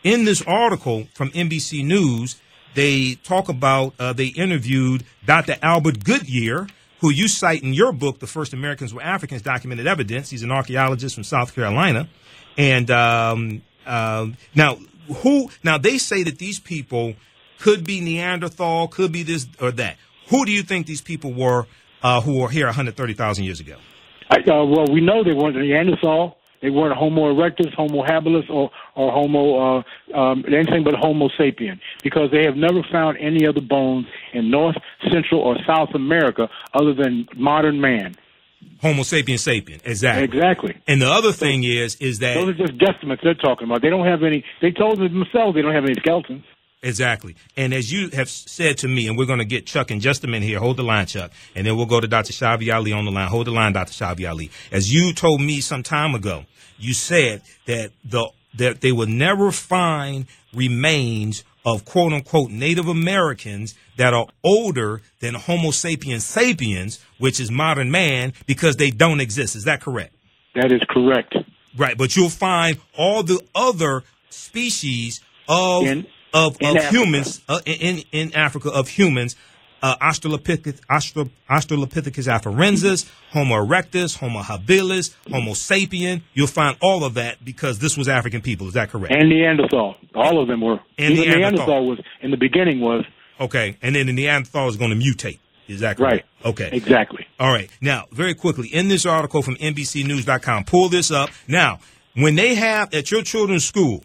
in 0.04 0.24
this 0.24 0.42
article 0.42 1.06
from 1.14 1.30
NBC 1.30 1.84
News, 1.84 2.40
they 2.74 3.16
talk 3.16 3.48
about 3.48 3.94
uh, 3.98 4.12
they 4.12 4.26
interviewed 4.26 5.04
Dr. 5.24 5.56
Albert 5.62 6.04
Goodyear, 6.04 6.68
who 7.00 7.10
you 7.10 7.28
cite 7.28 7.62
in 7.62 7.74
your 7.74 7.92
book, 7.92 8.18
"The 8.18 8.26
First 8.26 8.52
Americans 8.52 8.94
Were 8.94 9.02
Africans: 9.02 9.42
Documented 9.42 9.86
Evidence." 9.86 10.30
He's 10.30 10.42
an 10.42 10.50
archaeologist 10.50 11.14
from 11.14 11.24
South 11.24 11.54
Carolina, 11.54 12.08
and 12.56 12.90
um, 12.90 13.62
um 13.86 14.36
now 14.54 14.78
who 15.22 15.50
now 15.62 15.78
they 15.78 15.98
say 15.98 16.22
that 16.22 16.38
these 16.38 16.60
people 16.60 17.14
could 17.58 17.84
be 17.84 18.00
Neanderthal, 18.00 18.88
could 18.88 19.12
be 19.12 19.22
this 19.22 19.46
or 19.60 19.70
that. 19.72 19.96
Who 20.28 20.44
do 20.46 20.52
you 20.52 20.62
think 20.62 20.86
these 20.86 21.02
people 21.02 21.32
were 21.32 21.66
uh, 22.02 22.20
who 22.20 22.38
were 22.38 22.48
here 22.48 22.66
130,000 22.66 23.44
years 23.44 23.60
ago? 23.60 23.76
I, 24.30 24.36
uh, 24.36 24.64
well, 24.64 24.86
we 24.90 25.00
know 25.00 25.24
they 25.24 25.34
weren't 25.34 25.56
Neanderthal. 25.56 26.36
They 26.62 26.70
weren't 26.70 26.96
Homo 26.96 27.32
erectus, 27.32 27.72
Homo 27.74 28.04
habilis, 28.04 28.48
or 28.50 28.70
or 28.94 29.12
Homo 29.12 29.78
uh, 29.78 29.82
um, 30.14 30.44
anything 30.46 30.84
but 30.84 30.94
Homo 30.94 31.28
sapien, 31.38 31.80
because 32.02 32.30
they 32.30 32.44
have 32.44 32.56
never 32.56 32.82
found 32.92 33.16
any 33.18 33.46
other 33.46 33.62
bones 33.62 34.06
in 34.32 34.50
North, 34.50 34.76
Central, 35.10 35.40
or 35.40 35.56
South 35.66 35.94
America 35.94 36.48
other 36.74 36.92
than 36.94 37.26
modern 37.36 37.80
man. 37.80 38.14
Homo 38.82 39.02
sapien 39.02 39.38
sapien. 39.38 39.80
Exactly. 39.84 40.24
Exactly. 40.24 40.76
And 40.86 41.00
the 41.00 41.10
other 41.10 41.32
thing 41.32 41.64
is, 41.64 41.96
is 41.96 42.18
that 42.18 42.34
Those 42.34 42.50
are 42.50 42.66
just 42.66 42.78
guesstimates 42.78 43.22
they're 43.22 43.34
talking 43.34 43.66
about. 43.66 43.82
They 43.82 43.90
don't 43.90 44.06
have 44.06 44.22
any. 44.22 44.44
They 44.60 44.70
told 44.70 44.98
themselves 44.98 45.54
they 45.54 45.62
don't 45.62 45.74
have 45.74 45.84
any 45.84 45.94
skeletons. 45.94 46.44
Exactly. 46.82 47.36
And 47.56 47.74
as 47.74 47.92
you 47.92 48.08
have 48.10 48.30
said 48.30 48.78
to 48.78 48.88
me, 48.88 49.06
and 49.06 49.18
we're 49.18 49.26
going 49.26 49.38
to 49.38 49.44
get 49.44 49.66
Chuck 49.66 49.90
in 49.90 50.00
just 50.00 50.24
a 50.24 50.26
minute 50.26 50.46
here. 50.46 50.58
Hold 50.58 50.78
the 50.78 50.82
line, 50.82 51.06
Chuck. 51.06 51.30
And 51.54 51.66
then 51.66 51.76
we'll 51.76 51.86
go 51.86 52.00
to 52.00 52.08
Dr. 52.08 52.32
Schavi 52.32 52.74
Ali 52.74 52.92
on 52.92 53.04
the 53.04 53.10
line. 53.10 53.28
Hold 53.28 53.46
the 53.48 53.50
line, 53.50 53.74
Dr. 53.74 53.92
Schavi 53.92 54.28
Ali. 54.28 54.50
As 54.72 54.92
you 54.92 55.12
told 55.12 55.42
me 55.42 55.60
some 55.60 55.82
time 55.82 56.14
ago, 56.14 56.46
you 56.78 56.94
said 56.94 57.42
that 57.66 57.92
the 58.04 58.30
that 58.54 58.80
they 58.80 58.90
will 58.90 59.06
never 59.06 59.52
find 59.52 60.26
remains 60.52 61.44
of 61.64 61.84
quote 61.84 62.12
unquote 62.12 62.50
Native 62.50 62.88
Americans 62.88 63.74
that 63.96 64.14
are 64.14 64.26
older 64.42 65.02
than 65.20 65.34
Homo 65.34 65.70
sapiens 65.70 66.24
sapiens, 66.24 66.98
which 67.18 67.38
is 67.38 67.50
modern 67.50 67.90
man, 67.90 68.32
because 68.46 68.76
they 68.76 68.90
don't 68.90 69.20
exist. 69.20 69.54
Is 69.54 69.64
that 69.64 69.80
correct? 69.82 70.14
That 70.54 70.72
is 70.72 70.80
correct. 70.88 71.36
Right. 71.76 71.96
But 71.96 72.16
you'll 72.16 72.30
find 72.30 72.78
all 72.96 73.22
the 73.22 73.40
other 73.54 74.02
species 74.30 75.20
of 75.48 75.84
In- 75.84 76.06
of, 76.32 76.56
in 76.60 76.70
of 76.70 76.76
Africa. 76.76 76.96
humans 76.96 77.40
uh, 77.48 77.60
in 77.66 78.02
in 78.12 78.34
Africa 78.34 78.70
of 78.70 78.88
humans. 78.88 79.36
Uh, 79.82 79.96
Australopithecus, 79.96 80.78
Austral, 80.90 81.30
Australopithecus 81.48 82.28
afarensis, 82.28 83.10
Homo 83.30 83.54
erectus, 83.64 84.18
Homo 84.18 84.40
habilis, 84.40 85.14
Homo 85.30 85.52
sapien. 85.52 86.20
You'll 86.34 86.48
find 86.48 86.76
all 86.82 87.02
of 87.02 87.14
that 87.14 87.42
because 87.42 87.78
this 87.78 87.96
was 87.96 88.06
African 88.06 88.42
people. 88.42 88.68
Is 88.68 88.74
that 88.74 88.90
correct? 88.90 89.14
And 89.14 89.30
Neanderthal. 89.30 89.96
All 90.14 90.38
of 90.38 90.48
them 90.48 90.60
were. 90.60 90.80
And 90.98 91.14
Neanderthal. 91.14 91.38
Neanderthal 91.38 91.86
was 91.86 91.98
in 92.20 92.30
the 92.30 92.36
beginning 92.36 92.80
was 92.80 93.06
Okay, 93.40 93.78
and 93.80 93.94
then 93.94 94.06
the 94.06 94.12
Neanderthal 94.12 94.68
is 94.68 94.76
going 94.76 94.90
to 94.90 94.96
mutate. 94.96 95.38
Is 95.66 95.80
that 95.80 95.96
correct? 95.96 96.26
Right. 96.42 96.50
Okay. 96.50 96.68
Exactly. 96.72 97.26
All 97.38 97.50
right. 97.52 97.70
Now, 97.80 98.06
very 98.12 98.34
quickly, 98.34 98.68
in 98.68 98.88
this 98.88 99.06
article 99.06 99.40
from 99.40 99.54
NBCNews.com, 99.56 100.64
pull 100.64 100.88
this 100.88 101.10
up. 101.10 101.30
Now, 101.48 101.78
when 102.14 102.34
they 102.34 102.54
have 102.56 102.92
at 102.92 103.10
your 103.10 103.22
children's 103.22 103.64
school, 103.64 104.04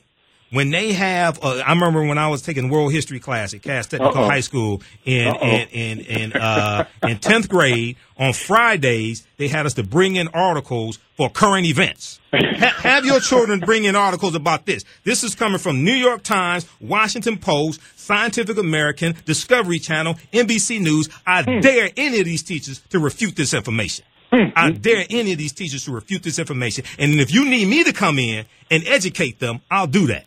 when 0.56 0.70
they 0.70 0.94
have, 0.94 1.44
uh, 1.44 1.62
I 1.66 1.74
remember 1.74 2.04
when 2.04 2.18
I 2.18 2.30
was 2.30 2.42
taking 2.42 2.70
world 2.70 2.94
history 2.94 3.20
class 3.20 3.54
at 3.54 3.62
Cass 3.62 3.88
Technical 3.88 4.24
Uh-oh. 4.24 4.30
High 4.30 4.40
School 4.40 4.82
in 5.04 5.28
Uh-oh. 5.28 5.46
in 5.46 5.68
in 5.70 6.00
in, 6.00 6.34
uh, 6.34 6.86
in 7.04 7.20
tenth 7.20 7.50
grade. 7.50 7.98
On 8.18 8.32
Fridays, 8.32 9.28
they 9.36 9.50
had 9.50 9.66
us 9.66 9.74
to 9.74 9.84
bring 9.84 10.16
in 10.16 10.30
articles 10.30 11.00
for 11.18 11.30
current 11.30 11.66
events. 11.66 12.22
Ha- 12.32 12.74
have 12.78 13.06
your 13.06 13.20
children 13.20 13.60
bring 13.60 13.84
in 13.84 13.96
articles 13.98 14.36
about 14.36 14.66
this. 14.66 14.86
This 15.04 15.22
is 15.26 15.36
coming 15.36 15.60
from 15.60 15.84
New 15.84 15.94
York 15.94 16.24
Times, 16.24 16.66
Washington 16.80 17.38
Post, 17.38 17.82
Scientific 17.98 18.58
American, 18.58 19.16
Discovery 19.26 19.80
Channel, 19.80 20.16
NBC 20.32 20.80
News. 20.80 21.10
I 21.28 21.42
dare 21.60 21.90
any 21.98 22.20
of 22.20 22.26
these 22.26 22.44
teachers 22.44 22.80
to 22.92 23.00
refute 23.00 23.36
this 23.36 23.54
information. 23.54 24.06
I 24.32 24.72
dare 24.72 25.06
any 25.10 25.32
of 25.34 25.38
these 25.38 25.54
teachers 25.54 25.86
to 25.86 25.92
refute 25.92 26.24
this 26.24 26.40
information. 26.40 26.86
And 26.98 27.20
if 27.20 27.34
you 27.34 27.46
need 27.46 27.68
me 27.68 27.84
to 27.84 27.94
come 27.94 28.20
in 28.20 28.46
and 28.70 28.84
educate 28.88 29.40
them, 29.40 29.62
I'll 29.70 29.88
do 29.88 30.08
that. 30.08 30.26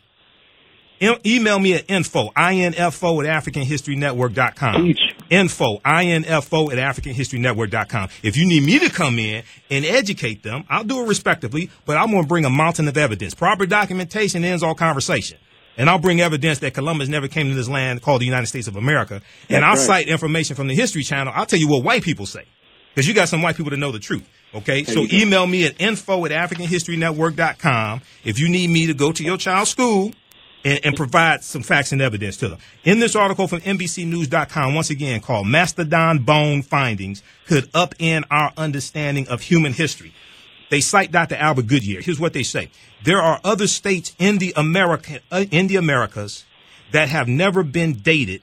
Email 1.01 1.59
me 1.59 1.73
at 1.75 1.89
info, 1.89 2.29
info 2.35 3.21
at 3.21 3.43
africanhistorynetwork.com. 3.43 4.83
Teach. 4.83 5.15
Info, 5.29 5.79
info 5.85 6.71
at 6.71 6.77
africanhistorynetwork.com. 6.77 8.09
If 8.23 8.35
you 8.35 8.45
need 8.47 8.63
me 8.63 8.79
to 8.79 8.89
come 8.89 9.19
in 9.19 9.43
and 9.69 9.85
educate 9.85 10.43
them, 10.43 10.65
I'll 10.69 10.83
do 10.83 11.03
it 11.03 11.07
respectively, 11.07 11.69
but 11.85 11.97
I'm 11.97 12.11
going 12.11 12.23
to 12.23 12.27
bring 12.27 12.45
a 12.45 12.49
mountain 12.49 12.87
of 12.87 12.97
evidence. 12.97 13.33
Proper 13.33 13.65
documentation 13.65 14.43
ends 14.43 14.63
all 14.63 14.75
conversation. 14.75 15.37
And 15.77 15.89
I'll 15.89 15.99
bring 15.99 16.19
evidence 16.19 16.59
that 16.59 16.73
Columbus 16.73 17.07
never 17.07 17.29
came 17.29 17.47
to 17.47 17.55
this 17.55 17.69
land 17.69 18.01
called 18.01 18.19
the 18.19 18.25
United 18.25 18.47
States 18.47 18.67
of 18.67 18.75
America. 18.75 19.21
And 19.47 19.63
That's 19.63 19.63
I'll 19.63 19.87
right. 19.87 20.03
cite 20.03 20.07
information 20.09 20.57
from 20.57 20.67
the 20.67 20.75
History 20.75 21.03
Channel. 21.03 21.31
I'll 21.33 21.45
tell 21.45 21.59
you 21.59 21.69
what 21.69 21.85
white 21.85 22.03
people 22.03 22.25
say. 22.25 22.43
Because 22.93 23.07
you 23.07 23.13
got 23.13 23.29
some 23.29 23.41
white 23.41 23.55
people 23.55 23.69
to 23.69 23.77
know 23.77 23.93
the 23.93 23.99
truth. 23.99 24.27
Okay? 24.53 24.81
There 24.83 24.95
so 24.95 25.05
email 25.15 25.47
me 25.47 25.65
at 25.65 25.79
info 25.79 26.25
at 26.25 26.31
africanhistorynetwork.com 26.31 28.01
if 28.25 28.39
you 28.39 28.49
need 28.49 28.69
me 28.69 28.87
to 28.87 28.93
go 28.93 29.13
to 29.13 29.23
your 29.23 29.37
child's 29.37 29.69
school 29.69 30.11
and, 30.63 30.79
and 30.83 30.95
provide 30.95 31.43
some 31.43 31.63
facts 31.63 31.91
and 31.91 32.01
evidence 32.01 32.37
to 32.37 32.49
them. 32.49 32.59
In 32.83 32.99
this 32.99 33.15
article 33.15 33.47
from 33.47 33.61
NBCNews.com, 33.61 34.75
once 34.75 34.89
again 34.89 35.21
called 35.21 35.47
Mastodon 35.47 36.19
Bone 36.19 36.61
Findings 36.61 37.23
Could 37.47 37.71
Upend 37.71 38.25
Our 38.29 38.51
Understanding 38.57 39.27
of 39.27 39.41
Human 39.41 39.73
History. 39.73 40.13
They 40.69 40.81
cite 40.81 41.11
Dr. 41.11 41.35
Albert 41.35 41.67
Goodyear. 41.67 42.01
Here's 42.01 42.19
what 42.19 42.33
they 42.33 42.43
say. 42.43 42.69
There 43.03 43.21
are 43.21 43.39
other 43.43 43.67
states 43.67 44.15
in 44.19 44.37
the 44.37 44.53
America, 44.55 45.19
uh, 45.31 45.45
in 45.49 45.67
the 45.67 45.77
Americas 45.77 46.45
that 46.91 47.09
have 47.09 47.27
never 47.27 47.63
been 47.63 47.93
dated. 47.93 48.41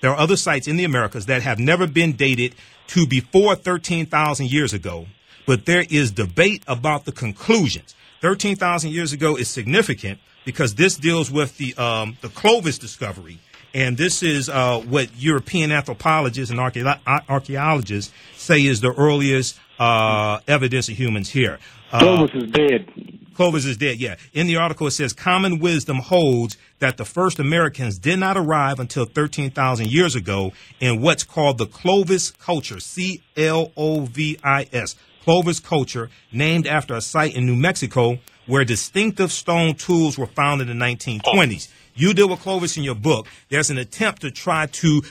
There 0.00 0.10
are 0.10 0.18
other 0.18 0.36
sites 0.36 0.68
in 0.68 0.76
the 0.76 0.84
Americas 0.84 1.26
that 1.26 1.42
have 1.42 1.58
never 1.58 1.86
been 1.86 2.12
dated 2.12 2.54
to 2.88 3.06
before 3.06 3.56
13,000 3.56 4.50
years 4.50 4.72
ago, 4.72 5.06
but 5.46 5.66
there 5.66 5.84
is 5.90 6.12
debate 6.12 6.62
about 6.66 7.04
the 7.04 7.12
conclusions. 7.12 7.94
13,000 8.22 8.90
years 8.90 9.12
ago 9.12 9.36
is 9.36 9.48
significant 9.48 10.18
because 10.46 10.76
this 10.76 10.96
deals 10.96 11.30
with 11.30 11.58
the 11.58 11.74
um, 11.76 12.16
the 12.22 12.30
Clovis 12.30 12.78
discovery, 12.78 13.38
and 13.74 13.98
this 13.98 14.22
is 14.22 14.48
uh, 14.48 14.80
what 14.80 15.10
European 15.18 15.70
anthropologists 15.70 16.50
and 16.50 16.58
archaeo- 16.58 16.98
archaeologists 17.28 18.14
say 18.36 18.64
is 18.64 18.80
the 18.80 18.94
earliest 18.94 19.60
uh, 19.78 20.40
evidence 20.48 20.88
of 20.88 20.96
humans 20.96 21.28
here. 21.28 21.58
Uh, 21.92 21.98
Clovis 21.98 22.30
is 22.34 22.50
dead. 22.50 22.92
Clovis 23.34 23.66
is 23.66 23.76
dead, 23.76 23.98
yeah. 23.98 24.16
In 24.32 24.46
the 24.46 24.56
article, 24.56 24.86
it 24.86 24.92
says 24.92 25.12
common 25.12 25.58
wisdom 25.58 25.98
holds 25.98 26.56
that 26.78 26.96
the 26.96 27.04
first 27.04 27.38
Americans 27.38 27.98
did 27.98 28.18
not 28.18 28.38
arrive 28.38 28.80
until 28.80 29.04
13,000 29.04 29.88
years 29.88 30.14
ago 30.14 30.52
in 30.80 31.02
what's 31.02 31.22
called 31.22 31.58
the 31.58 31.66
Clovis 31.66 32.30
culture, 32.30 32.80
C 32.80 33.22
L 33.36 33.72
O 33.76 34.06
V 34.06 34.38
I 34.42 34.66
S. 34.72 34.96
Clovis 35.26 35.58
culture, 35.58 36.08
named 36.30 36.68
after 36.68 36.94
a 36.94 37.00
site 37.00 37.34
in 37.34 37.46
New 37.46 37.56
Mexico 37.56 38.20
where 38.46 38.64
distinctive 38.64 39.32
stone 39.32 39.74
tools 39.74 40.16
were 40.16 40.28
found 40.28 40.60
in 40.60 40.68
the 40.68 40.72
1920s. 40.72 41.68
You 41.96 42.14
deal 42.14 42.28
with 42.28 42.38
Clovis 42.38 42.76
in 42.76 42.84
your 42.84 42.94
book. 42.94 43.26
There's 43.48 43.68
an 43.68 43.76
attempt 43.76 44.22
to 44.22 44.30
try 44.30 44.66
to 44.66 45.02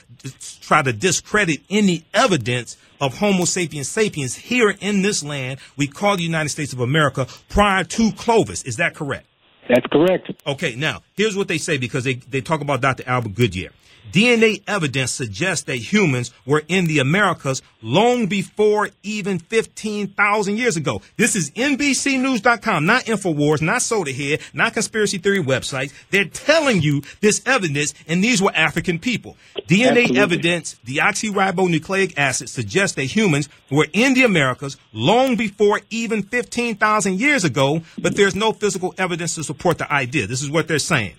try 0.62 0.84
to 0.84 0.94
discredit 0.94 1.64
any 1.70 2.06
evidence 2.14 2.78
of 3.02 3.18
Homo 3.18 3.44
sapiens 3.44 3.90
sapiens 3.90 4.36
here 4.36 4.74
in 4.80 5.02
this 5.02 5.22
land 5.22 5.60
we 5.76 5.86
call 5.86 6.16
the 6.16 6.24
United 6.24 6.48
States 6.48 6.72
of 6.72 6.80
America 6.80 7.28
prior 7.50 7.84
to 7.84 8.14
Clovis. 8.14 8.64
Is 8.64 8.78
that 8.78 8.96
correct? 8.96 9.28
That's 9.68 9.86
correct. 9.88 10.32
Okay, 10.48 10.76
now 10.76 11.02
here's 11.16 11.36
what 11.36 11.50
they 11.50 11.58
say 11.58 11.78
because 11.78 12.06
they, 12.06 12.14
they 12.14 12.40
talk 12.40 12.62
about 12.62 12.80
Dr. 12.80 13.04
Albert 13.06 13.36
Goodyear. 13.36 13.72
DNA 14.16 14.64
evidence 14.66 15.12
suggests 15.12 15.66
that 15.66 15.76
humans 15.76 16.32
were 16.46 16.64
in 16.70 16.86
the 16.86 17.00
Americas 17.00 17.62
long 17.82 18.28
before 18.28 18.88
even 19.04 19.40
15,000 19.40 20.58
years 20.58 20.78
ago. 20.78 21.02
This 21.18 21.36
is 21.36 21.52
NBCNews.com, 21.52 22.86
not 22.86 23.04
InfoWars, 23.04 23.62
not 23.62 23.82
SodaHead, 23.82 24.42
not 24.54 24.72
conspiracy 24.72 25.18
theory 25.18 25.44
websites. 25.44 25.94
They're 26.12 26.24
telling 26.24 26.82
you 26.82 27.02
this 27.20 27.42
evidence, 27.46 27.94
and 28.08 28.24
these 28.24 28.42
were 28.42 28.56
African 28.56 29.00
people. 29.00 29.36
DNA 29.68 30.04
Absolutely. 30.04 30.18
evidence, 30.20 30.80
deoxyribonucleic 30.86 32.18
acid, 32.18 32.48
suggests 32.48 32.96
that 32.96 33.04
humans 33.04 33.50
were 33.70 33.88
in 33.92 34.14
the 34.14 34.24
Americas 34.24 34.78
long 34.94 35.36
before 35.36 35.82
even 35.90 36.24
15,000 36.24 37.20
years 37.20 37.44
ago, 37.44 37.82
but 37.98 38.16
there's 38.16 38.34
no 38.34 38.54
physical 38.54 38.94
evidence 38.98 39.36
to 39.36 39.44
support 39.44 39.78
the 39.78 39.92
idea. 39.92 40.26
This 40.26 40.42
is 40.42 40.50
what 40.50 40.70
they're 40.70 40.80
saying. 40.80 41.16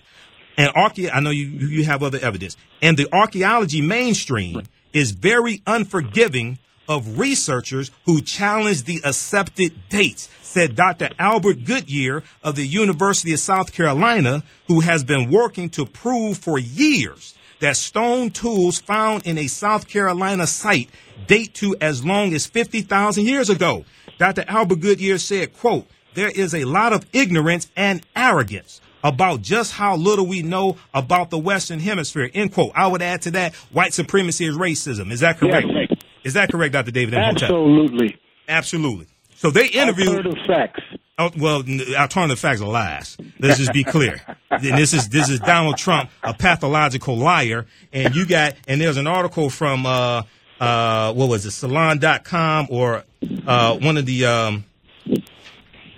And 0.57 0.73
archae- 0.73 1.11
I 1.13 1.19
know 1.19 1.29
you, 1.29 1.45
you 1.45 1.85
have 1.85 2.01
other 2.03 2.19
evidence. 2.21 2.57
And 2.81 2.97
the 2.97 3.07
archaeology 3.13 3.81
mainstream 3.81 4.63
is 4.91 5.11
very 5.11 5.61
unforgiving 5.67 6.57
of 6.89 7.19
researchers 7.19 7.91
who 8.05 8.21
challenge 8.21 8.83
the 8.83 9.01
accepted 9.03 9.73
dates, 9.89 10.29
said 10.41 10.75
Dr. 10.75 11.09
Albert 11.19 11.65
Goodyear 11.65 12.23
of 12.43 12.55
the 12.55 12.65
University 12.65 13.33
of 13.33 13.39
South 13.39 13.73
Carolina, 13.73 14.43
who 14.67 14.79
has 14.79 15.03
been 15.03 15.29
working 15.29 15.69
to 15.71 15.85
prove 15.85 16.37
for 16.37 16.57
years 16.57 17.35
that 17.59 17.75
stone 17.75 18.29
tools 18.29 18.79
found 18.79 19.25
in 19.25 19.37
a 19.37 19.47
South 19.47 19.87
Carolina 19.87 20.47
site 20.47 20.89
date 21.27 21.53
to 21.55 21.75
as 21.81 22.05
long 22.05 22.33
as 22.33 22.45
50,000 22.45 23.25
years 23.25 23.49
ago. 23.49 23.83
Dr. 24.17 24.45
Albert 24.47 24.79
Goodyear 24.79 25.17
said, 25.17 25.53
quote, 25.57 25.87
there 26.13 26.29
is 26.29 26.55
a 26.55 26.65
lot 26.65 26.93
of 26.93 27.05
ignorance 27.13 27.69
and 27.75 28.03
arrogance 28.15 28.81
about 29.03 29.41
just 29.41 29.73
how 29.73 29.95
little 29.95 30.25
we 30.25 30.41
know 30.41 30.77
about 30.93 31.29
the 31.29 31.37
Western 31.37 31.79
Hemisphere. 31.79 32.29
End 32.33 32.53
quote. 32.53 32.71
I 32.75 32.87
would 32.87 33.01
add 33.01 33.21
to 33.23 33.31
that, 33.31 33.55
white 33.71 33.93
supremacy 33.93 34.45
is 34.45 34.57
racism. 34.57 35.11
Is 35.11 35.21
that 35.21 35.37
correct? 35.37 35.67
Yes. 35.69 35.99
Is 36.23 36.33
that 36.33 36.51
correct, 36.51 36.73
Dr. 36.73 36.91
David? 36.91 37.13
Absolutely. 37.15 38.17
Absolutely. 38.47 39.07
So 39.35 39.51
they 39.51 39.67
interviewed. 39.67 40.09
Alternative 40.09 40.45
facts. 40.45 40.81
Oh, 41.19 41.31
well, 41.37 41.63
alternative 41.97 42.39
facts 42.39 42.61
are 42.61 42.67
lies. 42.67 43.17
Let's 43.39 43.57
just 43.57 43.73
be 43.73 43.83
clear. 43.83 44.21
and 44.51 44.77
this 44.77 44.93
is 44.93 45.09
this 45.09 45.29
is 45.29 45.39
Donald 45.39 45.77
Trump, 45.77 46.11
a 46.23 46.33
pathological 46.33 47.17
liar. 47.17 47.65
And 47.91 48.15
you 48.15 48.25
got 48.25 48.53
and 48.67 48.79
there's 48.79 48.97
an 48.97 49.07
article 49.07 49.49
from 49.49 49.85
uh 49.85 50.23
uh 50.59 51.13
what 51.13 51.29
was 51.29 51.45
it, 51.45 51.51
Salon.com 51.51 52.67
or 52.69 53.03
uh 53.47 53.77
one 53.77 53.97
of 53.97 54.05
the 54.05 54.25
um 54.25 54.65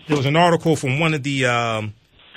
there 0.10 0.18
was 0.18 0.26
an 0.26 0.36
article 0.36 0.76
from 0.76 1.00
one 1.00 1.14
of 1.14 1.22
the 1.22 1.46
um, 1.46 1.94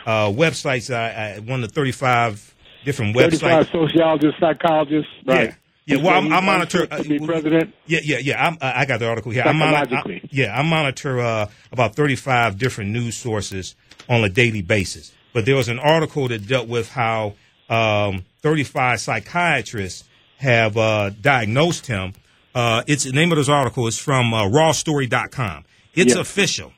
uh, 0.06 0.28
websites, 0.28 0.90
uh, 0.90 1.38
uh, 1.38 1.40
one 1.42 1.62
of 1.62 1.68
the 1.68 1.74
35 1.74 2.54
different 2.84 3.16
Thirty-five 3.16 3.66
websites. 3.66 3.72
sociologists, 3.72 4.40
psychologists. 4.40 5.10
Right. 5.24 5.54
Yeah, 5.84 5.96
He 5.96 6.02
well, 6.02 6.16
I'm, 6.18 6.32
I 6.32 6.40
monitor. 6.40 6.86
to 6.86 7.02
be 7.04 7.18
president. 7.18 7.74
Yeah, 7.86 8.00
yeah, 8.04 8.18
yeah. 8.18 8.46
I'm, 8.46 8.56
I 8.60 8.80
I 8.82 8.84
got 8.86 8.98
the 9.00 9.08
article 9.08 9.32
here. 9.32 9.42
I 9.44 9.52
monitor, 9.52 9.96
Psychologically. 9.96 10.28
yeah, 10.32 10.56
I 10.58 10.62
monitor 10.62 11.20
uh, 11.20 11.46
about 11.72 11.94
35 11.96 12.56
different 12.58 12.90
news 12.90 13.16
sources 13.16 13.74
on 14.08 14.22
a 14.24 14.28
daily 14.28 14.62
basis. 14.62 15.12
But 15.32 15.44
there 15.44 15.56
was 15.56 15.68
an 15.68 15.78
article 15.80 16.28
that 16.28 16.46
dealt 16.46 16.68
with 16.68 16.88
how 16.90 17.34
um, 17.68 18.24
35 18.42 19.00
psychiatrists 19.00 20.04
have 20.38 20.76
uh, 20.76 21.10
diagnosed 21.20 21.86
him. 21.86 22.12
Uh, 22.54 22.82
it's 22.86 23.04
the 23.04 23.12
name 23.12 23.32
of 23.32 23.38
this 23.38 23.48
article 23.48 23.86
is 23.86 23.98
from 23.98 24.34
uh, 24.34 24.44
rawstory.com. 24.44 25.64
It's 25.94 26.14
Yeah. 26.14 26.20
official. 26.20 26.72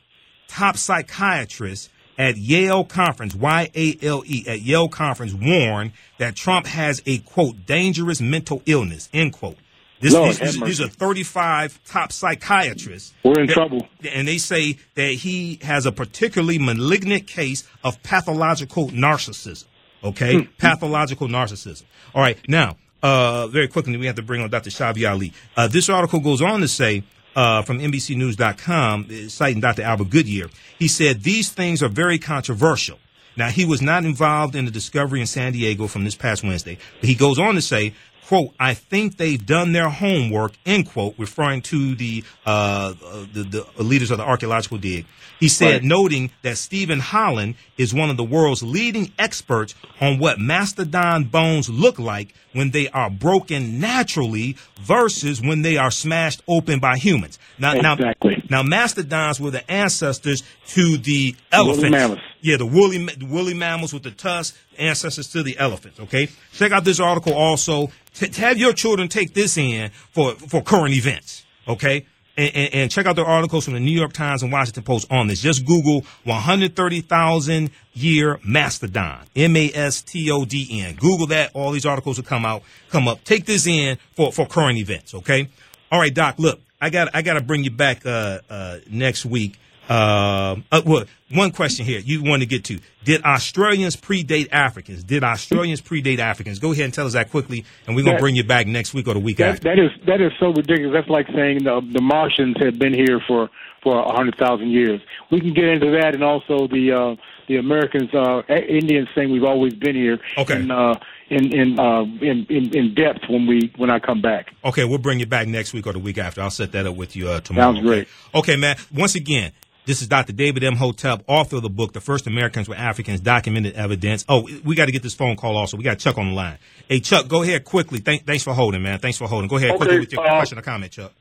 Top 0.49 0.77
psychiatrists 0.77 1.89
at 2.19 2.37
Yale 2.37 2.85
conference, 2.85 3.35
Y 3.35 3.71
A 3.75 3.99
L 4.03 4.23
E, 4.27 4.45
at 4.47 4.61
Yale 4.63 4.89
conference 4.89 5.35
warned 5.35 5.93
that 6.19 6.37
Trump 6.37 6.67
has 6.67 7.03
a 7.07 7.19
quote 7.19 7.67
dangerous 7.67 8.21
mental 8.21 8.63
illness 8.67 9.09
end 9.13 9.33
quote. 9.33 9.57
This, 10.01 10.13
Lord 10.13 10.35
these, 10.37 10.61
these, 10.61 10.81
are 10.83 10.89
35 10.89 11.81
top 11.87 12.13
psychiatrists. 12.13 13.15
We're 13.25 13.41
in 13.41 13.47
that- 13.47 13.55
trouble. 13.55 13.89
And 14.13 14.29
they 14.29 14.37
say 14.39 14.77
that 14.97 15.13
he 15.13 15.59
has 15.63 15.87
a 15.87 15.93
particularly 15.93 16.59
malignant 16.59 17.27
case 17.27 17.65
of 17.83 18.03
pathological 18.03 18.89
narcissism. 18.89 19.65
Okay? 20.03 20.43
Hmm. 20.43 20.51
Pathological 20.59 21.29
narcissism. 21.29 21.85
All 22.15 22.21
right. 22.21 22.37
Now, 22.47 22.77
uh, 23.03 23.47
very 23.47 23.69
quickly, 23.69 23.97
we 23.97 24.07
have 24.07 24.17
to 24.17 24.23
bring 24.23 24.43
on 24.43 24.51
Dr. 24.51 24.71
Schavi 24.71 25.09
Ali. 25.09 25.33
Uh, 25.57 25.69
this 25.69 25.89
article 25.89 26.21
goes 26.21 26.43
on 26.43 26.61
to 26.61 26.69
say, 26.69 27.03
uh, 27.35 27.63
from 27.63 27.79
NBCNews.com, 27.79 29.09
uh, 29.11 29.29
citing 29.29 29.61
Dr. 29.61 29.83
Albert 29.83 30.11
Goodyear, 30.11 30.49
he 30.79 30.89
said 30.89 31.23
these 31.23 31.51
things 31.51 31.83
are 31.83 31.89
very 31.89 32.19
controversial. 32.19 32.99
Now, 33.37 33.49
he 33.49 33.65
was 33.65 33.83
not 33.83 34.05
involved 34.05 34.55
in 34.55 34.65
the 34.65 34.71
discovery 34.71 35.21
in 35.21 35.27
San 35.27 35.53
Diego 35.53 35.89
from 35.89 36.05
this 36.05 36.15
past 36.15 36.45
Wednesday, 36.45 36.79
but 37.01 37.09
he 37.09 37.15
goes 37.15 37.39
on 37.39 37.55
to 37.57 37.63
say, 37.63 37.95
quote, 38.27 38.55
I 38.59 38.75
think 38.75 39.17
they've 39.17 39.45
done 39.45 39.73
their 39.73 39.89
homework, 39.89 40.53
end 40.65 40.89
quote, 40.89 41.15
referring 41.19 41.63
to 41.63 41.95
the, 41.95 42.25
uh, 42.47 42.95
uh, 43.05 43.27
the, 43.33 43.67
the 43.77 43.83
leaders 43.83 44.11
of 44.11 44.19
the 44.19 44.25
archaeological 44.25 44.79
dig. 44.79 45.07
He 45.41 45.49
said, 45.49 45.73
Right. 45.73 45.83
noting 45.85 46.31
that 46.43 46.57
Steven 46.59 47.01
Holen 47.01 47.55
is 47.77 47.93
one 47.93 48.09
of 48.11 48.17
the 48.17 48.25
world's 48.25 48.63
leading 48.63 49.13
experts 49.19 49.75
on 50.01 50.19
what 50.19 50.39
mastodon 50.39 51.25
bones 51.25 51.69
look 51.69 51.99
like 51.99 52.35
when 52.53 52.71
they 52.71 52.89
are 52.91 53.11
broken 53.11 53.81
naturally 53.81 54.57
versus 54.81 55.41
when 55.43 55.63
they 55.63 55.77
are 55.77 55.91
smashed 55.91 56.43
open 56.49 56.79
by 56.79 56.97
humans. 56.97 57.39
Now, 57.59 57.75
Exactly. 57.75 58.43
now, 58.49 58.63
now, 58.63 58.63
mastodons 58.63 59.41
were 59.41 59.51
the 59.51 59.69
ancestors 59.71 60.43
to 60.69 60.97
the 60.99 61.35
elephants. 61.53 62.21
Yeah, 62.41 62.57
the 62.57 62.67
woolly 62.67 62.99
the 62.99 63.27
woolly 63.27 63.55
mammals 63.55 63.93
with 63.93 64.03
the 64.05 64.11
tusks, 64.13 64.57
ancestors 64.79 65.29
to 65.33 65.43
the 65.43 65.59
elephants. 65.59 65.99
Okay, 65.99 66.29
check 66.53 66.73
out 66.73 66.85
this 66.85 67.01
article 67.01 67.33
also. 67.35 67.91
T- 68.15 68.29
have 68.41 68.59
your 68.59 68.73
children 68.73 69.09
take 69.09 69.35
this 69.35 69.57
in 69.57 69.91
for 70.13 70.35
for 70.35 70.63
current 70.63 70.95
events. 70.95 71.45
Okay. 71.67 72.07
And, 72.37 72.51
and, 72.55 72.75
and 72.75 72.91
check 72.91 73.07
out 73.07 73.15
the 73.15 73.25
articles 73.25 73.65
from 73.65 73.75
the 73.75 73.81
New 73.81 73.97
York 73.97 74.13
Times 74.13 74.43
and 74.43 74.51
Washington 74.51 74.83
Post 74.83 75.07
on 75.09 75.29
this. 75.29 75.41
Just 75.41 75.65
Google 75.65 76.05
130,000 76.25 77.71
year 77.93 78.41
mastodon. 78.45 79.25
M 79.37 79.57
A 79.57 79.71
S 79.73 80.03
T 80.03 80.31
O 80.33 80.45
D 80.45 80.83
N. 80.83 80.97
Google 80.97 81.29
that. 81.29 81.53
All 81.55 81.71
these 81.71 81.87
articles 81.87 82.17
will 82.17 82.25
come 82.25 82.45
out, 82.45 82.63
come 82.91 83.07
up. 83.07 83.23
Take 83.23 83.47
this 83.47 83.67
in 83.67 83.99
for, 84.17 84.33
for 84.33 84.47
current 84.47 84.79
events. 84.79 85.15
Okay. 85.15 85.49
All 85.93 86.01
right, 86.01 86.13
Doc. 86.13 86.37
Look, 86.39 86.61
I 86.81 86.91
got 86.91 87.09
I 87.15 87.23
got 87.23 87.35
to 87.35 87.41
bring 87.41 87.65
you 87.65 87.71
back 87.71 88.05
uh, 88.05 88.41
uh, 88.51 88.79
next 88.91 89.25
week. 89.25 89.59
Uh, 89.89 90.57
uh, 90.73 90.83
well, 90.87 91.05
one 91.33 91.51
question 91.51 91.85
here 91.85 91.99
you 92.01 92.23
want 92.23 92.43
to 92.43 92.47
get 92.47 92.65
to: 92.65 92.79
Did 93.05 93.23
Australians 93.23 93.97
predate 93.97 94.49
Africans? 94.53 95.05
Did 95.05 95.25
Australians 95.25 95.81
predate 95.83 96.19
Africans? 96.19 96.59
Go 96.59 96.73
ahead 96.73 96.87
and 96.87 96.95
tell 96.95 97.07
us 97.07 97.13
that 97.13 97.31
quickly, 97.31 97.65
and 97.87 97.95
we're 97.95 98.05
gonna 98.05 98.19
bring 98.19 98.37
you 98.37 98.45
back 98.45 98.67
next 98.67 98.95
week 98.95 99.09
or 99.09 99.15
the 99.15 99.21
week 99.21 99.39
That, 99.39 99.57
after. 99.57 99.65
that 99.65 99.79
is 99.79 99.91
that 100.07 100.21
is 100.21 100.33
so 100.41 100.53
ridiculous. 100.53 100.93
That's 100.95 101.11
like 101.11 101.27
saying 101.35 101.65
the, 101.65 101.81
the 101.93 102.01
Martians 102.01 102.57
had 102.59 102.79
been 102.79 102.95
here 102.95 103.21
for 103.27 103.51
for 103.83 103.99
a 103.99 104.13
hundred 104.13 104.37
thousand 104.37 104.71
years. 104.71 105.01
We 105.31 105.41
can 105.41 105.53
get 105.53 105.65
into 105.65 105.91
that, 105.93 106.15
and 106.15 106.25
also 106.25 106.67
the 106.67 106.93
uh, 106.93 107.23
the 107.47 107.57
Americans, 107.57 108.13
uh, 108.15 108.43
Indians 108.49 109.09
saying 109.15 109.31
we've 109.31 109.45
always 109.45 109.75
been 109.75 109.95
here. 109.95 110.19
Okay. 110.39 110.61
In 110.61 110.71
uh, 110.71 110.95
in 111.31 111.55
in, 111.55 111.79
uh, 111.79 112.03
in 112.03 112.47
in 112.49 112.77
in 112.77 112.95
depth 112.95 113.29
when 113.29 113.47
we 113.47 113.73
when 113.77 113.91
I 113.91 113.99
come 113.99 114.21
back. 114.21 114.53
Okay, 114.65 114.85
we'll 114.85 114.99
bring 114.99 115.21
you 115.21 115.27
back 115.27 115.47
next 115.47 115.73
week 115.73 115.87
or 115.87 115.93
the 115.93 115.99
week 115.99 116.19
after. 116.19 116.41
I'll 116.41 116.51
set 116.51 116.73
that 116.73 116.87
up 116.87 116.97
with 116.97 117.17
you 117.17 117.29
uh, 117.29 117.41
tomorrow. 117.41 117.75
Sounds 117.75 117.87
great. 117.87 118.09
Okay? 118.35 118.53
okay, 118.53 118.57
man. 118.57 118.77
Once 118.93 119.15
again, 119.15 119.53
this 119.87 120.01
is 120.03 120.09
Dr. 120.09 120.33
David 120.33 120.63
Imhotep, 120.63 121.23
author 121.27 121.57
of 121.57 121.63
the 121.63 121.69
book, 121.71 121.93
The 121.93 122.01
First 122.01 122.27
Americans 122.27 122.69
Were 122.69 122.75
Africans, 122.75 123.21
Documented 123.21 123.75
Evidence. 123.75 124.25
Oh, 124.29 124.49
we 124.65 124.75
got 124.75 124.87
to 124.87 124.93
get 124.93 125.03
this 125.03 125.15
phone 125.15 125.37
call 125.37 125.57
also. 125.57 125.77
We 125.77 125.85
got 125.85 125.99
Chuck 125.99 126.17
on 126.19 126.29
the 126.29 126.35
line. 126.35 126.59
Hey, 126.89 127.01
Chuck, 127.01 127.29
go 127.29 127.43
ahead 127.43 127.65
quickly. 127.65 127.99
Thank, 127.99 128.27
thanks 128.27 128.43
for 128.45 128.55
holding, 128.55 128.83
man. 128.83 128.99
Thanks 128.99 129.19
for 129.19 129.27
holding. 129.29 129.49
Go 129.49 129.57
ahead 129.57 129.71
Okay, 129.71 129.77
quickly 129.79 129.99
with 130.01 130.13
your 130.13 130.27
uh, 130.27 130.31
question 130.37 130.59
or 130.59 130.63
comment, 130.63 130.93
Chuck. 130.93 131.13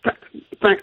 Thank, 0.61 0.81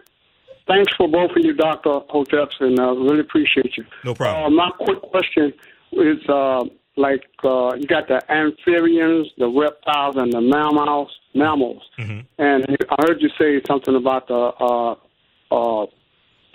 thanks 0.66 0.92
for 0.96 1.08
both 1.08 1.30
of 1.30 1.38
you, 1.42 1.54
Dr. 1.54 2.00
Hoteps, 2.12 2.60
and 2.60 2.78
uh, 2.78 2.92
really 2.92 3.20
appreciate 3.20 3.76
you. 3.76 3.84
No 4.04 4.14
problem. 4.14 4.44
Uh, 4.44 4.50
my 4.56 4.70
quick 4.78 5.00
question 5.02 5.52
is 5.92 6.18
uh, 6.28 6.64
like 6.96 7.24
uh, 7.44 7.74
you 7.76 7.86
got 7.86 8.08
the 8.08 8.20
amphibians, 8.30 9.28
the 9.38 9.48
reptiles, 9.48 10.16
and 10.16 10.32
the 10.32 10.40
mammals. 10.40 11.10
Mammals, 11.32 11.80
Mm-hmm. 11.96 12.20
and 12.38 12.66
I 12.90 12.96
heard 13.06 13.22
you 13.22 13.28
say 13.38 13.62
something 13.64 13.94
about 13.94 14.26
the 14.26 14.96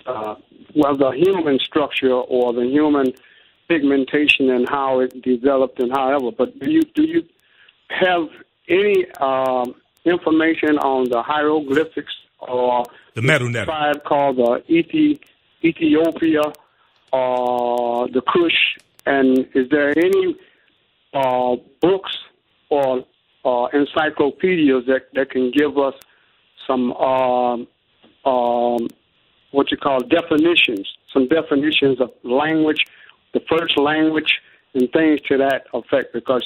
uh, 0.06 0.10
uh, 0.10 0.12
uh, 0.12 0.34
well, 0.74 0.96
the 0.96 1.10
human 1.10 1.58
structure 1.58 2.12
or 2.12 2.52
the 2.52 2.66
human 2.66 3.12
pigmentation 3.68 4.50
and 4.50 4.68
how 4.68 5.00
it 5.00 5.22
developed 5.22 5.80
and 5.80 5.90
however. 5.92 6.30
But 6.30 6.58
do 6.60 6.70
you 6.70 6.82
do 6.82 7.02
you 7.02 7.24
have 7.88 8.28
any 8.68 9.06
um, 9.20 9.74
information 10.04 10.78
on 10.78 11.08
the 11.08 11.22
hieroglyphics 11.22 12.14
or 12.40 12.84
The 13.14 13.22
metal 13.22 13.48
net. 13.48 13.64
tribe 13.64 14.04
called 14.04 14.36
the 14.36 14.62
Ethi- 14.68 15.20
Ethiopia 15.64 16.52
or 17.12 18.08
the 18.08 18.22
Kush? 18.22 18.78
And 19.06 19.46
is 19.54 19.68
there 19.70 19.96
any 19.96 20.36
uh, 21.14 21.56
books 21.80 22.18
or 22.70 23.04
uh, 23.44 23.66
encyclopedias 23.72 24.84
that, 24.86 25.08
that 25.14 25.30
can 25.30 25.50
give 25.52 25.78
us 25.78 25.94
some 26.66 26.92
um, 26.94 27.68
um, 28.24 28.88
what 29.56 29.70
you 29.70 29.78
call 29.78 30.00
definitions, 30.00 30.86
some 31.14 31.26
definitions 31.28 31.98
of 31.98 32.10
language, 32.22 32.82
the 33.32 33.40
first 33.52 33.74
language, 33.78 34.32
and 34.74 34.84
things 34.92 35.18
to 35.28 35.38
that 35.38 35.60
effect. 35.72 36.12
Because 36.12 36.44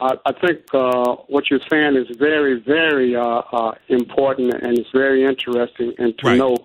I, 0.00 0.10
I 0.26 0.32
think 0.32 0.58
uh, 0.74 1.14
what 1.28 1.44
you're 1.48 1.66
saying 1.70 1.94
is 1.96 2.08
very, 2.16 2.54
very 2.60 3.14
uh, 3.14 3.42
uh, 3.58 3.72
important, 3.88 4.54
and 4.54 4.76
it's 4.76 4.90
very 4.92 5.24
interesting, 5.24 5.94
and 5.98 6.18
to 6.18 6.26
Right. 6.26 6.38
know 6.38 6.56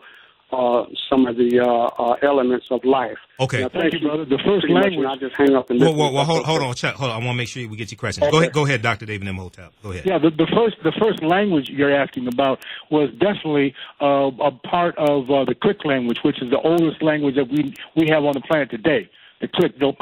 uh, 0.51 0.85
some 1.09 1.27
of 1.27 1.35
the 1.35 1.59
uh, 1.59 1.67
uh, 2.01 2.15
elements 2.23 2.67
of 2.71 2.83
life. 2.85 3.17
Okay. 3.39 3.61
Now, 3.61 3.69
Thank 3.69 3.93
you, 3.93 3.99
brother. 3.99 4.25
The 4.25 4.39
first 4.45 4.69
language- 4.69 5.05
I'll 5.05 5.17
just 5.17 5.35
hang 5.35 5.53
up 5.55 5.69
and 5.69 5.79
Well, 5.79 5.89
listen. 5.89 5.99
well, 5.99 6.13
well 6.13 6.23
hold, 6.25 6.45
hold 6.45 6.61
on, 6.61 6.73
Chuck. 6.73 6.95
Hold 6.95 7.11
on. 7.11 7.21
I 7.21 7.25
want 7.25 7.35
to 7.35 7.37
make 7.37 7.47
sure 7.49 7.67
we 7.67 7.75
get 7.75 7.91
your 7.91 7.97
questions. 7.97 8.29
Go 8.31 8.39
ahead, 8.39 8.53
go 8.53 8.65
ahead, 8.65 8.81
Dr. 8.81 9.05
David 9.05 9.27
Imhotep. 9.27 9.73
Go 9.83 9.91
ahead. 9.91 10.05
Yeah, 10.05 10.17
the, 10.17 10.29
the 10.29 10.47
first 10.55 10.77
the 10.83 10.93
first 10.99 11.21
language 11.21 11.69
you're 11.69 11.93
asking 11.93 12.27
about 12.27 12.59
was 12.89 13.09
definitely 13.19 13.73
uh, 14.01 14.31
a 14.39 14.51
part 14.51 14.97
of 14.97 15.29
uh, 15.29 15.43
the 15.45 15.55
Click 15.55 15.83
language, 15.83 16.19
which 16.23 16.41
is 16.41 16.49
the 16.49 16.59
oldest 16.59 17.01
language 17.03 17.35
that 17.35 17.49
we 17.49 17.73
we 17.95 18.07
have 18.09 18.23
on 18.23 18.33
the 18.33 18.41
planet 18.41 18.69
today. 18.69 19.09
The 19.41 19.47
Click, 19.49 19.77
the, 19.77 19.93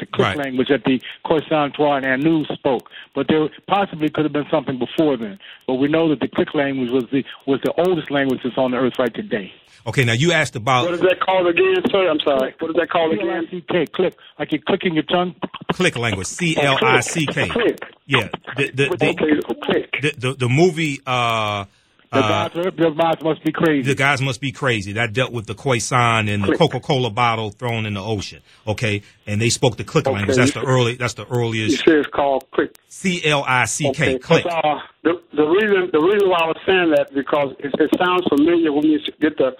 the 0.00 0.06
Click 0.06 0.26
Right. 0.28 0.36
language 0.36 0.68
that 0.68 0.84
the 0.84 1.00
Khoisan, 1.24 1.74
Twa, 1.74 1.96
and 1.96 2.06
Anu 2.06 2.44
spoke. 2.46 2.90
But 3.14 3.28
there 3.28 3.48
possibly 3.68 4.08
could 4.10 4.24
have 4.24 4.32
been 4.32 4.48
something 4.50 4.78
before 4.78 5.16
then. 5.16 5.38
But 5.66 5.74
we 5.74 5.88
know 5.88 6.08
that 6.08 6.20
the 6.20 6.28
Click 6.28 6.54
language 6.54 6.90
was 6.90 7.04
the 7.12 7.24
was 7.46 7.60
the 7.62 7.72
oldest 7.78 8.10
language 8.10 8.40
that's 8.42 8.58
on 8.58 8.72
the 8.72 8.78
earth 8.78 8.94
right 8.98 9.14
today. 9.14 9.52
Okay, 9.86 10.04
now 10.04 10.12
you 10.12 10.32
asked 10.32 10.56
about 10.56 10.84
What 10.84 10.94
is 10.94 11.00
that 11.00 11.20
called 11.20 11.46
again, 11.46 11.82
sir? 11.90 12.10
I'm 12.10 12.20
sorry. 12.20 12.54
What 12.58 12.70
is 12.70 12.76
that 12.76 12.90
called 12.90 13.14
again? 13.14 13.46
C-L-I-C-K, 13.50 13.86
click, 13.86 14.14
like 14.38 14.52
you're 14.52 14.60
clicking 14.60 14.92
your 14.94 15.04
tongue. 15.04 15.34
click 15.72 15.96
language. 15.96 16.26
C 16.26 16.54
L 16.58 16.76
I 16.82 17.00
C 17.00 17.24
K. 17.26 17.48
Click. 17.48 17.80
Yeah. 18.06 18.28
The 18.58 18.70
the 18.72 18.96
the, 18.98 19.08
Okay, 19.08 19.56
click. 19.62 19.90
the, 20.02 20.12
the, 20.18 20.34
the 20.34 20.48
movie 20.50 21.00
uh 21.06 21.64
The 22.12 22.18
uh, 22.18 22.48
guys, 22.48 22.72
their 22.76 22.90
must 23.22 23.44
be 23.44 23.52
crazy. 23.52 23.82
the 23.82 23.94
guys 23.94 24.20
must 24.20 24.40
be 24.40 24.50
crazy. 24.50 24.94
That 24.94 25.12
dealt 25.12 25.30
with 25.30 25.46
the 25.46 25.54
Khoisan 25.54 26.28
and 26.28 26.42
the 26.42 26.56
Coca 26.56 26.80
Cola 26.80 27.08
bottle 27.08 27.50
thrown 27.52 27.86
in 27.86 27.94
the 27.94 28.02
ocean. 28.02 28.42
Okay, 28.66 29.02
and 29.28 29.40
they 29.40 29.48
spoke 29.48 29.76
the 29.76 29.84
click 29.84 30.08
Okay. 30.08 30.16
language. 30.16 30.36
That's 30.36 30.52
the 30.52 30.64
early. 30.64 30.96
That's 30.96 31.14
the 31.14 31.24
You 31.26 31.30
earliest. 31.30 31.78
say 31.84 31.92
it's 31.92 32.08
called 32.08 32.50
click. 32.50 32.74
C 32.88 33.24
L 33.24 33.44
I 33.46 33.64
C 33.66 33.92
K. 33.92 34.14
Okay, 34.16 34.18
Click. 34.18 34.44
uh, 34.44 34.80
the 35.04 35.22
the 35.36 35.44
reason 35.46 35.88
the 35.92 36.00
reason 36.00 36.28
why 36.28 36.38
I 36.42 36.46
was 36.48 36.56
saying 36.66 36.90
that 36.96 37.14
because 37.14 37.54
it, 37.60 37.72
it 37.78 37.90
sounds 37.96 38.26
familiar 38.28 38.72
when 38.72 38.86
you 38.86 38.98
get 39.20 39.36
the 39.38 39.54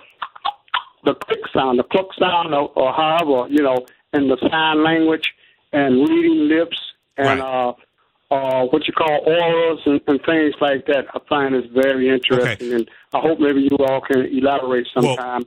the 1.05 1.15
click 1.15 1.41
sound, 1.55 1.79
the 1.79 1.85
cluck 1.85 2.09
sound, 2.19 2.53
or, 2.53 2.73
or 2.75 2.93
however 2.93 3.47
you 3.49 3.63
know, 3.63 3.87
in 4.13 4.27
the 4.27 4.37
sign 4.51 4.83
language 4.83 5.33
and 5.73 6.01
reading 6.09 6.49
lips 6.49 6.77
and 7.17 7.41
uh, 7.41 7.75
uh, 8.31 8.65
what 8.67 8.87
you 8.87 8.93
call 8.93 9.21
auras 9.27 9.81
and, 9.87 10.01
and 10.07 10.21
things 10.25 10.55
like 10.61 10.87
that. 10.87 11.07
I 11.15 11.19
find 11.29 11.55
is 11.55 11.65
very 11.73 12.09
interesting, 12.09 12.73
and 12.73 12.89
I 13.13 13.19
hope 13.21 13.39
maybe 13.41 13.63
you 13.63 13.77
all 13.79 14.01
can 14.01 14.27
elaborate 14.27 14.87
sometime 14.95 15.45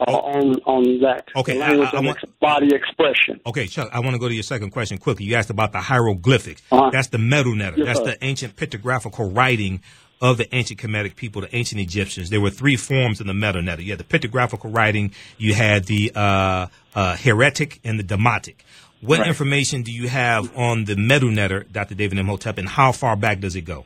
uh, 0.00 0.04
on 0.10 0.56
on 0.66 1.00
that. 1.00 1.28
Okay, 1.36 1.60
I- 1.60 1.74
I- 1.74 1.90
I 1.96 2.00
want- 2.00 2.18
body 2.40 2.74
expression. 2.74 3.40
Okay, 3.46 3.66
Chuck, 3.66 3.88
I 3.92 4.00
want 4.00 4.14
to 4.14 4.18
go 4.18 4.28
to 4.28 4.34
your 4.34 4.42
second 4.42 4.70
question 4.70 4.98
quickly. 4.98 5.24
You 5.26 5.36
asked 5.36 5.50
about 5.50 5.72
the 5.72 5.80
hieroglyphics. 5.80 6.62
Uh-huh. 6.72 6.90
That's 6.90 7.08
the 7.08 7.18
Medu 7.18 7.56
Neter. 7.56 7.74
Yes, 7.78 7.86
That's 7.86 7.98
sir. 8.00 8.04
the 8.06 8.24
ancient 8.24 8.56
pictographical 8.56 9.34
writing 9.34 9.80
of 10.20 10.38
the 10.38 10.52
ancient 10.54 10.80
Kemetic 10.80 11.16
people, 11.16 11.42
the 11.42 11.54
ancient 11.54 11.80
Egyptians. 11.80 12.30
There 12.30 12.40
were 12.40 12.50
three 12.50 12.76
forms 12.76 13.20
in 13.20 13.26
the 13.26 13.32
Medu 13.32 13.62
Neter. 13.62 13.82
You 13.82 13.90
had 13.92 13.98
the 14.00 14.04
pictographical 14.04 14.74
writing, 14.74 15.12
you 15.38 15.54
had 15.54 15.84
the 15.84 16.12
uh, 16.14 16.66
uh, 16.94 17.16
hieratic, 17.16 17.80
and 17.84 17.98
the 17.98 18.04
demotic. 18.04 18.56
What 19.04 19.18
Right. 19.20 19.28
information 19.28 19.82
do 19.82 19.92
you 19.92 20.08
have 20.08 20.56
on 20.56 20.84
the 20.84 20.94
Medu 20.94 21.30
Neter, 21.32 21.64
Dr. 21.70 21.94
David 21.94 22.18
Imhotep, 22.18 22.56
and 22.58 22.68
how 22.68 22.90
far 22.92 23.16
back 23.16 23.40
does 23.40 23.54
it 23.54 23.62
go? 23.62 23.84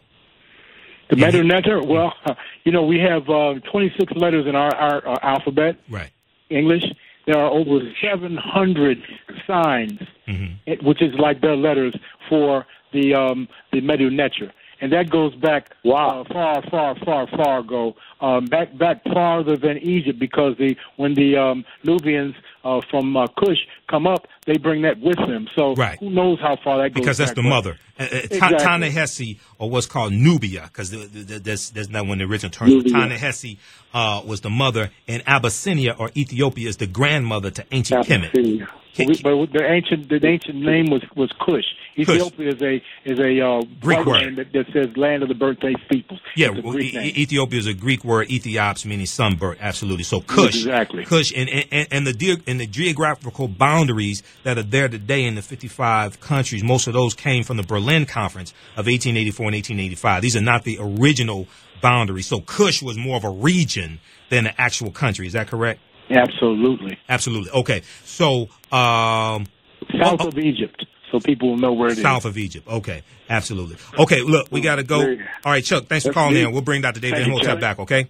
The 1.11 1.17
Medu 1.17 1.45
Neter, 1.45 1.83
well, 1.83 2.13
you 2.65 2.71
know, 2.73 2.85
we 2.85 2.99
have 3.01 3.29
uh, 3.29 3.55
26 3.73 4.13
letters 4.15 4.47
in 4.47 4.55
our, 4.55 4.75
our, 4.75 5.07
our 5.07 5.25
alphabet, 5.25 5.77
Right. 5.91 6.11
English. 6.51 6.85
There 7.27 7.37
are 7.39 7.51
over 7.51 7.81
700 8.01 8.99
signs, 9.47 10.01
it- 10.67 10.83
which 10.83 11.03
is 11.03 11.15
like 11.19 11.41
the 11.41 11.55
letters 11.57 11.95
for 12.29 12.65
the 12.93 13.15
um, 13.15 13.49
the 13.73 13.81
Medu 13.81 14.11
Neter. 14.11 14.53
And 14.81 14.93
that 14.93 15.11
goes 15.11 15.35
back 15.35 15.73
wow. 15.85 16.21
uh, 16.23 16.33
far, 16.33 16.63
far, 16.71 16.95
far, 17.05 17.27
far 17.37 17.59
ago, 17.59 17.97
um, 18.21 18.45
back 18.47 18.77
back 18.79 19.03
farther 19.05 19.57
than 19.57 19.77
Egypt, 19.79 20.19
because 20.21 20.57
the 20.57 20.77
when 20.97 21.15
the 21.15 21.37
um, 21.37 21.65
Nubians 21.85 22.35
uh, 22.69 22.81
from 22.91 23.17
uh, 23.17 23.27
Kush 23.41 23.59
come 23.89 24.07
up, 24.07 24.27
they 24.47 24.57
bring 24.59 24.83
that 24.83 24.99
with 25.01 25.17
them. 25.17 25.49
So 25.57 25.75
Right. 25.75 25.99
who 25.99 26.11
knows 26.11 26.39
how 26.41 26.57
far 26.63 26.79
that 26.83 26.91
goes? 26.95 27.01
Because 27.01 27.19
that's 27.19 27.33
the 27.33 27.43
mother. 27.43 27.77
Uh, 27.99 28.03
uh, 28.05 28.09
Ta- 28.09 28.17
Exactly. 28.25 28.59
Ta-Nehesi, 28.59 29.39
or 29.59 29.71
what's 29.71 29.87
called 29.87 30.13
Nubia, 30.13 30.65
because 30.71 30.91
that's, 30.91 31.71
that's 31.71 31.89
not 31.89 32.07
when 32.07 32.19
the 32.19 32.25
original 32.25 32.51
term. 32.51 32.69
Nubia. 32.69 32.93
Ta-Nehesi 32.93 33.57
uh, 33.95 34.23
was 34.25 34.41
the 34.43 34.51
mother, 34.51 34.91
and 35.09 35.23
Abyssinia 35.27 35.95
or 35.99 36.11
Ethiopia 36.17 36.69
is 36.69 36.77
the 36.77 36.87
grandmother 36.87 37.51
to 37.51 37.65
ancient 37.73 38.07
Kemet. 38.07 38.69
But, 38.97 39.07
we, 39.07 39.23
but 39.23 39.53
the 39.53 39.65
ancient 39.65 40.09
the 40.09 40.25
ancient 40.27 40.57
name 40.57 40.87
was 40.91 41.03
was 41.17 41.33
Kush. 41.41 41.65
Ethiopia 41.97 42.49
is 42.49 42.63
a 42.63 42.83
is 43.05 43.19
a 43.19 43.41
uh, 43.45 43.63
Greek 43.81 44.05
word. 44.07 44.37
that, 44.37 44.53
that 44.53 44.67
says 44.73 44.97
land 44.97 45.23
of 45.23 45.29
the 45.29 45.35
birthplace 45.35 45.77
peoples. 45.91 46.21
Yeah, 46.37 46.51
well, 46.51 46.79
E- 46.79 47.13
Ethiopia 47.17 47.59
is 47.59 47.67
a 47.67 47.75
Greek 47.75 48.05
word, 48.05 48.29
Ethiops 48.29 48.85
meaning 48.85 49.07
sunburnt. 49.07 49.59
Absolutely. 49.61 50.05
So 50.05 50.21
Kush, 50.21 50.57
Exactly. 50.57 51.05
Kush, 51.05 51.33
and 51.37 51.49
and, 51.49 51.89
and 51.91 52.07
the 52.07 52.13
ge- 52.13 52.43
and 52.47 52.61
the 52.61 52.67
geographical 52.67 53.49
boundaries 53.49 54.23
that 54.45 54.59
are 54.59 54.63
there 54.63 54.89
today 54.89 55.25
in 55.25 55.35
the 55.35 55.43
55 55.43 56.21
countries. 56.21 56.63
Most 56.63 56.87
of 56.87 56.93
those 56.93 57.15
came 57.15 57.45
from 57.45 57.57
the 57.57 57.63
Berlin 57.65 58.07
Conference 58.07 58.53
of 58.73 58.87
1884 58.87 59.47
and 59.47 59.55
1885. 59.55 60.23
These 60.23 60.37
are 60.37 60.41
not 60.41 60.65
the 60.65 60.79
original 60.81 61.47
boundaries. 61.81 62.27
So 62.27 62.41
Kush 62.41 62.83
was 62.83 62.97
more 62.99 63.17
of 63.17 63.25
a 63.25 63.31
region 63.31 64.01
than 64.31 64.47
an 64.47 64.55
actual 64.59 64.91
country. 64.91 65.27
Is 65.27 65.33
that 65.33 65.49
correct? 65.49 65.81
Absolutely. 66.11 66.99
Absolutely. 67.09 67.51
Okay. 67.51 67.83
So 68.05 68.49
um, 68.73 69.47
South 70.01 70.21
of 70.21 70.39
Egypt, 70.39 70.85
so 71.11 71.21
people 71.21 71.51
will 71.51 71.57
know 71.59 71.73
where 71.73 71.89
it 71.89 71.99
is. 71.99 72.03
South 72.03 72.25
of 72.25 72.37
Egypt. 72.37 72.67
Okay, 72.69 73.03
absolutely. 73.29 73.77
Okay, 73.99 74.23
look, 74.23 74.49
we 74.51 74.61
got 74.61 74.77
to 74.77 74.83
go. 74.83 75.01
All 75.01 75.53
right, 75.53 75.65
Chuck, 75.65 75.87
thanks 75.87 76.07
for 76.07 76.13
calling 76.13 76.35
me. 76.35 76.43
in. 76.43 76.53
We'll 76.53 76.63
bring 76.63 76.83
Dr. 76.83 77.01
David 77.01 77.25
Thank 77.27 77.43
Chuck. 77.43 77.61
back, 77.61 77.79
okay? 77.79 78.09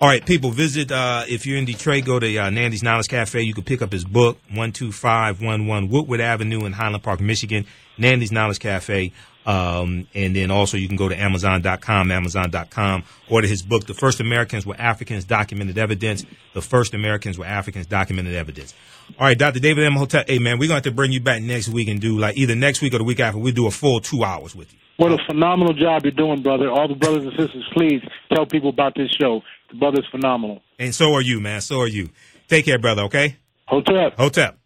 All 0.00 0.08
right, 0.08 0.24
people, 0.24 0.50
visit, 0.50 0.92
uh, 0.92 1.24
if 1.28 1.44
you're 1.46 1.58
in 1.58 1.64
Detroit, 1.64 2.04
go 2.04 2.20
to 2.20 2.36
uh, 2.38 2.50
Nandi's 2.50 2.82
Knowledge 2.82 3.08
Cafe. 3.08 3.40
You 3.42 3.54
can 3.54 3.64
pick 3.64 3.82
up 3.82 3.90
his 3.90 4.04
book, 4.04 4.38
12511 4.48 5.88
Woodward 5.88 6.20
Avenue 6.20 6.64
in 6.66 6.72
Highland 6.72 7.02
Park, 7.02 7.20
Michigan. 7.20 7.64
Nandi's 7.98 8.30
Knowledge 8.30 8.60
Cafe. 8.60 9.12
Um, 9.48 10.06
and 10.14 10.36
then 10.36 10.50
also 10.50 10.76
you 10.76 10.88
can 10.88 10.98
go 10.98 11.08
to 11.08 11.18
Amazon.com, 11.18 12.10
Amazon.com, 12.10 13.02
order 13.30 13.48
his 13.48 13.62
book, 13.62 13.86
The 13.86 13.94
First 13.94 14.20
Americans 14.20 14.66
Were 14.66 14.76
Africans 14.78 15.24
Documented 15.24 15.78
Evidence. 15.78 16.26
The 16.52 16.60
First 16.60 16.92
Americans 16.92 17.38
Were 17.38 17.46
Africans 17.46 17.86
Documented 17.86 18.34
Evidence. 18.34 18.74
All 19.18 19.26
right, 19.26 19.38
Dr. 19.38 19.58
David 19.58 19.84
Imhotep. 19.84 20.28
Hey, 20.28 20.38
man, 20.38 20.58
we're 20.58 20.68
going 20.68 20.68
to 20.68 20.74
have 20.74 20.82
to 20.82 20.90
bring 20.90 21.12
you 21.12 21.20
back 21.20 21.40
next 21.40 21.70
week 21.70 21.88
and 21.88 21.98
do 21.98 22.18
like 22.18 22.36
either 22.36 22.54
next 22.54 22.82
week 22.82 22.92
or 22.92 22.98
the 22.98 23.04
week 23.04 23.20
after. 23.20 23.38
We 23.38 23.52
do 23.52 23.66
a 23.66 23.70
full 23.70 24.00
two 24.00 24.22
hours 24.22 24.54
with 24.54 24.70
you. 24.70 24.78
What 24.98 25.12
a 25.12 25.18
phenomenal 25.26 25.72
job 25.72 26.02
you're 26.04 26.12
doing, 26.12 26.42
brother. 26.42 26.68
All 26.68 26.86
the 26.86 26.94
brothers 26.94 27.22
and 27.24 27.32
sisters, 27.32 27.66
please 27.72 28.02
tell 28.30 28.44
people 28.44 28.68
about 28.68 28.96
this 28.96 29.10
show. 29.18 29.40
The 29.70 29.78
brother's 29.78 30.06
phenomenal. 30.10 30.60
And 30.78 30.94
so 30.94 31.14
are 31.14 31.22
you, 31.22 31.40
man. 31.40 31.62
So 31.62 31.80
are 31.80 31.88
you. 31.88 32.10
Take 32.48 32.66
care, 32.66 32.78
brother, 32.78 33.02
okay? 33.04 33.36
Hotep. 33.66 34.18
Hotep. 34.18 34.58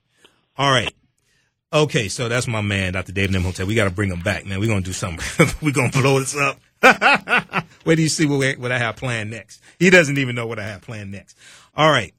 All 0.58 0.70
right. 0.70 0.92
Okay, 1.72 2.08
so 2.08 2.28
that's 2.28 2.46
my 2.46 2.60
man, 2.60 2.92
Dr. 2.92 3.12
David 3.12 3.34
Imhotep. 3.34 3.66
We 3.66 3.74
got 3.74 3.84
to 3.84 3.90
bring 3.90 4.10
him 4.10 4.20
back, 4.20 4.44
man. 4.44 4.60
We're 4.60 4.66
going 4.66 4.82
to 4.82 4.86
do 4.86 4.92
something. 4.92 5.46
We're 5.62 5.72
going 5.72 5.90
to 5.90 6.02
blow 6.02 6.20
this 6.20 6.36
up. 6.36 6.60
Where 7.84 7.96
do 7.96 8.02
you 8.02 8.10
see 8.10 8.26
what, 8.26 8.58
what 8.58 8.70
I 8.70 8.78
have 8.78 8.96
planned 8.96 9.30
next? 9.30 9.62
He 9.78 9.88
doesn't 9.88 10.18
even 10.18 10.34
know 10.34 10.46
what 10.46 10.58
I 10.58 10.64
have 10.64 10.82
planned 10.82 11.12
next. 11.12 11.38
All 11.74 11.90
right. 11.90 12.12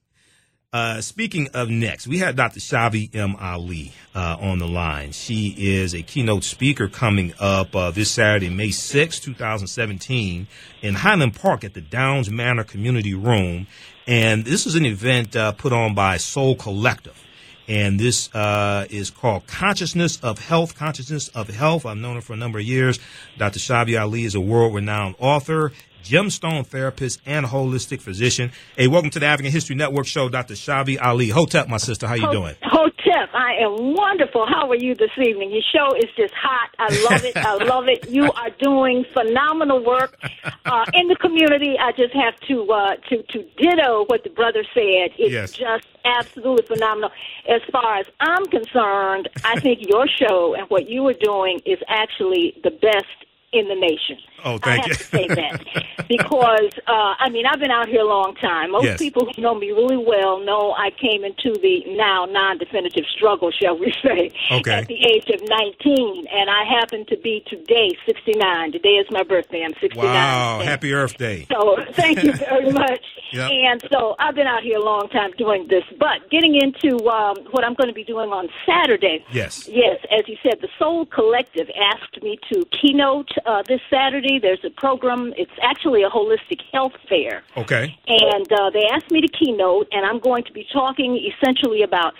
Uh, 0.71 1.01
speaking 1.01 1.49
of 1.53 1.69
next, 1.69 2.07
we 2.07 2.17
had 2.17 2.35
Dr. 2.35 2.59
Schavi 2.59 3.13
M. 3.13 3.35
Ali 3.35 3.93
uh, 4.15 4.37
on 4.39 4.57
the 4.57 4.67
line. 4.67 5.11
She 5.11 5.53
is 5.55 5.93
a 5.93 6.01
keynote 6.01 6.43
speaker 6.43 6.87
coming 6.87 7.31
up 7.39 7.75
uh, 7.75 7.91
this 7.91 8.09
Saturday, 8.09 8.49
May 8.49 8.71
6, 8.71 9.19
2017, 9.19 10.47
in 10.81 10.95
Highland 10.95 11.35
Park 11.35 11.63
at 11.63 11.75
the 11.75 11.81
Downs 11.81 12.31
Manor 12.31 12.63
Community 12.63 13.13
Room. 13.13 13.67
And 14.07 14.45
this 14.45 14.65
is 14.65 14.73
an 14.73 14.85
event 14.87 15.35
uh, 15.35 15.51
put 15.51 15.73
on 15.73 15.93
by 15.93 16.17
Soul 16.17 16.55
Collective. 16.55 17.23
And 17.67 17.99
this 17.99 18.33
uh, 18.35 18.87
is 18.89 19.09
called 19.09 19.47
Consciousness 19.47 20.19
of 20.21 20.39
Health. 20.39 20.75
Consciousness 20.75 21.29
of 21.29 21.49
Health. 21.49 21.85
I've 21.85 21.97
known 21.97 22.15
her 22.15 22.21
for 22.21 22.33
a 22.33 22.37
number 22.37 22.59
of 22.59 22.65
years. 22.65 22.99
Dr. 23.37 23.59
Schavi 23.59 23.99
Ali 23.99 24.25
is 24.25 24.35
a 24.35 24.41
world 24.41 24.73
renowned 24.75 25.15
author, 25.17 25.71
gemstone 26.03 26.65
therapist, 26.67 27.21
and 27.25 27.45
holistic 27.45 28.01
physician. 28.01 28.51
Hey, 28.75 28.87
welcome 28.87 29.11
to 29.11 29.19
the 29.19 29.27
African 29.27 29.51
History 29.51 29.75
Network 29.75 30.05
show, 30.05 30.27
Dr. 30.27 30.55
Schavi 30.55 31.01
Ali. 31.01 31.29
Hotep, 31.29 31.69
my 31.69 31.77
sister. 31.77 32.05
How 32.05 32.15
you 32.15 32.29
doing? 32.31 32.55
Hotep, 32.63 32.93
I 33.33 33.53
am 33.61 33.93
wonderful. 33.93 34.45
How 34.47 34.69
are 34.69 34.75
you 34.75 34.95
this 34.95 35.11
evening? 35.17 35.51
Your 35.51 35.61
show 35.73 35.95
is 35.95 36.09
just 36.15 36.33
hot. 36.33 36.69
I 36.79 36.87
love 37.09 37.23
it. 37.23 37.37
I 37.37 37.55
love 37.63 37.87
it. 37.87 38.09
You 38.09 38.31
are 38.31 38.49
doing 38.59 39.05
phenomenal 39.13 39.83
work 39.83 40.17
uh, 40.65 40.85
in 40.93 41.07
the 41.07 41.15
community. 41.15 41.75
I 41.79 41.91
just 41.91 42.13
have 42.13 42.39
to 42.47 42.71
uh, 42.71 42.95
to 43.09 43.23
to 43.23 43.43
ditto 43.57 44.05
what 44.07 44.23
the 44.23 44.29
brother 44.29 44.63
said. 44.73 45.11
It's 45.17 45.33
Yes. 45.33 45.51
just 45.51 45.87
absolutely 46.05 46.65
phenomenal. 46.65 47.11
As 47.49 47.61
far 47.71 47.97
as 47.97 48.07
I'm 48.19 48.45
concerned, 48.47 49.29
I 49.43 49.59
think 49.59 49.87
your 49.87 50.07
show 50.07 50.55
and 50.55 50.69
what 50.69 50.89
you 50.89 51.07
are 51.07 51.13
doing 51.13 51.59
is 51.65 51.79
actually 51.87 52.59
the 52.63 52.71
best 52.71 53.07
in 53.53 53.67
the 53.67 53.75
nation. 53.75 54.17
Oh, 54.45 54.55
I 54.55 54.57
thank 54.59 54.81
have 54.83 54.87
you. 54.89 54.95
to 54.95 55.03
say 55.03 55.27
that 55.27 56.05
because 56.07 56.69
uh, 56.87 57.13
I 57.19 57.29
mean 57.29 57.45
I've 57.45 57.59
been 57.59 57.71
out 57.71 57.87
here 57.87 58.01
a 58.01 58.07
long 58.07 58.35
time. 58.35 58.71
Most 58.71 58.83
Yes. 58.85 58.99
people 58.99 59.25
who 59.33 59.41
know 59.41 59.55
me 59.55 59.71
really 59.71 59.97
well 59.97 60.39
know 60.43 60.73
I 60.77 60.89
came 60.91 61.23
into 61.23 61.53
the 61.61 61.83
now 61.95 62.25
non-definitive 62.25 63.05
struggle, 63.15 63.51
shall 63.51 63.77
we 63.77 63.93
say, 64.03 64.31
Okay. 64.51 64.71
at 64.73 64.87
the 64.87 64.95
age 65.05 65.29
of 65.29 65.41
19, 65.47 66.27
and 66.31 66.49
I 66.49 66.63
happen 66.65 67.05
to 67.07 67.17
be 67.17 67.43
today 67.47 67.89
69. 68.05 68.71
Today 68.73 68.95
is 68.99 69.07
my 69.11 69.23
birthday. 69.23 69.63
I'm 69.63 69.73
69. 69.79 70.05
Wow. 70.05 70.59
And 70.59 70.69
Happy 70.69 70.93
Earth 70.93 71.17
Day. 71.17 71.45
so 71.49 71.77
thank 71.93 72.21
you 72.23 72.33
very 72.33 72.71
much. 72.71 73.01
Yep. 73.31 73.49
And 73.51 73.83
so 73.91 74.15
I've 74.19 74.35
been 74.35 74.47
out 74.47 74.63
here 74.63 74.77
a 74.77 74.83
long 74.83 75.07
time 75.09 75.31
doing 75.37 75.67
this, 75.69 75.83
but 75.99 76.29
getting 76.29 76.55
into 76.55 76.97
um, 77.09 77.35
what 77.51 77.63
I'm 77.63 77.73
going 77.73 77.87
to 77.87 77.93
be 77.93 78.03
doing 78.03 78.29
on 78.29 78.47
Saturday. 78.65 79.23
Yes. 79.31 79.67
Yes, 79.71 79.99
as 80.11 80.27
you 80.27 80.35
said, 80.43 80.59
the 80.61 80.69
Soul 80.77 81.05
Collective 81.05 81.67
asked 81.93 82.21
me 82.21 82.37
to 82.51 82.65
keynote 82.81 83.29
uh, 83.45 83.63
this 83.67 83.79
Saturday. 83.89 84.32
There's 84.39 84.63
a 84.63 84.69
program. 84.69 85.33
It's 85.37 85.51
actually 85.61 86.03
a 86.03 86.09
holistic 86.09 86.61
health 86.71 86.93
fair. 87.09 87.43
Okay. 87.57 87.97
And 88.07 88.51
uh, 88.51 88.69
they 88.71 88.85
asked 88.91 89.11
me 89.11 89.21
to 89.21 89.27
keynote, 89.27 89.87
and 89.91 90.05
I'm 90.05 90.19
going 90.19 90.43
to 90.45 90.53
be 90.53 90.65
talking 90.71 91.17
essentially 91.17 91.83
about 91.83 92.13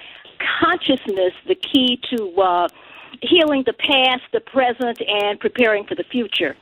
consciousness, 0.59 1.33
the 1.47 1.55
key 1.55 1.99
to 2.11 2.41
uh, 2.41 2.67
healing 3.21 3.63
the 3.65 3.73
past, 3.73 4.23
the 4.31 4.41
present, 4.41 4.99
and 5.07 5.39
preparing 5.39 5.85
for 5.85 5.95
the 5.95 6.03
future. 6.03 6.55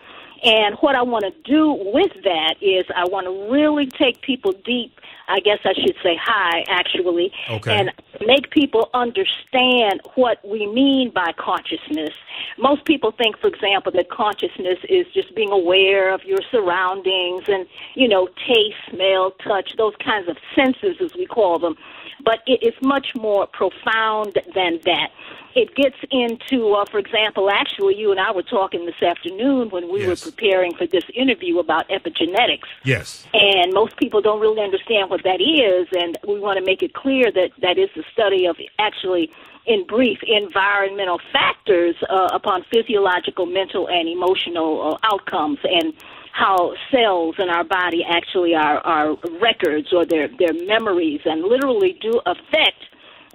And 0.44 0.76
what 0.82 0.96
I 0.96 1.04
want 1.04 1.24
to 1.26 1.32
do 1.50 1.72
with 1.94 2.12
that 2.24 2.56
is 2.62 2.86
I 2.96 3.06
want 3.06 3.26
to 3.28 3.52
really 3.52 3.86
take 3.86 4.22
people 4.22 4.54
deep. 4.66 5.00
I 5.32 5.40
guess 5.40 5.60
I 5.64 5.74
should 5.74 5.96
say 6.04 6.16
high, 6.18 6.64
actually, 6.68 7.32
Okay. 7.50 7.74
and 7.78 7.92
make 8.26 8.52
people 8.52 8.90
understand 8.94 10.02
what 10.16 10.38
we 10.46 10.68
mean 10.68 11.10
by 11.10 11.32
consciousness. 11.38 12.14
Most 12.58 12.84
people 12.86 13.12
think, 13.12 13.38
for 13.40 13.48
example, 13.48 13.92
that 13.94 14.10
consciousness 14.10 14.80
is 14.90 15.08
just 15.14 15.34
being 15.34 15.52
aware 15.52 16.14
of 16.14 16.24
your 16.26 16.40
surroundings 16.52 17.46
and, 17.48 17.66
you 17.96 18.08
know, 18.08 18.28
taste, 18.46 18.76
smell, 18.90 19.32
touch, 19.44 19.76
those 19.78 19.96
kinds 20.04 20.28
of 20.28 20.38
senses, 20.54 20.98
as 21.00 21.16
we 21.16 21.26
call 21.26 21.60
them. 21.60 21.78
But 22.24 22.40
it 22.48 22.64
is 22.64 22.74
much 22.82 23.16
more 23.16 23.48
profound 23.48 24.38
than 24.54 24.80
that. 24.86 25.10
It 25.54 25.76
gets 25.76 25.98
into, 26.12 26.74
uh, 26.74 26.86
for 26.90 26.98
example, 26.98 27.50
actually, 27.50 27.98
you 27.98 28.12
and 28.12 28.20
I 28.20 28.32
were 28.32 28.44
talking 28.44 28.86
this 28.86 29.02
afternoon 29.02 29.70
when 29.70 29.92
we 29.92 30.08
were 30.08 30.16
preparing 30.16 30.74
for 30.74 30.88
this 30.88 31.04
interview 31.14 31.60
about 31.60 31.90
epigenetics. 31.90 32.70
Yes. 32.86 33.28
And 33.34 33.74
most 33.74 33.98
people 33.98 34.22
don't 34.22 34.40
really 34.40 34.62
understand 34.62 35.10
what 35.10 35.24
that 35.24 35.42
is, 35.42 35.88
and 35.92 36.18
we 36.26 36.40
want 36.40 36.58
to 36.58 36.64
make 36.64 36.82
it 36.82 36.94
clear 36.94 37.32
that 37.34 37.50
that 37.62 37.78
is 37.78 37.90
the 37.96 38.04
study 38.14 38.46
of 38.46 38.56
actually, 38.80 39.30
in 39.66 39.86
brief, 39.86 40.20
environmental 40.24 41.20
factors 41.34 41.96
uh, 42.10 42.30
upon 42.32 42.64
physiological, 42.72 43.46
mental, 43.46 43.90
and 43.90 44.08
emotional 44.08 44.94
uh, 44.94 44.98
outcomes. 45.12 45.60
And 45.64 45.94
how 46.34 46.74
cells 46.92 47.36
in 47.40 47.50
our 47.50 47.64
body 47.64 48.04
actually 48.08 48.56
are, 48.56 48.80
are 48.80 49.18
records 49.42 49.92
or 49.94 50.06
their, 50.06 50.30
their 50.40 50.54
memories 50.54 51.22
and 51.26 51.44
literally 51.44 51.98
do 52.02 52.20
affect 52.26 52.84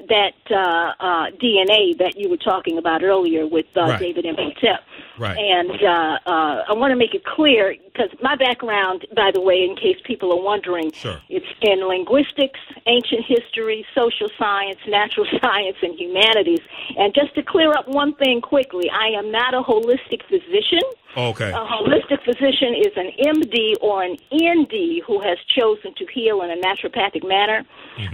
that 0.09 0.35
uh, 0.51 0.93
uh, 1.01 1.31
DNA 1.43 1.97
that 1.99 2.15
you 2.17 2.29
were 2.29 2.37
talking 2.37 2.79
about 2.79 3.03
earlier 3.03 3.47
with 3.47 3.67
uh, 3.77 3.83
Right. 3.83 3.99
David 4.01 4.27
Imhotep. 4.27 4.81
Right. 5.19 5.37
And 5.39 5.83
uh, 5.83 6.19
uh, 6.27 6.65
I 6.69 6.73
want 6.75 6.91
to 6.93 6.97
make 6.97 7.15
it 7.15 7.25
clear 7.25 7.75
because 7.85 8.11
my 8.21 8.37
background, 8.37 9.07
by 9.17 9.31
the 9.33 9.41
way, 9.41 9.65
in 9.65 9.75
case 9.75 9.97
people 10.05 10.31
are 10.33 10.43
wondering, 10.43 10.93
Sure. 10.93 11.19
it's 11.31 11.47
in 11.63 11.87
linguistics, 11.89 12.61
ancient 12.87 13.25
history, 13.25 13.87
social 13.95 14.29
science, 14.39 14.79
natural 14.87 15.27
science, 15.41 15.77
and 15.83 15.99
humanities. 15.99 16.61
And 16.99 17.15
just 17.15 17.35
to 17.37 17.43
clear 17.43 17.73
up 17.73 17.89
one 17.89 18.15
thing 18.17 18.43
quickly, 18.43 18.91
I 18.91 19.09
am 19.19 19.31
not 19.33 19.55
a 19.55 19.63
holistic 19.63 20.23
physician. 20.29 20.83
Okay. 21.17 21.51
A 21.51 21.65
holistic 21.65 22.23
physician 22.25 22.75
is 22.75 22.93
an 22.97 23.11
MD 23.25 23.73
or 23.81 24.03
an 24.03 24.17
ND 24.35 25.01
who 25.07 25.19
has 25.23 25.39
chosen 25.57 25.95
to 25.95 26.07
heal 26.13 26.43
in 26.43 26.51
a 26.51 26.57
naturopathic 26.57 27.27
manner. 27.27 27.65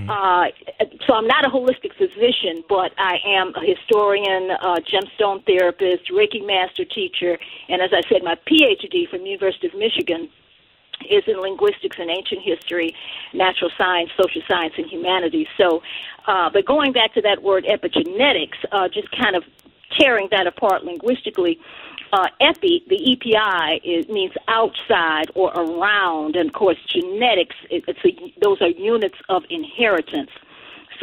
Uh, 0.09 0.45
so 1.07 1.15
I'm 1.15 1.27
not 1.27 1.45
a 1.45 1.49
holistic 1.49 1.72
physician, 1.81 2.65
but 2.69 2.93
I 2.99 3.19
am 3.27 3.53
a 3.55 3.65
historian, 3.65 4.51
a 4.51 4.81
gemstone 4.81 5.45
therapist, 5.47 6.11
Reiki 6.11 6.47
master 6.47 6.85
teacher, 6.85 7.39
and 7.69 7.83
as 7.83 7.91
I 7.93 8.03
said, 8.09 8.23
my 8.23 8.37
PhD 8.47 9.09
from 9.09 9.27
University 9.27 9.67
of 9.69 9.75
Michigan 9.75 10.29
is 11.11 11.25
in 11.27 11.41
linguistics 11.41 11.97
and 11.99 12.11
ancient 12.11 12.43
history, 12.43 12.95
natural 13.33 13.71
science, 13.77 14.11
social 14.21 14.43
science, 14.49 14.75
and 14.77 14.87
humanities. 14.87 15.49
So, 15.57 15.83
uh, 16.27 16.51
but 16.51 16.65
going 16.65 16.93
back 16.93 17.15
to 17.15 17.23
that 17.23 17.43
word 17.43 17.65
epigenetics, 17.65 18.57
uh, 18.71 18.89
just 18.89 19.11
kind 19.11 19.37
of 19.37 19.45
tearing 19.99 20.29
that 20.31 20.47
apart 20.47 20.85
linguistically, 20.85 21.59
uh, 22.13 22.29
epi, 22.41 22.85
the 22.89 23.13
EPI, 23.13 23.81
is, 23.85 24.09
means 24.09 24.33
outside 24.49 25.31
or 25.35 25.51
around, 25.53 26.37
and 26.37 26.49
of 26.49 26.55
course, 26.55 26.77
genetics, 26.87 27.57
it, 27.71 27.85
it's 27.89 27.99
a, 28.05 28.35
those 28.41 28.61
are 28.61 28.69
units 28.69 29.17
of 29.29 29.45
inheritance. 29.51 30.31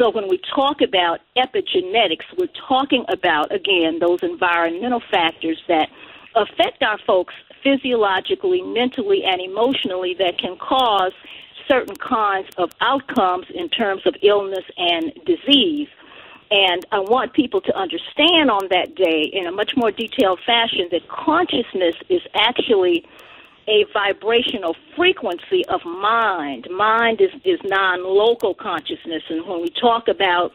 So 0.00 0.08
when 0.08 0.28
we 0.28 0.40
talk 0.54 0.80
about 0.80 1.20
epigenetics, 1.36 2.24
we're 2.38 2.48
talking 2.66 3.04
about, 3.10 3.54
again, 3.54 3.98
those 3.98 4.20
environmental 4.22 5.02
factors 5.10 5.58
that 5.68 5.90
affect 6.34 6.82
our 6.82 6.96
folks 7.06 7.34
physiologically, 7.62 8.62
mentally, 8.62 9.24
and 9.24 9.42
emotionally 9.42 10.14
that 10.14 10.38
can 10.38 10.56
cause 10.56 11.12
certain 11.68 11.96
kinds 11.96 12.48
of 12.56 12.70
outcomes 12.80 13.44
in 13.54 13.68
terms 13.68 14.00
of 14.06 14.14
illness 14.22 14.64
and 14.78 15.12
disease. 15.26 15.88
And 16.50 16.86
I 16.92 17.00
want 17.00 17.34
people 17.34 17.60
to 17.60 17.76
understand 17.76 18.50
on 18.50 18.68
that 18.70 18.94
day 18.94 19.30
in 19.30 19.46
a 19.46 19.52
much 19.52 19.76
more 19.76 19.90
detailed 19.90 20.40
fashion 20.46 20.88
that 20.92 21.06
consciousness 21.08 21.96
is 22.08 22.22
actually 22.34 23.04
a 23.68 23.84
vibrational 23.92 24.74
frequency 24.96 25.64
of 25.68 25.80
mind. 25.84 26.68
Mind 26.70 27.20
is, 27.20 27.30
is 27.44 27.60
non 27.64 28.04
local 28.04 28.54
consciousness. 28.54 29.22
And 29.28 29.46
when 29.46 29.60
we 29.62 29.70
talk 29.70 30.08
about 30.08 30.52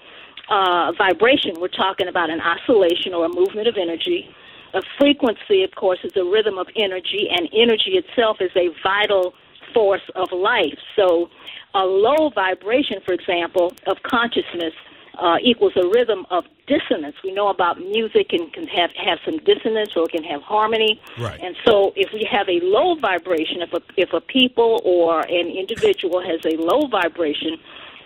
uh, 0.49 0.91
vibration, 0.97 1.53
we're 1.59 1.67
talking 1.67 2.07
about 2.07 2.29
an 2.29 2.41
oscillation 2.41 3.13
or 3.13 3.25
a 3.25 3.29
movement 3.29 3.67
of 3.67 3.75
energy. 3.77 4.27
A 4.73 4.81
frequency, 4.99 5.63
of 5.63 5.71
course, 5.75 5.99
is 6.03 6.11
a 6.17 6.23
rhythm 6.23 6.57
of 6.57 6.67
energy, 6.75 7.29
and 7.31 7.47
energy 7.53 7.91
itself 7.91 8.37
is 8.41 8.51
a 8.55 8.69
vital 8.83 9.33
force 9.73 10.01
of 10.15 10.31
life. 10.31 10.77
So, 10.95 11.29
a 11.73 11.85
low 11.85 12.29
vibration, 12.33 12.99
for 13.05 13.13
example, 13.13 13.73
of 13.87 13.97
consciousness 14.03 14.73
uh, 15.17 15.37
equals 15.41 15.73
a 15.75 15.87
rhythm 15.87 16.25
of 16.29 16.45
dissonance. 16.67 17.15
We 17.23 17.31
know 17.31 17.47
about 17.47 17.79
music 17.79 18.33
and 18.33 18.51
can 18.53 18.67
have 18.67 18.91
have 18.91 19.19
some 19.25 19.37
dissonance 19.39 19.95
or 19.95 20.03
it 20.05 20.11
can 20.11 20.23
have 20.23 20.41
harmony. 20.41 21.01
Right. 21.19 21.39
And 21.41 21.55
so, 21.65 21.93
if 21.95 22.11
we 22.13 22.27
have 22.31 22.47
a 22.49 22.59
low 22.61 22.95
vibration, 22.95 23.61
if 23.61 23.73
a 23.73 23.81
if 23.97 24.13
a 24.13 24.21
people 24.21 24.81
or 24.83 25.21
an 25.21 25.47
individual 25.47 26.21
has 26.21 26.39
a 26.45 26.57
low 26.57 26.87
vibration, 26.87 27.57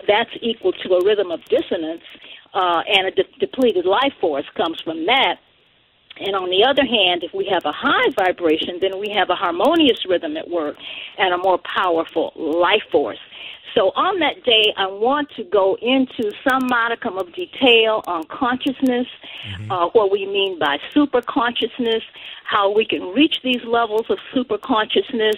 that's 0.07 0.31
equal 0.41 0.73
to 0.73 0.94
a 0.95 1.06
rhythm 1.06 1.31
of 1.31 1.44
dissonance, 1.45 2.03
uh, 2.53 2.84
and 2.88 3.07
a 3.07 3.11
de- 3.11 3.38
depleted 3.40 3.86
life 3.86 4.14
force 4.19 4.45
comes 4.56 4.81
from 4.81 5.06
that. 5.06 5.40
And 6.20 6.36
on 6.36 6.50
the 6.50 6.64
other 6.64 6.86
hand, 6.86 7.24
if 7.24 7.34
we 7.34 7.46
have 7.52 7.64
a 7.66 7.72
high 7.72 8.10
vibration, 8.16 8.80
then 8.82 9.00
we 9.00 9.10
have 9.10 9.30
a 9.30 9.36
harmonious 9.36 10.06
rhythm 10.08 10.38
at 10.38 10.50
work 10.50 10.76
and 11.18 11.34
a 11.34 11.38
more 11.38 11.60
powerful 11.60 12.34
life 12.36 12.84
force. 12.91 13.20
So 13.76 13.91
on 13.96 14.20
that 14.20 14.44
day, 14.44 14.74
I 14.78 14.88
want 14.88 15.30
to 15.38 15.44
go 15.44 15.78
into 15.82 16.32
some 16.48 16.68
modicum 16.68 17.18
of 17.18 17.34
detail 17.34 18.04
on 18.08 18.24
consciousness, 18.26 19.08
uh, 19.70 19.90
what 19.94 20.12
we 20.12 20.26
mean 20.26 20.58
by 20.58 20.78
super 20.91 21.22
consciousness, 21.22 22.04
how 22.46 22.72
we 22.72 22.84
can 22.84 23.14
reach 23.14 23.41
these 23.44 23.64
levels 23.66 24.06
of 24.10 24.18
super 24.34 24.58
consciousness, 24.58 25.36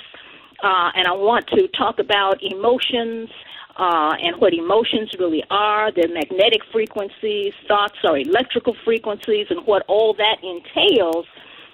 uh, 0.63 0.91
and 0.95 1.07
I 1.07 1.11
want 1.11 1.47
to 1.47 1.67
talk 1.69 1.99
about 1.99 2.41
emotions, 2.41 3.29
uh, 3.77 4.15
and 4.21 4.39
what 4.39 4.53
emotions 4.53 5.11
really 5.19 5.43
are, 5.49 5.91
their 5.91 6.07
magnetic 6.07 6.61
frequencies, 6.71 7.53
thoughts 7.67 7.97
are 8.03 8.17
electrical 8.17 8.75
frequencies, 8.83 9.47
and 9.49 9.65
what 9.65 9.83
all 9.87 10.13
that 10.13 10.37
entails 10.43 11.25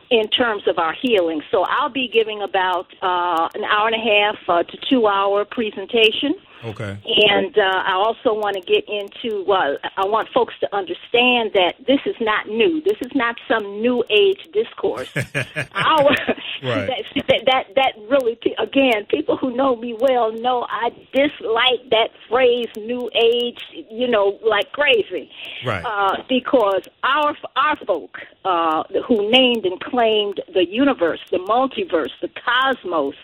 in 0.10 0.28
terms 0.30 0.64
of 0.68 0.78
our 0.78 0.94
healing. 0.94 1.42
So 1.52 1.64
I'll 1.68 1.90
be 1.90 2.08
giving 2.08 2.42
about 2.42 2.88
uh, 3.02 3.50
an 3.54 3.64
hour 3.64 3.88
and 3.88 3.96
a 3.96 4.00
half 4.00 4.36
uh, 4.48 4.64
to 4.64 4.78
two 4.90 5.08
hour 5.08 5.46
presentation. 5.46 6.36
Okay. 6.64 6.98
And 7.06 7.58
uh, 7.58 7.62
I 7.62 7.94
also 7.94 8.34
want 8.34 8.56
to 8.56 8.62
get 8.62 8.88
into. 8.88 9.46
Uh, 9.52 9.78
I 9.96 10.06
want 10.06 10.30
folks 10.34 10.54
to 10.62 10.76
understand 10.76 11.52
that 11.54 11.76
this 11.86 12.00
is 12.06 12.16
not 12.20 12.48
new. 12.48 12.82
This 12.82 12.98
is 13.02 13.12
not 13.14 13.36
some 13.48 13.82
new 13.82 14.04
age 14.10 14.48
discourse. 14.54 15.10
Our 15.74 16.16
Right. 16.64 17.06
that, 17.28 17.42
that 17.46 17.66
that 17.76 17.94
really 18.10 18.40
again, 18.58 19.06
people 19.10 19.38
who 19.38 19.56
know 19.56 19.76
me 19.76 19.96
well 20.00 20.32
know 20.32 20.66
I 20.70 20.90
dislike 21.14 21.90
that 21.92 22.10
phrase 22.30 22.68
"new 22.78 23.10
age." 23.14 23.62
You 23.92 24.08
know, 24.08 24.40
like 24.44 24.72
crazy. 24.72 25.30
Right. 25.66 25.84
Uh, 25.86 26.24
because 26.28 26.88
our 27.04 27.36
our 27.56 27.78
folk 27.86 28.18
uh, 28.44 28.84
who 29.08 29.30
named 29.30 29.66
and 29.66 29.80
claimed 29.80 30.42
the 30.54 30.66
universe, 30.66 31.20
the 31.32 31.38
multiverse, 31.38 32.12
the 32.22 32.30
cosmos, 32.44 33.16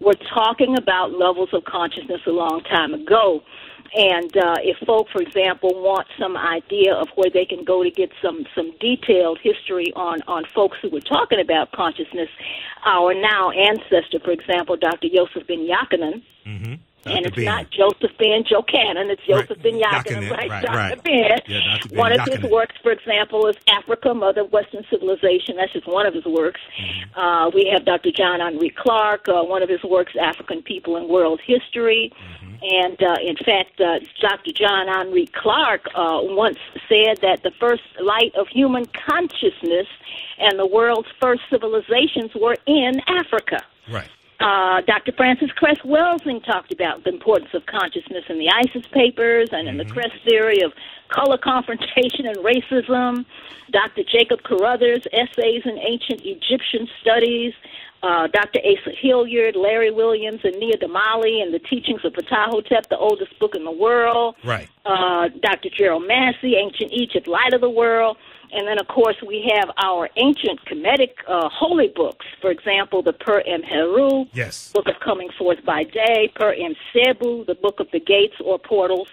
were 0.00 0.16
talking 0.32 0.76
about 0.78 1.12
levels 1.12 1.50
of 1.52 1.64
consciousness 1.64 2.20
a 2.26 2.30
long 2.30 2.62
time 2.62 2.69
ago. 2.72 3.42
And 3.92 4.36
uh, 4.36 4.54
if 4.62 4.76
folk, 4.86 5.08
for 5.12 5.20
example, 5.20 5.70
want 5.74 6.06
some 6.16 6.36
idea 6.36 6.94
of 6.94 7.08
where 7.16 7.30
they 7.30 7.44
can 7.44 7.64
go 7.64 7.82
to 7.82 7.90
get 7.90 8.10
some 8.22 8.46
some 8.54 8.72
detailed 8.78 9.40
history 9.42 9.92
on 9.96 10.22
on 10.28 10.44
folks 10.54 10.78
who 10.80 10.90
were 10.90 11.00
talking 11.00 11.40
about 11.40 11.72
consciousness, 11.72 12.28
our 12.84 13.14
now 13.14 13.50
ancestor, 13.50 14.20
for 14.20 14.30
example, 14.30 14.76
Dr. 14.76 15.08
Joseph 15.12 15.48
Ben 15.48 15.66
Yakinen, 15.66 16.22
Mm-hmm. 16.46 16.74
And 17.06 17.26
it's 17.26 17.36
not 17.38 17.70
Joseph 17.70 18.16
Ben 18.18 18.44
Jokanan, 18.44 19.10
it's 19.10 19.22
Joseph 19.26 19.62
Ben 19.62 19.80
Yakinen, 19.80 20.28
Yakinen, 20.28 20.30
right? 20.30 20.50
right, 20.50 20.64
Dr. 20.64 20.76
right. 20.76 21.04
Ben. 21.04 21.40
Yeah, 21.46 21.60
Dr. 21.76 21.88
Ben 21.88 21.98
One 21.98 22.12
of 22.12 22.28
his 22.28 22.50
works, 22.50 22.74
for 22.82 22.92
example, 22.92 23.46
is 23.46 23.56
Africa, 23.68 24.12
Mother 24.12 24.42
of 24.42 24.52
Western 24.52 24.84
Civilization. 24.90 25.56
That's 25.56 25.72
just 25.72 25.86
one 25.86 26.06
of 26.06 26.14
his 26.14 26.24
works. 26.26 26.60
Mm-hmm. 26.78 27.18
Uh, 27.18 27.48
we 27.50 27.70
have 27.72 27.84
Dr. 27.84 28.10
John 28.12 28.40
Henrik 28.40 28.76
Clarke. 28.76 29.28
Uh, 29.28 29.42
one 29.42 29.62
of 29.62 29.68
his 29.68 29.82
works, 29.82 30.12
African 30.20 30.62
People 30.62 30.96
and 30.96 31.08
World 31.08 31.40
History. 31.46 32.12
Mm-hmm. 32.12 32.50
And 32.62 33.02
uh, 33.02 33.16
in 33.22 33.36
fact, 33.36 33.80
uh, 33.80 34.00
Dr. 34.20 34.52
John 34.52 34.86
Henrik 34.88 35.32
Clarke 35.32 35.86
uh, 35.94 36.20
once 36.22 36.58
said 36.88 37.18
that 37.22 37.42
the 37.42 37.52
first 37.58 37.82
light 38.00 38.34
of 38.34 38.48
human 38.48 38.84
consciousness 38.86 39.86
and 40.38 40.58
the 40.58 40.66
world's 40.66 41.08
first 41.20 41.42
civilizations 41.48 42.32
were 42.34 42.56
in 42.66 43.00
Africa. 43.06 43.64
Right. 43.90 44.08
Uh, 44.40 44.80
Dr. 44.86 45.12
Frances 45.12 45.50
Cress 45.52 45.76
Welsing 45.84 46.42
talked 46.44 46.72
about 46.72 47.04
the 47.04 47.10
importance 47.10 47.50
of 47.52 47.66
consciousness 47.66 48.24
in 48.28 48.38
the 48.38 48.48
ISIS 48.48 48.86
papers 48.90 49.48
and 49.52 49.68
in 49.68 49.76
the 49.76 49.84
Cress 49.84 50.10
theory 50.26 50.62
of 50.62 50.72
color 51.08 51.36
confrontation 51.42 52.24
and 52.26 52.38
racism. 52.38 53.26
Dr. 53.70 54.02
Jacob 54.10 54.42
Carruthers' 54.42 55.06
essays 55.12 55.62
in 55.66 55.78
ancient 55.78 56.22
Egyptian 56.24 56.88
studies. 57.02 57.52
Uh, 58.02 58.28
Dr. 58.28 58.60
Asa 58.64 58.92
Hilliard, 58.98 59.56
Larry 59.56 59.90
Williams, 59.90 60.40
and 60.42 60.56
Nia 60.58 60.78
Damali 60.78 61.42
and 61.42 61.52
the 61.52 61.58
teachings 61.58 62.00
of 62.02 62.14
Ptahhotep, 62.14 62.88
the 62.88 62.96
oldest 62.96 63.38
book 63.38 63.54
in 63.54 63.62
the 63.64 63.70
world 63.70 64.36
Right. 64.42 64.68
uh, 64.86 65.28
Dr. 65.42 65.68
Gerald 65.68 66.06
Massey, 66.08 66.56
Ancient 66.56 66.92
Egypt, 66.92 67.28
Light 67.28 67.52
of 67.52 67.60
the 67.60 67.68
World. 67.68 68.16
And 68.52 68.66
then, 68.66 68.78
of 68.80 68.88
course, 68.88 69.16
we 69.26 69.48
have 69.54 69.70
our 69.76 70.08
ancient 70.16 70.64
Kemetic 70.66 71.12
uh, 71.28 71.48
holy 71.52 71.88
books. 71.94 72.26
For 72.40 72.50
example, 72.50 73.02
the 73.02 73.12
Per 73.12 73.40
Em 73.46 73.62
Heru, 73.62 74.26
Yes. 74.32 74.72
Book 74.72 74.88
of 74.88 74.96
Coming 75.04 75.28
Forth 75.38 75.64
by 75.64 75.84
Day, 75.84 76.32
Per 76.34 76.52
Em 76.54 76.74
Sebu, 76.92 77.46
the 77.46 77.54
Book 77.54 77.78
of 77.78 77.86
the 77.92 78.00
Gates 78.00 78.34
or 78.44 78.58
Portals, 78.58 79.08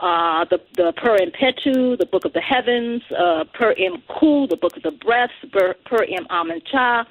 uh, 0.00 0.44
the, 0.50 0.60
the 0.76 0.92
Per 0.96 1.16
Em 1.16 1.30
Petu, 1.32 1.98
the 1.98 2.06
Book 2.06 2.24
of 2.24 2.32
the 2.32 2.40
Heavens, 2.40 3.02
uh, 3.18 3.44
Per 3.54 3.72
Em 3.72 4.02
Ku, 4.08 4.46
the 4.46 4.56
Book 4.56 4.76
of 4.76 4.82
the 4.82 4.92
Breaths, 4.92 5.34
Per, 5.52 5.74
per 5.84 6.04
Em 6.04 6.26
Amencha, 6.30 7.04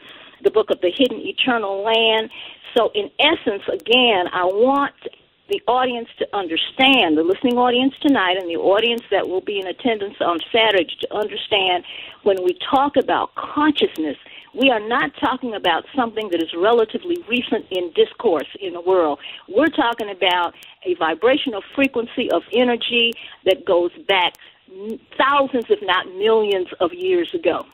the 0.43 0.51
Book 0.51 0.69
of 0.69 0.79
the 0.81 0.91
Hidden 0.95 1.19
Eternal 1.19 1.83
Land. 1.83 2.29
So, 2.77 2.91
in 2.93 3.09
essence, 3.19 3.63
again, 3.71 4.27
I 4.33 4.43
want 4.45 4.93
the 5.49 5.61
audience 5.67 6.09
to 6.17 6.27
understand, 6.35 7.17
the 7.17 7.23
listening 7.23 7.57
audience 7.57 7.93
tonight 8.01 8.37
and 8.39 8.49
the 8.49 8.55
audience 8.55 9.03
that 9.11 9.27
will 9.27 9.41
be 9.41 9.59
in 9.59 9.67
attendance 9.67 10.15
on 10.19 10.39
Saturday 10.51 10.87
to 11.01 11.15
understand 11.15 11.83
when 12.23 12.37
we 12.43 12.57
talk 12.71 12.97
about 12.97 13.35
consciousness, 13.35 14.17
We 14.55 14.69
are 14.69 14.79
not 14.79 15.11
talking 15.19 15.53
about 15.53 15.83
something 15.93 16.29
that 16.29 16.41
is 16.41 16.53
relatively 16.55 17.17
recent 17.27 17.65
in 17.71 17.91
discourse 17.91 18.47
in 18.61 18.71
the 18.71 18.79
world. 18.79 19.19
We're 19.49 19.67
talking 19.67 20.09
about 20.09 20.53
a 20.85 20.95
vibrational 20.95 21.61
frequency 21.75 22.31
of 22.31 22.41
energy 22.53 23.11
that 23.43 23.65
goes 23.65 23.91
back 24.07 24.35
thousands, 25.17 25.65
if 25.69 25.79
not 25.81 26.07
millions, 26.15 26.67
of 26.79 26.93
years 26.93 27.33
ago. 27.33 27.65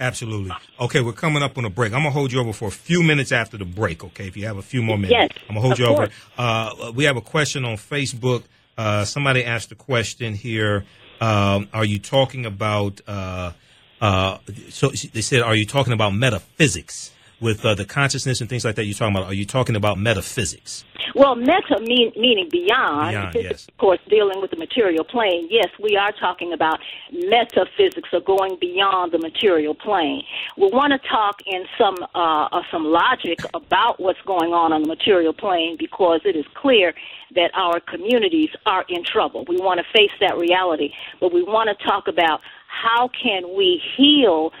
Absolutely. 0.00 0.52
Okay, 0.80 1.00
we're 1.00 1.12
coming 1.12 1.42
up 1.42 1.56
on 1.56 1.64
a 1.64 1.70
break. 1.70 1.92
I'm 1.92 2.00
gonna 2.00 2.10
hold 2.10 2.32
you 2.32 2.40
over 2.40 2.52
for 2.52 2.68
a 2.68 2.72
few 2.72 3.02
minutes 3.02 3.30
after 3.32 3.56
the 3.56 3.64
break. 3.64 4.02
Okay, 4.04 4.26
if 4.26 4.36
you 4.36 4.46
have 4.46 4.56
a 4.56 4.62
few 4.62 4.82
more 4.82 4.98
minutes, 4.98 5.12
Yes, 5.12 5.30
I'm 5.48 5.54
gonna 5.54 5.60
hold 5.60 5.72
of 5.74 5.78
you 5.78 5.86
over. 5.86 6.08
Uh, 6.36 6.92
we 6.94 7.04
have 7.04 7.16
a 7.16 7.20
question 7.20 7.64
on 7.64 7.76
Facebook. 7.76 8.42
Uh, 8.76 9.04
somebody 9.04 9.44
asked 9.44 9.70
a 9.70 9.76
question 9.76 10.34
here. 10.34 10.84
Um, 11.20 11.68
are 11.72 11.84
you 11.84 11.98
talking 12.00 12.44
about? 12.44 13.00
Uh, 13.06 13.52
uh, 14.00 14.38
so 14.68 14.88
they 14.90 15.20
said, 15.20 15.40
are 15.42 15.54
you 15.54 15.64
talking 15.64 15.92
about 15.92 16.12
metaphysics 16.14 17.12
with 17.40 17.64
uh, 17.64 17.74
the 17.74 17.84
consciousness 17.84 18.40
and 18.40 18.50
things 18.50 18.64
like 18.64 18.76
that? 18.76 18.84
You're 18.84 18.94
talking 18.94 19.16
about? 19.16 19.26
Are 19.26 19.34
you 19.34 19.46
talking 19.46 19.76
about 19.76 19.98
metaphysics? 19.98 20.84
Well, 21.14 21.36
meta 21.36 21.78
mean, 21.80 22.12
meaning 22.16 22.48
beyond, 22.50 23.12
Beyond, 23.12 23.32
physics, 23.32 23.50
yes. 23.50 23.68
of 23.68 23.76
course, 23.76 24.00
dealing 24.08 24.40
with 24.40 24.50
the 24.50 24.56
material 24.56 25.04
plane. 25.04 25.46
Yes, 25.48 25.68
we 25.80 25.96
are 25.96 26.10
talking 26.12 26.52
about 26.52 26.80
metaphysics 27.12 28.08
or 28.12 28.20
going 28.20 28.56
beyond 28.60 29.12
the 29.12 29.18
material 29.18 29.74
plane. 29.74 30.22
We 30.56 30.68
want 30.70 30.92
to 30.92 31.08
talk 31.08 31.36
in 31.46 31.64
some 31.78 31.96
uh, 32.14 32.48
uh, 32.50 32.62
some 32.70 32.84
logic 32.84 33.38
about 33.54 34.00
what's 34.00 34.20
going 34.26 34.52
on 34.52 34.72
on 34.72 34.82
the 34.82 34.88
material 34.88 35.32
plane 35.32 35.76
because 35.78 36.20
it 36.24 36.36
is 36.36 36.46
clear 36.54 36.94
that 37.34 37.50
our 37.54 37.80
communities 37.80 38.50
are 38.66 38.84
in 38.88 39.04
trouble. 39.04 39.44
We 39.48 39.56
want 39.58 39.78
to 39.78 39.86
face 39.92 40.12
that 40.20 40.36
reality, 40.36 40.92
but 41.20 41.32
we 41.32 41.42
want 41.42 41.70
to 41.76 41.84
talk 41.84 42.08
about 42.08 42.40
how 42.66 43.08
can 43.08 43.54
we 43.56 43.80
heal 43.96 44.52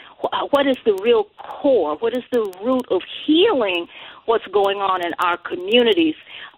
what 0.50 0.66
is 0.66 0.76
the 0.84 0.94
real 1.02 1.24
core? 1.38 1.96
What 1.96 2.16
is 2.16 2.22
the 2.32 2.42
root 2.62 2.86
of 2.90 3.02
healing 3.26 3.86
what's 4.26 4.46
going 4.46 4.78
on 4.78 5.04
in 5.04 5.12
our 5.18 5.36
communities? 5.36 6.14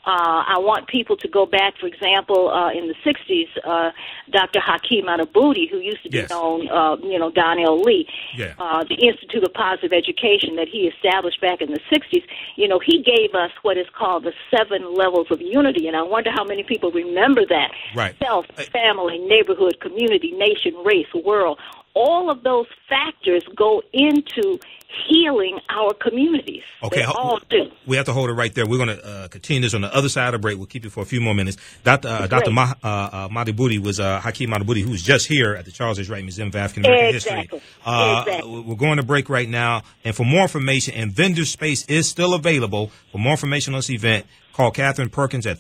Uh, 0.07 0.45
I 0.55 0.59
want 0.59 0.87
people 0.87 1.17
to 1.17 1.27
go 1.27 1.47
back, 1.47 1.75
for 1.81 1.87
example, 1.89 2.49
uh, 2.51 2.71
in 2.71 2.87
the 2.87 2.95
60s, 3.05 3.49
uh, 3.65 3.91
Dr. 4.31 4.61
Haki 4.61 5.03
Madhubuti, 5.03 5.69
who 5.69 5.79
used 5.79 6.01
to 6.05 6.11
be 6.11 6.19
Yes. 6.19 6.31
known, 6.31 6.69
uh, 6.69 6.95
you 7.03 7.19
know, 7.19 7.29
Don 7.33 7.59
L. 7.59 7.81
Lee, 7.83 8.07
Yeah. 8.37 8.53
uh, 8.57 8.85
the 8.85 8.95
Institute 8.95 9.43
of 9.43 9.53
Positive 9.53 9.93
Education 9.93 10.55
that 10.57 10.69
he 10.69 10.87
established 10.87 11.41
back 11.41 11.61
in 11.61 11.73
the 11.73 11.81
60s, 11.91 12.23
you 12.55 12.69
know, 12.69 12.79
he 12.79 13.03
gave 13.03 13.35
us 13.35 13.51
what 13.63 13.77
is 13.77 13.89
called 13.99 14.23
the 14.23 14.33
seven 14.49 14.95
levels 14.95 15.27
of 15.33 15.43
unity. 15.43 15.89
And 15.89 15.97
I 15.97 16.03
wonder 16.03 16.31
how 16.31 16.45
many 16.45 16.63
people 16.63 16.93
remember 16.93 17.45
that 17.47 17.73
Right. 17.93 18.15
self, 18.23 18.47
family, 18.73 19.19
neighborhood, 19.19 19.81
community, 19.81 20.31
nation, 20.31 20.73
race, 20.85 21.13
world. 21.15 21.59
All 21.99 22.29
of 22.31 22.43
those 22.43 22.67
factors 22.91 23.43
go 23.57 23.83
into 23.95 24.61
healing 25.09 25.59
our 25.71 25.95
communities. 25.95 26.63
Okay, 26.83 27.03
all 27.03 27.39
do. 27.51 27.71
We 27.87 27.97
have 27.97 28.05
to 28.07 28.13
hold 28.13 28.29
it 28.29 28.35
right 28.35 28.55
there. 28.55 28.67
We're 28.67 28.77
going 28.85 28.97
to 28.99 29.05
uh, 29.07 29.29
continue 29.29 29.63
this 29.63 29.73
on 29.75 29.81
the 29.81 29.95
other 29.95 30.09
side 30.11 30.29
of 30.29 30.33
the 30.33 30.39
break. 30.39 30.59
We'll 30.59 30.67
keep 30.67 30.85
it 30.85 30.91
for 30.93 31.03
a 31.03 31.07
few 31.07 31.21
more 31.21 31.35
minutes. 31.35 31.57
Dr. 31.85 32.09
Uh, 32.09 32.27
Dr. 32.27 32.51
Ma- 32.51 32.75
uh, 32.85 32.87
uh, 32.87 33.29
Madhubuti 33.29 33.79
was 33.83 33.99
uh, 33.99 34.21
Hakeem 34.21 34.51
Madhubuti, 34.51 34.83
who 34.83 34.91
was 34.91 35.03
just 35.03 35.27
here 35.27 35.55
at 35.55 35.65
the 35.65 35.71
Charles 35.71 35.99
H. 35.99 36.09
Wright 36.11 36.23
Museum 36.23 36.49
of 36.49 36.57
African 36.57 36.85
American 36.85 37.17
Exactly. 37.17 37.41
History. 37.59 37.61
Uh, 37.85 38.25
Exactly. 38.27 38.61
We're 38.61 38.77
going 38.77 38.99
to 38.99 39.03
break 39.03 39.29
right 39.31 39.49
now. 39.49 39.83
And 40.05 40.15
for 40.15 40.25
more 40.25 40.43
information, 40.43 40.95
and 40.95 41.13
vendor 41.13 41.47
space 41.47 41.87
is 41.87 42.09
still 42.09 42.35
available. 42.35 42.91
For 43.11 43.19
more 43.19 43.33
information 43.33 43.75
on 43.75 43.79
this 43.79 43.91
event, 43.91 44.27
call 44.53 44.71
Catherine 44.71 45.11
Perkins 45.11 45.47
at 45.47 45.59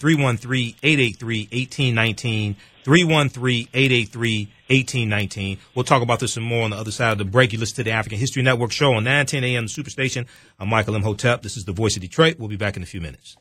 313-883-1819, 2.86 4.48
313-883-1819. 4.68 5.58
We'll 5.74 5.84
talk 5.84 6.02
about 6.02 6.20
this 6.20 6.34
some 6.34 6.44
more 6.44 6.62
on 6.62 6.70
the 6.70 6.76
other 6.76 6.92
side 6.92 7.12
of 7.12 7.18
the 7.18 7.24
break. 7.24 7.52
You 7.52 7.58
listen 7.58 7.76
to 7.76 7.84
the 7.84 7.90
African 7.90 8.18
History 8.18 8.42
Network 8.42 8.70
show 8.72 8.94
on 8.94 9.04
910 9.04 9.44
a.m. 9.44 9.66
Superstation. 9.66 10.26
I'm 10.58 10.68
Michael 10.68 10.94
Imhotep. 10.94 11.42
This 11.42 11.56
is 11.56 11.64
the 11.64 11.72
voice 11.72 11.96
of 11.96 12.02
Detroit. 12.02 12.38
We'll 12.38 12.48
be 12.48 12.56
back 12.56 12.76
in 12.76 12.82
a 12.82 12.86
few 12.86 13.00
minutes. 13.00 13.36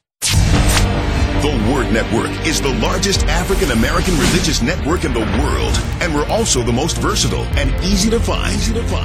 The 1.41 1.51
Word 1.71 1.91
Network 1.91 2.31
is 2.47 2.61
the 2.61 2.73
largest 2.79 3.25
African 3.25 3.71
American 3.71 4.15
religious 4.15 4.61
network 4.61 5.03
in 5.03 5.13
the 5.13 5.19
world, 5.19 5.75
and 6.01 6.13
we're 6.15 6.27
also 6.27 6.63
the 6.63 6.71
most 6.71 6.97
versatile 6.97 7.43
and 7.59 7.69
easy 7.83 8.09
to 8.09 8.19
find. 8.19 8.55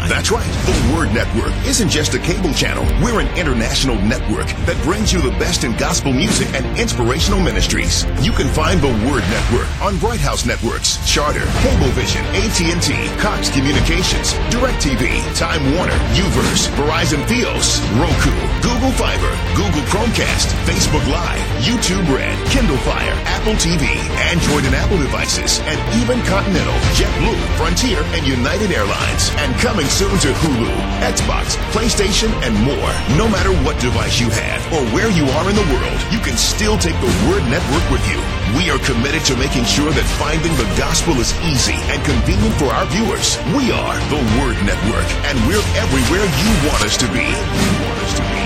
That's 0.09 0.31
right. 0.31 0.47
The 0.65 0.95
Word 0.95 1.13
Network 1.13 1.53
isn't 1.67 1.89
just 1.91 2.15
a 2.15 2.19
cable 2.19 2.55
channel. 2.55 2.85
We're 3.05 3.21
an 3.21 3.29
international 3.37 3.97
network 3.97 4.47
that 4.65 4.81
brings 4.85 5.13
you 5.13 5.21
the 5.21 5.37
best 5.43 5.65
in 5.65 5.77
gospel 5.77 6.13
music 6.13 6.49
and 6.55 6.65
inspirational 6.79 7.41
ministries. 7.41 8.05
You 8.23 8.33
can 8.33 8.49
find 8.49 8.81
the 8.81 8.95
Word 9.11 9.25
Network 9.29 9.69
on 9.83 9.99
Bright 9.99 10.21
House 10.21 10.47
Networks, 10.47 10.97
Charter, 11.05 11.45
Cablevision, 11.67 12.25
AT&T, 12.33 13.21
Cox 13.21 13.51
Communications, 13.51 14.33
DirecTV, 14.55 15.21
Time 15.37 15.63
Warner, 15.75 15.99
Uverse, 16.15 16.71
Verizon 16.79 17.21
Fios, 17.27 17.83
Roku, 17.99 18.33
Google 18.63 18.93
Fiber, 18.97 19.33
Google 19.53 19.83
Chromecast, 19.91 20.49
Facebook 20.65 21.05
Live, 21.11 21.43
YouTube 21.61 22.07
Kindle 22.51 22.77
Fire, 22.85 23.15
Apple 23.25 23.55
TV, 23.55 23.87
Android 24.29 24.65
and 24.67 24.75
Apple 24.75 24.99
devices, 24.99 25.61
and 25.65 25.79
even 26.03 26.21
Continental, 26.27 26.75
JetBlue, 26.99 27.41
Frontier, 27.57 28.03
and 28.13 28.27
United 28.27 28.71
Airlines. 28.73 29.31
And 29.39 29.55
coming 29.61 29.87
soon 29.87 30.13
to 30.25 30.31
Hulu, 30.43 30.73
Xbox, 31.01 31.57
PlayStation, 31.71 32.29
and 32.43 32.55
more. 32.61 32.93
No 33.17 33.29
matter 33.29 33.53
what 33.65 33.81
device 33.81 34.21
you 34.21 34.29
have 34.31 34.61
or 34.73 34.83
where 34.93 35.11
you 35.11 35.25
are 35.41 35.47
in 35.49 35.57
the 35.57 35.69
world, 35.73 36.01
you 36.11 36.19
can 36.21 36.37
still 36.37 36.77
take 36.77 36.99
the 37.01 37.15
Word 37.31 37.45
Network 37.49 37.87
with 37.89 38.05
you. 38.11 38.19
We 38.59 38.69
are 38.71 38.83
committed 38.83 39.25
to 39.31 39.37
making 39.37 39.65
sure 39.65 39.91
that 39.91 40.07
finding 40.19 40.53
the 40.59 40.69
gospel 40.77 41.15
is 41.23 41.33
easy 41.47 41.79
and 41.89 42.03
convenient 42.05 42.55
for 42.59 42.69
our 42.75 42.87
viewers. 42.91 43.39
We 43.55 43.71
are 43.71 43.97
the 44.11 44.23
Word 44.43 44.59
Network, 44.67 45.09
and 45.31 45.39
we're 45.47 45.65
everywhere 45.79 46.27
you 46.27 46.51
want 46.67 46.83
us 46.83 46.97
to 46.99 47.09
be. 47.15 48.40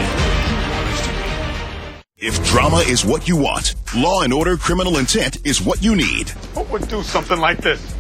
If 2.26 2.42
drama 2.42 2.78
is 2.78 3.04
what 3.04 3.28
you 3.28 3.36
want, 3.36 3.74
Law 3.94 4.22
and 4.22 4.32
Order 4.32 4.56
Criminal 4.56 4.96
Intent 4.96 5.46
is 5.46 5.60
what 5.60 5.84
you 5.84 5.94
need. 5.94 6.30
Who 6.54 6.62
would 6.62 6.88
do 6.88 7.02
something 7.02 7.38
like 7.38 7.58
this? 7.58 7.94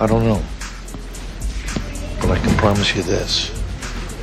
I 0.00 0.08
don't 0.08 0.24
know. 0.24 0.42
But 2.20 2.32
I 2.32 2.38
can 2.40 2.56
promise 2.56 2.96
you 2.96 3.04
this. 3.04 3.52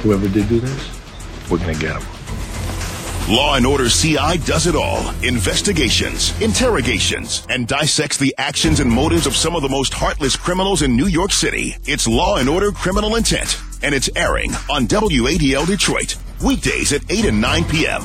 Whoever 0.03 0.27
did 0.27 0.49
do 0.49 0.59
this, 0.59 1.49
we're 1.49 1.59
gonna 1.59 1.73
get 1.73 1.95
him. 1.95 3.33
Law 3.33 3.55
and 3.55 3.65
Order 3.65 3.87
CI 3.87 4.39
does 4.39 4.67
it 4.67 4.75
all. 4.75 5.09
Investigations, 5.23 6.37
interrogations, 6.41 7.47
and 7.47 7.65
dissects 7.65 8.17
the 8.17 8.35
actions 8.37 8.81
and 8.81 8.91
motives 8.91 9.25
of 9.25 9.37
some 9.37 9.55
of 9.55 9.61
the 9.61 9.69
most 9.69 9.93
heartless 9.93 10.35
criminals 10.35 10.81
in 10.81 10.97
New 10.97 11.07
York 11.07 11.31
City. 11.31 11.77
It's 11.85 12.09
Law 12.09 12.35
and 12.39 12.49
Order 12.49 12.73
Criminal 12.73 13.15
Intent, 13.15 13.57
and 13.83 13.95
it's 13.95 14.09
airing 14.17 14.51
on 14.69 14.85
WADL 14.85 15.65
Detroit, 15.65 16.17
weekdays 16.43 16.91
at 16.91 17.09
8 17.09 17.23
and 17.23 17.39
9 17.39 17.63
p.m. 17.63 18.01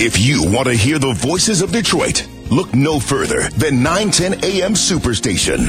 If 0.00 0.20
you 0.20 0.44
want 0.50 0.68
to 0.68 0.74
hear 0.74 0.98
the 0.98 1.12
voices 1.12 1.60
of 1.60 1.72
Detroit, 1.72 2.26
look 2.50 2.72
no 2.72 3.00
further 3.00 3.48
than 3.50 3.82
910 3.82 4.44
AM 4.44 4.74
Superstation. 4.74 5.66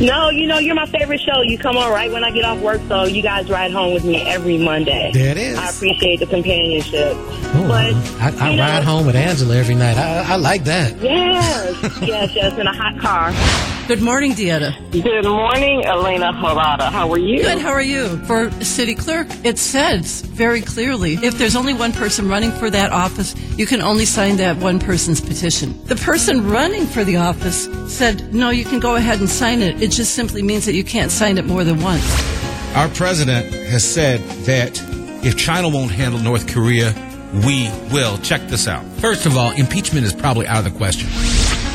No, 0.00 0.28
you 0.30 0.48
know, 0.48 0.58
you're 0.58 0.74
my 0.74 0.86
favorite 0.86 1.20
show. 1.20 1.40
You 1.42 1.56
come 1.56 1.76
on 1.76 1.88
right 1.92 2.10
when 2.10 2.24
I 2.24 2.32
get 2.32 2.44
off 2.44 2.58
work, 2.58 2.80
so 2.88 3.04
you 3.04 3.22
guys 3.22 3.48
ride 3.48 3.70
home 3.70 3.94
with 3.94 4.04
me 4.04 4.22
every 4.22 4.58
Monday. 4.58 5.12
There 5.14 5.30
it 5.30 5.36
is. 5.38 5.56
I 5.56 5.70
appreciate 5.70 6.18
the 6.18 6.26
companionship. 6.26 7.12
Oh, 7.14 7.64
but, 7.68 7.94
I, 8.20 8.34
I 8.44 8.50
you 8.50 8.56
know- 8.56 8.62
ride 8.64 8.82
home 8.82 9.06
with 9.06 9.14
Angela 9.14 9.54
every 9.56 9.76
night. 9.76 9.96
I, 9.98 10.32
I 10.32 10.36
like 10.36 10.64
that. 10.64 10.96
yes, 11.00 11.76
yes, 12.02 12.34
yes, 12.34 12.58
in 12.58 12.66
a 12.66 12.72
hot 12.72 12.98
car. 12.98 13.30
Good 13.86 14.00
morning, 14.00 14.32
Dieta. 14.32 14.74
Good 14.92 15.26
morning, 15.26 15.84
Elena 15.84 16.32
Harada. 16.32 16.90
How 16.90 17.12
are 17.12 17.18
you? 17.18 17.42
Good, 17.42 17.58
how 17.58 17.68
are 17.68 17.82
you? 17.82 18.16
For 18.24 18.50
city 18.62 18.94
clerk, 18.94 19.26
it 19.44 19.58
says 19.58 20.22
very 20.22 20.62
clearly 20.62 21.16
if 21.16 21.36
there's 21.36 21.54
only 21.54 21.74
one 21.74 21.92
person 21.92 22.26
running 22.26 22.50
for 22.50 22.70
that 22.70 22.92
office, 22.92 23.34
you 23.58 23.66
can 23.66 23.82
only 23.82 24.06
sign 24.06 24.38
that 24.38 24.56
one 24.56 24.78
person's 24.78 25.20
petition. 25.20 25.78
The 25.84 25.96
person 25.96 26.48
running 26.48 26.86
for 26.86 27.04
the 27.04 27.18
office 27.18 27.68
said, 27.94 28.32
no, 28.32 28.48
you 28.48 28.64
can 28.64 28.80
go 28.80 28.96
ahead 28.96 29.20
and 29.20 29.28
sign 29.28 29.60
it. 29.60 29.82
It 29.82 29.90
just 29.90 30.14
simply 30.14 30.42
means 30.42 30.64
that 30.64 30.74
you 30.74 30.84
can't 30.84 31.10
sign 31.10 31.36
it 31.36 31.44
more 31.44 31.62
than 31.62 31.82
once. 31.82 32.04
Our 32.74 32.88
president 32.88 33.52
has 33.52 33.84
said 33.84 34.20
that 34.46 34.80
if 35.22 35.36
China 35.36 35.68
won't 35.68 35.90
handle 35.90 36.20
North 36.20 36.50
Korea, 36.50 36.94
we 37.44 37.68
will. 37.92 38.16
Check 38.18 38.48
this 38.48 38.66
out. 38.66 38.82
First 39.00 39.26
of 39.26 39.36
all, 39.36 39.50
impeachment 39.50 40.06
is 40.06 40.14
probably 40.14 40.46
out 40.46 40.64
of 40.64 40.72
the 40.72 40.78
question. 40.78 41.10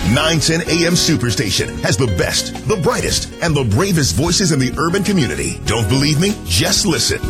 910 0.08 0.62
AM 0.62 0.94
Superstation 0.94 1.80
has 1.82 1.96
the 1.96 2.08
best, 2.18 2.68
the 2.68 2.78
brightest, 2.78 3.32
and 3.44 3.56
the 3.56 3.64
bravest 3.64 4.16
voices 4.16 4.52
in 4.52 4.60
the 4.60 4.74
urban 4.78 5.04
community. 5.04 5.60
Don't 5.66 5.88
believe 5.88 6.20
me? 6.20 6.34
Just 6.46 6.86
listen. 6.86 7.22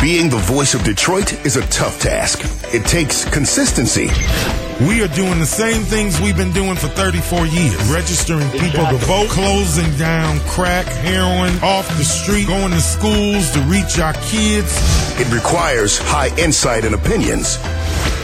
Being 0.00 0.28
the 0.28 0.42
voice 0.46 0.74
of 0.74 0.82
Detroit 0.84 1.32
is 1.44 1.56
a 1.56 1.66
tough 1.68 2.00
task. 2.00 2.40
It 2.74 2.86
takes 2.86 3.24
consistency. 3.30 4.08
We 4.80 5.02
are 5.02 5.08
doing 5.08 5.38
the 5.38 5.46
same 5.46 5.82
things 5.82 6.20
we've 6.20 6.36
been 6.36 6.52
doing 6.52 6.74
for 6.76 6.88
34 6.88 7.46
years. 7.46 7.76
Registering 7.92 8.50
people 8.50 8.84
to 8.84 8.96
vote, 9.06 9.28
closing 9.28 9.90
down 9.96 10.40
crack, 10.40 10.86
heroin, 10.86 11.54
off 11.62 11.86
the 11.96 12.04
street, 12.04 12.48
going 12.48 12.72
to 12.72 12.80
schools 12.80 13.50
to 13.52 13.60
reach 13.62 13.98
our 14.00 14.14
kids. 14.14 14.74
It 15.20 15.32
requires 15.32 15.98
high 15.98 16.36
insight 16.38 16.84
and 16.84 16.94
opinions. 16.94 17.56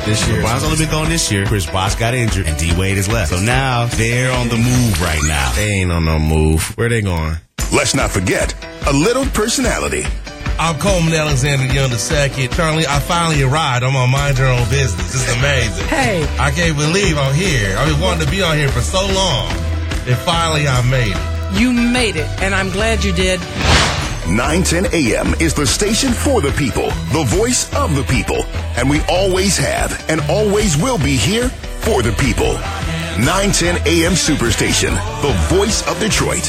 this 0.04 0.26
year. 0.28 0.42
LeBron's 0.42 0.64
only 0.64 0.76
been 0.78 0.90
gone 0.90 1.08
this 1.08 1.30
year. 1.30 1.46
Chris 1.46 1.66
Bosh 1.70 1.94
got 1.94 2.14
injured, 2.14 2.46
and 2.46 2.58
D 2.58 2.72
Wade 2.76 2.98
is 2.98 3.06
left. 3.08 3.30
So 3.30 3.38
now 3.40 3.86
they're 3.86 4.32
on 4.32 4.48
the 4.48 4.56
move 4.56 5.00
right 5.00 5.20
now. 5.26 5.52
They 5.54 5.68
ain't 5.82 5.92
on 5.92 6.04
no 6.04 6.18
move. 6.18 6.76
Where 6.76 6.88
they 6.88 7.00
going? 7.02 7.36
Let's 7.72 7.94
not 7.94 8.10
forget 8.10 8.52
a 8.88 8.92
little 8.92 9.24
personality. 9.26 10.04
I'm 10.62 10.78
Coleman 10.78 11.14
Alexander 11.14 11.64
Young 11.72 11.90
II. 11.90 12.48
Charlie, 12.48 12.86
I 12.86 13.00
finally 13.00 13.42
arrived. 13.42 13.82
I'm 13.82 13.96
on 13.96 14.10
Mind 14.10 14.36
Your 14.36 14.48
Own 14.48 14.68
Business. 14.68 15.10
This 15.10 15.26
is 15.26 15.36
amazing. 15.38 15.86
Hey. 15.86 16.22
I 16.38 16.50
can't 16.50 16.76
believe 16.76 17.16
I'm 17.16 17.34
here. 17.34 17.74
I've 17.78 17.88
been 17.88 17.98
wanting 17.98 18.26
to 18.26 18.30
be 18.30 18.42
on 18.42 18.58
here 18.58 18.68
for 18.68 18.82
so 18.82 19.00
long. 19.00 19.50
And 20.04 20.18
finally 20.18 20.68
I 20.68 20.82
made 20.82 21.16
it. 21.16 21.58
You 21.58 21.72
made 21.72 22.16
it, 22.16 22.28
and 22.42 22.54
I'm 22.54 22.68
glad 22.68 23.02
you 23.02 23.10
did. 23.14 23.40
910 24.28 24.92
AM 24.92 25.32
is 25.40 25.54
the 25.54 25.66
station 25.66 26.12
for 26.12 26.42
the 26.42 26.52
people, 26.52 26.90
the 27.16 27.24
voice 27.24 27.64
of 27.74 27.96
the 27.96 28.04
people. 28.04 28.44
And 28.76 28.90
we 28.90 29.00
always 29.08 29.56
have 29.56 30.04
and 30.10 30.20
always 30.28 30.76
will 30.76 30.98
be 30.98 31.16
here 31.16 31.48
for 31.48 32.02
the 32.02 32.12
people. 32.12 32.52
910 33.16 33.76
AM 33.88 34.12
Superstation, 34.12 34.92
the 35.22 35.32
voice 35.56 35.88
of 35.88 35.98
Detroit. 36.00 36.44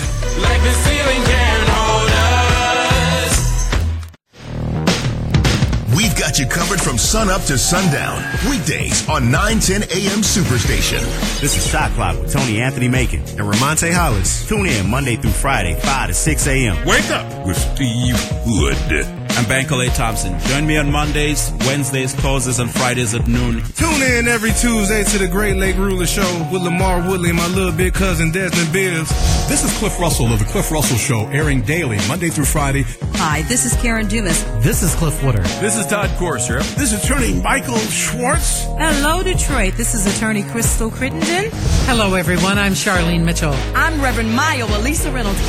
Got 6.31 6.39
you 6.39 6.45
covered 6.45 6.79
from 6.79 6.97
sun 6.97 7.29
up 7.29 7.41
to 7.41 7.57
sundown. 7.57 8.23
Weekdays 8.49 9.07
on 9.09 9.29
910 9.31 9.83
AM 9.91 10.21
Superstation. 10.21 11.01
This 11.41 11.57
is 11.57 11.67
Shot 11.67 11.91
Clock 11.91 12.21
with 12.21 12.31
Tony 12.31 12.61
Anthony 12.61 12.87
Macon 12.87 13.19
and 13.19 13.39
Ramonte 13.39 13.91
Hollis. 13.91 14.47
Tune 14.47 14.67
in 14.67 14.89
Monday 14.89 15.17
through 15.17 15.31
Friday, 15.31 15.77
5 15.77 16.07
to 16.07 16.13
6 16.13 16.47
a.m. 16.47 16.85
Wake 16.85 17.09
up 17.09 17.45
with 17.45 17.57
Steve 17.57 18.15
Wood. 18.45 19.20
I'm 19.37 19.45
Bankole 19.45 19.93
Thompson. 19.95 20.37
Join 20.41 20.67
me 20.67 20.77
on 20.77 20.91
Mondays, 20.91 21.51
Wednesdays, 21.61 22.13
closes, 22.13 22.59
and 22.59 22.69
Fridays 22.69 23.15
at 23.15 23.27
noon. 23.27 23.63
Tune 23.75 24.01
in 24.01 24.27
every 24.27 24.51
Tuesday 24.51 25.03
to 25.03 25.17
the 25.17 25.27
Great 25.27 25.55
Lake 25.55 25.77
Ruler 25.77 26.05
Show 26.05 26.49
with 26.51 26.61
Lamar 26.61 27.07
Woodley 27.07 27.29
and 27.29 27.37
my 27.37 27.47
little 27.47 27.71
big 27.71 27.93
cousin 27.93 28.31
Desmond 28.31 28.71
Bills. 28.73 29.09
This 29.47 29.63
is 29.63 29.75
Cliff 29.79 29.99
Russell 29.99 30.31
of 30.31 30.39
the 30.39 30.45
Cliff 30.45 30.71
Russell 30.71 30.97
Show, 30.97 31.27
airing 31.27 31.61
daily, 31.61 31.97
Monday 32.07 32.29
through 32.29 32.45
Friday. 32.45 32.83
Hi, 33.15 33.43
this 33.43 33.65
is 33.65 33.73
Karen 33.81 34.07
Dumas. 34.07 34.43
This 34.63 34.83
is 34.83 34.93
Cliff 34.95 35.23
Wooder. 35.23 35.43
This 35.59 35.77
is 35.77 35.85
Todd 35.85 36.09
Corser. 36.11 36.59
This 36.75 36.91
is 36.91 37.03
attorney 37.03 37.33
Michael 37.41 37.77
Schwartz. 37.77 38.63
Hello, 38.77 39.23
Detroit. 39.23 39.75
This 39.75 39.93
is 39.93 40.05
attorney 40.17 40.43
Crystal 40.43 40.89
Crittenden. 40.89 41.49
Hello, 41.85 42.15
everyone. 42.15 42.57
I'm 42.57 42.73
Charlene 42.73 43.23
Mitchell. 43.23 43.53
I'm 43.75 44.01
Reverend 44.01 44.35
Mayo 44.35 44.65
Elisa 44.77 45.11
Reynolds. 45.11 45.39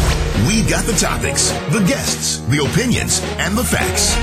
We 0.47 0.63
got 0.69 0.85
the 0.85 0.93
topics, 0.95 1.51
the 1.71 1.85
guests, 1.87 2.39
the 2.49 2.65
opinions, 2.65 3.21
and 3.39 3.57
the 3.57 3.63
facts. 3.73 4.15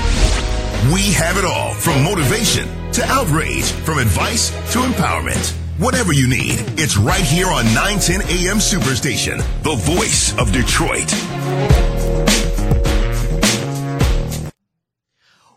We 0.94 1.12
have 1.14 1.36
it 1.36 1.44
all 1.44 1.74
from 1.74 2.04
motivation 2.04 2.68
to 2.92 3.04
outrage, 3.06 3.64
from 3.72 3.98
advice 3.98 4.50
to 4.72 4.78
empowerment. 4.78 5.52
Whatever 5.76 6.12
you 6.12 6.28
need, 6.28 6.62
it's 6.78 6.96
right 6.96 7.24
here 7.24 7.48
on 7.48 7.64
910 7.74 8.22
AM 8.22 8.58
Superstation, 8.58 9.38
the 9.64 9.74
voice 9.74 10.38
of 10.38 10.52
Detroit. 10.52 11.10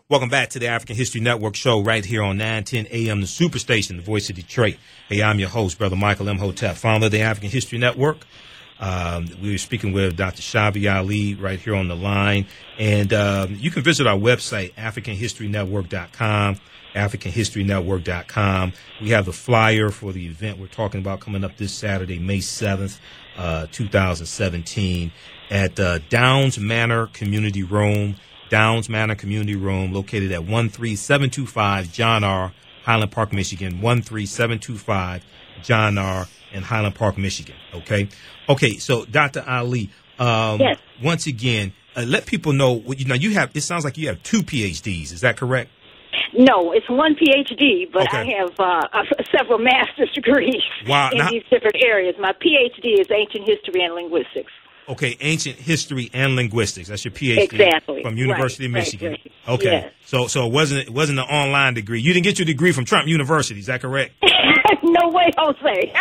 Welcome 0.08 0.28
back 0.28 0.50
to 0.50 0.58
the 0.58 0.66
African 0.66 0.96
History 0.96 1.20
Network 1.20 1.54
show 1.54 1.80
right 1.80 2.04
here 2.04 2.22
on 2.22 2.36
910 2.36 2.88
AM, 2.90 3.20
the 3.20 3.28
Superstation, 3.28 3.96
the 3.96 4.02
voice 4.02 4.28
of 4.28 4.34
Detroit. 4.34 4.76
Hey, 5.08 5.22
I'm 5.22 5.38
your 5.38 5.50
host, 5.50 5.78
Brother 5.78 5.96
Michael 5.96 6.26
Imhotep, 6.26 6.74
founder 6.74 7.06
of 7.06 7.12
the 7.12 7.20
African 7.20 7.50
History 7.50 7.78
Network. 7.78 8.18
Um, 8.80 9.28
we 9.42 9.52
were 9.52 9.58
speaking 9.58 9.92
with 9.92 10.16
Dr. 10.16 10.42
Schavi 10.42 10.92
Ali 10.92 11.34
right 11.34 11.58
here 11.58 11.74
on 11.74 11.88
the 11.88 11.96
line. 11.96 12.46
And 12.78 13.12
um, 13.12 13.56
you 13.58 13.70
can 13.70 13.82
visit 13.82 14.06
our 14.06 14.16
website, 14.16 14.74
AfricanHistoryNetwork.com, 14.74 16.56
AfricanHistoryNetwork.com. 16.94 18.72
We 19.00 19.10
have 19.10 19.26
the 19.26 19.32
flyer 19.32 19.90
for 19.90 20.12
the 20.12 20.26
event 20.26 20.58
we're 20.58 20.66
talking 20.66 21.00
about 21.00 21.20
coming 21.20 21.44
up 21.44 21.56
this 21.56 21.72
Saturday, 21.72 22.18
May 22.18 22.38
7th, 22.38 22.98
uh, 23.36 23.66
2017, 23.70 25.12
at 25.50 25.78
uh, 25.78 25.98
Downs 26.08 26.58
Manor 26.58 27.06
Community 27.08 27.62
Room. 27.62 28.16
Downs 28.50 28.88
Manor 28.88 29.14
Community 29.14 29.56
Room, 29.56 29.92
located 29.92 30.30
at 30.30 30.40
13725 30.40 31.90
John 31.92 32.22
R., 32.22 32.52
Highland 32.84 33.10
Park, 33.10 33.32
Michigan. 33.32 33.80
13725 33.80 35.24
John 35.62 35.98
R. 35.98 36.26
in 36.54 36.62
Highland 36.62 36.94
Park, 36.94 37.18
Michigan. 37.18 37.54
Okay. 37.74 38.08
Okay. 38.48 38.78
So, 38.78 39.04
Dr. 39.04 39.44
Ali, 39.46 39.90
um, 40.18 40.60
Yes. 40.60 40.78
once 41.02 41.26
again, 41.26 41.72
uh, 41.96 42.02
let 42.06 42.24
people 42.26 42.52
know 42.52 42.72
what 42.72 42.98
you 42.98 43.04
know. 43.04 43.14
You 43.14 43.32
have. 43.34 43.50
It 43.54 43.60
sounds 43.62 43.84
like 43.84 43.98
you 43.98 44.06
have 44.08 44.22
two 44.22 44.42
PhDs. 44.42 45.12
Is 45.12 45.20
that 45.20 45.36
correct? 45.36 45.70
No, 46.36 46.72
it's 46.72 46.88
one 46.88 47.14
PhD, 47.14 47.86
but 47.92 48.02
Okay. 48.08 48.18
I 48.18 48.38
have 48.38 48.58
uh, 48.58 49.04
several 49.36 49.58
master's 49.58 50.10
degrees 50.14 50.62
Wow, 50.86 51.10
in 51.12 51.18
now- 51.18 51.30
these 51.30 51.42
different 51.50 51.76
areas. 51.84 52.14
My 52.18 52.32
PhD 52.32 52.98
is 53.00 53.06
ancient 53.10 53.46
history 53.48 53.82
and 53.82 53.94
linguistics. 53.94 54.50
Okay, 54.86 55.16
ancient 55.20 55.56
history 55.56 56.10
and 56.12 56.36
linguistics. 56.36 56.88
That's 56.90 57.04
your 57.06 57.12
PhD 57.12 57.38
Exactly. 57.44 58.02
from 58.02 58.18
University 58.18 58.64
Right, 58.64 58.80
of 58.80 58.84
Michigan. 58.84 59.10
right, 59.12 59.32
Okay, 59.48 59.64
Yes. 59.72 59.92
so 60.04 60.26
so 60.26 60.46
it 60.46 60.52
wasn't 60.52 60.80
it 60.88 60.90
wasn't 60.90 61.20
an 61.20 61.24
online 61.24 61.72
degree. 61.74 62.00
You 62.00 62.12
didn't 62.12 62.24
get 62.24 62.38
your 62.38 62.44
degree 62.46 62.72
from 62.72 62.84
Trump 62.84 63.08
University. 63.08 63.58
Is 63.60 63.66
that 63.66 63.80
correct? 63.80 64.12
no 65.00 65.08
way, 65.10 65.30
Jose. 65.36 65.92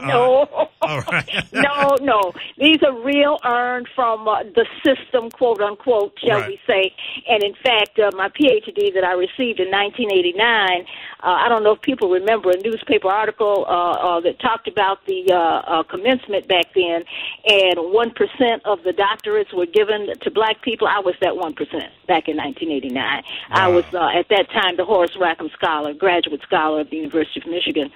no. 0.02 0.68
All 0.88 1.00
right. 1.02 1.44
no, 1.52 1.96
no. 2.00 2.32
These 2.58 2.82
are 2.82 2.92
real 3.02 3.38
earned 3.44 3.88
from 3.94 4.26
uh, 4.26 4.42
the 4.42 4.66
system, 4.84 5.30
quote 5.30 5.60
unquote, 5.60 6.18
shall 6.18 6.40
Right. 6.40 6.48
we 6.48 6.60
say. 6.66 6.92
And 7.28 7.42
in 7.42 7.54
fact, 7.54 7.98
uh, 7.98 8.10
my 8.16 8.28
PhD 8.28 8.92
that 8.94 9.04
I 9.04 9.12
received 9.12 9.60
in 9.60 9.70
1989, 9.70 10.84
uh, 11.22 11.26
I 11.26 11.48
don't 11.48 11.62
know 11.62 11.72
if 11.72 11.82
people 11.82 12.10
remember 12.10 12.50
a 12.50 12.56
newspaper 12.62 13.08
article 13.08 13.64
uh, 13.68 13.92
uh, 13.92 14.20
that 14.20 14.40
talked 14.40 14.66
about 14.66 15.06
the 15.06 15.30
uh, 15.32 15.36
uh, 15.36 15.82
commencement 15.84 16.48
back 16.48 16.66
then, 16.74 17.04
and 17.46 17.76
1% 17.78 18.60
of 18.64 18.82
the 18.82 18.90
doctorates 18.92 19.52
were 19.54 19.66
given 19.66 20.08
to 20.20 20.30
black 20.30 20.62
people. 20.62 20.88
I 20.88 20.98
was 20.98 21.14
that 21.20 21.34
1% 21.34 21.54
back 22.08 22.28
in 22.28 22.36
1989. 22.36 23.22
I 23.50 23.68
was, 23.68 23.84
uh, 23.94 24.08
at 24.18 24.28
that 24.30 24.50
time, 24.50 24.76
the 24.76 24.84
Horace 24.84 25.16
Rackham 25.18 25.48
Scholar, 25.50 25.94
graduate 25.94 26.42
scholar 26.42 26.80
of 26.80 26.90
the 26.90 26.96
University 26.96 27.40
of 27.40 27.46
Michigan. 27.46 27.90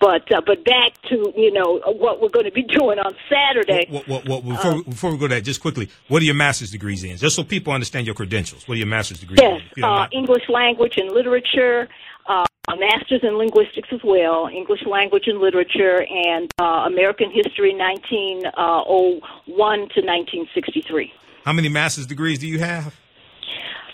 But, 0.00 0.32
uh, 0.32 0.40
but 0.40 0.64
back 0.64 1.00
to, 1.10 1.32
you 1.36 1.52
know, 1.52 1.80
what 1.84 2.22
we're 2.22 2.29
going 2.30 2.46
to 2.46 2.52
be 2.52 2.62
doing 2.62 2.98
on 2.98 3.14
Saturday. 3.28 3.86
What, 3.90 4.08
what, 4.08 4.26
what, 4.26 4.44
before, 4.44 4.74
we- 4.76 4.82
before 4.84 5.10
we 5.12 5.18
go 5.18 5.28
to 5.28 5.34
that, 5.34 5.42
just 5.44 5.60
quickly, 5.60 5.88
what 6.08 6.22
are 6.22 6.24
your 6.24 6.34
master's 6.34 6.70
degrees 6.70 7.04
in? 7.04 7.16
Just 7.16 7.36
so 7.36 7.44
people 7.44 7.72
understand 7.72 8.06
your 8.06 8.14
credentials. 8.14 8.66
What 8.66 8.74
are 8.74 8.78
your 8.78 8.86
master's 8.86 9.20
degrees 9.20 9.38
Yes, 9.42 9.60
in? 9.76 9.84
uh. 9.84 10.08
English 10.12 10.44
language 10.48 10.94
and 10.96 11.10
literature, 11.12 11.88
uh, 12.28 12.44
a 12.68 12.76
master's 12.76 13.20
in 13.22 13.36
linguistics 13.36 13.88
as 13.92 14.00
well, 14.04 14.48
English 14.52 14.80
language 14.86 15.24
and 15.26 15.38
literature, 15.40 16.04
and 16.08 16.52
uh, 16.60 16.84
American 16.86 17.30
history 17.30 17.74
1901 17.74 19.70
to 19.70 20.00
1963. 20.00 21.12
How 21.44 21.52
many 21.52 21.68
master's 21.68 22.06
degrees 22.06 22.38
do 22.38 22.46
you 22.46 22.58
have? 22.58 22.94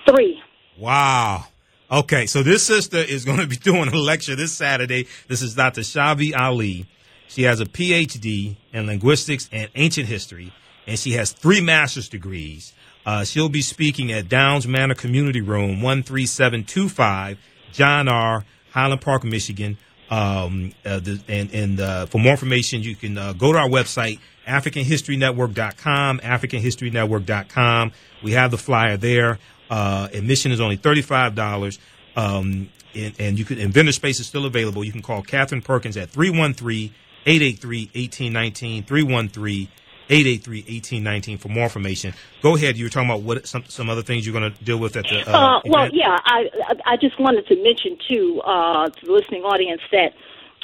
Three. 0.09 0.41
Wow. 0.79 1.45
Okay, 1.91 2.27
so 2.27 2.43
this 2.43 2.65
sister 2.65 2.99
is 2.99 3.25
going 3.25 3.39
to 3.39 3.47
be 3.47 3.57
doing 3.71 3.89
a 3.89 3.97
lecture 3.97 4.37
this 4.37 4.53
Saturday. 4.53 5.07
This 5.29 5.43
is 5.43 5.55
Dr. 5.55 5.83
Schavi 5.83 6.37
Ali. 6.37 6.87
She 7.29 7.43
has 7.43 7.61
a 7.61 7.67
PhD 7.67 8.57
in 8.73 8.87
linguistics 8.87 9.49
and 9.53 9.69
ancient 9.75 10.09
history, 10.09 10.53
and 10.87 10.99
she 10.99 11.13
has 11.13 11.33
three 11.33 11.61
master's 11.61 12.09
degrees. 12.09 12.73
Uh, 13.05 13.25
she'll 13.25 13.49
be 13.49 13.63
speaking 13.63 14.11
at 14.13 14.29
Downs 14.29 14.67
Manor 14.67 14.95
Community 14.95 15.41
Room, 15.41 15.81
13725 15.81 17.39
John 17.73 18.09
R., 18.09 18.45
Highland 18.71 19.01
Park, 19.01 19.25
Michigan. 19.25 19.79
Um, 20.11 20.73
uh, 20.85 21.01
the, 21.01 21.21
and 21.29 21.53
and 21.53 21.81
uh, 21.81 22.07
for 22.07 22.19
more 22.19 22.33
information, 22.33 22.83
you 22.83 22.95
can 22.95 23.19
uh, 23.19 23.33
go 23.33 23.53
to 23.53 23.59
our 23.59 23.69
website, 23.69 24.21
AfricanHistoryNetwork.com, 24.47 26.21
AfricanHistoryNetwork.com. 26.21 27.93
We 28.23 28.33
have 28.33 28.51
the 28.51 28.59
flyer 28.59 28.97
there. 28.97 29.39
Uh, 29.69 30.09
admission 30.13 30.53
is 30.53 30.61
only 30.61 30.77
$35. 30.77 31.79
Um, 32.15 32.71
and, 32.95 33.15
and 33.19 33.39
you 33.39 33.45
can, 33.45 33.59
and 33.59 33.73
vendor 33.73 33.93
space 33.93 34.21
is 34.21 34.27
still 34.27 34.47
available. 34.47 34.85
You 34.85 34.93
can 34.93 35.03
call 35.03 35.23
Catherine 35.23 35.63
Perkins 35.63 35.97
at 35.97 36.11
313 36.11 36.95
883 37.27 37.91
1819, 37.95 38.85
313 38.85 39.69
883 40.09 40.59
1819 40.61 41.39
for 41.39 41.49
more 41.49 41.65
information. 41.65 42.15
Go 42.41 42.55
ahead. 42.55 42.77
You 42.79 42.85
were 42.85 42.91
talking 42.91 43.11
about 43.11 43.23
what 43.23 43.45
some, 43.47 43.65
some 43.67 43.91
other 43.91 44.03
things 44.03 44.25
you're 44.25 44.39
going 44.39 44.53
to 44.53 44.65
deal 44.65 44.79
with 44.79 44.97
at 44.97 45.05
the. 45.05 45.29
Uh, 45.29 45.33
Uh, 45.37 45.61
well, 45.67 45.83
event? 45.85 45.95
yeah, 45.95 46.19
I 46.25 46.49
I- 46.69 46.93
I 46.93 46.97
just 46.97 47.19
wanted 47.19 47.47
to 47.49 47.57
mention 47.63 47.99
too 48.09 48.41
uh, 48.45 48.89
to 48.89 49.07
the 49.07 49.13
listening 49.13 49.43
audience 49.43 49.81
that 49.91 50.15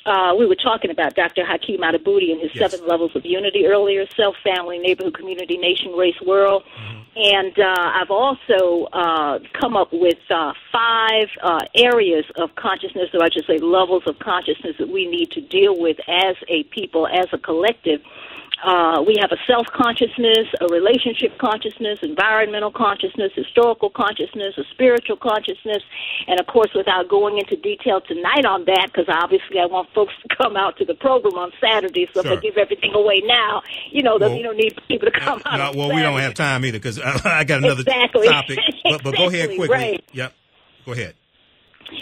uh, 0.06 0.34
we 0.38 0.46
were 0.46 0.56
talking 0.56 0.90
about 0.90 1.14
Dr. 1.14 1.42
Haki 1.44 1.78
Madhubuti 1.78 2.32
and 2.32 2.40
his 2.40 2.50
Yes. 2.54 2.72
seven 2.72 2.86
levels 2.86 3.14
of 3.14 3.24
unity 3.24 3.66
earlier: 3.66 4.06
self, 4.16 4.36
family, 4.42 4.78
neighborhood, 4.78 5.14
community, 5.14 5.56
nation, 5.56 5.92
race, 5.92 6.20
world. 6.24 6.64
And 7.14 7.58
uh, 7.58 7.92
I've 8.00 8.10
also 8.10 8.88
uh, 8.92 9.38
come 9.60 9.76
up 9.76 9.92
with 9.92 10.18
uh, 10.30 10.54
five 10.72 11.28
uh, 11.42 11.60
areas 11.74 12.24
of 12.36 12.54
consciousness, 12.54 13.10
or 13.12 13.22
I 13.22 13.28
should 13.28 13.44
say 13.46 13.58
levels 13.58 14.04
of 14.06 14.18
consciousness 14.18 14.76
that 14.78 14.88
we 14.88 15.06
need 15.06 15.30
to 15.32 15.40
deal 15.42 15.78
with 15.78 15.98
as 16.08 16.36
a 16.48 16.62
people, 16.64 17.06
as 17.06 17.26
a 17.32 17.38
collective. 17.38 18.00
Uh, 18.62 19.02
we 19.02 19.16
have 19.20 19.32
a 19.32 19.40
self 19.46 19.66
consciousness, 19.74 20.46
a 20.60 20.66
relationship 20.70 21.36
consciousness, 21.38 21.98
environmental 22.02 22.70
consciousness, 22.70 23.32
historical 23.34 23.90
consciousness, 23.90 24.54
a 24.56 24.62
spiritual 24.70 25.16
consciousness, 25.16 25.82
and 26.28 26.38
of 26.38 26.46
course, 26.46 26.70
without 26.74 27.08
going 27.08 27.38
into 27.38 27.56
detail 27.56 28.00
tonight 28.00 28.44
on 28.46 28.64
that, 28.66 28.86
because 28.92 29.06
obviously 29.08 29.58
I 29.58 29.66
want 29.66 29.88
folks 29.94 30.12
to 30.22 30.36
come 30.36 30.56
out 30.56 30.76
to 30.78 30.84
the 30.84 30.94
program 30.94 31.34
on 31.34 31.50
Saturday. 31.60 32.06
So 32.14 32.22
Sure. 32.22 32.32
if 32.32 32.38
I 32.38 32.40
give 32.40 32.56
everything 32.56 32.92
away 32.94 33.20
now, 33.24 33.62
you 33.90 34.02
know, 34.02 34.16
Well, 34.20 34.36
you 34.36 34.42
don't 34.44 34.56
need 34.56 34.78
people 34.86 35.10
to 35.10 35.18
come 35.18 35.42
out. 35.44 35.58
No, 35.74 35.78
well, 35.78 35.94
we 35.94 36.00
don't 36.02 36.20
have 36.20 36.34
time 36.34 36.64
either 36.64 36.78
because 36.78 37.00
I, 37.00 37.20
I 37.40 37.44
got 37.44 37.58
another 37.64 37.80
Exactly. 37.82 38.28
topic. 38.28 38.58
But, 38.84 39.02
but 39.02 39.16
go 39.16 39.26
ahead 39.28 39.48
quickly. 39.48 39.68
right. 39.68 40.04
Yep. 40.12 40.32
Go 40.86 40.92
ahead. 40.92 41.14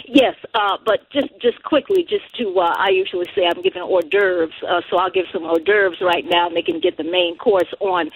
Yes, 0.07 0.35
uh, 0.53 0.77
but 0.85 1.09
just 1.11 1.29
just 1.41 1.61
quickly, 1.63 2.03
just 2.03 2.33
to 2.35 2.59
uh, 2.59 2.73
I 2.77 2.89
usually 2.89 3.27
say 3.35 3.45
I'm 3.45 3.61
giving 3.61 3.81
hors 3.81 4.03
d'oeuvres, 4.03 4.53
uh, 4.67 4.81
so 4.89 4.97
I'll 4.97 5.11
give 5.11 5.25
some 5.31 5.43
hors 5.43 5.59
d'oeuvres 5.59 6.01
right 6.01 6.25
now, 6.25 6.47
and 6.47 6.55
they 6.55 6.61
can 6.61 6.79
get 6.79 6.97
the 6.97 7.03
main 7.03 7.37
course 7.37 7.71
on 7.79 8.09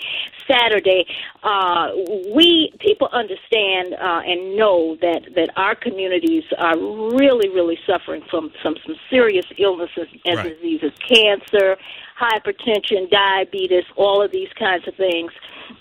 Saturday. 0.50 1.06
Uh, 1.44 1.90
we 2.34 2.74
people 2.80 3.10
understand 3.12 3.94
uh, 3.94 4.22
and 4.26 4.56
know 4.58 4.98
that 5.02 5.22
that 5.36 5.50
our 5.58 5.76
communities 5.76 6.44
are 6.58 6.78
really 6.78 7.50
really 7.50 7.78
suffering 7.86 8.24
from 8.30 8.52
some 8.64 8.76
some 8.86 8.96
serious 9.10 9.46
illnesses 9.58 10.08
and 10.26 10.38
Right. 10.38 10.56
diseases, 10.60 10.92
cancer, 11.08 11.78
hypertension, 12.20 13.10
diabetes, 13.10 13.84
all 13.96 14.22
of 14.24 14.32
these 14.32 14.50
kinds 14.58 14.88
of 14.88 14.96
things. 14.96 15.32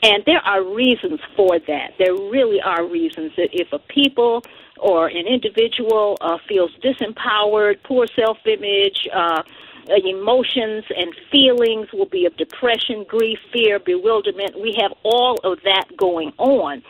And 0.03 0.23
there 0.27 0.41
are 0.41 0.63
reasons 0.65 1.21
for 1.37 1.59
that. 1.59 1.93
There 1.99 2.15
really 2.15 2.61
are 2.61 2.87
reasons 2.87 3.33
that 3.37 3.51
if 3.53 3.73
a 3.73 3.79
people 3.79 4.43
or 4.79 5.09
an 5.09 5.27
individual 5.27 6.17
uh, 6.21 6.39
feels 6.49 6.71
disempowered, 6.83 7.83
poor 7.85 8.07
self 8.17 8.39
image, 8.47 9.09
uh, 9.15 9.43
emotions 10.05 10.85
and 10.97 11.15
feelings 11.31 11.89
will 11.93 12.07
be 12.07 12.27
of 12.27 12.37
depression, 12.37 13.05
grief, 13.07 13.39
fear, 13.53 13.79
bewilderment. 13.79 14.61
We 14.61 14.77
have 14.81 14.93
all 15.03 15.39
of 15.45 15.59
that 15.65 15.85
going 15.97 16.33
on. 16.39 16.83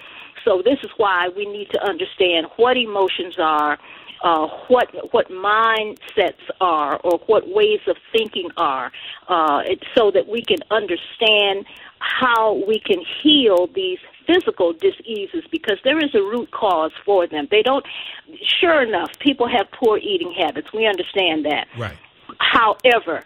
So 0.44 0.62
this 0.62 0.78
is 0.82 0.90
why 0.96 1.28
we 1.34 1.46
need 1.46 1.70
to 1.70 1.82
understand 1.82 2.46
what 2.56 2.76
emotions 2.76 3.36
are, 3.38 3.78
uh, 4.24 4.48
what 4.68 4.88
what 5.12 5.28
mindsets 5.28 6.32
are, 6.60 6.98
or 7.04 7.20
what 7.26 7.46
ways 7.46 7.80
of 7.86 7.96
thinking 8.10 8.48
are, 8.56 8.90
uh, 9.28 9.62
so 9.94 10.10
that 10.10 10.26
we 10.26 10.42
can 10.42 10.58
understand 10.70 11.66
how 11.98 12.64
we 12.66 12.80
can 12.80 13.04
heal 13.22 13.68
these 13.74 13.98
physical 14.26 14.72
diseases 14.72 15.44
because 15.50 15.78
there 15.84 15.98
is 15.98 16.14
a 16.14 16.22
root 16.22 16.50
cause 16.50 16.92
for 17.04 17.26
them. 17.26 17.46
They 17.50 17.62
don't. 17.62 17.84
Sure 18.60 18.82
enough, 18.82 19.10
people 19.18 19.46
have 19.46 19.66
poor 19.72 19.98
eating 19.98 20.32
habits. 20.32 20.68
We 20.72 20.86
understand 20.86 21.44
that. 21.44 21.68
Right. 21.78 21.96
However, 22.38 23.24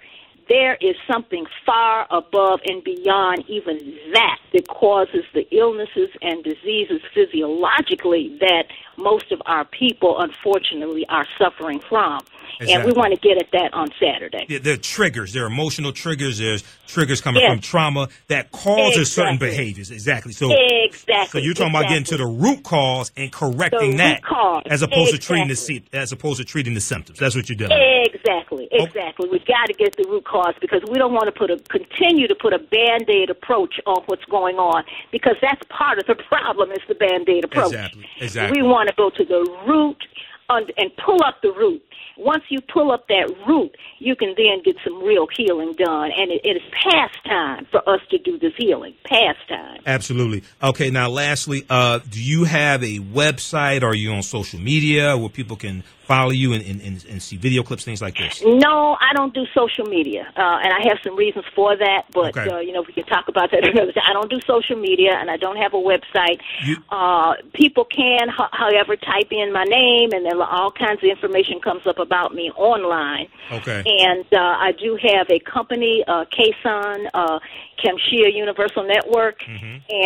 there 0.49 0.77
is 0.81 0.97
something 1.11 1.47
far 1.65 2.07
above 2.11 2.61
and 2.67 2.83
beyond 2.83 3.45
even 3.49 3.79
that 4.13 4.39
that 4.53 4.67
causes 4.69 5.25
the 5.35 5.47
illnesses 5.55 6.09
and 6.23 6.43
diseases 6.43 7.01
physiologically 7.15 8.37
that 8.41 8.65
most 8.97 9.31
of 9.31 9.41
our 9.47 9.65
people, 9.65 10.21
unfortunately, 10.21 11.05
are 11.09 11.27
suffering 11.39 11.81
from. 11.81 12.21
And 12.61 12.85
we 12.85 12.93
want 12.93 13.15
to 13.15 13.21
get 13.21 13.39
at 13.39 13.51
that 13.53 13.73
on 13.75 13.89
Saturday. 14.01 14.47
Yeah, 14.49 14.59
there 14.61 14.75
are 14.75 14.79
triggers. 14.79 15.33
There 15.33 15.45
are 15.45 15.47
emotional 15.49 15.93
triggers. 15.93 16.39
There's 16.39 16.65
triggers 16.87 17.21
coming 17.21 17.43
Yes. 17.43 17.53
from 17.53 17.61
trauma 17.61 18.09
that 18.29 18.51
causes 18.53 19.13
certain 19.13 19.39
behaviors. 19.39 19.91
Exactly. 19.91 20.33
So, 20.33 20.51
Exactly. 20.53 21.41
so 21.41 21.45
you're 21.45 21.55
talking 21.55 21.71
about 21.75 21.89
getting 21.89 22.05
to 22.05 22.17
the 22.17 22.27
root 22.27 22.63
cause 22.65 23.13
and 23.17 23.31
correcting 23.33 23.93
The 23.93 23.97
that, 23.99 24.13
root 24.15 24.25
cause. 24.25 24.63
as 24.71 24.83
opposed 24.83 25.13
to 25.13 25.19
treating 25.19 25.49
the 25.49 25.53
Exactly. 25.53 25.85
as 25.99 26.13
opposed 26.13 26.39
to 26.39 26.45
treating 26.45 26.75
the 26.75 26.81
symptoms. 26.81 27.19
That's 27.19 27.35
what 27.37 27.49
you're 27.49 27.57
doing. 27.57 27.73
Oh. 27.73 28.05
Exactly, 28.09 28.69
exactly. 28.73 29.29
We've 29.31 29.45
got 29.45 29.67
to 29.67 29.75
get 29.75 29.97
the 29.97 30.05
root 30.09 30.25
cause 30.25 30.55
because 30.61 30.83
we 30.91 30.99
don't 30.99 31.13
want 31.13 31.27
to 31.27 31.33
put 31.33 31.51
a 31.51 31.59
continue 31.69 32.27
to 32.27 32.35
put 32.35 32.53
a 32.53 32.59
band 32.59 33.09
aid 33.09 33.31
approach 33.31 33.81
on 33.87 34.03
what's 34.07 34.25
going 34.25 34.57
on 34.57 34.85
because 35.13 35.37
that's 35.41 35.61
part 35.69 35.99
of 35.99 36.07
the 36.07 36.15
problem 36.15 36.71
is 36.73 36.79
the 36.89 36.95
band 36.95 37.29
aid 37.29 37.45
approach. 37.45 37.73
Exactly. 37.73 38.07
Exactly. 38.21 38.63
We 38.63 38.67
want 38.69 38.89
to 38.89 38.95
go 38.97 39.11
to 39.11 39.25
the 39.25 39.41
root 39.67 40.03
and 40.49 40.97
pull 40.97 41.23
up 41.25 41.43
the 41.43 41.53
root. 41.53 41.83
Once 42.19 42.43
you 42.49 42.61
pull 42.61 42.91
up 42.91 43.07
that 43.09 43.33
root, 43.47 43.75
you 43.99 44.15
can 44.17 44.35
then 44.37 44.61
get 44.65 44.77
some 44.85 45.03
real 45.03 45.27
healing 45.37 45.73
done. 45.79 46.11
And 46.17 46.31
it, 46.31 46.41
it 46.45 46.57
is 46.57 46.63
past 46.73 47.15
time 47.25 47.67
for 47.71 47.89
us 47.89 48.01
to 48.11 48.19
do 48.19 48.39
this 48.39 48.53
healing. 48.57 48.95
Past 49.05 49.39
time. 49.49 49.81
Absolutely. 49.87 50.43
Okay. 50.63 50.91
Now, 50.91 51.09
lastly, 51.09 51.65
uh, 51.71 52.01
do 52.11 52.23
you 52.23 52.45
have 52.45 52.83
a 52.83 52.99
website? 52.99 53.83
Are 53.83 53.95
you 53.95 54.13
on 54.13 54.23
social 54.23 54.59
media 54.61 55.17
where 55.17 55.29
people 55.29 55.57
can 55.57 55.85
follow 56.09 56.31
you 56.31 56.55
and, 56.55 56.65
and, 56.65 57.05
and, 57.11 57.23
see 57.23 57.37
video 57.37 57.63
clips, 57.63 57.85
things 57.85 58.01
like 58.01 58.17
this? 58.17 58.43
No, 58.43 58.97
I 58.99 59.13
don't 59.15 59.35
do 59.35 59.45
social 59.55 59.85
media, 59.85 60.23
uh, 60.37 60.65
and 60.65 60.73
I 60.73 60.89
have 60.89 60.97
some 61.05 61.15
reasons 61.15 61.45
for 61.55 61.77
that. 61.77 62.05
But 62.15 62.35
Okay. 62.35 62.49
uh, 62.49 62.61
you 62.61 62.73
know, 62.73 62.81
we 62.81 62.95
can 62.95 63.05
talk 63.05 63.29
about 63.29 63.51
that 63.51 63.63
another 63.69 63.93
time. 63.93 64.05
I 64.09 64.15
don't 64.15 64.31
do 64.31 64.41
social 64.47 64.77
media, 64.77 65.13
and 65.21 65.31
I 65.31 65.37
don't 65.37 65.59
have 65.59 65.75
a 65.75 65.77
website. 65.77 66.41
uh, 66.89 67.35
people 67.53 67.85
can, 67.85 68.29
however, 68.53 68.97
type 68.97 69.31
in 69.31 69.53
my 69.53 69.65
name, 69.65 70.13
and 70.13 70.25
then 70.25 70.41
all 70.41 70.71
kinds 70.71 71.03
of 71.05 71.11
information 71.11 71.61
comes 71.61 71.87
up 71.87 71.99
about 72.09 72.31
me 72.35 72.51
online. 72.57 73.27
Okay. 73.59 73.81
And 74.05 74.25
uh, 74.33 74.67
I 74.69 74.73
do 74.73 74.99
have 75.11 75.27
a 75.31 75.39
company, 75.41 75.95
uh, 76.09 76.25
KSON, 76.37 76.99
uh, 77.13 77.39
Kamshia 77.83 78.29
Universal 78.35 78.85
Network, 78.95 79.37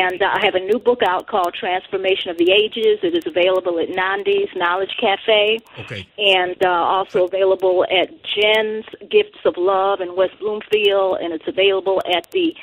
and 0.03 0.19
uh, 0.23 0.27
I 0.37 0.41
have 0.45 0.55
a 0.55 0.61
new 0.71 0.79
book 0.79 1.01
out 1.07 1.27
called 1.29 1.55
Transformation 1.55 2.29
of 2.31 2.37
the 2.39 2.51
Ages. 2.53 2.99
It 3.03 3.15
is 3.17 3.27
available 3.27 3.79
at 3.79 3.89
Nandi's 3.89 4.51
Knowledge 4.55 4.95
Cafe 5.01 5.59
Okay. 5.83 6.07
and 6.19 6.57
uh, 6.65 6.69
also 6.69 7.25
available 7.25 7.85
at 8.01 8.09
Jen's 8.35 8.85
Gifts 9.09 9.39
of 9.45 9.55
Love 9.57 10.01
in 10.01 10.15
West 10.17 10.37
Bloomfield, 10.41 11.19
and 11.23 11.33
it's 11.33 11.49
available 11.49 12.03
at 12.17 12.31
the 12.33 12.55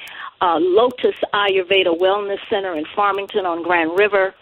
uh, 0.42 0.58
Lotus 0.60 1.16
Ayurveda 1.34 1.98
Wellness 1.98 2.40
Center 2.50 2.76
in 2.76 2.86
Farmington 2.96 3.46
on 3.46 3.64
Grand 3.64 3.92
River. 3.98 4.34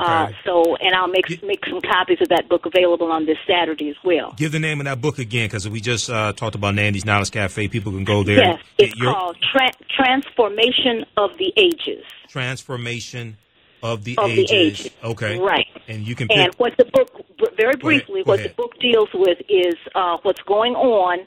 Uh, 0.00 0.30
so, 0.44 0.76
and 0.76 0.94
I'll 0.94 1.08
make 1.08 1.42
make 1.42 1.64
some 1.66 1.80
copies 1.80 2.18
of 2.20 2.28
that 2.30 2.48
book 2.48 2.64
available 2.66 3.12
on 3.12 3.26
this 3.26 3.36
Saturday 3.46 3.90
as 3.90 3.96
well. 4.04 4.32
Give 4.36 4.50
the 4.50 4.58
name 4.58 4.80
of 4.80 4.86
that 4.86 5.00
book 5.00 5.18
again 5.18 5.46
because 5.48 5.68
we 5.68 5.80
just 5.80 6.08
uh, 6.10 6.32
talked 6.32 6.54
about 6.54 6.74
Nandi's 6.74 7.04
Knowledge 7.04 7.30
Cafe. 7.30 7.68
People 7.68 7.92
can 7.92 8.04
go 8.04 8.22
there. 8.22 8.36
Yes, 8.38 8.60
it's 8.78 8.96
your 8.96 9.12
called 9.12 9.36
Tra- 9.52 9.70
Transformation 9.94 11.04
of 11.16 11.30
the 11.38 11.52
Ages. 11.56 12.04
transformation 12.28 13.36
of 13.82 14.04
the 14.04 14.16
Of 14.18 14.30
the 14.30 14.42
ages. 14.42 14.52
ages. 14.86 14.90
Okay. 15.02 15.38
Right. 15.40 15.66
And 15.88 16.06
you 16.06 16.14
can 16.14 16.28
pick. 16.28 16.38
And 16.38 16.54
what 16.54 16.76
the 16.78 16.84
book, 16.84 17.10
very 17.56 17.74
briefly, 17.76 18.22
what 18.22 18.40
the 18.42 18.48
book 18.50 18.78
deals 18.80 19.08
with 19.12 19.38
is 19.48 19.74
uh, 19.96 20.18
what's 20.22 20.40
going 20.42 20.74
on 20.74 21.18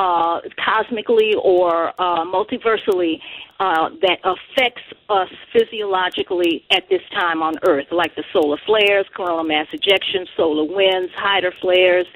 uh, 0.00 0.40
cosmically 0.64 1.34
or 1.42 1.88
uh, 2.00 2.24
multiversally 2.24 3.20
uh, 3.60 3.90
that 4.00 4.18
affects 4.24 4.82
us 5.10 5.28
physiologically 5.52 6.64
at 6.72 6.84
this 6.88 7.02
time 7.12 7.42
on 7.42 7.54
Earth, 7.64 7.86
like 7.92 8.14
the 8.16 8.24
solar 8.32 8.56
flares, 8.64 9.04
coronal 9.14 9.44
mass 9.44 9.66
ejections, 9.74 10.26
solar 10.38 10.64
winds, 10.64 11.12
hydro 11.14 11.50
flares, 11.60 12.06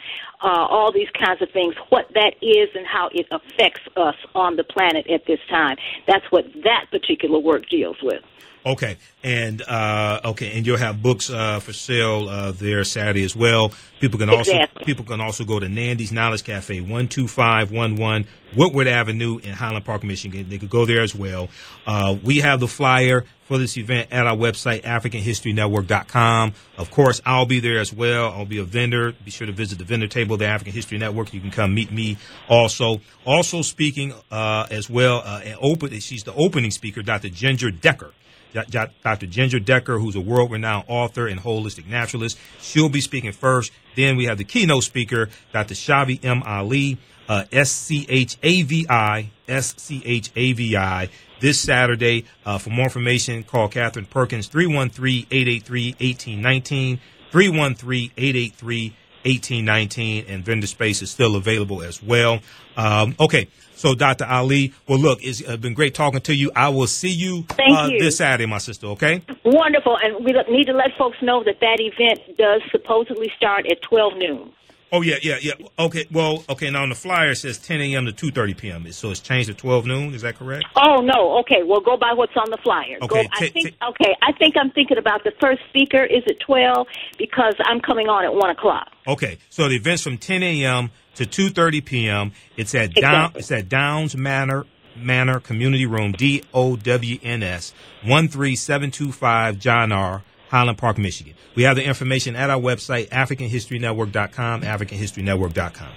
uh, 0.44 0.66
all 0.68 0.92
these 0.92 1.08
kinds 1.18 1.40
of 1.40 1.50
things, 1.50 1.74
what 1.88 2.06
that 2.14 2.34
is 2.42 2.68
and 2.74 2.86
how 2.86 3.08
it 3.12 3.26
affects 3.30 3.80
us 3.96 4.14
on 4.34 4.56
the 4.56 4.64
planet 4.64 5.06
at 5.10 5.22
this 5.26 5.40
time. 5.48 5.76
That's 6.06 6.24
what 6.30 6.44
that 6.64 6.86
particular 6.90 7.38
work 7.38 7.68
deals 7.70 7.96
with. 8.02 8.22
Okay, 8.66 8.96
and 9.22 9.60
uh, 9.60 10.20
okay, 10.24 10.56
and 10.56 10.66
you'll 10.66 10.78
have 10.78 11.02
books 11.02 11.28
uh, 11.28 11.60
for 11.60 11.74
sale 11.74 12.28
uh, 12.30 12.52
there 12.52 12.82
Saturday 12.84 13.22
as 13.22 13.36
well. 13.36 13.72
People 14.00 14.18
can 14.18 14.30
also 14.30 14.52
Exactly. 14.52 14.84
people 14.84 15.04
can 15.04 15.20
also 15.20 15.44
go 15.44 15.60
to 15.60 15.66
Nandi's 15.66 16.12
Knowledge 16.12 16.44
Cafe, 16.44 16.80
one 16.80 17.08
two 17.08 17.28
five 17.28 17.70
one 17.70 17.96
one 17.96 18.26
Woodward 18.56 18.86
Avenue 18.86 19.38
in 19.42 19.52
Highland 19.52 19.84
Park, 19.84 20.02
Michigan. 20.02 20.48
They 20.48 20.56
could 20.56 20.70
go 20.70 20.86
there 20.86 21.02
as 21.02 21.14
well. 21.14 21.50
Uh, 21.86 22.16
we 22.22 22.38
have 22.38 22.58
the 22.58 22.68
flyer 22.68 23.26
for 23.44 23.58
this 23.58 23.76
event 23.76 24.08
at 24.10 24.26
our 24.26 24.36
website, 24.36 24.82
AfricanHistoryNetwork.com. 24.82 26.54
Of 26.78 26.90
course, 26.90 27.20
I'll 27.24 27.46
be 27.46 27.60
there 27.60 27.78
as 27.78 27.92
well. 27.92 28.32
I'll 28.32 28.46
be 28.46 28.58
a 28.58 28.64
vendor. 28.64 29.12
Be 29.24 29.30
sure 29.30 29.46
to 29.46 29.52
visit 29.52 29.78
the 29.78 29.84
vendor 29.84 30.08
table, 30.08 30.36
the 30.36 30.46
African 30.46 30.72
History 30.72 30.98
Network. 30.98 31.32
You 31.32 31.40
can 31.40 31.50
come 31.50 31.74
meet 31.74 31.92
me 31.92 32.16
also. 32.48 33.00
Also 33.24 33.62
speaking 33.62 34.14
uh, 34.30 34.66
as 34.70 34.88
well, 34.88 35.22
uh, 35.24 35.42
open. 35.60 35.98
She's 36.00 36.24
the 36.24 36.34
opening 36.34 36.70
speaker, 36.70 37.02
Dr. 37.02 37.28
Ginger 37.28 37.70
Decker. 37.70 38.12
Dr. 38.54 39.26
Ginger 39.26 39.58
Decker, 39.58 39.98
who's 39.98 40.14
a 40.14 40.20
world 40.20 40.52
renowned 40.52 40.84
author 40.86 41.26
and 41.26 41.40
holistic 41.40 41.88
naturalist. 41.88 42.38
She'll 42.60 42.88
be 42.88 43.00
speaking 43.00 43.32
first. 43.32 43.72
Then 43.96 44.16
we 44.16 44.26
have 44.26 44.38
the 44.38 44.44
keynote 44.44 44.84
speaker, 44.84 45.28
Dr. 45.52 45.74
Schavi 45.74 46.24
M. 46.24 46.42
Ali, 46.44 46.98
S 47.28 47.70
C 47.70 48.06
H 48.08 48.36
A 48.42 48.62
V 48.62 48.86
I, 48.88 49.30
S 49.48 49.74
C 49.76 50.02
H 50.04 50.30
A 50.36 50.52
V 50.52 50.76
I, 50.76 51.08
this 51.40 51.60
Saturday. 51.60 52.24
Uh, 52.44 52.58
for 52.58 52.70
more 52.70 52.84
information, 52.84 53.42
call 53.42 53.68
Catherine 53.68 54.06
Perkins, 54.06 54.46
313 54.48 55.26
883 55.30 55.90
1819, 56.00 57.00
313 57.30 58.10
883 58.16 58.96
1819, 59.24 60.26
and 60.28 60.44
vendor 60.44 60.66
space 60.66 61.02
is 61.02 61.10
still 61.10 61.36
available 61.36 61.82
as 61.82 62.02
well. 62.02 62.40
Um, 62.76 63.14
okay. 63.18 63.48
So, 63.76 63.94
Dr. 63.94 64.24
Ali, 64.24 64.72
well, 64.88 64.98
look, 64.98 65.18
it's 65.22 65.46
uh, 65.46 65.56
been 65.56 65.74
great 65.74 65.94
talking 65.94 66.20
to 66.22 66.34
you. 66.34 66.50
I 66.54 66.68
will 66.68 66.86
see 66.86 67.10
you, 67.10 67.44
uh, 67.58 67.88
you. 67.90 67.98
this 67.98 68.18
Saturday, 68.18 68.46
my 68.46 68.58
sister, 68.58 68.86
okay? 68.88 69.20
Wonderful, 69.44 69.98
and 70.02 70.24
we 70.24 70.32
need 70.48 70.66
to 70.66 70.72
let 70.72 70.96
folks 70.96 71.18
know 71.20 71.42
that 71.44 71.58
that 71.60 71.80
event 71.80 72.38
does 72.38 72.62
supposedly 72.70 73.32
start 73.36 73.66
at 73.66 73.82
12 73.82 74.16
noon. 74.16 74.52
Oh 74.94 75.02
yeah, 75.02 75.16
yeah, 75.22 75.38
yeah. 75.42 75.54
Okay, 75.76 76.06
well, 76.12 76.44
okay. 76.48 76.70
Now 76.70 76.84
on 76.84 76.88
the 76.88 76.94
flyer 76.94 77.32
it 77.32 77.36
says 77.36 77.58
10 77.58 77.80
a.m. 77.80 78.06
to 78.06 78.12
2:30 78.12 78.56
p.m. 78.56 78.92
So 78.92 79.10
it's 79.10 79.18
changed 79.18 79.48
to 79.48 79.54
12 79.54 79.86
noon. 79.86 80.14
Is 80.14 80.22
that 80.22 80.36
correct? 80.36 80.66
Oh 80.76 81.00
no. 81.00 81.38
Okay. 81.40 81.64
Well, 81.64 81.80
go 81.80 81.96
by 81.96 82.12
what's 82.12 82.36
on 82.36 82.48
the 82.48 82.58
flyer. 82.58 82.98
Okay, 83.02 83.24
Go, 83.24 83.28
I 83.32 83.48
think. 83.48 83.74
okay. 83.90 84.14
I 84.22 84.30
think 84.38 84.54
I'm 84.56 84.70
thinking 84.70 84.96
about 84.96 85.24
the 85.24 85.32
first 85.40 85.62
speaker 85.68 86.04
is 86.04 86.22
it 86.26 86.38
twelve 86.38 86.86
because 87.18 87.54
I'm 87.64 87.80
coming 87.80 88.08
on 88.08 88.24
at 88.24 88.32
one 88.32 88.50
o'clock. 88.50 88.88
Okay, 89.08 89.38
so 89.50 89.68
the 89.68 89.74
event's 89.74 90.02
from 90.02 90.16
10 90.16 90.44
a.m. 90.44 90.92
to 91.16 91.24
2:30 91.24 91.84
p.m. 91.84 92.32
It's 92.56 92.72
at 92.76 92.94
Down. 92.94 93.32
It's 93.34 93.50
at 93.50 93.68
Downs 93.68 94.16
Manor 94.16 94.64
Manor 94.96 95.40
Community 95.40 95.86
Room, 95.86 96.12
D 96.12 96.44
O 96.54 96.76
W 96.76 97.18
N 97.20 97.42
S, 97.42 97.74
one 98.04 98.28
three 98.28 98.54
seven 98.54 98.92
two 98.92 99.10
five 99.10 99.58
John 99.58 99.90
R. 99.90 100.22
Highland 100.54 100.78
Park, 100.78 100.98
Michigan. 100.98 101.34
We 101.56 101.64
have 101.64 101.74
the 101.74 101.84
information 101.84 102.36
at 102.36 102.48
our 102.48 102.60
website, 102.60 103.08
AfricanHistoryNetwork.com, 103.08 104.62
AfricanHistoryNetwork.com. 104.62 105.88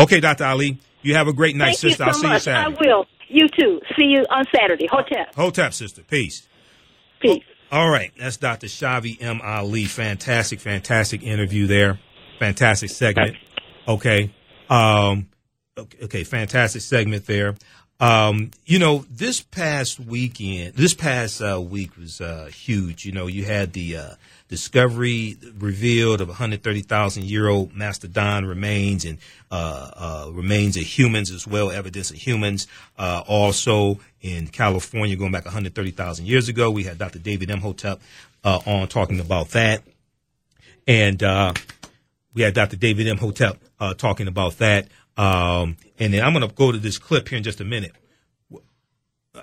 Okay, 0.00 0.18
Dr. 0.18 0.44
Ali, 0.46 0.80
you 1.02 1.14
have 1.14 1.28
a 1.28 1.32
great 1.32 1.54
night, 1.54 1.76
Thank 1.76 1.78
sister. 1.78 2.02
you 2.02 2.08
I'll 2.08 2.14
so 2.14 2.20
see 2.20 2.26
you 2.26 2.32
much. 2.32 2.42
Saturday. 2.42 2.76
I 2.76 2.86
will. 2.86 3.06
You 3.28 3.46
too. 3.48 3.80
See 3.96 4.06
you 4.06 4.26
on 4.28 4.44
Saturday. 4.52 4.88
Hotel. 4.90 5.26
Hotep, 5.36 5.72
sister. 5.74 6.02
Peace. 6.02 6.48
Peace. 7.20 7.44
All 7.70 7.88
right, 7.88 8.10
that's 8.18 8.36
Dr. 8.36 8.66
Schavi 8.66 9.16
M. 9.22 9.40
Ali. 9.44 9.84
Fantastic, 9.84 10.58
fantastic 10.58 11.22
interview 11.22 11.68
there. 11.68 12.00
Fantastic 12.40 12.90
segment. 12.90 13.36
Okay. 13.86 14.32
Um, 14.68 15.28
okay, 15.78 15.98
okay, 16.02 16.24
fantastic 16.24 16.82
segment 16.82 17.26
there. 17.26 17.54
Um, 18.00 18.50
you 18.64 18.78
know, 18.78 19.04
this 19.10 19.42
past 19.42 20.00
weekend, 20.00 20.74
this 20.74 20.94
past 20.94 21.42
uh, 21.42 21.60
week 21.60 21.96
was 21.98 22.20
uh, 22.20 22.46
huge. 22.46 23.04
You 23.04 23.12
know, 23.12 23.26
you 23.26 23.44
had 23.44 23.74
the 23.74 23.96
uh, 23.96 24.10
discovery 24.48 25.36
revealed 25.58 26.20
of 26.20 26.28
130,000 26.28 27.24
year 27.24 27.48
old 27.48 27.74
mastodon 27.74 28.46
remains 28.46 29.04
and 29.04 29.18
uh, 29.50 29.90
uh, 29.94 30.30
remains 30.32 30.76
of 30.76 30.82
humans 30.82 31.30
as 31.30 31.46
well, 31.46 31.70
evidence 31.70 32.10
of 32.10 32.16
humans. 32.16 32.66
Uh, 32.98 33.22
also 33.28 34.00
in 34.22 34.48
California, 34.48 35.14
going 35.14 35.32
back 35.32 35.44
130,000 35.44 36.26
years 36.26 36.48
ago, 36.48 36.70
we 36.70 36.84
had 36.84 36.96
Dr. 36.96 37.18
David 37.18 37.50
Imhotep 37.50 38.00
uh, 38.44 38.60
on 38.66 38.88
talking 38.88 39.20
about 39.20 39.50
that. 39.50 39.82
And 40.86 41.22
uh, 41.22 41.52
we 42.34 42.42
had 42.42 42.54
Dr. 42.54 42.76
David 42.76 43.06
Imhotep 43.06 43.58
uh, 43.78 43.94
talking 43.94 44.26
about 44.26 44.58
that. 44.58 44.88
Um, 45.20 45.76
and 45.98 46.14
then 46.14 46.24
I'm 46.24 46.32
going 46.32 46.48
to 46.48 46.54
go 46.54 46.72
to 46.72 46.78
this 46.78 46.96
clip 46.96 47.28
here 47.28 47.36
in 47.36 47.44
just 47.44 47.60
a 47.60 47.64
minute. 47.64 47.92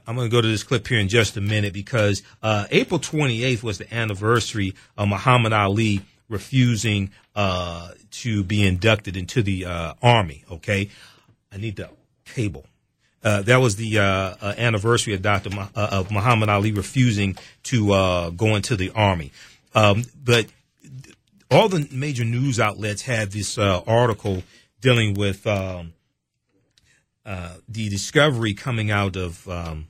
I'm 0.08 0.16
going 0.16 0.28
to 0.28 0.32
go 0.36 0.42
to 0.42 0.48
this 0.48 0.64
clip 0.64 0.88
here 0.88 1.00
in 1.00 1.08
just 1.08 1.38
a 1.38 1.42
minute 1.42 1.72
because 1.72 2.24
uh, 2.42 2.66
April 2.72 3.00
28th 3.00 3.62
was 3.62 3.78
the 3.78 3.94
anniversary 3.94 4.74
of 4.98 5.08
Muhammad 5.08 5.54
Ali 5.54 6.02
refusing 6.30 7.12
uh, 7.36 7.92
to 8.10 8.44
be 8.44 8.66
inducted 8.66 9.16
into 9.16 9.44
the 9.44 9.66
uh, 9.66 9.94
army. 10.02 10.44
Okay, 10.52 10.90
I 11.52 11.58
need 11.58 11.76
the 11.76 11.92
cable. 12.26 12.66
Uh, 13.24 13.44
that 13.44 13.58
was 13.58 13.76
the 13.76 14.00
uh, 14.00 14.04
uh, 14.04 14.56
anniversary 14.58 15.14
of 15.14 15.22
Dr. 15.22 15.52
Of 15.76 16.10
Muhammad 16.10 16.50
Ali 16.50 16.72
refusing 16.72 17.38
to 17.64 18.32
go 18.36 18.56
into 18.56 18.76
the 18.76 18.90
army. 18.96 19.32
Um, 19.76 20.06
but 20.24 20.48
all 21.52 21.70
the 21.70 21.88
major 21.92 22.26
news 22.26 22.60
outlets 22.60 23.04
had 23.04 23.32
this 23.32 23.60
article 23.60 24.42
dealing 24.82 25.14
with 25.14 25.46
um, 25.48 25.94
uh, 27.26 27.56
the 27.68 27.90
discovery 27.90 28.54
coming 28.54 28.92
out 28.92 29.16
of 29.16 29.48
um, 29.48 29.88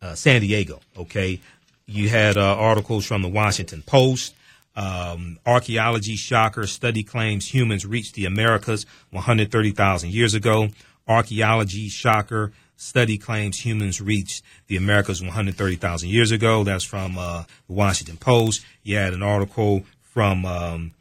uh, 0.00 0.14
San 0.14 0.40
Diego. 0.40 0.80
Okay, 0.96 1.40
you 1.86 2.08
had 2.08 2.36
uh, 2.36 2.56
articles 2.56 3.04
from 3.04 3.22
the 3.22 3.28
Washington 3.28 3.82
Post. 3.82 4.34
Um, 4.76 5.38
archaeology 5.44 6.16
shocker 6.16 6.66
study 6.66 7.02
claims 7.02 7.52
humans 7.52 7.84
reached 7.84 8.14
the 8.14 8.24
Americas 8.24 8.86
130,000 9.10 10.10
years 10.12 10.32
ago. 10.32 10.68
Archaeology 11.08 11.88
shocker 11.88 12.52
study 12.76 13.18
claims 13.18 13.64
humans 13.64 14.00
reached 14.00 14.42
the 14.68 14.76
Americas 14.76 15.20
130,000 15.20 16.08
years 16.08 16.30
ago. 16.30 16.64
That's 16.64 16.84
from 16.84 17.18
uh, 17.18 17.44
the 17.66 17.72
Washington 17.72 18.16
Post. 18.16 18.64
You 18.82 18.96
had 18.96 19.12
an 19.12 19.22
article 19.22 19.84
from 20.00 20.46
um, 20.46 20.92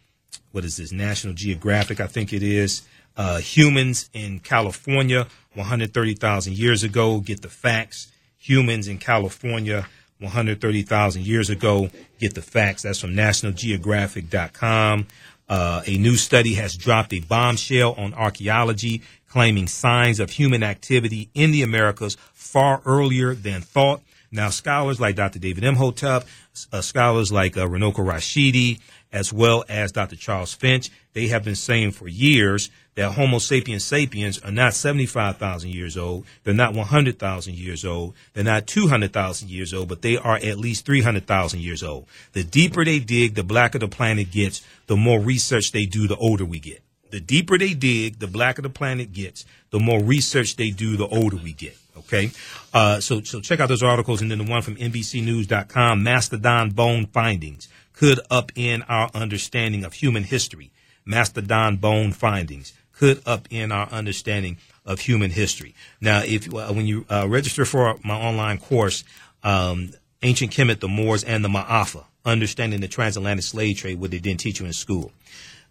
what 0.51 0.65
is 0.65 0.77
this 0.77 0.91
National 0.91 1.33
Geographic? 1.33 1.99
I 1.99 2.07
think 2.07 2.33
it 2.33 2.43
is. 2.43 2.81
Uh, 3.17 3.39
humans 3.39 4.09
in 4.13 4.39
California 4.39 5.27
130,000 5.53 6.57
years 6.57 6.83
ago. 6.83 7.19
Get 7.19 7.41
the 7.41 7.49
facts. 7.49 8.11
Humans 8.37 8.87
in 8.87 8.97
California 8.97 9.87
130,000 10.19 11.25
years 11.25 11.49
ago. 11.49 11.89
Get 12.19 12.35
the 12.35 12.41
facts. 12.41 12.83
That's 12.83 12.99
from 12.99 13.13
nationalgeographic.com. 13.15 15.07
Uh, 15.49 15.81
a 15.87 15.97
new 15.97 16.15
study 16.15 16.53
has 16.53 16.75
dropped 16.75 17.11
a 17.13 17.19
bombshell 17.21 17.93
on 17.97 18.13
archaeology, 18.13 19.01
claiming 19.27 19.67
signs 19.67 20.19
of 20.19 20.31
human 20.31 20.61
activity 20.61 21.29
in 21.33 21.51
the 21.51 21.63
Americas 21.63 22.17
far 22.33 22.81
earlier 22.85 23.33
than 23.33 23.61
thought. 23.61 24.01
Now, 24.31 24.49
scholars 24.49 24.99
like 24.99 25.15
Dr. 25.15 25.39
David 25.39 25.63
Imhotep, 25.63 26.27
uh, 26.71 26.81
scholars 26.81 27.31
like 27.31 27.57
uh, 27.57 27.65
Rashidi, 27.65 28.79
as 29.11 29.33
well 29.33 29.63
as 29.67 29.91
Dr. 29.91 30.15
Charles 30.15 30.53
Finch, 30.53 30.89
they 31.13 31.27
have 31.27 31.43
been 31.43 31.55
saying 31.55 31.91
for 31.91 32.07
years 32.07 32.69
that 32.95 33.13
Homo 33.13 33.39
sapiens 33.39 33.83
sapiens 33.83 34.39
are 34.39 34.51
not 34.51 34.73
75,000 34.73 35.69
years 35.71 35.97
old. 35.97 36.25
They're 36.43 36.53
not 36.53 36.73
100,000 36.73 37.55
years 37.55 37.85
old. 37.85 38.13
They're 38.33 38.43
not 38.43 38.67
200,000 38.67 39.49
years 39.49 39.73
old, 39.73 39.89
but 39.89 40.01
they 40.01 40.17
are 40.17 40.35
at 40.35 40.57
least 40.57 40.85
300,000 40.85 41.59
years 41.59 41.81
old. 41.81 42.07
The 42.33 42.43
deeper 42.43 42.85
they 42.85 42.99
dig, 42.99 43.35
the 43.35 43.43
blacker 43.43 43.79
the 43.79 43.87
planet 43.87 44.31
gets, 44.31 44.61
the 44.87 44.97
more 44.97 45.19
research 45.19 45.71
they 45.71 45.85
do, 45.85 46.07
the 46.07 46.17
older 46.17 46.45
we 46.45 46.59
get. 46.59 46.83
The 47.11 47.19
deeper 47.19 47.57
they 47.57 47.73
dig, 47.73 48.19
the 48.19 48.27
blacker 48.27 48.61
the 48.61 48.69
planet 48.69 49.13
gets, 49.13 49.45
the 49.71 49.79
more 49.79 50.01
research 50.03 50.57
they 50.57 50.69
do, 50.69 50.95
the 50.95 51.07
older 51.07 51.37
we 51.37 51.53
get. 51.53 51.75
Okay. 51.97 52.31
Uh, 52.73 52.99
so, 52.99 53.21
so 53.21 53.41
check 53.41 53.59
out 53.59 53.69
those 53.69 53.83
articles. 53.83 54.21
And 54.21 54.29
then 54.29 54.37
the 54.37 54.43
one 54.43 54.61
from 54.61 54.75
NBCnews.com, 54.75 56.03
Mastodon 56.03 56.69
Bone 56.71 57.07
Findings 57.07 57.67
could 57.99 58.19
upend 58.31 58.85
our 58.87 59.11
understanding 59.13 59.83
of 59.83 59.91
human 59.91 60.23
history. 60.23 60.71
Mastodon 61.03 61.75
Bone 61.75 62.13
Findings 62.13 62.71
could 62.93 63.17
upend 63.25 63.73
our 63.73 63.89
understanding 63.89 64.57
of 64.85 65.01
human 65.01 65.31
history. 65.31 65.75
Now, 65.99 66.21
if 66.23 66.53
uh, 66.53 66.71
when 66.71 66.85
you 66.85 67.05
uh, 67.09 67.27
register 67.27 67.65
for 67.65 67.97
my 68.05 68.15
online 68.15 68.57
course, 68.57 69.03
um, 69.43 69.91
Ancient 70.21 70.53
Kemet, 70.53 70.79
the 70.79 70.87
Moors, 70.87 71.25
and 71.25 71.43
the 71.43 71.49
Ma'afa, 71.49 72.05
Understanding 72.23 72.79
the 72.79 72.87
Transatlantic 72.87 73.43
Slave 73.43 73.75
Trade, 73.75 73.99
what 73.99 74.11
they 74.11 74.19
didn't 74.19 74.39
teach 74.39 74.61
you 74.61 74.65
in 74.65 74.71
school. 74.71 75.11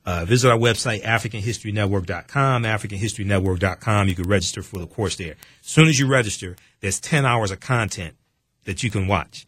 Uh, 0.05 0.26
visit 0.26 0.50
our 0.50 0.59
website, 0.59 1.02
AfricanHistoryNetwork.com, 1.05 2.62
AfricanHistoryNetwork.com. 2.62 4.09
You 4.09 4.14
can 4.14 4.28
register 4.28 4.62
for 4.62 4.80
the 4.80 4.86
course 4.86 5.16
there. 5.16 5.36
As 5.62 5.70
soon 5.70 5.88
as 5.88 5.98
you 5.98 6.06
register, 6.06 6.56
there's 6.80 7.00
10 7.00 7.24
hours 7.24 7.50
of 7.50 7.60
content 7.60 8.16
that 8.64 8.82
you 8.82 8.90
can 8.90 9.06
watch. 9.06 9.46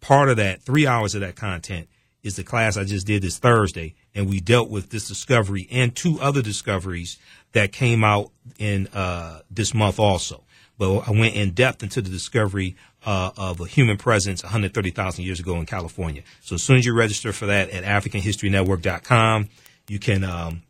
Part 0.00 0.28
of 0.28 0.36
that, 0.38 0.62
three 0.62 0.88
hours 0.88 1.14
of 1.14 1.20
that 1.20 1.36
content, 1.36 1.88
is 2.26 2.36
the 2.36 2.44
class 2.44 2.76
I 2.76 2.84
just 2.84 3.06
did 3.06 3.22
this 3.22 3.38
Thursday, 3.38 3.94
and 4.14 4.28
we 4.28 4.40
dealt 4.40 4.68
with 4.68 4.90
this 4.90 5.08
discovery 5.08 5.68
and 5.70 5.94
two 5.94 6.18
other 6.20 6.42
discoveries 6.42 7.18
that 7.52 7.72
came 7.72 8.04
out 8.04 8.32
in 8.58 8.88
uh, 8.88 9.40
this 9.50 9.72
month 9.72 9.98
also. 9.98 10.42
But 10.76 11.08
I 11.08 11.12
went 11.12 11.34
in 11.34 11.52
depth 11.52 11.82
into 11.82 12.02
the 12.02 12.10
discovery 12.10 12.76
uh, 13.06 13.30
of 13.36 13.60
a 13.60 13.66
human 13.66 13.96
presence 13.96 14.42
130,000 14.42 15.24
years 15.24 15.40
ago 15.40 15.56
in 15.56 15.64
California. 15.64 16.22
So 16.42 16.56
as 16.56 16.62
soon 16.62 16.76
as 16.76 16.84
you 16.84 16.94
register 16.94 17.32
for 17.32 17.46
that 17.46 17.70
at 17.70 17.84
AfricanHistoryNetwork.com, 17.84 19.48
you 19.88 19.98
can 19.98 20.24
um, 20.24 20.62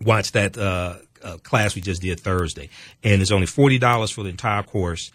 watch 0.00 0.32
that 0.32 0.56
uh, 0.56 0.96
uh, 1.22 1.36
class 1.38 1.74
we 1.74 1.82
just 1.82 2.00
did 2.00 2.20
Thursday. 2.20 2.70
And 3.02 3.20
it's 3.20 3.32
only 3.32 3.46
$40 3.46 4.12
for 4.12 4.22
the 4.22 4.30
entire 4.30 4.62
course. 4.62 5.10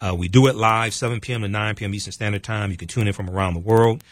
Uh, 0.00 0.14
we 0.16 0.28
do 0.28 0.46
it 0.46 0.54
live, 0.54 0.94
7 0.94 1.20
p.m. 1.20 1.42
to 1.42 1.48
9 1.48 1.74
p.m. 1.74 1.94
Eastern 1.94 2.12
Standard 2.12 2.44
Time. 2.44 2.70
You 2.70 2.76
can 2.76 2.88
tune 2.88 3.06
in 3.06 3.12
from 3.12 3.28
around 3.28 3.54
the 3.54 3.60
world. 3.60 4.02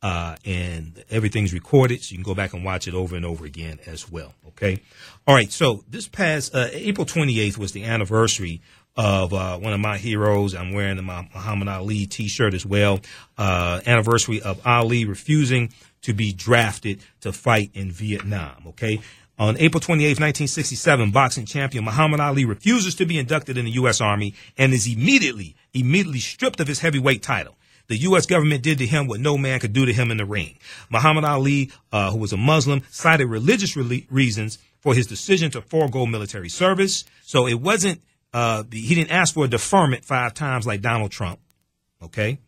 Uh, 0.00 0.36
and 0.44 1.04
everything's 1.10 1.52
recorded, 1.52 2.00
so 2.02 2.12
you 2.12 2.18
can 2.18 2.22
go 2.22 2.34
back 2.34 2.52
and 2.52 2.64
watch 2.64 2.86
it 2.86 2.94
over 2.94 3.16
and 3.16 3.24
over 3.24 3.44
again 3.44 3.80
as 3.84 4.08
well. 4.08 4.32
Okay. 4.48 4.80
All 5.26 5.34
right. 5.34 5.50
So 5.50 5.82
this 5.88 6.06
past 6.06 6.54
uh, 6.54 6.68
April 6.72 7.04
28th 7.04 7.58
was 7.58 7.72
the 7.72 7.84
anniversary 7.84 8.60
of 8.96 9.32
uh, 9.32 9.58
one 9.58 9.72
of 9.72 9.80
my 9.80 9.96
heroes. 9.96 10.54
I'm 10.54 10.72
wearing 10.72 11.02
my 11.04 11.28
Muhammad 11.34 11.68
Ali 11.68 12.06
T-shirt 12.06 12.54
as 12.54 12.66
well. 12.66 13.00
Uh, 13.36 13.80
anniversary 13.86 14.42
of 14.42 14.64
Ali 14.66 15.04
refusing 15.04 15.72
to 16.02 16.12
be 16.12 16.32
drafted 16.32 17.00
to 17.20 17.32
fight 17.32 17.70
in 17.74 17.90
Vietnam. 17.90 18.64
Okay. 18.68 19.00
On 19.38 19.56
April 19.58 19.80
28, 19.80 20.18
1967, 20.18 21.12
boxing 21.12 21.46
champion 21.46 21.84
Muhammad 21.84 22.18
Ali 22.18 22.44
refuses 22.44 22.96
to 22.96 23.06
be 23.06 23.18
inducted 23.18 23.56
in 23.56 23.66
the 23.66 23.70
U.S. 23.72 24.00
Army 24.00 24.34
and 24.56 24.72
is 24.72 24.92
immediately, 24.92 25.54
immediately 25.72 26.18
stripped 26.18 26.58
of 26.58 26.66
his 26.66 26.80
heavyweight 26.80 27.22
title. 27.22 27.56
The 27.88 27.96
U.S. 27.96 28.26
government 28.26 28.62
did 28.62 28.78
to 28.78 28.86
him 28.86 29.06
what 29.06 29.20
no 29.20 29.38
man 29.38 29.60
could 29.60 29.72
do 29.72 29.86
to 29.86 29.92
him 29.92 30.10
in 30.10 30.18
the 30.18 30.26
ring. 30.26 30.58
Muhammad 30.90 31.24
Ali, 31.24 31.70
uh, 31.90 32.10
who 32.10 32.18
was 32.18 32.32
a 32.32 32.36
Muslim, 32.36 32.82
cited 32.90 33.28
religious 33.28 33.76
re- 33.76 34.06
reasons 34.10 34.58
for 34.80 34.94
his 34.94 35.06
decision 35.06 35.50
to 35.52 35.62
forego 35.62 36.06
military 36.06 36.50
service. 36.50 37.04
So 37.22 37.46
it 37.46 37.54
wasn't, 37.54 38.02
uh, 38.32 38.64
he 38.70 38.94
didn't 38.94 39.10
ask 39.10 39.34
for 39.34 39.46
a 39.46 39.48
deferment 39.48 40.04
five 40.04 40.34
times 40.34 40.66
like 40.66 40.82
Donald 40.82 41.10
Trump. 41.10 41.40
Okay. 42.02 42.38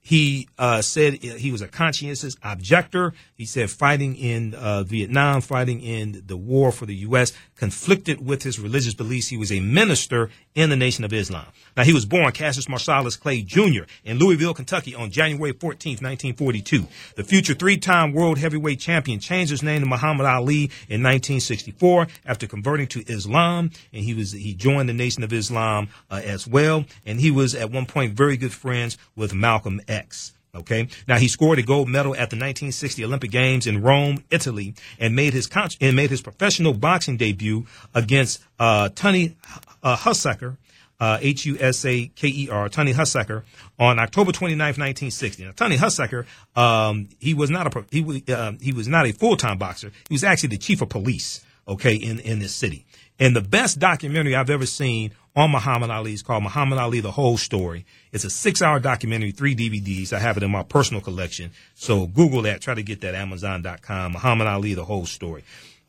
He 0.00 0.48
uh, 0.58 0.82
said 0.82 1.22
he 1.22 1.52
was 1.52 1.62
a 1.62 1.68
conscientious 1.68 2.36
objector. 2.42 3.12
He 3.38 3.44
said 3.44 3.70
fighting 3.70 4.16
in 4.16 4.54
uh, 4.54 4.82
Vietnam, 4.82 5.42
fighting 5.42 5.80
in 5.80 6.24
the 6.26 6.36
war 6.36 6.72
for 6.72 6.86
the 6.86 6.94
U.S., 6.96 7.32
conflicted 7.54 8.26
with 8.26 8.42
his 8.42 8.58
religious 8.58 8.94
beliefs. 8.94 9.28
He 9.28 9.36
was 9.36 9.52
a 9.52 9.60
minister 9.60 10.28
in 10.56 10.70
the 10.70 10.76
Nation 10.76 11.04
of 11.04 11.12
Islam. 11.12 11.46
Now, 11.76 11.84
he 11.84 11.92
was 11.92 12.04
born 12.04 12.32
Cassius 12.32 12.68
Marcellus 12.68 13.14
Clay 13.14 13.42
Jr. 13.42 13.84
in 14.04 14.18
Louisville, 14.18 14.54
Kentucky 14.54 14.92
on 14.92 15.12
January 15.12 15.52
14, 15.52 15.92
1942. 15.92 16.88
The 17.14 17.22
future 17.22 17.54
three-time 17.54 18.12
world 18.12 18.38
heavyweight 18.38 18.80
champion 18.80 19.20
changed 19.20 19.52
his 19.52 19.62
name 19.62 19.82
to 19.82 19.86
Muhammad 19.86 20.26
Ali 20.26 20.64
in 20.88 21.04
1964 21.04 22.08
after 22.26 22.48
converting 22.48 22.88
to 22.88 23.04
Islam, 23.06 23.70
and 23.92 24.02
he 24.02 24.14
was 24.14 24.32
he 24.32 24.52
joined 24.52 24.88
the 24.88 24.94
Nation 24.94 25.22
of 25.22 25.32
Islam 25.32 25.90
uh, 26.10 26.20
as 26.24 26.48
well. 26.48 26.86
And 27.06 27.20
he 27.20 27.30
was 27.30 27.54
at 27.54 27.70
one 27.70 27.86
point 27.86 28.14
very 28.14 28.36
good 28.36 28.52
friends 28.52 28.98
with 29.14 29.32
Malcolm 29.32 29.80
X. 29.86 30.32
Okay. 30.54 30.88
Now 31.06 31.18
he 31.18 31.28
scored 31.28 31.58
a 31.58 31.62
gold 31.62 31.88
medal 31.88 32.12
at 32.12 32.30
the 32.30 32.36
1960 32.36 33.04
Olympic 33.04 33.30
Games 33.30 33.66
in 33.66 33.82
Rome, 33.82 34.24
Italy, 34.30 34.74
and 34.98 35.14
made 35.14 35.32
his 35.32 35.46
con- 35.46 35.68
and 35.80 35.94
made 35.94 36.10
his 36.10 36.22
professional 36.22 36.72
boxing 36.72 37.16
debut 37.16 37.66
against 37.94 38.42
uh, 38.58 38.88
Tony 38.94 39.36
uh, 39.82 39.96
Hussaker, 39.96 40.56
uh, 41.00 41.18
H 41.20 41.44
U 41.46 41.56
S 41.60 41.84
A 41.84 42.06
K 42.08 42.28
E 42.28 42.48
R, 42.50 42.68
Tony 42.68 42.92
Hussaker, 42.92 43.44
on 43.78 43.98
October 43.98 44.32
29, 44.32 44.58
1960. 44.58 45.44
Now 45.44 45.52
Tony 45.52 45.76
Hussaker, 45.76 46.26
um, 46.56 47.08
he 47.18 47.34
was 47.34 47.50
not 47.50 47.74
a 47.74 47.84
he 47.90 48.00
was 48.00 48.22
uh, 48.28 48.52
he 48.60 48.72
was 48.72 48.88
not 48.88 49.06
a 49.06 49.12
full 49.12 49.36
time 49.36 49.58
boxer. 49.58 49.92
He 50.08 50.14
was 50.14 50.24
actually 50.24 50.50
the 50.50 50.58
chief 50.58 50.80
of 50.82 50.88
police. 50.88 51.44
Okay, 51.66 51.94
in 51.94 52.18
in 52.20 52.38
this 52.38 52.54
city. 52.54 52.86
And 53.18 53.34
the 53.34 53.40
best 53.40 53.78
documentary 53.78 54.36
I've 54.36 54.50
ever 54.50 54.66
seen 54.66 55.12
on 55.34 55.50
Muhammad 55.50 55.90
Ali 55.90 56.12
is 56.12 56.22
called 56.22 56.42
Muhammad 56.42 56.78
Ali: 56.78 57.00
The 57.00 57.10
Whole 57.10 57.36
Story. 57.36 57.84
It's 58.12 58.24
a 58.24 58.30
six-hour 58.30 58.80
documentary, 58.80 59.32
three 59.32 59.54
DVDs. 59.54 60.12
I 60.12 60.18
have 60.18 60.36
it 60.36 60.42
in 60.42 60.50
my 60.50 60.62
personal 60.62 61.00
collection. 61.00 61.50
So 61.74 62.06
Google 62.06 62.42
that. 62.42 62.60
Try 62.60 62.74
to 62.74 62.82
get 62.82 63.00
that. 63.00 63.14
Amazon.com. 63.14 64.12
Muhammad 64.12 64.46
Ali: 64.46 64.74
The 64.74 64.84
Whole 64.84 65.06
Story. 65.06 65.44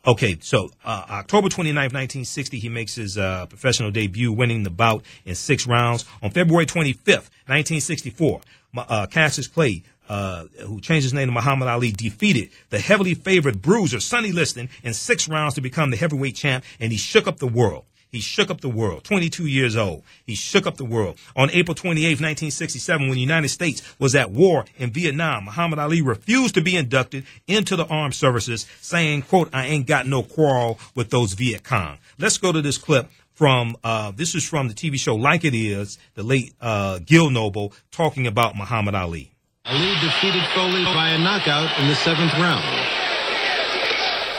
Okay, 0.08 0.38
so 0.40 0.72
uh, 0.86 1.06
October 1.10 1.50
29, 1.50 1.76
1960, 1.76 2.58
he 2.58 2.70
makes 2.70 2.96
his 2.96 3.18
uh, 3.18 3.46
professional 3.48 3.92
debut, 3.92 4.32
winning 4.32 4.64
the 4.64 4.70
bout 4.70 5.04
in 5.26 5.36
six 5.36 5.68
rounds. 5.68 6.06
On 6.24 6.32
February 6.32 6.66
25th, 6.66 7.30
1964, 7.48 8.42
uh, 8.78 9.08
Cassius 9.08 9.48
Clay 9.48 9.84
uh, 10.10 10.46
who 10.66 10.82
changed 10.82 11.04
his 11.04 11.14
name 11.14 11.28
to 11.28 11.32
Muhammad 11.32 11.68
Ali, 11.68 11.92
defeated 11.92 12.50
the 12.70 12.80
heavily 12.80 13.14
favored 13.14 13.62
bruiser 13.62 14.00
Sonny 14.00 14.32
Liston 14.32 14.70
in 14.84 14.94
six 14.94 15.30
rounds 15.30 15.54
to 15.54 15.62
become 15.62 15.92
the 15.92 15.98
heavyweight 15.98 16.36
champ, 16.36 16.66
and 16.80 16.92
he 16.92 16.98
shook 16.98 17.28
up 17.28 17.38
the 17.38 17.48
world. 17.48 17.86
He 18.12 18.20
shook 18.20 18.50
up 18.50 18.62
the 18.62 18.70
world. 18.70 19.04
22 19.04 19.46
years 19.46 19.76
old. 19.76 20.04
He 20.26 20.34
shook 20.34 20.66
up 20.66 20.78
the 20.78 20.86
world. 20.86 21.20
On 21.36 21.50
April 21.52 21.76
28, 21.76 22.04
1967, 22.10 23.02
when 23.08 23.14
the 23.16 23.22
United 23.22 23.50
States 23.50 23.84
was 24.00 24.16
at 24.16 24.32
war 24.32 24.66
in 24.78 24.92
Vietnam, 24.92 25.46
Muhammad 25.46 25.78
Ali 25.78 26.02
refused 26.02 26.56
to 26.56 26.62
be 26.62 26.76
inducted 26.76 27.26
into 27.48 27.76
the 27.76 27.86
armed 27.86 28.16
services, 28.16 28.66
saying, 28.82 29.24
quote, 29.24 29.50
I 29.54 29.68
ain't 29.68 29.86
got 29.86 30.08
no 30.08 30.24
quarrel 30.24 30.80
with 30.96 31.12
those 31.12 31.34
Viet 31.34 31.64
Cong. 31.64 32.00
Let's 32.18 32.40
go 32.40 32.52
to 32.52 32.62
this 32.62 32.80
clip 32.80 33.10
from, 33.34 33.78
uh, 33.84 34.12
this 34.16 34.34
is 34.34 34.48
from 34.48 34.68
the 34.68 34.74
TV 34.74 35.00
show 35.00 35.16
Like 35.16 35.46
It 35.46 35.54
Is, 35.54 36.00
the 36.16 36.24
late 36.24 36.54
uh, 36.60 37.00
Gil 37.06 37.30
Noble 37.30 37.74
talking 37.92 38.26
about 38.26 38.56
Muhammad 38.56 38.96
Ali. 38.96 39.32
Ali 39.70 39.94
defeated 40.02 40.42
Folley 40.56 40.84
by 40.84 41.10
a 41.10 41.20
knockout 41.20 41.80
in 41.80 41.88
the 41.88 41.94
seventh 41.94 42.34
round. 42.34 42.66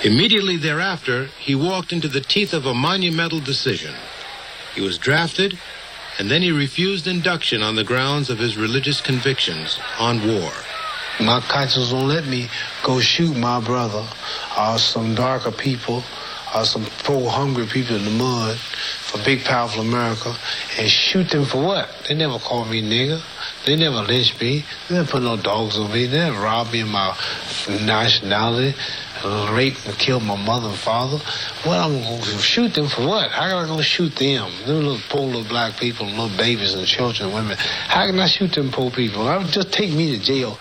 Immediately 0.05 0.57
thereafter, 0.57 1.27
he 1.39 1.55
walked 1.55 1.93
into 1.93 2.09
the 2.09 2.21
teeth 2.21 2.53
of 2.53 2.67
a 2.67 2.75
monumental 2.75 3.39
decision. 3.39 3.95
He 4.75 4.81
was 4.81 4.99
drafted, 4.99 5.57
and 6.19 6.29
then 6.29 6.43
he 6.43 6.51
refused 6.51 7.07
induction 7.07 7.63
on 7.63 7.77
the 7.77 7.85
grounds 7.85 8.29
of 8.29 8.41
his 8.41 8.57
religious 8.57 9.01
convictions 9.01 9.79
on 10.01 10.27
war. 10.27 10.51
My 11.21 11.41
conscience 11.43 11.93
won't 11.93 12.09
let 12.09 12.27
me 12.27 12.49
go 12.83 12.99
shoot 12.99 13.37
my 13.37 13.61
brother 13.61 14.05
or 14.59 14.79
some 14.79 15.15
darker 15.15 15.53
people 15.53 16.03
some 16.64 16.85
poor 17.05 17.31
hungry 17.31 17.66
people 17.66 17.97
in 17.97 18.05
the 18.05 18.10
mud 18.10 18.56
for 18.56 19.22
big 19.24 19.44
powerful 19.44 19.82
America 19.82 20.35
and 20.78 20.89
shoot 20.89 21.31
them 21.31 21.44
for 21.44 21.62
what? 21.62 21.89
They 22.09 22.14
never 22.14 22.39
called 22.39 22.68
me 22.70 22.82
nigger. 22.82 23.22
They 23.66 23.77
never 23.77 24.02
lynched 24.02 24.40
me. 24.40 24.64
They 24.89 24.97
never 24.97 25.10
put 25.10 25.22
no 25.22 25.36
dogs 25.36 25.78
on 25.78 25.93
me. 25.93 26.06
They 26.06 26.18
never 26.18 26.40
robbed 26.40 26.72
me 26.72 26.81
of 26.81 26.89
my 26.89 27.16
nationality, 27.68 28.77
raped 29.52 29.86
and 29.86 29.97
killed 29.98 30.24
my 30.24 30.36
mother 30.36 30.68
and 30.68 30.77
father. 30.77 31.18
Well, 31.64 31.90
I'm 31.90 32.02
going 32.02 32.22
to 32.22 32.39
shoot 32.39 32.74
them 32.74 32.89
for 32.89 33.06
what? 33.06 33.31
How 33.31 33.44
am 33.44 33.64
I 33.64 33.66
going 33.66 33.78
to 33.78 33.85
shoot 33.85 34.14
them? 34.16 34.51
Them 34.66 34.77
little 34.77 34.98
poor 35.09 35.27
little 35.27 35.44
black 35.44 35.77
people, 35.78 36.06
little 36.06 36.36
babies 36.36 36.74
and 36.74 36.86
children 36.86 37.28
and 37.28 37.35
women. 37.35 37.56
How 37.59 38.06
can 38.06 38.18
I 38.18 38.27
shoot 38.27 38.52
them 38.52 38.70
poor 38.72 38.90
people? 38.90 39.28
I 39.28 39.36
would 39.36 39.48
just 39.48 39.72
take 39.72 39.93
me 39.93 40.16
to 40.16 40.22
jail. 40.22 40.59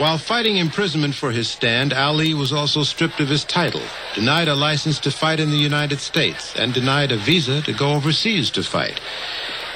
While 0.00 0.16
fighting 0.16 0.56
imprisonment 0.56 1.14
for 1.14 1.30
his 1.30 1.50
stand, 1.50 1.92
Ali 1.92 2.32
was 2.32 2.54
also 2.54 2.84
stripped 2.84 3.20
of 3.20 3.28
his 3.28 3.44
title, 3.44 3.82
denied 4.14 4.48
a 4.48 4.54
license 4.54 4.98
to 5.00 5.10
fight 5.10 5.40
in 5.40 5.50
the 5.50 5.58
United 5.58 6.00
States, 6.00 6.56
and 6.56 6.72
denied 6.72 7.12
a 7.12 7.18
visa 7.18 7.60
to 7.60 7.74
go 7.74 7.92
overseas 7.92 8.50
to 8.52 8.62
fight. 8.62 8.98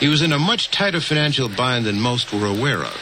He 0.01 0.09
was 0.09 0.23
in 0.23 0.33
a 0.33 0.39
much 0.39 0.71
tighter 0.71 1.03
financial 1.03 1.51
bind 1.51 1.85
than 1.85 2.01
most 2.01 2.33
were 2.33 2.47
aware 2.47 2.83
of. 2.83 2.99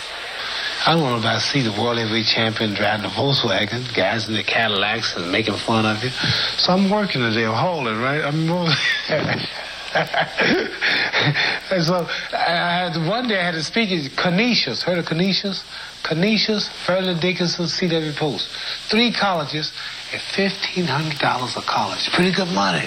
I 0.85 0.95
don't 0.95 1.03
want 1.05 1.23
to 1.23 1.41
see 1.41 1.63
the 1.63 1.71
world 1.71 1.99
heavyweight 1.99 2.27
champion 2.27 2.75
driving 2.75 3.07
a 3.07 3.11
Volkswagen, 3.11 3.95
guys 3.95 4.27
in 4.27 4.35
the 4.35 4.43
Cadillacs 4.43 5.15
and 5.15 5.31
making 5.31 5.55
fun 5.55 5.87
of 5.87 6.03
you. 6.03 6.11
So 6.59 6.73
I'm 6.73 6.91
working 6.91 7.21
today, 7.21 7.45
I'm 7.45 7.55
hauling, 7.55 8.01
right? 8.01 8.25
I'm 8.25 8.49
and 11.71 11.85
so 11.85 12.07
I 12.33 12.89
had 12.89 12.97
one 13.07 13.29
day 13.29 13.39
I 13.39 13.45
had 13.45 13.55
to 13.55 13.63
speak 13.63 13.91
at 13.91 14.17
Canisius. 14.17 14.83
Heard 14.83 14.99
of 14.99 15.05
Canisius? 15.07 15.65
Canisius, 16.03 16.69
Fairleigh 16.87 17.21
Dickinson, 17.21 17.69
C.W. 17.69 18.13
Post. 18.15 18.49
Three 18.89 19.13
colleges 19.13 19.71
at 20.13 20.21
fifteen 20.21 20.87
hundred 20.87 21.19
dollars 21.19 21.57
a 21.57 21.63
college. 21.63 22.11
Pretty 22.13 22.33
good 22.33 22.49
money. 22.55 22.87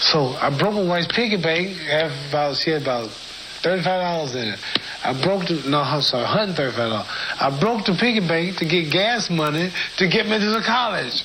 So 0.00 0.36
I 0.40 0.50
broke 0.50 0.74
my 0.74 0.82
wife's 0.82 1.08
piggy 1.08 1.36
bank. 1.36 1.76
About 2.28 2.56
she 2.56 2.70
had 2.70 2.82
about 2.82 3.08
thirty-five 3.62 4.00
dollars 4.00 4.34
in 4.34 4.48
it. 4.48 4.58
I 5.02 5.12
broke 5.22 5.46
the 5.48 5.62
no, 5.68 5.80
I'm 5.80 6.02
sorry, 6.02 6.24
one 6.24 6.32
hundred 6.32 6.56
thirty-five 6.56 6.90
dollars. 6.90 7.06
I 7.40 7.60
broke 7.60 7.86
the 7.86 7.94
piggy 7.94 8.20
bank 8.20 8.58
to 8.58 8.66
get 8.66 8.92
gas 8.92 9.30
money 9.30 9.70
to 9.96 10.08
get 10.08 10.26
me 10.26 10.38
to 10.38 10.50
the 10.50 10.62
college. 10.62 11.24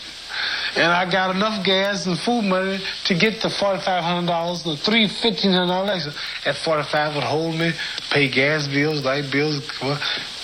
And 0.75 0.91
I 0.91 1.09
got 1.09 1.35
enough 1.35 1.63
gas 1.65 2.05
and 2.05 2.19
food 2.19 2.43
money 2.43 2.79
to 3.05 3.13
get 3.13 3.41
the 3.41 3.49
forty-five 3.49 4.03
hundred 4.03 4.27
dollars, 4.27 4.63
the 4.63 4.77
three 4.77 5.07
fifteen 5.07 5.53
hundred 5.53 5.67
dollars. 5.67 6.07
At 6.45 6.57
forty-five 6.57 7.15
would 7.15 7.23
hold 7.23 7.55
me, 7.55 7.71
pay 8.11 8.29
gas 8.29 8.67
bills, 8.67 9.03
light 9.03 9.31
bills, 9.31 9.61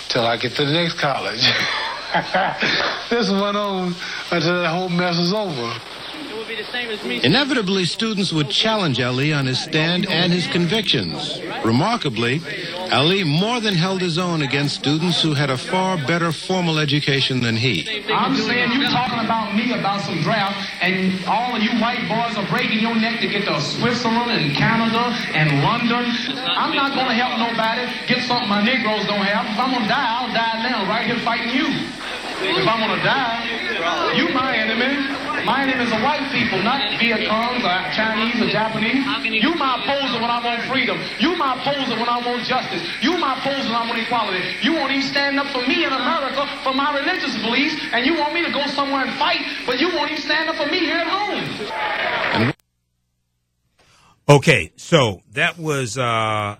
till 0.08 0.26
I 0.26 0.36
get 0.36 0.52
to 0.56 0.64
the 0.64 0.72
next 0.72 0.98
college. 0.98 1.42
this 3.10 3.30
went 3.30 3.56
on 3.56 3.94
until 4.30 4.62
the 4.62 4.68
whole 4.68 4.88
mess 4.88 5.18
was 5.18 5.32
over. 5.32 5.72
Inevitably, 7.22 7.84
students 7.84 8.32
would 8.32 8.50
challenge 8.50 9.00
Ali 9.00 9.32
on 9.32 9.46
his 9.46 9.60
stand 9.60 10.06
and 10.08 10.32
his 10.32 10.46
convictions. 10.46 11.40
Remarkably, 11.64 12.40
Ali 12.92 13.24
more 13.24 13.60
than 13.60 13.74
held 13.74 14.00
his 14.00 14.18
own 14.18 14.42
against 14.42 14.74
students 14.76 15.22
who 15.22 15.34
had 15.34 15.50
a 15.50 15.56
far 15.56 15.96
better 15.96 16.32
formal 16.32 16.78
education 16.78 17.40
than 17.40 17.56
he. 17.56 18.04
I'm 18.12 18.36
saying 18.36 18.72
you 18.72 18.84
talking 18.88 19.24
about 19.24 19.54
me 19.54 19.72
about 19.72 20.02
some 20.02 20.20
draft, 20.22 20.56
and 20.82 21.24
all 21.24 21.56
of 21.56 21.62
you 21.62 21.70
white 21.80 22.04
boys 22.08 22.36
are 22.36 22.48
breaking 22.50 22.80
your 22.80 22.94
neck 22.94 23.20
to 23.20 23.28
get 23.28 23.44
to 23.46 23.60
Switzerland 23.60 24.30
and 24.30 24.54
Canada 24.54 25.14
and 25.32 25.62
London. 25.62 26.04
I'm 26.44 26.74
not 26.76 26.94
going 26.94 27.08
to 27.08 27.14
help 27.14 27.38
nobody 27.38 27.88
get 28.06 28.24
something 28.28 28.48
my 28.48 28.62
Negroes 28.62 29.06
don't 29.06 29.24
have. 29.24 29.46
If 29.46 29.58
I'm 29.58 29.70
going 29.70 29.82
to 29.82 29.88
die, 29.88 30.08
I'll 30.08 30.34
die 30.34 30.68
now, 30.68 30.88
right 30.88 31.06
here 31.06 31.18
fighting 31.20 31.54
you. 31.54 32.01
If 32.40 32.66
I'm 32.68 32.80
to 32.88 33.02
die, 33.04 34.16
you 34.16 34.32
my 34.32 34.56
enemy. 34.56 35.22
My 35.44 35.62
enemy 35.62 35.82
is 35.84 35.90
the 35.90 35.98
white 35.98 36.30
people, 36.30 36.62
not 36.62 36.78
Viet 37.00 37.26
Congs 37.28 37.66
or 37.66 37.92
Chinese 37.92 38.40
or 38.40 38.48
Japanese. 38.48 39.04
You 39.42 39.54
my 39.56 39.82
opposer 39.82 40.20
when 40.20 40.30
I 40.30 40.38
want 40.44 40.62
freedom. 40.70 40.98
You 41.18 41.34
my 41.36 41.58
opposer 41.58 41.98
when 41.98 42.08
I 42.08 42.24
want 42.24 42.46
justice. 42.46 42.82
You 43.02 43.18
my 43.18 43.38
opposer 43.38 43.66
when 43.66 43.74
I 43.74 43.86
want 43.88 43.98
equality. 43.98 44.40
You 44.62 44.74
won't 44.74 44.92
even 44.92 45.02
stand 45.02 45.40
up 45.40 45.48
for 45.48 45.66
me 45.66 45.84
in 45.84 45.92
America 45.92 46.46
for 46.62 46.72
my 46.72 46.96
religious 46.96 47.34
beliefs, 47.42 47.74
and 47.92 48.06
you 48.06 48.18
want 48.18 48.34
me 48.34 48.44
to 48.44 48.52
go 48.52 48.64
somewhere 48.68 49.04
and 49.04 49.18
fight, 49.18 49.40
but 49.66 49.80
you 49.80 49.88
won't 49.88 50.12
even 50.12 50.22
stand 50.22 50.48
up 50.48 50.56
for 50.56 50.66
me 50.66 50.78
here 50.78 50.98
at 50.98 51.08
home. 51.08 52.52
Okay, 54.28 54.72
so 54.76 55.22
that 55.32 55.58
was 55.58 55.98
uh, 55.98 56.56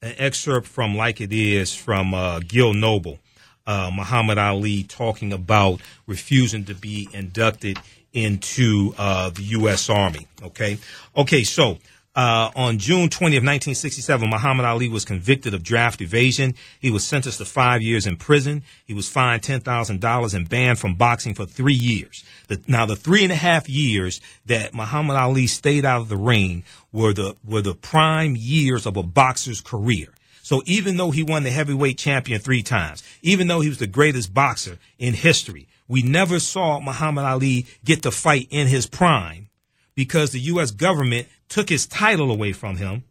an 0.00 0.14
excerpt 0.16 0.66
from 0.66 0.96
Like 0.96 1.20
It 1.20 1.32
Is 1.32 1.74
from 1.74 2.14
uh, 2.14 2.40
Gil 2.40 2.72
Noble, 2.72 3.18
uh, 3.66 3.90
Muhammad 3.92 4.38
Ali 4.38 4.82
talking 4.82 5.32
about 5.32 5.80
refusing 6.06 6.64
to 6.66 6.74
be 6.74 7.08
inducted 7.12 7.78
into 8.12 8.94
uh, 8.96 9.30
the 9.30 9.42
U.S. 9.42 9.90
Army. 9.90 10.26
Okay, 10.42 10.78
okay, 11.16 11.44
so. 11.44 11.78
Uh, 12.16 12.48
on 12.54 12.78
June 12.78 13.08
20 13.08 13.38
of 13.38 13.40
1967, 13.40 14.30
Muhammad 14.30 14.64
Ali 14.64 14.88
was 14.88 15.04
convicted 15.04 15.52
of 15.52 15.64
draft 15.64 16.00
evasion. 16.00 16.54
He 16.78 16.88
was 16.88 17.04
sentenced 17.04 17.38
to 17.38 17.44
five 17.44 17.82
years 17.82 18.06
in 18.06 18.14
prison. 18.16 18.62
He 18.84 18.94
was 18.94 19.08
fined 19.08 19.42
$10,000 19.42 20.34
and 20.34 20.48
banned 20.48 20.78
from 20.78 20.94
boxing 20.94 21.34
for 21.34 21.44
three 21.44 21.74
years. 21.74 22.22
The, 22.46 22.62
now, 22.68 22.86
the 22.86 22.94
three 22.94 23.24
and 23.24 23.32
a 23.32 23.34
half 23.34 23.68
years 23.68 24.20
that 24.46 24.74
Muhammad 24.74 25.16
Ali 25.16 25.48
stayed 25.48 25.84
out 25.84 26.02
of 26.02 26.08
the 26.08 26.16
ring 26.16 26.62
were 26.92 27.12
the, 27.12 27.34
were 27.44 27.62
the 27.62 27.74
prime 27.74 28.36
years 28.36 28.86
of 28.86 28.96
a 28.96 29.02
boxer's 29.02 29.60
career. 29.60 30.14
So 30.44 30.62
even 30.66 30.98
though 30.98 31.10
he 31.10 31.22
won 31.22 31.42
the 31.42 31.50
heavyweight 31.50 31.96
champion 31.96 32.38
three 32.38 32.62
times, 32.62 33.02
even 33.22 33.46
though 33.46 33.62
he 33.62 33.70
was 33.70 33.78
the 33.78 33.86
greatest 33.86 34.34
boxer 34.34 34.78
in 34.98 35.14
history, 35.14 35.66
we 35.88 36.02
never 36.02 36.38
saw 36.38 36.80
Muhammad 36.80 37.24
Ali 37.24 37.64
get 37.82 38.02
to 38.02 38.10
fight 38.10 38.48
in 38.50 38.66
his 38.66 38.84
prime 38.86 39.48
because 39.94 40.32
the 40.32 40.40
U.S. 40.40 40.70
government 40.70 41.28
took 41.48 41.70
his 41.70 41.86
title 41.86 42.30
away 42.30 42.52
from 42.52 42.76
him 42.76 43.04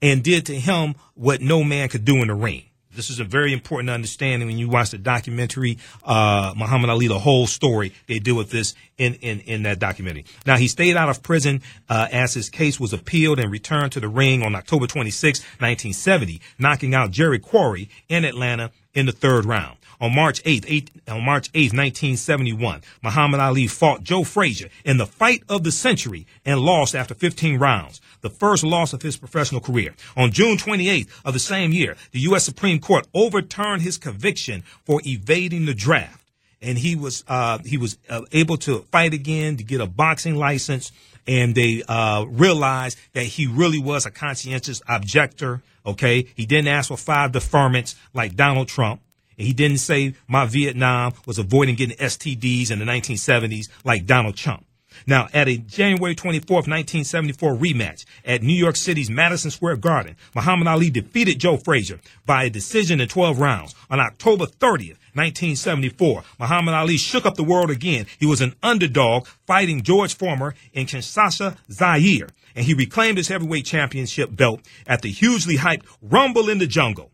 and 0.00 0.22
did 0.22 0.46
to 0.46 0.54
him 0.54 0.94
what 1.14 1.40
no 1.40 1.64
man 1.64 1.88
could 1.88 2.04
do 2.04 2.22
in 2.22 2.28
the 2.28 2.34
ring. 2.34 2.62
This 2.96 3.10
is 3.10 3.20
a 3.20 3.24
very 3.24 3.52
important 3.52 3.90
understanding 3.90 4.48
when 4.48 4.58
you 4.58 4.68
watch 4.68 4.90
the 4.90 4.98
documentary, 4.98 5.78
uh, 6.04 6.54
Muhammad 6.56 6.90
Ali, 6.90 7.08
the 7.08 7.18
whole 7.18 7.46
story. 7.46 7.92
They 8.06 8.18
deal 8.18 8.34
with 8.34 8.50
this 8.50 8.74
in, 8.96 9.14
in, 9.14 9.40
in 9.40 9.62
that 9.64 9.78
documentary. 9.78 10.24
Now, 10.46 10.56
he 10.56 10.66
stayed 10.66 10.96
out 10.96 11.10
of 11.10 11.22
prison, 11.22 11.62
uh, 11.88 12.08
as 12.10 12.34
his 12.34 12.48
case 12.48 12.80
was 12.80 12.92
appealed 12.92 13.38
and 13.38 13.50
returned 13.50 13.92
to 13.92 14.00
the 14.00 14.08
ring 14.08 14.42
on 14.42 14.54
October 14.54 14.86
26, 14.86 15.40
1970, 15.40 16.40
knocking 16.58 16.94
out 16.94 17.10
Jerry 17.10 17.38
Quarry 17.38 17.90
in 18.08 18.24
Atlanta 18.24 18.70
in 18.94 19.06
the 19.06 19.12
third 19.12 19.44
round. 19.44 19.76
On 20.00 20.14
March 20.14 20.42
8th, 20.44 20.64
8, 20.66 20.90
on 21.08 21.24
March 21.24 21.50
8th, 21.52 21.72
1971, 21.72 22.82
Muhammad 23.02 23.40
Ali 23.40 23.66
fought 23.66 24.02
Joe 24.02 24.24
Frazier 24.24 24.68
in 24.84 24.98
the 24.98 25.06
fight 25.06 25.42
of 25.48 25.62
the 25.62 25.72
century 25.72 26.26
and 26.44 26.60
lost 26.60 26.94
after 26.94 27.14
15 27.14 27.58
rounds, 27.58 28.00
the 28.20 28.30
first 28.30 28.64
loss 28.64 28.92
of 28.92 29.02
his 29.02 29.16
professional 29.16 29.60
career. 29.60 29.94
On 30.16 30.30
June 30.30 30.56
28th 30.56 31.08
of 31.24 31.32
the 31.32 31.38
same 31.38 31.72
year, 31.72 31.96
the 32.12 32.20
U.S. 32.20 32.44
Supreme 32.44 32.80
Court 32.80 33.06
overturned 33.14 33.82
his 33.82 33.98
conviction 33.98 34.62
for 34.84 35.00
evading 35.06 35.64
the 35.64 35.74
draft. 35.74 36.22
And 36.62 36.78
he 36.78 36.96
was, 36.96 37.22
uh, 37.28 37.58
he 37.64 37.76
was 37.76 37.98
uh, 38.08 38.22
able 38.32 38.56
to 38.58 38.80
fight 38.90 39.14
again 39.14 39.56
to 39.56 39.64
get 39.64 39.80
a 39.80 39.86
boxing 39.86 40.36
license. 40.36 40.90
And 41.26 41.54
they, 41.54 41.82
uh, 41.88 42.24
realized 42.28 42.98
that 43.12 43.24
he 43.24 43.46
really 43.46 43.80
was 43.80 44.06
a 44.06 44.10
conscientious 44.10 44.80
objector. 44.88 45.62
Okay. 45.84 46.26
He 46.34 46.46
didn't 46.46 46.68
ask 46.68 46.88
for 46.88 46.96
five 46.96 47.32
deferments 47.32 47.94
like 48.14 48.36
Donald 48.36 48.68
Trump. 48.68 49.00
He 49.36 49.52
didn't 49.52 49.78
say 49.78 50.14
my 50.26 50.46
Vietnam 50.46 51.12
was 51.26 51.38
avoiding 51.38 51.74
getting 51.74 51.96
STDs 51.96 52.70
in 52.70 52.78
the 52.78 52.84
1970s 52.84 53.68
like 53.84 54.06
Donald 54.06 54.36
Trump. 54.36 54.64
Now, 55.06 55.28
at 55.34 55.48
a 55.48 55.58
January 55.58 56.14
24th, 56.14 56.66
1974 56.68 57.54
rematch 57.54 58.04
at 58.24 58.42
New 58.42 58.54
York 58.54 58.76
City's 58.76 59.10
Madison 59.10 59.50
Square 59.50 59.76
Garden, 59.76 60.16
Muhammad 60.34 60.68
Ali 60.68 60.88
defeated 60.88 61.38
Joe 61.38 61.58
Frazier 61.58 62.00
by 62.24 62.44
a 62.44 62.50
decision 62.50 63.00
in 63.00 63.08
12 63.08 63.38
rounds. 63.38 63.74
On 63.90 64.00
October 64.00 64.46
30th, 64.46 64.96
1974, 65.12 66.22
Muhammad 66.38 66.74
Ali 66.74 66.96
shook 66.96 67.26
up 67.26 67.34
the 67.34 67.44
world 67.44 67.70
again. 67.70 68.06
He 68.18 68.26
was 68.26 68.40
an 68.40 68.54
underdog 68.62 69.26
fighting 69.46 69.82
George 69.82 70.14
Foreman 70.14 70.54
in 70.72 70.86
Kinshasa, 70.86 71.56
Zaire, 71.70 72.28
and 72.54 72.64
he 72.64 72.74
reclaimed 72.74 73.18
his 73.18 73.28
heavyweight 73.28 73.66
championship 73.66 74.34
belt 74.34 74.60
at 74.86 75.02
the 75.02 75.10
hugely 75.10 75.58
hyped 75.58 75.84
Rumble 76.00 76.48
in 76.48 76.58
the 76.58 76.66
Jungle 76.66 77.10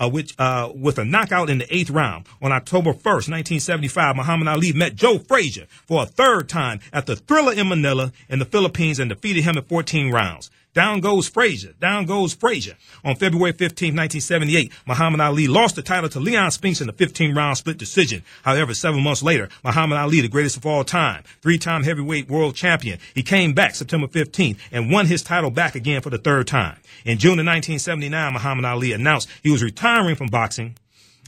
uh, 0.00 0.08
which 0.08 0.34
uh, 0.38 0.72
with 0.74 0.98
a 0.98 1.04
knockout 1.04 1.50
in 1.50 1.58
the 1.58 1.74
eighth 1.76 1.90
round 1.90 2.26
on 2.42 2.50
October 2.50 2.92
1st, 2.92 3.28
1975, 3.30 4.16
Muhammad 4.16 4.48
Ali 4.48 4.72
met 4.72 4.96
Joe 4.96 5.18
Frazier 5.18 5.66
for 5.86 6.02
a 6.02 6.06
third 6.06 6.48
time 6.48 6.80
at 6.92 7.06
the 7.06 7.14
Thrilla 7.14 7.56
in 7.56 7.68
Manila 7.68 8.12
in 8.28 8.38
the 8.38 8.44
Philippines 8.44 8.98
and 8.98 9.10
defeated 9.10 9.44
him 9.44 9.56
in 9.56 9.64
14 9.64 10.10
rounds. 10.10 10.50
Down 10.72 11.00
goes 11.00 11.28
Frazier. 11.28 11.72
Down 11.80 12.06
goes 12.06 12.32
Frazier. 12.32 12.76
On 13.04 13.16
February 13.16 13.52
15, 13.52 13.88
1978, 13.88 14.72
Muhammad 14.86 15.20
Ali 15.20 15.48
lost 15.48 15.74
the 15.74 15.82
title 15.82 16.08
to 16.10 16.20
Leon 16.20 16.52
Spinks 16.52 16.80
in 16.80 16.88
a 16.88 16.92
15 16.92 17.34
round 17.34 17.56
split 17.58 17.76
decision. 17.76 18.22
However, 18.44 18.72
seven 18.72 19.02
months 19.02 19.22
later, 19.22 19.48
Muhammad 19.64 19.98
Ali, 19.98 20.20
the 20.20 20.28
greatest 20.28 20.56
of 20.56 20.66
all 20.66 20.84
time, 20.84 21.24
three 21.42 21.58
time 21.58 21.82
heavyweight 21.82 22.28
world 22.28 22.54
champion, 22.54 23.00
he 23.14 23.22
came 23.24 23.52
back 23.52 23.74
September 23.74 24.06
15th 24.06 24.58
and 24.70 24.92
won 24.92 25.06
his 25.06 25.22
title 25.22 25.50
back 25.50 25.74
again 25.74 26.02
for 26.02 26.10
the 26.10 26.18
third 26.18 26.46
time. 26.46 26.76
In 27.04 27.18
June 27.18 27.40
of 27.40 27.46
1979, 27.46 28.32
Muhammad 28.32 28.64
Ali 28.64 28.92
announced 28.92 29.28
he 29.42 29.50
was 29.50 29.64
retiring 29.64 30.14
from 30.14 30.28
boxing 30.28 30.76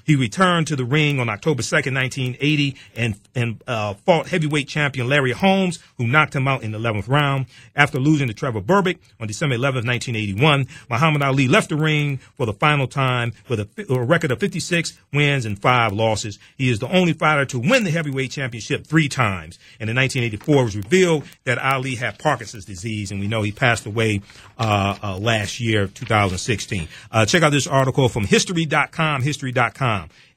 he 0.05 0.17
returned 0.17 0.67
to 0.69 0.77
the 0.77 0.85
ring 0.85 1.21
on 1.21 1.29
October 1.29 1.63
2nd, 1.63 1.95
1980, 1.95 2.77
and, 2.97 3.21
and 3.35 3.63
uh, 3.67 3.95
fought 3.95 4.29
heavyweight 4.29 4.69
champion 4.69 5.09
Larry 5.09 5.33
Holmes, 5.33 5.79
who 5.99 6.07
knocked 6.07 6.35
him 6.35 6.49
out 6.49 6.63
in 6.63 6.73
the 6.73 6.79
11th 6.79 7.09
round. 7.09 7.47
After 7.77 7.99
losing 7.99 8.29
to 8.29 8.35
Trevor 8.35 8.61
Berbick 8.61 8.99
on 9.21 9.27
December 9.27 9.57
11th, 9.57 9.87
1981, 9.87 10.67
Muhammad 10.91 11.23
Ali 11.23 11.49
left 11.49 11.69
the 11.69 11.77
ring 11.77 12.19
for 12.37 12.47
the 12.47 12.53
final 12.53 12.87
time 12.87 13.33
with 13.49 13.61
a, 13.61 13.69
a 13.93 14.05
record 14.05 14.31
of 14.31 14.41
56 14.41 14.99
wins 15.13 15.45
and 15.45 15.61
five 15.61 15.93
losses. 15.93 16.39
He 16.57 16.71
is 16.71 16.79
the 16.79 16.89
only 16.89 17.13
fighter 17.13 17.45
to 17.47 17.59
win 17.59 17.85
the 17.85 17.91
heavyweight 17.91 18.31
championship 18.31 18.87
three 18.87 19.09
times. 19.09 19.59
And 19.81 19.89
in 19.89 19.97
1984, 19.97 20.55
it 20.55 20.65
was 20.65 20.77
revealed 20.77 21.25
that 21.45 21.59
Ali 21.59 21.95
had 21.95 22.19
Parkinson's 22.19 22.65
disease, 22.65 23.11
and 23.11 23.21
we 23.21 23.29
know 23.29 23.43
he 23.43 23.53
passed 23.53 23.87
away 23.87 24.23
uh, 24.59 24.97
uh, 25.03 25.19
last 25.19 25.61
year, 25.61 25.87
2016. 25.87 26.89
Uh, 27.11 27.27
check 27.27 27.43
out 27.43 27.51
this 27.51 27.67
article 27.67 28.09
from 28.09 28.25
History.com, 28.25 29.23
History.com. 29.23 29.92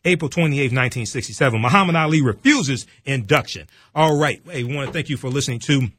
April 0.06 0.30
28, 0.30 0.72
1967. 0.72 1.61
Muhammad 1.61 1.95
Ali 1.95 2.22
refuses 2.22 2.86
induction. 3.06 3.68
All 3.94 4.18
right. 4.18 4.41
Hey, 4.45 4.64
we 4.64 4.76
want 4.76 4.88
to 4.88 4.94
thank 4.94 5.10
you 5.10 5.18
for 5.18 5.30
listening 5.30 5.60
to 5.60 5.90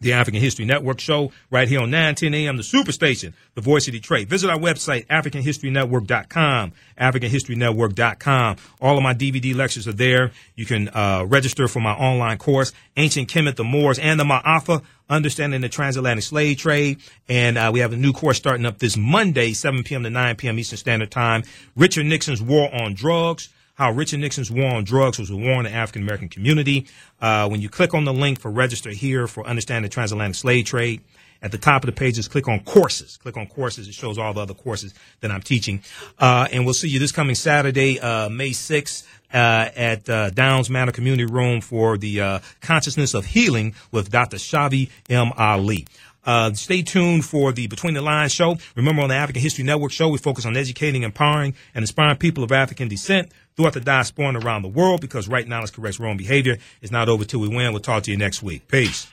the 0.00 0.12
African 0.12 0.40
History 0.40 0.64
Network 0.64 1.00
show 1.00 1.32
right 1.50 1.68
here 1.68 1.80
on 1.80 1.90
910 1.90 2.34
a.m. 2.34 2.56
The 2.56 2.62
Superstation, 2.62 3.34
the 3.54 3.60
voice 3.60 3.88
of 3.88 3.94
Detroit. 3.94 4.28
Visit 4.28 4.50
our 4.50 4.58
website, 4.58 5.06
AfricanHistoryNetwork.com, 5.06 6.72
AfricanHistoryNetwork.com. 7.00 8.56
All 8.80 8.96
of 8.96 9.02
my 9.02 9.14
DVD 9.14 9.54
lectures 9.54 9.88
are 9.88 9.92
there. 9.92 10.30
You 10.54 10.66
can 10.66 10.88
uh, 10.88 11.24
register 11.26 11.68
for 11.68 11.80
my 11.80 11.92
online 11.92 12.38
course, 12.38 12.72
Ancient 12.96 13.28
Kemet, 13.28 13.56
the 13.56 13.64
Moors, 13.64 13.98
and 13.98 14.20
the 14.20 14.24
Ma'afa, 14.24 14.82
Understanding 15.10 15.60
the 15.60 15.68
Transatlantic 15.68 16.24
Slave 16.24 16.58
Trade. 16.58 16.98
And 17.28 17.56
uh, 17.56 17.70
we 17.72 17.80
have 17.80 17.92
a 17.92 17.96
new 17.96 18.12
course 18.12 18.36
starting 18.36 18.66
up 18.66 18.78
this 18.78 18.96
Monday, 18.96 19.52
7 19.52 19.82
p.m. 19.82 20.02
to 20.02 20.10
9 20.10 20.36
p.m. 20.36 20.58
Eastern 20.58 20.76
Standard 20.76 21.10
Time. 21.10 21.42
Richard 21.76 22.06
Nixon's 22.06 22.42
War 22.42 22.74
on 22.74 22.94
Drugs 22.94 23.48
how 23.74 23.92
Richard 23.92 24.18
Nixon's 24.18 24.50
war 24.50 24.74
on 24.74 24.82
drugs 24.82 25.20
was 25.20 25.30
a 25.30 25.36
war 25.36 25.52
on 25.52 25.62
the 25.62 25.70
African 25.70 26.02
American 26.02 26.28
community. 26.28 26.88
Uh, 27.20 27.48
when 27.48 27.60
you 27.60 27.68
click 27.68 27.94
on 27.94 28.04
the 28.04 28.12
link 28.12 28.40
for 28.40 28.50
register 28.50 28.90
here 28.90 29.28
for 29.28 29.46
understanding 29.46 29.84
the 29.84 29.88
transatlantic 29.88 30.34
slave 30.34 30.64
trade, 30.64 31.00
at 31.40 31.52
the 31.52 31.58
top 31.58 31.82
of 31.82 31.86
the 31.86 31.92
page, 31.92 32.16
just 32.16 32.30
click 32.30 32.48
on 32.48 32.60
courses. 32.60 33.16
Click 33.18 33.36
on 33.36 33.46
courses. 33.46 33.86
It 33.86 33.94
shows 33.94 34.18
all 34.18 34.32
the 34.32 34.40
other 34.40 34.54
courses 34.54 34.92
that 35.20 35.30
I'm 35.30 35.42
teaching. 35.42 35.82
Uh, 36.18 36.48
and 36.50 36.64
we'll 36.64 36.74
see 36.74 36.88
you 36.88 36.98
this 36.98 37.12
coming 37.12 37.36
Saturday, 37.36 38.00
uh, 38.00 38.28
May 38.28 38.50
6th. 38.50 39.06
Uh, 39.32 39.68
at 39.76 40.08
uh, 40.08 40.30
Downs 40.30 40.70
Manor 40.70 40.92
Community 40.92 41.26
Room 41.26 41.60
for 41.60 41.98
the 41.98 42.20
uh, 42.20 42.38
Consciousness 42.62 43.12
of 43.12 43.26
Healing 43.26 43.74
with 43.92 44.10
Dr. 44.10 44.38
Schavi 44.38 44.88
M. 45.10 45.32
Ali. 45.36 45.86
Uh, 46.28 46.52
stay 46.52 46.82
tuned 46.82 47.24
for 47.24 47.52
the 47.52 47.66
Between 47.66 47.94
the 47.94 48.02
Lines 48.02 48.32
show. 48.32 48.56
Remember, 48.76 49.02
on 49.02 49.08
the 49.08 49.14
African 49.14 49.40
History 49.40 49.64
Network 49.64 49.92
show, 49.92 50.08
we 50.10 50.18
focus 50.18 50.44
on 50.44 50.56
educating, 50.56 51.02
empowering, 51.02 51.54
and 51.74 51.82
inspiring 51.82 52.16
people 52.16 52.44
of 52.44 52.52
African 52.52 52.88
descent 52.88 53.32
throughout 53.56 53.72
the 53.72 53.80
diaspora 53.80 54.28
and 54.28 54.44
around 54.44 54.60
the 54.62 54.68
world 54.68 55.00
because 55.00 55.26
right 55.26 55.48
now, 55.48 55.60
let's 55.60 55.70
correct 55.70 55.98
wrong 55.98 56.16
behavior. 56.16 56.58
It's 56.82 56.92
not 56.92 57.08
over 57.08 57.24
till 57.24 57.40
we 57.40 57.48
win. 57.48 57.72
We'll 57.72 57.80
talk 57.80 58.02
to 58.04 58.10
you 58.10 58.16
next 58.16 58.42
week. 58.42 58.68
Peace. 58.68 59.10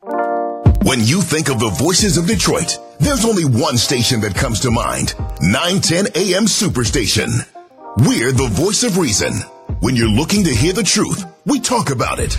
When 0.00 1.00
you 1.00 1.20
think 1.20 1.50
of 1.50 1.58
the 1.58 1.68
voices 1.68 2.16
of 2.16 2.26
Detroit, 2.26 2.78
there's 3.00 3.24
only 3.24 3.44
one 3.44 3.76
station 3.76 4.20
that 4.20 4.34
comes 4.34 4.60
to 4.60 4.70
mind 4.70 5.14
910 5.42 6.06
AM 6.14 6.44
Superstation. 6.46 7.55
We're 7.98 8.30
the 8.30 8.48
voice 8.48 8.82
of 8.82 8.98
reason. 8.98 9.32
When 9.80 9.96
you're 9.96 10.06
looking 10.06 10.44
to 10.44 10.54
hear 10.54 10.74
the 10.74 10.82
truth, 10.82 11.24
we 11.46 11.60
talk 11.60 11.88
about 11.88 12.18
it. 12.18 12.36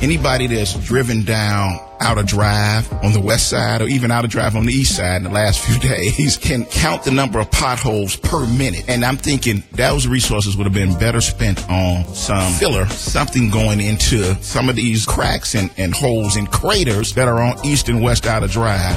Anybody 0.00 0.46
that's 0.46 0.74
driven 0.74 1.24
down 1.24 1.80
Outer 1.98 2.22
Drive 2.22 2.92
on 3.02 3.12
the 3.12 3.20
west 3.20 3.48
side 3.48 3.82
or 3.82 3.88
even 3.88 4.12
Outer 4.12 4.28
Drive 4.28 4.54
on 4.54 4.64
the 4.64 4.72
east 4.72 4.94
side 4.94 5.16
in 5.16 5.24
the 5.24 5.30
last 5.30 5.58
few 5.58 5.76
days 5.90 6.36
can 6.36 6.64
count 6.66 7.02
the 7.02 7.10
number 7.10 7.40
of 7.40 7.50
potholes 7.50 8.14
per 8.14 8.46
minute. 8.46 8.84
And 8.86 9.04
I'm 9.04 9.16
thinking 9.16 9.64
those 9.72 10.06
resources 10.06 10.56
would 10.56 10.66
have 10.66 10.72
been 10.72 10.96
better 10.96 11.20
spent 11.20 11.68
on 11.68 12.04
some 12.14 12.52
filler, 12.52 12.86
something 12.86 13.50
going 13.50 13.80
into 13.80 14.40
some 14.40 14.68
of 14.68 14.76
these 14.76 15.04
cracks 15.04 15.56
and, 15.56 15.72
and 15.78 15.92
holes 15.92 16.36
and 16.36 16.48
craters 16.48 17.12
that 17.14 17.26
are 17.26 17.40
on 17.40 17.66
east 17.66 17.88
and 17.88 18.00
west 18.00 18.26
Outer 18.26 18.46
Drive. 18.46 18.96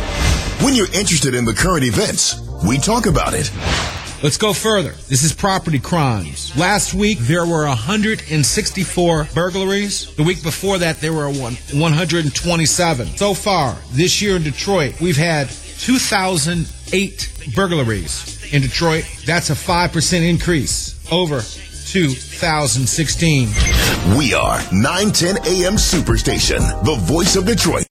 When 0.61 0.75
you're 0.75 0.93
interested 0.93 1.33
in 1.33 1.45
the 1.45 1.53
current 1.53 1.83
events, 1.83 2.39
we 2.63 2.77
talk 2.77 3.07
about 3.07 3.33
it. 3.33 3.51
Let's 4.25 4.37
go 4.37 4.53
further. 4.53 4.93
This 5.07 5.21
is 5.21 5.33
property 5.33 5.77
crimes. 5.77 6.51
Last 6.57 6.95
week, 6.95 7.19
there 7.19 7.45
were 7.45 7.67
164 7.67 9.27
burglaries. 9.35 10.15
The 10.15 10.23
week 10.23 10.41
before 10.41 10.79
that, 10.79 10.99
there 10.99 11.13
were 11.13 11.29
127. 11.29 13.17
So 13.17 13.35
far, 13.35 13.77
this 13.91 14.23
year 14.23 14.37
in 14.37 14.41
Detroit, 14.41 14.99
we've 14.99 15.15
had 15.15 15.49
2,008 15.49 17.53
burglaries 17.55 18.51
in 18.51 18.63
Detroit. 18.63 19.05
That's 19.27 19.51
a 19.51 19.53
5% 19.53 20.27
increase 20.27 20.99
over 21.11 21.41
2016. 21.41 23.49
We 24.17 24.33
are 24.33 24.59
910 24.71 25.37
AM 25.45 25.75
Superstation, 25.75 26.83
the 26.83 26.95
voice 26.95 27.35
of 27.35 27.45
Detroit. 27.45 27.85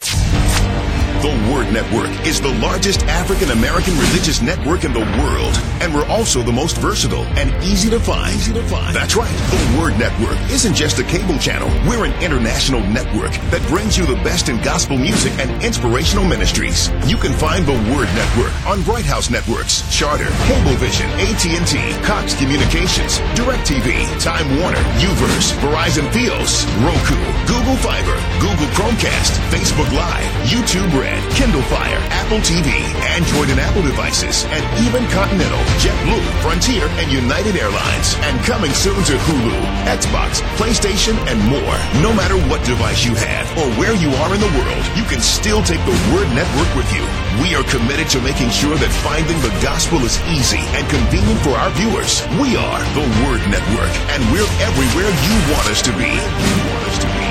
The 1.25 1.51
Word 1.51 1.73
Network 1.73 2.11
is 2.27 2.39
the 2.39 2.53
largest 2.61 3.05
African 3.05 3.49
American 3.49 3.97
religious 3.97 4.43
network 4.43 4.85
in 4.85 4.93
the 4.93 5.01
world, 5.01 5.57
and 5.81 5.95
we're 5.95 6.05
also 6.05 6.43
the 6.43 6.53
most 6.53 6.77
versatile 6.77 7.25
and 7.41 7.49
easy 7.65 7.89
to 7.89 7.99
find. 7.99 8.37
Easy 8.37 8.53
to 8.53 8.63
find. 8.65 8.95
That's 8.95 9.17
right. 9.17 9.33
The 9.49 9.81
Word 9.81 9.99
Network 9.99 10.37
isn't 10.53 10.75
just 10.75 10.99
a 10.99 11.05
cable 11.05 11.39
channel. 11.39 11.73
We're 11.89 12.05
an 12.05 12.13
international 12.23 12.81
network 12.93 13.33
that 13.49 13.65
brings 13.73 13.97
you 13.97 14.05
the 14.05 14.21
best 14.21 14.51
in 14.51 14.61
gospel 14.61 14.99
music 14.99 15.33
and 15.39 15.49
inspirational 15.65 16.27
ministries. 16.27 16.91
You 17.09 17.17
can 17.17 17.33
find 17.33 17.65
the 17.65 17.81
Word 17.97 18.13
Network 18.13 18.53
on 18.69 18.83
Bright 18.83 19.09
House 19.09 19.31
Networks, 19.31 19.81
Charter, 19.89 20.29
Cablevision, 20.45 21.09
AT&T, 21.25 22.05
Cox 22.05 22.37
Communications, 22.37 23.17
DirecTV, 23.33 24.05
Time 24.21 24.61
Warner, 24.61 24.85
Uverse, 25.01 25.57
Verizon 25.65 26.05
Fios, 26.13 26.69
Roku, 26.85 27.17
Google 27.49 27.81
Fiber, 27.81 28.21
Google 28.45 28.69
Chromecast, 28.77 29.33
Facebook 29.49 29.89
Live, 29.97 30.29
YouTube 30.53 30.93
Red, 31.01 31.14
Kindle 31.35 31.63
Fire, 31.71 32.01
Apple 32.11 32.39
TV, 32.41 32.71
Android 33.15 33.51
and 33.51 33.61
Apple 33.61 33.83
devices, 33.83 34.45
and 34.51 34.63
even 34.87 35.05
Continental, 35.11 35.61
JetBlue, 35.83 36.25
Frontier, 36.41 36.87
and 36.99 37.11
United 37.13 37.55
Airlines. 37.55 38.17
And 38.27 38.39
coming 38.47 38.73
soon 38.73 38.97
to 39.11 39.15
Hulu, 39.29 39.59
Xbox, 39.85 40.41
PlayStation, 40.57 41.15
and 41.31 41.39
more. 41.47 41.77
No 42.03 42.15
matter 42.15 42.39
what 42.49 42.65
device 42.65 43.05
you 43.05 43.15
have 43.15 43.47
or 43.59 43.69
where 43.79 43.95
you 43.95 44.11
are 44.25 44.35
in 44.35 44.41
the 44.41 44.55
world, 44.59 44.85
you 44.97 45.05
can 45.05 45.21
still 45.21 45.63
take 45.63 45.83
the 45.85 45.99
Word 46.15 46.29
Network 46.33 46.71
with 46.75 46.89
you. 46.95 47.05
We 47.43 47.55
are 47.55 47.67
committed 47.67 48.09
to 48.15 48.23
making 48.23 48.51
sure 48.51 48.77
that 48.77 48.93
finding 49.03 49.39
the 49.43 49.55
gospel 49.63 49.99
is 50.07 50.21
easy 50.31 50.63
and 50.79 50.87
convenient 50.89 51.41
for 51.43 51.55
our 51.59 51.71
viewers. 51.75 52.23
We 52.39 52.57
are 52.57 52.83
the 52.95 53.07
Word 53.27 53.43
Network, 53.51 53.93
and 54.15 54.23
we're 54.31 54.49
everywhere 54.63 55.11
you 55.11 55.35
want 55.53 55.67
us 55.71 55.83
to 55.83 55.93
be. 55.99 57.24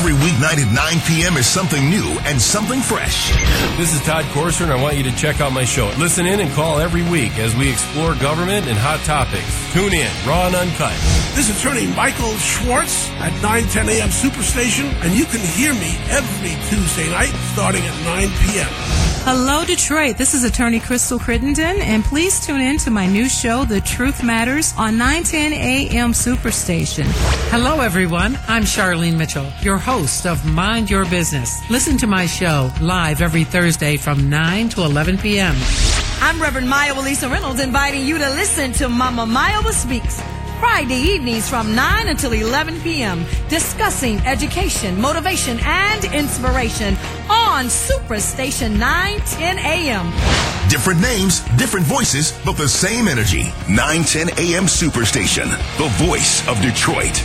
Every 0.00 0.14
weeknight 0.14 0.56
at 0.56 0.72
9 0.72 1.00
p.m. 1.06 1.36
is 1.36 1.46
something 1.46 1.90
new 1.90 2.16
and 2.24 2.40
something 2.40 2.80
fresh. 2.80 3.32
This 3.76 3.92
is 3.92 4.00
Todd 4.00 4.24
Corser, 4.32 4.62
and 4.62 4.72
I 4.72 4.80
want 4.80 4.96
you 4.96 5.02
to 5.02 5.14
check 5.14 5.42
out 5.42 5.52
my 5.52 5.66
show. 5.66 5.92
Listen 5.98 6.24
in 6.24 6.40
and 6.40 6.50
call 6.52 6.78
every 6.78 7.02
week 7.02 7.36
as 7.36 7.54
we 7.54 7.70
explore 7.70 8.14
government 8.14 8.66
and 8.66 8.78
hot 8.78 9.00
topics. 9.00 9.44
Tune 9.74 9.92
in, 9.92 10.10
raw 10.26 10.46
and 10.46 10.56
uncut. 10.56 10.96
This 11.36 11.50
is 11.50 11.60
attorney 11.60 11.86
Michael 11.88 12.32
Schwartz 12.38 13.10
at 13.20 13.42
9 13.42 13.64
10 13.64 13.88
a.m. 13.90 14.08
Superstation, 14.08 14.88
and 15.04 15.12
you 15.12 15.26
can 15.26 15.40
hear 15.40 15.74
me 15.74 15.94
every 16.08 16.56
Tuesday 16.70 17.10
night 17.10 17.34
starting 17.52 17.82
at 17.84 18.02
9 18.02 18.28
p.m. 18.40 19.09
Hello, 19.22 19.66
Detroit. 19.66 20.16
This 20.16 20.32
is 20.32 20.44
attorney 20.44 20.80
Crystal 20.80 21.18
Crittenden, 21.18 21.82
and 21.82 22.02
please 22.02 22.44
tune 22.44 22.62
in 22.62 22.78
to 22.78 22.90
my 22.90 23.06
new 23.06 23.28
show, 23.28 23.66
The 23.66 23.82
Truth 23.82 24.24
Matters, 24.24 24.72
on 24.78 24.96
910 24.96 25.52
a.m. 25.52 26.12
Superstation. 26.12 27.04
Hello, 27.50 27.80
everyone. 27.80 28.38
I'm 28.48 28.62
Charlene 28.62 29.18
Mitchell, 29.18 29.46
your 29.60 29.76
host 29.76 30.26
of 30.26 30.44
Mind 30.46 30.88
Your 30.88 31.04
Business. 31.04 31.60
Listen 31.68 31.98
to 31.98 32.06
my 32.06 32.24
show 32.24 32.72
live 32.80 33.20
every 33.20 33.44
Thursday 33.44 33.98
from 33.98 34.30
9 34.30 34.70
to 34.70 34.84
11 34.84 35.18
p.m. 35.18 35.54
I'm 36.22 36.40
Reverend 36.40 36.68
Maya 36.68 36.98
Lisa 36.98 37.28
Reynolds 37.28 37.60
inviting 37.60 38.06
you 38.06 38.16
to 38.16 38.30
listen 38.30 38.72
to 38.72 38.88
Mama 38.88 39.26
Maya 39.26 39.62
Speaks. 39.72 40.18
Friday 40.60 40.94
evenings 41.14 41.48
from 41.48 41.74
9 41.74 42.08
until 42.08 42.32
11 42.32 42.82
p.m. 42.82 43.24
discussing 43.48 44.18
education, 44.26 45.00
motivation, 45.00 45.58
and 45.62 46.04
inspiration 46.14 46.94
on 47.30 47.64
Superstation 47.64 48.78
910 48.78 49.58
a.m. 49.58 50.10
Different 50.68 51.00
names, 51.00 51.40
different 51.56 51.86
voices, 51.86 52.38
but 52.44 52.58
the 52.58 52.68
same 52.68 53.08
energy. 53.08 53.44
910 53.70 54.28
a.m. 54.38 54.64
Superstation, 54.64 55.48
the 55.78 55.88
voice 56.04 56.46
of 56.46 56.60
Detroit. 56.60 57.24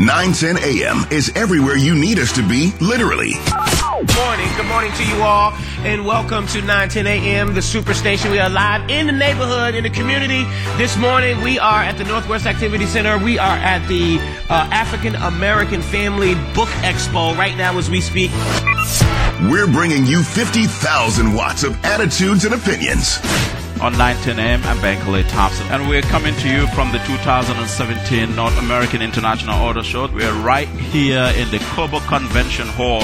910 0.00 0.58
a.m. 0.58 1.06
is 1.12 1.30
everywhere 1.36 1.76
you 1.76 1.94
need 1.94 2.18
us 2.18 2.32
to 2.32 2.42
be, 2.48 2.72
literally. 2.80 3.34
Morning, 4.00 4.48
good 4.56 4.64
morning 4.64 4.90
to 4.92 5.04
you 5.04 5.22
all, 5.22 5.52
and 5.80 6.06
welcome 6.06 6.46
to 6.46 6.62
910 6.62 7.06
a.m. 7.06 7.52
the 7.52 7.60
Superstation. 7.60 8.30
We 8.30 8.38
are 8.38 8.48
live 8.48 8.88
in 8.88 9.06
the 9.06 9.12
neighborhood, 9.12 9.74
in 9.74 9.82
the 9.82 9.90
community. 9.90 10.44
This 10.78 10.96
morning, 10.96 11.42
we 11.42 11.58
are 11.58 11.82
at 11.82 11.98
the 11.98 12.04
Northwest 12.04 12.46
Activity 12.46 12.86
Center. 12.86 13.18
We 13.18 13.38
are 13.38 13.58
at 13.58 13.86
the 13.88 14.16
uh, 14.48 14.70
African 14.72 15.16
American 15.16 15.82
Family 15.82 16.34
Book 16.54 16.70
Expo 16.80 17.36
right 17.36 17.54
now 17.58 17.76
as 17.76 17.90
we 17.90 18.00
speak. 18.00 18.30
We're 19.50 19.70
bringing 19.70 20.06
you 20.06 20.22
50,000 20.22 21.34
watts 21.34 21.62
of 21.62 21.76
attitudes 21.84 22.46
and 22.46 22.54
opinions. 22.54 23.18
On 23.82 23.92
910 23.92 24.38
AM, 24.38 24.62
I'm 24.64 24.78
Bankole 24.78 25.28
Thompson, 25.28 25.66
and 25.66 25.86
we're 25.90 26.00
coming 26.00 26.34
to 26.36 26.48
you 26.48 26.66
from 26.68 26.90
the 26.90 26.98
2017 27.00 28.34
North 28.34 28.58
American 28.58 29.02
International 29.02 29.56
Auto 29.56 29.82
Show. 29.82 30.06
We're 30.06 30.32
right 30.40 30.68
here 30.68 31.34
in 31.36 31.50
the 31.50 31.58
Cobo 31.74 32.00
Convention 32.00 32.66
Hall. 32.66 33.02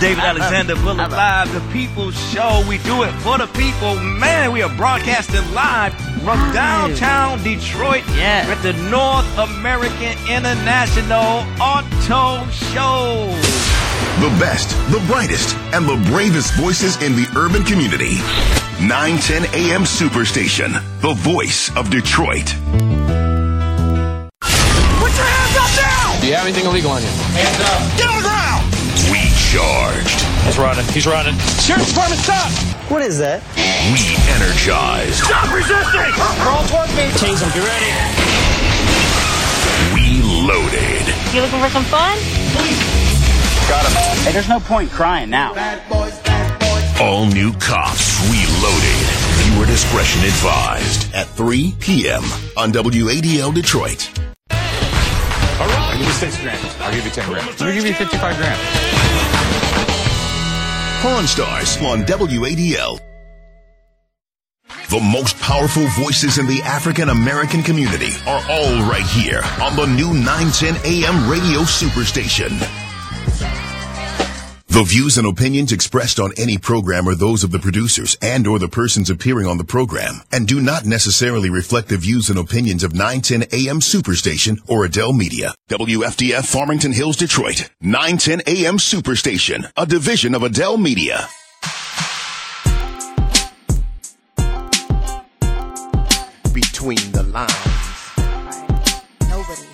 David 0.00 0.24
Alexander 0.24 0.74
Bullock 0.76 1.10
Live, 1.10 1.52
the 1.54 1.60
People 1.72 2.10
Show. 2.10 2.62
We 2.68 2.76
do 2.78 3.02
it 3.04 3.12
for 3.22 3.38
the 3.38 3.46
people. 3.48 3.96
Man, 3.96 4.52
we 4.52 4.62
are 4.62 4.74
broadcasting 4.76 5.40
live 5.54 5.94
from 6.22 6.38
downtown 6.52 7.42
Detroit 7.42 8.04
Yeah. 8.14 8.44
at 8.46 8.62
the 8.62 8.74
North 8.90 9.26
American 9.38 10.18
International 10.28 11.44
Auto 11.60 12.46
Show. 12.50 13.32
The 14.20 14.28
best, 14.38 14.70
the 14.90 15.00
brightest, 15.06 15.56
and 15.72 15.86
the 15.86 15.96
bravest 16.10 16.52
voices 16.54 17.00
in 17.02 17.16
the 17.16 17.26
urban 17.34 17.64
community. 17.64 18.16
910 18.80 19.46
AM 19.54 19.84
Superstation, 19.84 20.72
the 21.00 21.14
voice 21.14 21.70
of 21.74 21.88
Detroit. 21.90 22.54
Put 25.00 25.12
your 25.16 25.26
hands 25.26 25.56
up 25.56 25.70
now! 25.80 26.20
Do 26.20 26.26
you 26.26 26.34
have 26.34 26.44
anything 26.46 26.66
illegal 26.66 26.90
on 26.90 27.00
you? 27.02 27.08
Hands 27.08 27.60
up! 27.64 27.98
Get 27.98 28.08
on 28.08 28.16
the 28.16 28.28
ground! 28.28 28.55
We 29.46 29.52
charged. 29.58 30.20
He's 30.44 30.58
running. 30.58 30.84
He's 30.86 31.06
running. 31.06 31.34
Sheriff's 31.62 31.90
Department, 31.90 32.20
stop! 32.20 32.50
What 32.90 33.02
is 33.02 33.18
that? 33.18 33.42
We 33.94 34.18
energized. 34.34 35.22
Stop 35.22 35.54
resisting! 35.54 36.10
Roll 36.42 36.66
toward 36.66 36.90
me! 36.98 37.06
Change 37.14 37.38
them, 37.38 37.50
get 37.54 37.62
ready. 37.62 37.92
We 39.94 40.18
loaded. 40.42 41.06
You 41.32 41.42
looking 41.42 41.60
for 41.60 41.70
some 41.70 41.84
fun? 41.84 42.18
Got 43.68 43.86
him. 43.86 43.92
Hey, 44.24 44.32
there's 44.32 44.48
no 44.48 44.58
point 44.58 44.90
crying 44.90 45.30
now. 45.30 45.54
Bad 45.54 45.88
boys, 45.88 46.18
bad 46.22 46.58
boys. 46.58 47.00
All 47.00 47.26
new 47.26 47.52
cops 47.54 48.18
reloaded. 48.26 49.06
Viewer 49.46 49.66
discretion 49.66 50.22
advised 50.22 51.14
at 51.14 51.28
3 51.28 51.72
p.m. 51.78 52.24
on 52.56 52.72
WADL 52.72 53.54
Detroit. 53.54 54.25
I'll 55.96 56.02
give 56.02 56.08
you 56.08 56.14
six 56.14 56.38
grand. 56.42 56.82
I'll 56.82 56.92
give 56.92 57.06
you 57.06 57.10
ten 57.10 57.26
grand. 57.26 57.46
Let 57.46 57.60
me 57.60 57.72
give 57.72 57.86
you 57.86 57.94
fifty-five 57.94 58.36
grand. 58.36 58.60
Pawn 61.00 61.26
Stars 61.26 61.78
on 61.78 62.04
WADL. 62.04 63.00
The 64.90 65.00
most 65.00 65.40
powerful 65.40 65.86
voices 65.98 66.36
in 66.36 66.46
the 66.46 66.60
African 66.64 67.08
American 67.08 67.62
community 67.62 68.10
are 68.26 68.42
all 68.50 68.82
right 68.82 69.06
here 69.06 69.40
on 69.62 69.74
the 69.74 69.86
new 69.86 70.12
910 70.12 70.76
AM 70.84 71.30
radio 71.30 71.60
superstation. 71.60 72.85
The 74.76 74.84
views 74.84 75.16
and 75.16 75.26
opinions 75.26 75.72
expressed 75.72 76.20
on 76.20 76.32
any 76.36 76.58
program 76.58 77.08
are 77.08 77.14
those 77.14 77.42
of 77.42 77.50
the 77.50 77.58
producers 77.58 78.14
and 78.20 78.46
or 78.46 78.58
the 78.58 78.68
persons 78.68 79.08
appearing 79.08 79.46
on 79.46 79.56
the 79.56 79.64
program 79.64 80.20
and 80.30 80.46
do 80.46 80.60
not 80.60 80.84
necessarily 80.84 81.48
reflect 81.48 81.88
the 81.88 81.96
views 81.96 82.28
and 82.28 82.38
opinions 82.38 82.84
of 82.84 82.92
910 82.92 83.44
AM 83.58 83.80
Superstation 83.80 84.58
or 84.68 84.86
Adell 84.86 85.16
Media. 85.16 85.54
WFDF 85.70 86.44
Farmington 86.44 86.92
Hills, 86.92 87.16
Detroit. 87.16 87.70
910 87.80 88.42
AM 88.46 88.76
Superstation, 88.76 89.72
a 89.78 89.86
division 89.86 90.34
of 90.34 90.42
Adell 90.42 90.78
Media. 90.78 91.26
between 96.52 97.12
the 97.12 97.22
lines. 97.32 97.52
Nobody, 99.30 99.66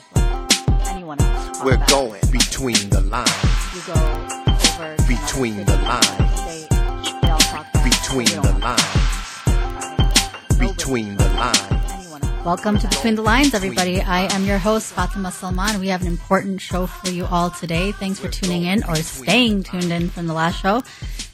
anyone 0.88 1.20
else. 1.20 1.64
We're 1.64 1.84
going 1.88 2.20
between 2.30 2.88
the 2.90 3.00
lines. 3.00 4.41
You 4.73 4.78
go 4.78 4.85
over 4.85 4.97
to 4.97 5.03
Between 5.07 5.65
the 5.66 5.77
lines. 5.77 6.07
state, 6.40 6.69
they 6.70 7.28
all 7.28 7.39
talk 7.39 7.66
about 7.74 7.86
it. 7.86 7.90
Between 7.90 8.27
the 8.27 8.53
lines. 8.61 10.59
Between 10.59 11.16
the 11.16 11.28
lines. 11.28 12.44
Welcome 12.44 12.78
to 12.78 12.89
Between 12.89 13.15
the 13.16 13.23
Lines, 13.23 13.53
everybody. 13.53 14.01
I 14.01 14.32
am 14.35 14.44
your 14.47 14.57
host, 14.59 14.94
Fatima 14.94 15.31
Salman. 15.31 15.78
We 15.78 15.89
have 15.89 16.01
an 16.01 16.07
important 16.07 16.62
show 16.62 16.86
for 16.86 17.11
you 17.11 17.27
all 17.27 17.51
today. 17.51 17.93
Thanks 17.93 18.19
for 18.19 18.28
tuning 18.28 18.65
in 18.65 18.82
or 18.85 18.97
staying 18.97 19.65
tuned 19.65 19.93
in 19.93 20.09
from 20.09 20.27
the 20.27 20.32
last 20.32 20.61
show. 20.62 20.82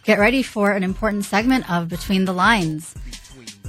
Get 0.02 0.19
ready 0.19 0.43
for 0.43 0.73
an 0.73 0.82
important 0.82 1.24
segment 1.24 1.70
of 1.70 1.89
Between 1.89 2.24
the 2.24 2.32
Lines. 2.32 2.94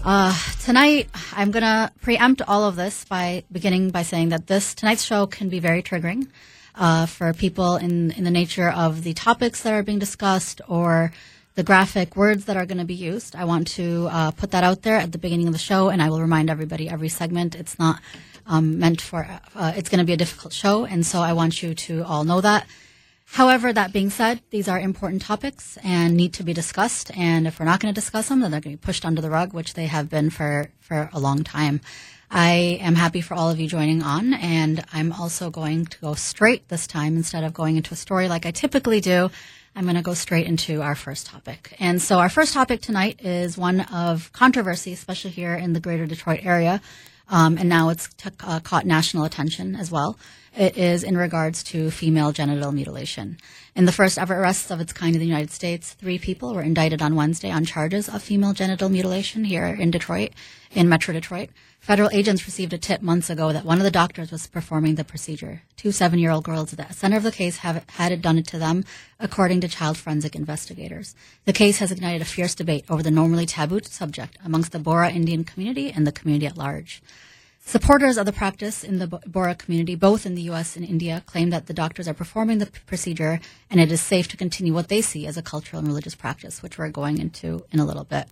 Uh, 0.04 0.36
tonight, 0.64 1.10
I'm 1.34 1.52
gonna 1.52 1.91
preempt 2.02 2.41
all 2.48 2.64
of 2.64 2.76
this 2.76 3.06
by 3.06 3.44
beginning 3.52 3.91
by 3.91 4.02
saying 4.02 4.30
that 4.30 4.48
this 4.48 4.74
tonight's 4.74 5.04
show 5.04 5.28
can 5.28 5.50
be 5.50 5.60
very 5.60 5.84
triggering 5.84 6.28
uh, 6.80 7.06
for 7.06 7.34
people 7.34 7.76
in 7.76 8.11
in 8.11 8.23
the 8.23 8.31
nature 8.31 8.69
of 8.69 9.03
the 9.03 9.14
topics 9.14 9.61
that 9.61 9.73
are 9.73 9.84
being 9.84 9.99
discussed 9.99 10.61
or 10.68 11.11
the 11.56 11.64
graphic 11.64 12.15
words 12.15 12.45
that 12.45 12.56
are 12.56 12.65
going 12.65 12.77
to 12.77 12.85
be 12.85 12.93
used. 12.93 13.35
I 13.35 13.43
want 13.43 13.68
to 13.80 14.07
uh, 14.10 14.31
put 14.31 14.51
that 14.51 14.64
out 14.64 14.84
there 14.84 14.95
at 14.95 15.11
the 15.11 15.18
beginning 15.18 15.47
of 15.47 15.53
the 15.53 15.60
show, 15.60 15.89
and 15.89 16.01
I 16.01 16.10
will 16.10 16.22
remind 16.22 16.49
everybody 16.49 16.89
every 16.89 17.10
segment. 17.10 17.53
It's 17.53 17.77
not 17.77 17.99
um, 18.47 18.80
meant 18.80 19.01
for. 19.01 19.27
Uh, 19.53 19.73
it's 19.76 19.89
going 19.89 19.99
to 19.99 20.06
be 20.06 20.14
a 20.14 20.18
difficult 20.18 20.53
show, 20.53 20.85
and 20.85 21.06
so 21.06 21.19
I 21.19 21.34
want 21.34 21.61
you 21.61 21.76
to 21.76 22.03
all 22.06 22.23
know 22.23 22.41
that. 22.41 22.65
However, 23.31 23.72
that 23.72 23.93
being 23.93 24.10
said, 24.10 24.41
these 24.49 24.68
are 24.68 24.80
important 24.80 25.22
topics 25.22 25.77
and 25.84 26.15
need 26.15 26.34
to 26.34 26.43
be 26.43 26.53
discussed. 26.53 27.11
And 27.15 27.45
if 27.45 27.60
we're 27.60 27.65
not 27.65 27.80
going 27.80 27.93
to 27.93 28.01
discuss 28.01 28.30
them, 28.30 28.39
then 28.39 28.49
they're 28.49 28.60
going 28.60 28.76
to 28.76 28.81
be 28.81 28.88
pushed 28.88 29.06
under 29.06 29.22
the 29.22 29.30
rug, 29.30 29.53
which 29.53 29.76
they 29.76 29.85
have 29.85 30.10
been 30.10 30.31
for, 30.31 30.72
for 30.80 31.11
a 31.14 31.19
long 31.19 31.43
time. 31.43 31.80
I 32.31 32.77
am 32.81 32.93
happy 32.93 33.22
for 33.22 33.34
all 33.34 33.49
of 33.49 33.60
you 33.60 33.68
joining 33.68 34.03
on, 34.03 34.35
and 34.35 34.85
I'm 34.93 35.11
also 35.11 35.49
going 35.49 35.88
to 35.88 35.99
go 35.99 36.14
straight 36.14 36.68
this 36.68 36.85
time 36.85 37.18
instead 37.18 37.43
of 37.43 37.53
going 37.56 37.76
into 37.76 37.93
a 37.93 37.97
story 37.97 38.27
like 38.27 38.45
I 38.45 38.51
typically 38.51 39.01
do. 39.01 39.31
I'm 39.76 39.85
going 39.85 39.95
to 39.95 40.03
go 40.03 40.14
straight 40.14 40.45
into 40.45 40.84
our 40.84 40.93
first 40.93 41.26
topic. 41.26 41.76
And 41.80 41.99
so 41.99 42.19
our 42.19 42.30
first 42.30 42.53
topic 42.53 42.81
tonight 42.81 43.22
is 43.23 43.57
one 43.57 43.81
of 43.81 44.31
controversy, 44.31 44.93
especially 44.93 45.31
here 45.31 45.56
in 45.56 45.73
the 45.73 45.80
greater 45.80 46.06
Detroit 46.06 46.41
area. 46.43 46.81
Um, 47.30 47.57
and 47.57 47.68
now 47.68 47.89
it's 47.89 48.10
t- 48.15 48.30
uh, 48.41 48.60
caught 48.60 48.85
national 48.85 49.23
attention 49.23 49.76
as 49.76 49.89
well. 49.89 50.18
It 50.56 50.77
is 50.77 51.03
in 51.03 51.18
regards 51.18 51.64
to 51.65 51.89
female 51.89 52.31
genital 52.31 52.72
mutilation. 52.72 53.38
In 53.76 53.85
the 53.85 53.91
first 53.91 54.18
ever 54.18 54.35
arrests 54.35 54.72
of 54.72 54.81
its 54.81 54.93
kind 54.93 55.15
in 55.15 55.19
the 55.19 55.27
United 55.27 55.51
States, 55.51 55.93
three 55.93 56.19
people 56.19 56.53
were 56.53 56.64
indicted 56.64 57.01
on 57.01 57.15
Wednesday 57.15 57.51
on 57.51 57.65
charges 57.65 58.10
of 58.10 58.22
female 58.22 58.53
genital 58.53 58.89
mutilation 58.89 59.43
here 59.43 59.68
in 59.68 59.91
Detroit, 59.91 60.31
in 60.72 60.89
Metro 60.89 61.14
Detroit. 61.14 61.49
Federal 61.90 62.11
agents 62.14 62.45
received 62.45 62.72
a 62.72 62.78
tip 62.78 63.02
months 63.02 63.32
ago 63.32 63.52
that 63.52 63.66
one 63.66 63.80
of 63.80 63.84
the 63.84 63.90
doctors 63.90 64.30
was 64.30 64.45
performing 64.45 64.94
the 64.94 65.03
procedure. 65.03 65.64
Two 65.76 65.91
seven 65.91 66.20
year 66.20 66.30
old 66.30 66.44
girls 66.44 66.72
at 66.72 66.78
the 66.78 66.94
center 66.94 67.18
of 67.18 67.24
the 67.24 67.32
case 67.32 67.57
have 67.66 67.84
had 67.90 68.11
it 68.11 68.22
done 68.22 68.44
to 68.44 68.60
them, 68.60 68.86
according 69.20 69.60
to 69.61 69.68
child 69.68 69.98
forensic 69.98 70.36
investigators. 70.36 71.16
The 71.45 71.52
case 71.52 71.80
has 71.80 71.91
ignited 71.91 72.22
a 72.22 72.26
fierce 72.26 72.53
debate 72.53 72.86
over 72.91 73.02
the 73.02 73.10
normally 73.10 73.48
taboo 73.48 73.80
subject 73.82 74.38
amongst 74.45 74.72
the 74.72 74.78
Bohra 74.78 75.11
Indian 75.11 75.44
community 75.44 75.90
and 75.91 76.06
the 76.06 76.11
community 76.11 76.45
at 76.45 76.60
large. 76.60 77.02
Supporters 77.66 78.20
of 78.20 78.28
the 78.28 78.34
practice 78.34 78.84
in 78.84 78.99
the 78.99 79.07
Bohra 79.07 79.57
community, 79.57 79.95
both 79.95 80.28
in 80.28 80.36
the 80.36 80.44
U.S. 80.44 80.76
and 80.76 80.86
India, 80.86 81.24
claim 81.26 81.49
that 81.49 81.66
the 81.66 81.74
doctors 81.74 82.07
are 82.07 82.14
performing 82.14 82.60
the 82.60 82.68
procedure 82.86 83.40
and 83.72 83.80
it 83.80 83.91
is 83.91 83.99
safe 83.99 84.28
to 84.28 84.38
continue 84.38 84.76
what 84.76 84.90
they 84.90 85.02
see 85.02 85.26
as 85.26 85.38
a 85.38 85.41
cultural 85.41 85.80
and 85.80 85.88
religious 85.88 86.14
practice, 86.14 86.61
which 86.61 86.78
we're 86.78 86.90
going 86.90 87.18
into 87.18 87.66
in 87.72 87.80
a 87.80 87.86
little 87.86 88.03
bit. 88.03 88.28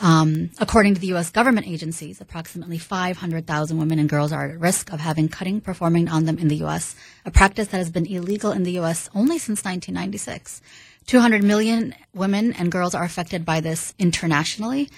Um, 0.00 0.50
according 0.58 0.94
to 0.94 1.00
the 1.00 1.06
U.S. 1.08 1.30
government 1.30 1.68
agencies, 1.68 2.20
approximately 2.20 2.78
500,000 2.78 3.78
women 3.78 3.98
and 3.98 4.08
girls 4.08 4.32
are 4.32 4.50
at 4.50 4.58
risk 4.58 4.92
of 4.92 5.00
having 5.00 5.28
cutting 5.28 5.60
performing 5.60 6.08
on 6.08 6.24
them 6.24 6.38
in 6.38 6.48
the 6.48 6.56
U.S., 6.56 6.96
a 7.24 7.30
practice 7.30 7.68
that 7.68 7.78
has 7.78 7.90
been 7.90 8.06
illegal 8.06 8.50
in 8.50 8.64
the 8.64 8.72
U.S. 8.72 9.08
only 9.14 9.38
since 9.38 9.64
1996. 9.64 10.60
200 11.06 11.44
million 11.44 11.94
women 12.14 12.52
and 12.54 12.72
girls 12.72 12.94
are 12.94 13.04
affected 13.04 13.44
by 13.44 13.60
this 13.60 13.94
internationally. 13.98 14.88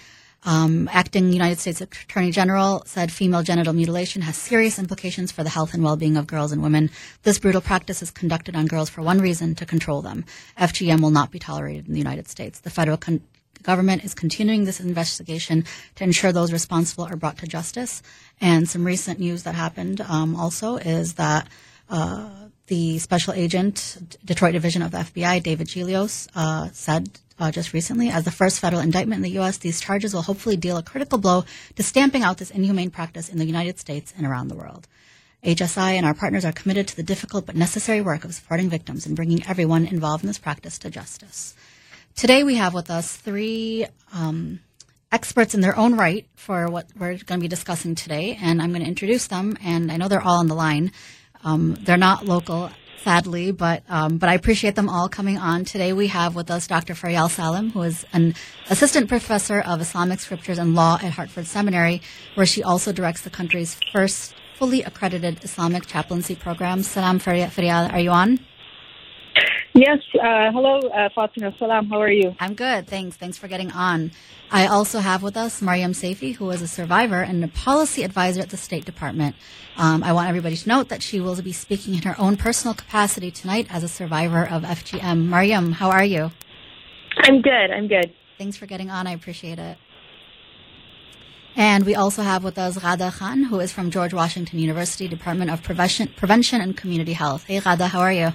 Um, 0.44 0.88
acting 0.92 1.32
United 1.32 1.58
States 1.58 1.80
Attorney 1.80 2.30
General 2.30 2.84
said 2.86 3.10
female 3.10 3.42
genital 3.42 3.72
mutilation 3.72 4.22
has 4.22 4.36
serious 4.36 4.78
implications 4.78 5.32
for 5.32 5.42
the 5.42 5.50
health 5.50 5.74
and 5.74 5.82
well-being 5.82 6.16
of 6.16 6.28
girls 6.28 6.52
and 6.52 6.62
women. 6.62 6.90
This 7.24 7.40
brutal 7.40 7.60
practice 7.60 8.00
is 8.00 8.12
conducted 8.12 8.54
on 8.54 8.66
girls 8.66 8.88
for 8.88 9.02
one 9.02 9.18
reason, 9.18 9.56
to 9.56 9.66
control 9.66 10.02
them. 10.02 10.24
FGM 10.56 11.00
will 11.00 11.10
not 11.10 11.32
be 11.32 11.40
tolerated 11.40 11.88
in 11.88 11.94
the 11.94 11.98
United 11.98 12.28
States. 12.28 12.60
The 12.60 12.70
federal 12.70 12.96
con- 12.96 13.22
government 13.62 14.04
is 14.04 14.14
continuing 14.14 14.64
this 14.64 14.80
investigation 14.80 15.64
to 15.96 16.04
ensure 16.04 16.32
those 16.32 16.52
responsible 16.52 17.04
are 17.04 17.16
brought 17.16 17.38
to 17.38 17.46
justice. 17.46 18.02
And 18.40 18.68
some 18.68 18.84
recent 18.84 19.18
news 19.18 19.42
that 19.44 19.54
happened 19.54 20.00
um, 20.00 20.36
also 20.36 20.76
is 20.76 21.14
that 21.14 21.48
uh, 21.88 22.28
the 22.66 22.98
special 22.98 23.32
agent, 23.32 24.18
Detroit 24.24 24.52
Division 24.52 24.82
of 24.82 24.90
the 24.90 24.98
FBI, 24.98 25.42
David 25.42 25.68
Gelios, 25.68 26.28
uh, 26.34 26.68
said 26.72 27.20
uh, 27.38 27.50
just 27.50 27.72
recently, 27.72 28.08
as 28.08 28.24
the 28.24 28.30
first 28.30 28.60
federal 28.60 28.82
indictment 28.82 29.18
in 29.18 29.22
the 29.22 29.38
U.S., 29.40 29.58
these 29.58 29.80
charges 29.80 30.14
will 30.14 30.22
hopefully 30.22 30.56
deal 30.56 30.76
a 30.76 30.82
critical 30.82 31.18
blow 31.18 31.44
to 31.76 31.82
stamping 31.82 32.22
out 32.22 32.38
this 32.38 32.50
inhumane 32.50 32.90
practice 32.90 33.28
in 33.28 33.38
the 33.38 33.44
United 33.44 33.78
States 33.78 34.12
and 34.16 34.26
around 34.26 34.48
the 34.48 34.56
world. 34.56 34.88
HSI 35.44 35.92
and 35.92 36.06
our 36.06 36.14
partners 36.14 36.44
are 36.44 36.52
committed 36.52 36.88
to 36.88 36.96
the 36.96 37.02
difficult 37.02 37.46
but 37.46 37.54
necessary 37.54 38.00
work 38.00 38.24
of 38.24 38.34
supporting 38.34 38.68
victims 38.68 39.06
and 39.06 39.14
bringing 39.14 39.46
everyone 39.46 39.86
involved 39.86 40.24
in 40.24 40.28
this 40.28 40.38
practice 40.38 40.78
to 40.78 40.90
justice. 40.90 41.54
Today 42.16 42.44
we 42.44 42.54
have 42.54 42.72
with 42.72 42.88
us 42.90 43.14
three 43.14 43.84
um, 44.10 44.60
experts 45.12 45.54
in 45.54 45.60
their 45.60 45.76
own 45.76 45.98
right 45.98 46.26
for 46.34 46.66
what 46.70 46.86
we're 46.98 47.10
going 47.10 47.38
to 47.38 47.44
be 47.44 47.46
discussing 47.46 47.94
today, 47.94 48.38
and 48.40 48.62
I'm 48.62 48.70
going 48.70 48.80
to 48.80 48.88
introduce 48.88 49.26
them. 49.26 49.58
And 49.62 49.92
I 49.92 49.98
know 49.98 50.08
they're 50.08 50.22
all 50.22 50.38
on 50.38 50.46
the 50.46 50.54
line. 50.54 50.92
Um, 51.44 51.76
they're 51.82 51.98
not 51.98 52.24
local, 52.24 52.70
sadly, 53.02 53.52
but 53.52 53.82
um, 53.90 54.16
but 54.16 54.30
I 54.30 54.34
appreciate 54.34 54.76
them 54.76 54.88
all 54.88 55.10
coming 55.10 55.36
on 55.36 55.66
today. 55.66 55.92
We 55.92 56.06
have 56.06 56.34
with 56.34 56.50
us 56.50 56.66
Dr. 56.66 56.94
Feryal 56.94 57.28
Salem, 57.28 57.72
who 57.72 57.82
is 57.82 58.06
an 58.14 58.34
assistant 58.70 59.10
professor 59.10 59.60
of 59.60 59.82
Islamic 59.82 60.20
scriptures 60.20 60.56
and 60.56 60.74
law 60.74 60.98
at 61.02 61.12
Hartford 61.12 61.46
Seminary, 61.46 62.00
where 62.34 62.46
she 62.46 62.62
also 62.62 62.92
directs 62.92 63.20
the 63.20 63.30
country's 63.30 63.78
first 63.92 64.34
fully 64.54 64.82
accredited 64.82 65.44
Islamic 65.44 65.84
chaplaincy 65.84 66.34
program. 66.34 66.82
Salam 66.82 67.18
Feryal, 67.18 67.92
are 67.92 68.00
you 68.00 68.08
on? 68.08 68.40
Yes. 69.76 69.98
Uh, 70.14 70.50
hello, 70.52 70.78
uh, 70.88 71.10
Fatima. 71.14 71.54
Salam. 71.58 71.90
How 71.90 72.00
are 72.00 72.10
you? 72.10 72.34
I'm 72.40 72.54
good. 72.54 72.88
Thanks. 72.88 73.14
Thanks 73.14 73.36
for 73.36 73.46
getting 73.46 73.70
on. 73.72 74.10
I 74.50 74.68
also 74.68 75.00
have 75.00 75.22
with 75.22 75.36
us 75.36 75.60
Maryum 75.60 75.90
Saifee, 75.90 76.34
who 76.34 76.48
is 76.48 76.62
a 76.62 76.66
survivor 76.66 77.20
and 77.20 77.44
a 77.44 77.48
policy 77.48 78.02
advisor 78.02 78.40
at 78.40 78.48
the 78.48 78.56
State 78.56 78.86
Department. 78.86 79.36
Um, 79.76 80.02
I 80.02 80.14
want 80.14 80.30
everybody 80.30 80.56
to 80.56 80.68
note 80.68 80.88
that 80.88 81.02
she 81.02 81.20
will 81.20 81.40
be 81.42 81.52
speaking 81.52 81.94
in 81.94 82.02
her 82.02 82.14
own 82.18 82.38
personal 82.38 82.72
capacity 82.72 83.30
tonight 83.30 83.66
as 83.68 83.82
a 83.82 83.88
survivor 83.88 84.48
of 84.48 84.62
FGM. 84.62 85.28
Maryum, 85.28 85.74
how 85.74 85.90
are 85.90 86.04
you? 86.04 86.30
I'm 87.18 87.42
good. 87.42 87.70
I'm 87.70 87.86
good. 87.86 88.14
Thanks 88.38 88.56
for 88.56 88.64
getting 88.64 88.90
on. 88.90 89.06
I 89.06 89.12
appreciate 89.12 89.58
it. 89.58 89.76
And 91.54 91.84
we 91.84 91.94
also 91.94 92.22
have 92.22 92.44
with 92.44 92.56
us 92.56 92.78
Ghada 92.78 93.12
Khan, 93.12 93.42
who 93.42 93.60
is 93.60 93.72
from 93.72 93.90
George 93.90 94.14
Washington 94.14 94.58
University 94.58 95.06
Department 95.06 95.50
of 95.50 95.62
Prevention, 95.62 96.08
Prevention 96.16 96.62
and 96.62 96.74
Community 96.74 97.12
Health. 97.12 97.44
Hey, 97.44 97.60
Ghada, 97.60 97.88
how 97.88 98.00
are 98.00 98.12
you? 98.12 98.32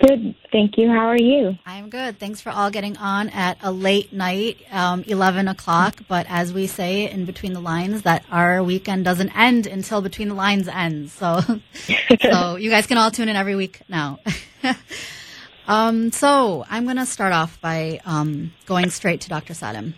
Good, 0.00 0.34
thank 0.52 0.76
you. 0.76 0.88
How 0.88 1.06
are 1.06 1.16
you? 1.18 1.56
I'm 1.64 1.88
good. 1.88 2.18
Thanks 2.18 2.42
for 2.42 2.50
all 2.50 2.70
getting 2.70 2.98
on 2.98 3.30
at 3.30 3.56
a 3.62 3.72
late 3.72 4.12
night, 4.12 4.58
um, 4.70 5.02
11 5.06 5.48
o'clock. 5.48 6.02
But 6.06 6.26
as 6.28 6.52
we 6.52 6.66
say 6.66 7.10
in 7.10 7.24
between 7.24 7.54
the 7.54 7.60
lines, 7.60 8.02
that 8.02 8.22
our 8.30 8.62
weekend 8.62 9.06
doesn't 9.06 9.30
end 9.36 9.66
until 9.66 10.02
between 10.02 10.28
the 10.28 10.34
lines 10.34 10.68
ends. 10.68 11.12
So, 11.12 11.40
so 12.20 12.56
you 12.56 12.68
guys 12.68 12.86
can 12.86 12.98
all 12.98 13.10
tune 13.10 13.30
in 13.30 13.36
every 13.36 13.56
week 13.56 13.80
now. 13.88 14.18
um, 15.66 16.12
so 16.12 16.66
I'm 16.68 16.84
going 16.84 16.98
to 16.98 17.06
start 17.06 17.32
off 17.32 17.58
by 17.62 18.00
um, 18.04 18.52
going 18.66 18.90
straight 18.90 19.22
to 19.22 19.30
Dr. 19.30 19.54
Salem 19.54 19.94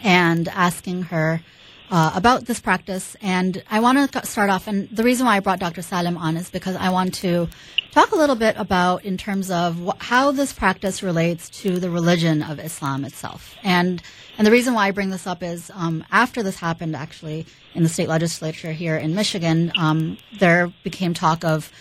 and 0.00 0.46
asking 0.46 1.04
her 1.04 1.42
uh, 1.90 2.12
about 2.14 2.44
this 2.44 2.60
practice. 2.60 3.16
And 3.20 3.62
I 3.70 3.80
want 3.80 4.12
to 4.12 4.26
start 4.26 4.50
off, 4.50 4.68
and 4.68 4.88
the 4.90 5.02
reason 5.02 5.26
why 5.26 5.36
I 5.36 5.40
brought 5.40 5.58
Dr. 5.58 5.82
Salem 5.82 6.16
on 6.16 6.36
is 6.36 6.50
because 6.50 6.76
I 6.76 6.90
want 6.90 7.14
to 7.14 7.48
talk 7.92 8.12
a 8.12 8.16
little 8.16 8.36
bit 8.36 8.54
about 8.56 9.04
in 9.04 9.16
terms 9.16 9.50
of 9.50 9.76
wh- 9.86 9.98
how 9.98 10.30
this 10.32 10.52
practice 10.52 11.02
relates 11.02 11.48
to 11.62 11.78
the 11.78 11.90
religion 11.90 12.42
of 12.42 12.60
Islam 12.60 13.04
itself. 13.04 13.54
And 13.62 14.02
and 14.36 14.46
the 14.46 14.52
reason 14.52 14.74
why 14.74 14.86
I 14.86 14.90
bring 14.92 15.10
this 15.10 15.26
up 15.26 15.42
is 15.42 15.70
um, 15.74 16.04
after 16.12 16.42
this 16.42 16.56
happened, 16.56 16.94
actually, 16.94 17.44
in 17.74 17.82
the 17.82 17.88
state 17.88 18.08
legislature 18.08 18.72
here 18.72 18.96
in 18.96 19.14
Michigan, 19.14 19.72
um, 19.76 20.16
there 20.38 20.72
became 20.84 21.12
talk 21.14 21.44
of 21.44 21.72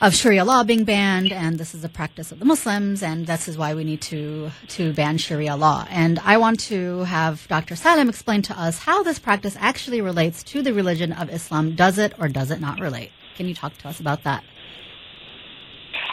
of 0.00 0.14
Sharia 0.14 0.44
law 0.44 0.64
being 0.64 0.84
banned, 0.84 1.32
and 1.32 1.56
this 1.56 1.74
is 1.74 1.84
a 1.84 1.88
practice 1.88 2.32
of 2.32 2.38
the 2.38 2.44
Muslims, 2.44 3.02
and 3.02 3.26
this 3.26 3.46
is 3.48 3.56
why 3.56 3.74
we 3.74 3.84
need 3.84 4.02
to 4.02 4.50
to 4.68 4.92
ban 4.92 5.18
Sharia 5.18 5.56
law. 5.56 5.86
And 5.88 6.18
I 6.24 6.36
want 6.36 6.60
to 6.60 7.04
have 7.04 7.46
Dr. 7.48 7.76
Salem 7.76 8.08
explain 8.08 8.42
to 8.42 8.60
us 8.60 8.80
how 8.80 9.02
this 9.02 9.18
practice 9.18 9.56
actually 9.60 10.00
relates 10.00 10.42
to 10.44 10.62
the 10.62 10.74
religion 10.74 11.12
of 11.12 11.30
Islam. 11.30 11.76
Does 11.76 11.98
it 11.98 12.12
or 12.18 12.28
does 12.28 12.50
it 12.50 12.60
not 12.60 12.80
relate? 12.80 13.12
Can 13.36 13.48
you 13.48 13.54
talk 13.54 13.76
to 13.78 13.88
us 13.88 14.00
about 14.00 14.24
that? 14.24 14.44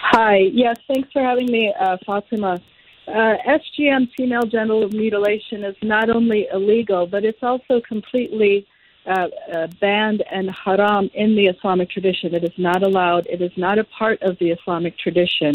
Hi. 0.03 0.49
Yes, 0.51 0.77
thanks 0.87 1.09
for 1.13 1.21
having 1.21 1.45
me, 1.45 1.71
uh, 1.79 1.95
Fatima. 2.05 2.59
Uh, 3.07 3.35
FGM, 3.47 4.09
female 4.17 4.43
genital 4.43 4.89
mutilation, 4.89 5.63
is 5.63 5.75
not 5.83 6.09
only 6.09 6.47
illegal, 6.51 7.05
but 7.05 7.23
it's 7.23 7.41
also 7.43 7.79
completely 7.87 8.65
uh, 9.05 9.27
uh, 9.53 9.67
banned 9.79 10.23
and 10.31 10.49
haram 10.51 11.09
in 11.13 11.35
the 11.35 11.45
Islamic 11.45 11.91
tradition. 11.91 12.33
It 12.33 12.43
is 12.43 12.57
not 12.57 12.81
allowed. 12.81 13.27
It 13.27 13.41
is 13.41 13.51
not 13.55 13.77
a 13.77 13.83
part 13.83 14.21
of 14.23 14.37
the 14.39 14.49
Islamic 14.49 14.97
tradition. 14.97 15.53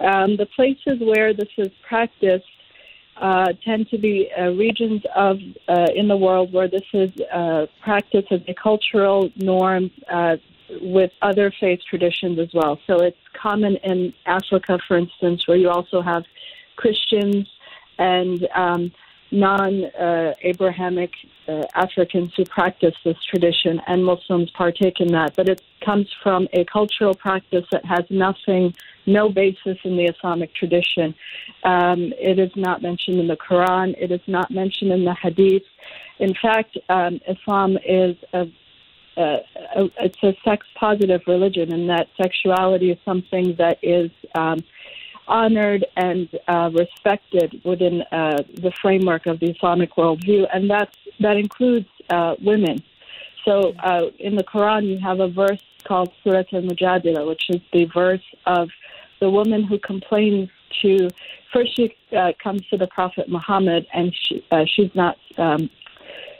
Um, 0.00 0.36
the 0.36 0.46
places 0.54 1.00
where 1.00 1.32
this 1.32 1.48
is 1.56 1.68
practiced 1.82 2.44
uh, 3.16 3.52
tend 3.64 3.88
to 3.88 3.98
be 3.98 4.30
uh, 4.38 4.50
regions 4.50 5.02
of 5.16 5.38
uh, 5.66 5.86
in 5.94 6.08
the 6.08 6.16
world 6.16 6.52
where 6.52 6.68
this 6.68 6.84
is 6.92 7.10
uh, 7.32 7.66
practiced 7.82 8.30
as 8.30 8.42
a 8.48 8.54
cultural 8.54 9.30
norm 9.36 9.90
uh, 10.12 10.36
with 10.80 11.10
other 11.22 11.52
faith 11.58 11.80
traditions 11.88 12.38
as 12.38 12.48
well. 12.52 12.78
So 12.86 13.00
it's 13.00 13.16
common 13.40 13.76
in 13.76 14.12
Africa, 14.26 14.78
for 14.86 14.96
instance, 14.96 15.46
where 15.46 15.56
you 15.56 15.70
also 15.70 16.02
have 16.02 16.24
Christians 16.76 17.48
and 17.98 18.46
um, 18.54 18.92
non 19.30 19.84
uh, 19.84 20.34
Abrahamic 20.42 21.10
uh, 21.48 21.64
Africans 21.74 22.32
who 22.36 22.44
practice 22.44 22.94
this 23.04 23.16
tradition, 23.24 23.80
and 23.86 24.04
Muslims 24.04 24.50
partake 24.50 25.00
in 25.00 25.08
that. 25.08 25.34
But 25.36 25.48
it 25.48 25.62
comes 25.84 26.06
from 26.22 26.48
a 26.52 26.64
cultural 26.64 27.14
practice 27.14 27.64
that 27.72 27.84
has 27.84 28.04
nothing, 28.10 28.74
no 29.06 29.28
basis 29.28 29.78
in 29.84 29.96
the 29.96 30.04
Islamic 30.04 30.54
tradition. 30.54 31.14
Um, 31.64 32.12
it 32.18 32.38
is 32.38 32.50
not 32.54 32.82
mentioned 32.82 33.18
in 33.18 33.28
the 33.28 33.36
Quran, 33.36 33.94
it 33.98 34.10
is 34.10 34.20
not 34.26 34.50
mentioned 34.50 34.92
in 34.92 35.04
the 35.04 35.14
Hadith. 35.14 35.64
In 36.18 36.34
fact, 36.34 36.76
um, 36.88 37.20
Islam 37.28 37.78
is 37.86 38.16
a 38.32 38.46
uh, 39.18 39.38
it's 40.06 40.22
a 40.22 40.34
sex 40.44 40.66
positive 40.74 41.22
religion, 41.26 41.72
and 41.72 41.90
that 41.90 42.06
sexuality 42.16 42.90
is 42.90 42.98
something 43.04 43.54
that 43.56 43.78
is 43.82 44.10
um, 44.34 44.58
honored 45.26 45.84
and 45.96 46.28
uh, 46.48 46.70
respected 46.72 47.60
within 47.64 48.02
uh, 48.12 48.42
the 48.54 48.72
framework 48.82 49.26
of 49.26 49.40
the 49.40 49.50
Islamic 49.50 49.90
worldview, 49.96 50.46
and 50.54 50.70
that's, 50.70 50.96
that 51.20 51.36
includes 51.36 51.88
uh, 52.10 52.34
women. 52.42 52.82
So 53.44 53.74
uh, 53.90 54.06
in 54.18 54.36
the 54.36 54.44
Quran, 54.44 54.86
you 54.86 54.98
have 54.98 55.20
a 55.20 55.28
verse 55.28 55.62
called 55.84 56.12
Surah 56.22 56.44
Al-Mujadila, 56.52 57.26
which 57.26 57.44
is 57.50 57.60
the 57.72 57.84
verse 57.86 58.28
of 58.46 58.68
the 59.20 59.30
woman 59.30 59.62
who 59.64 59.78
complains 59.78 60.48
to, 60.82 61.08
first 61.52 61.74
she 61.76 61.96
uh, 62.16 62.32
comes 62.42 62.62
to 62.70 62.76
the 62.76 62.86
Prophet 62.86 63.28
Muhammad, 63.28 63.86
and 63.92 64.14
she, 64.14 64.44
uh, 64.50 64.64
she's 64.72 64.94
not 64.94 65.16
um, 65.38 65.70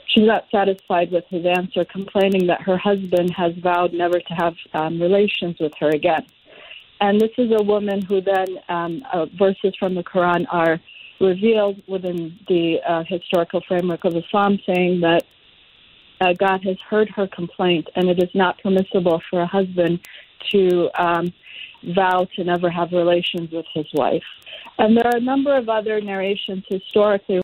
she's 0.09 0.25
not 0.25 0.45
satisfied 0.51 1.11
with 1.11 1.25
his 1.29 1.45
answer, 1.45 1.85
complaining 1.85 2.47
that 2.47 2.61
her 2.61 2.77
husband 2.77 3.31
has 3.31 3.53
vowed 3.55 3.93
never 3.93 4.19
to 4.19 4.33
have 4.33 4.55
um, 4.73 5.01
relations 5.01 5.57
with 5.59 5.73
her 5.79 5.89
again. 5.89 6.25
And 7.01 7.19
this 7.19 7.31
is 7.37 7.51
a 7.57 7.63
woman 7.63 8.01
who 8.01 8.19
then 8.21 8.59
um, 8.67 9.03
uh, 9.13 9.25
verses 9.37 9.73
from 9.79 9.95
the 9.95 10.03
Quran 10.03 10.45
are 10.51 10.79
revealed 11.21 11.81
within 11.87 12.37
the 12.47 12.79
uh, 12.87 13.03
historical 13.07 13.61
framework 13.67 14.03
of 14.03 14.15
Islam, 14.15 14.59
saying 14.65 15.01
that 15.01 15.23
uh, 16.21 16.33
God 16.33 16.63
has 16.65 16.77
heard 16.89 17.09
her 17.09 17.27
complaint, 17.27 17.87
and 17.95 18.09
it 18.09 18.21
is 18.21 18.29
not 18.33 18.61
permissible 18.61 19.21
for 19.29 19.41
a 19.41 19.47
husband 19.47 19.99
to 20.51 20.89
um, 21.01 21.33
vow 21.95 22.27
to 22.35 22.43
never 22.43 22.69
have 22.69 22.91
relations 22.91 23.51
with 23.51 23.65
his 23.73 23.85
wife. 23.93 24.23
And 24.77 24.95
there 24.95 25.07
are 25.07 25.17
a 25.17 25.21
number 25.21 25.55
of 25.55 25.69
other 25.69 26.01
narrations 26.01 26.63
historically 26.67 27.37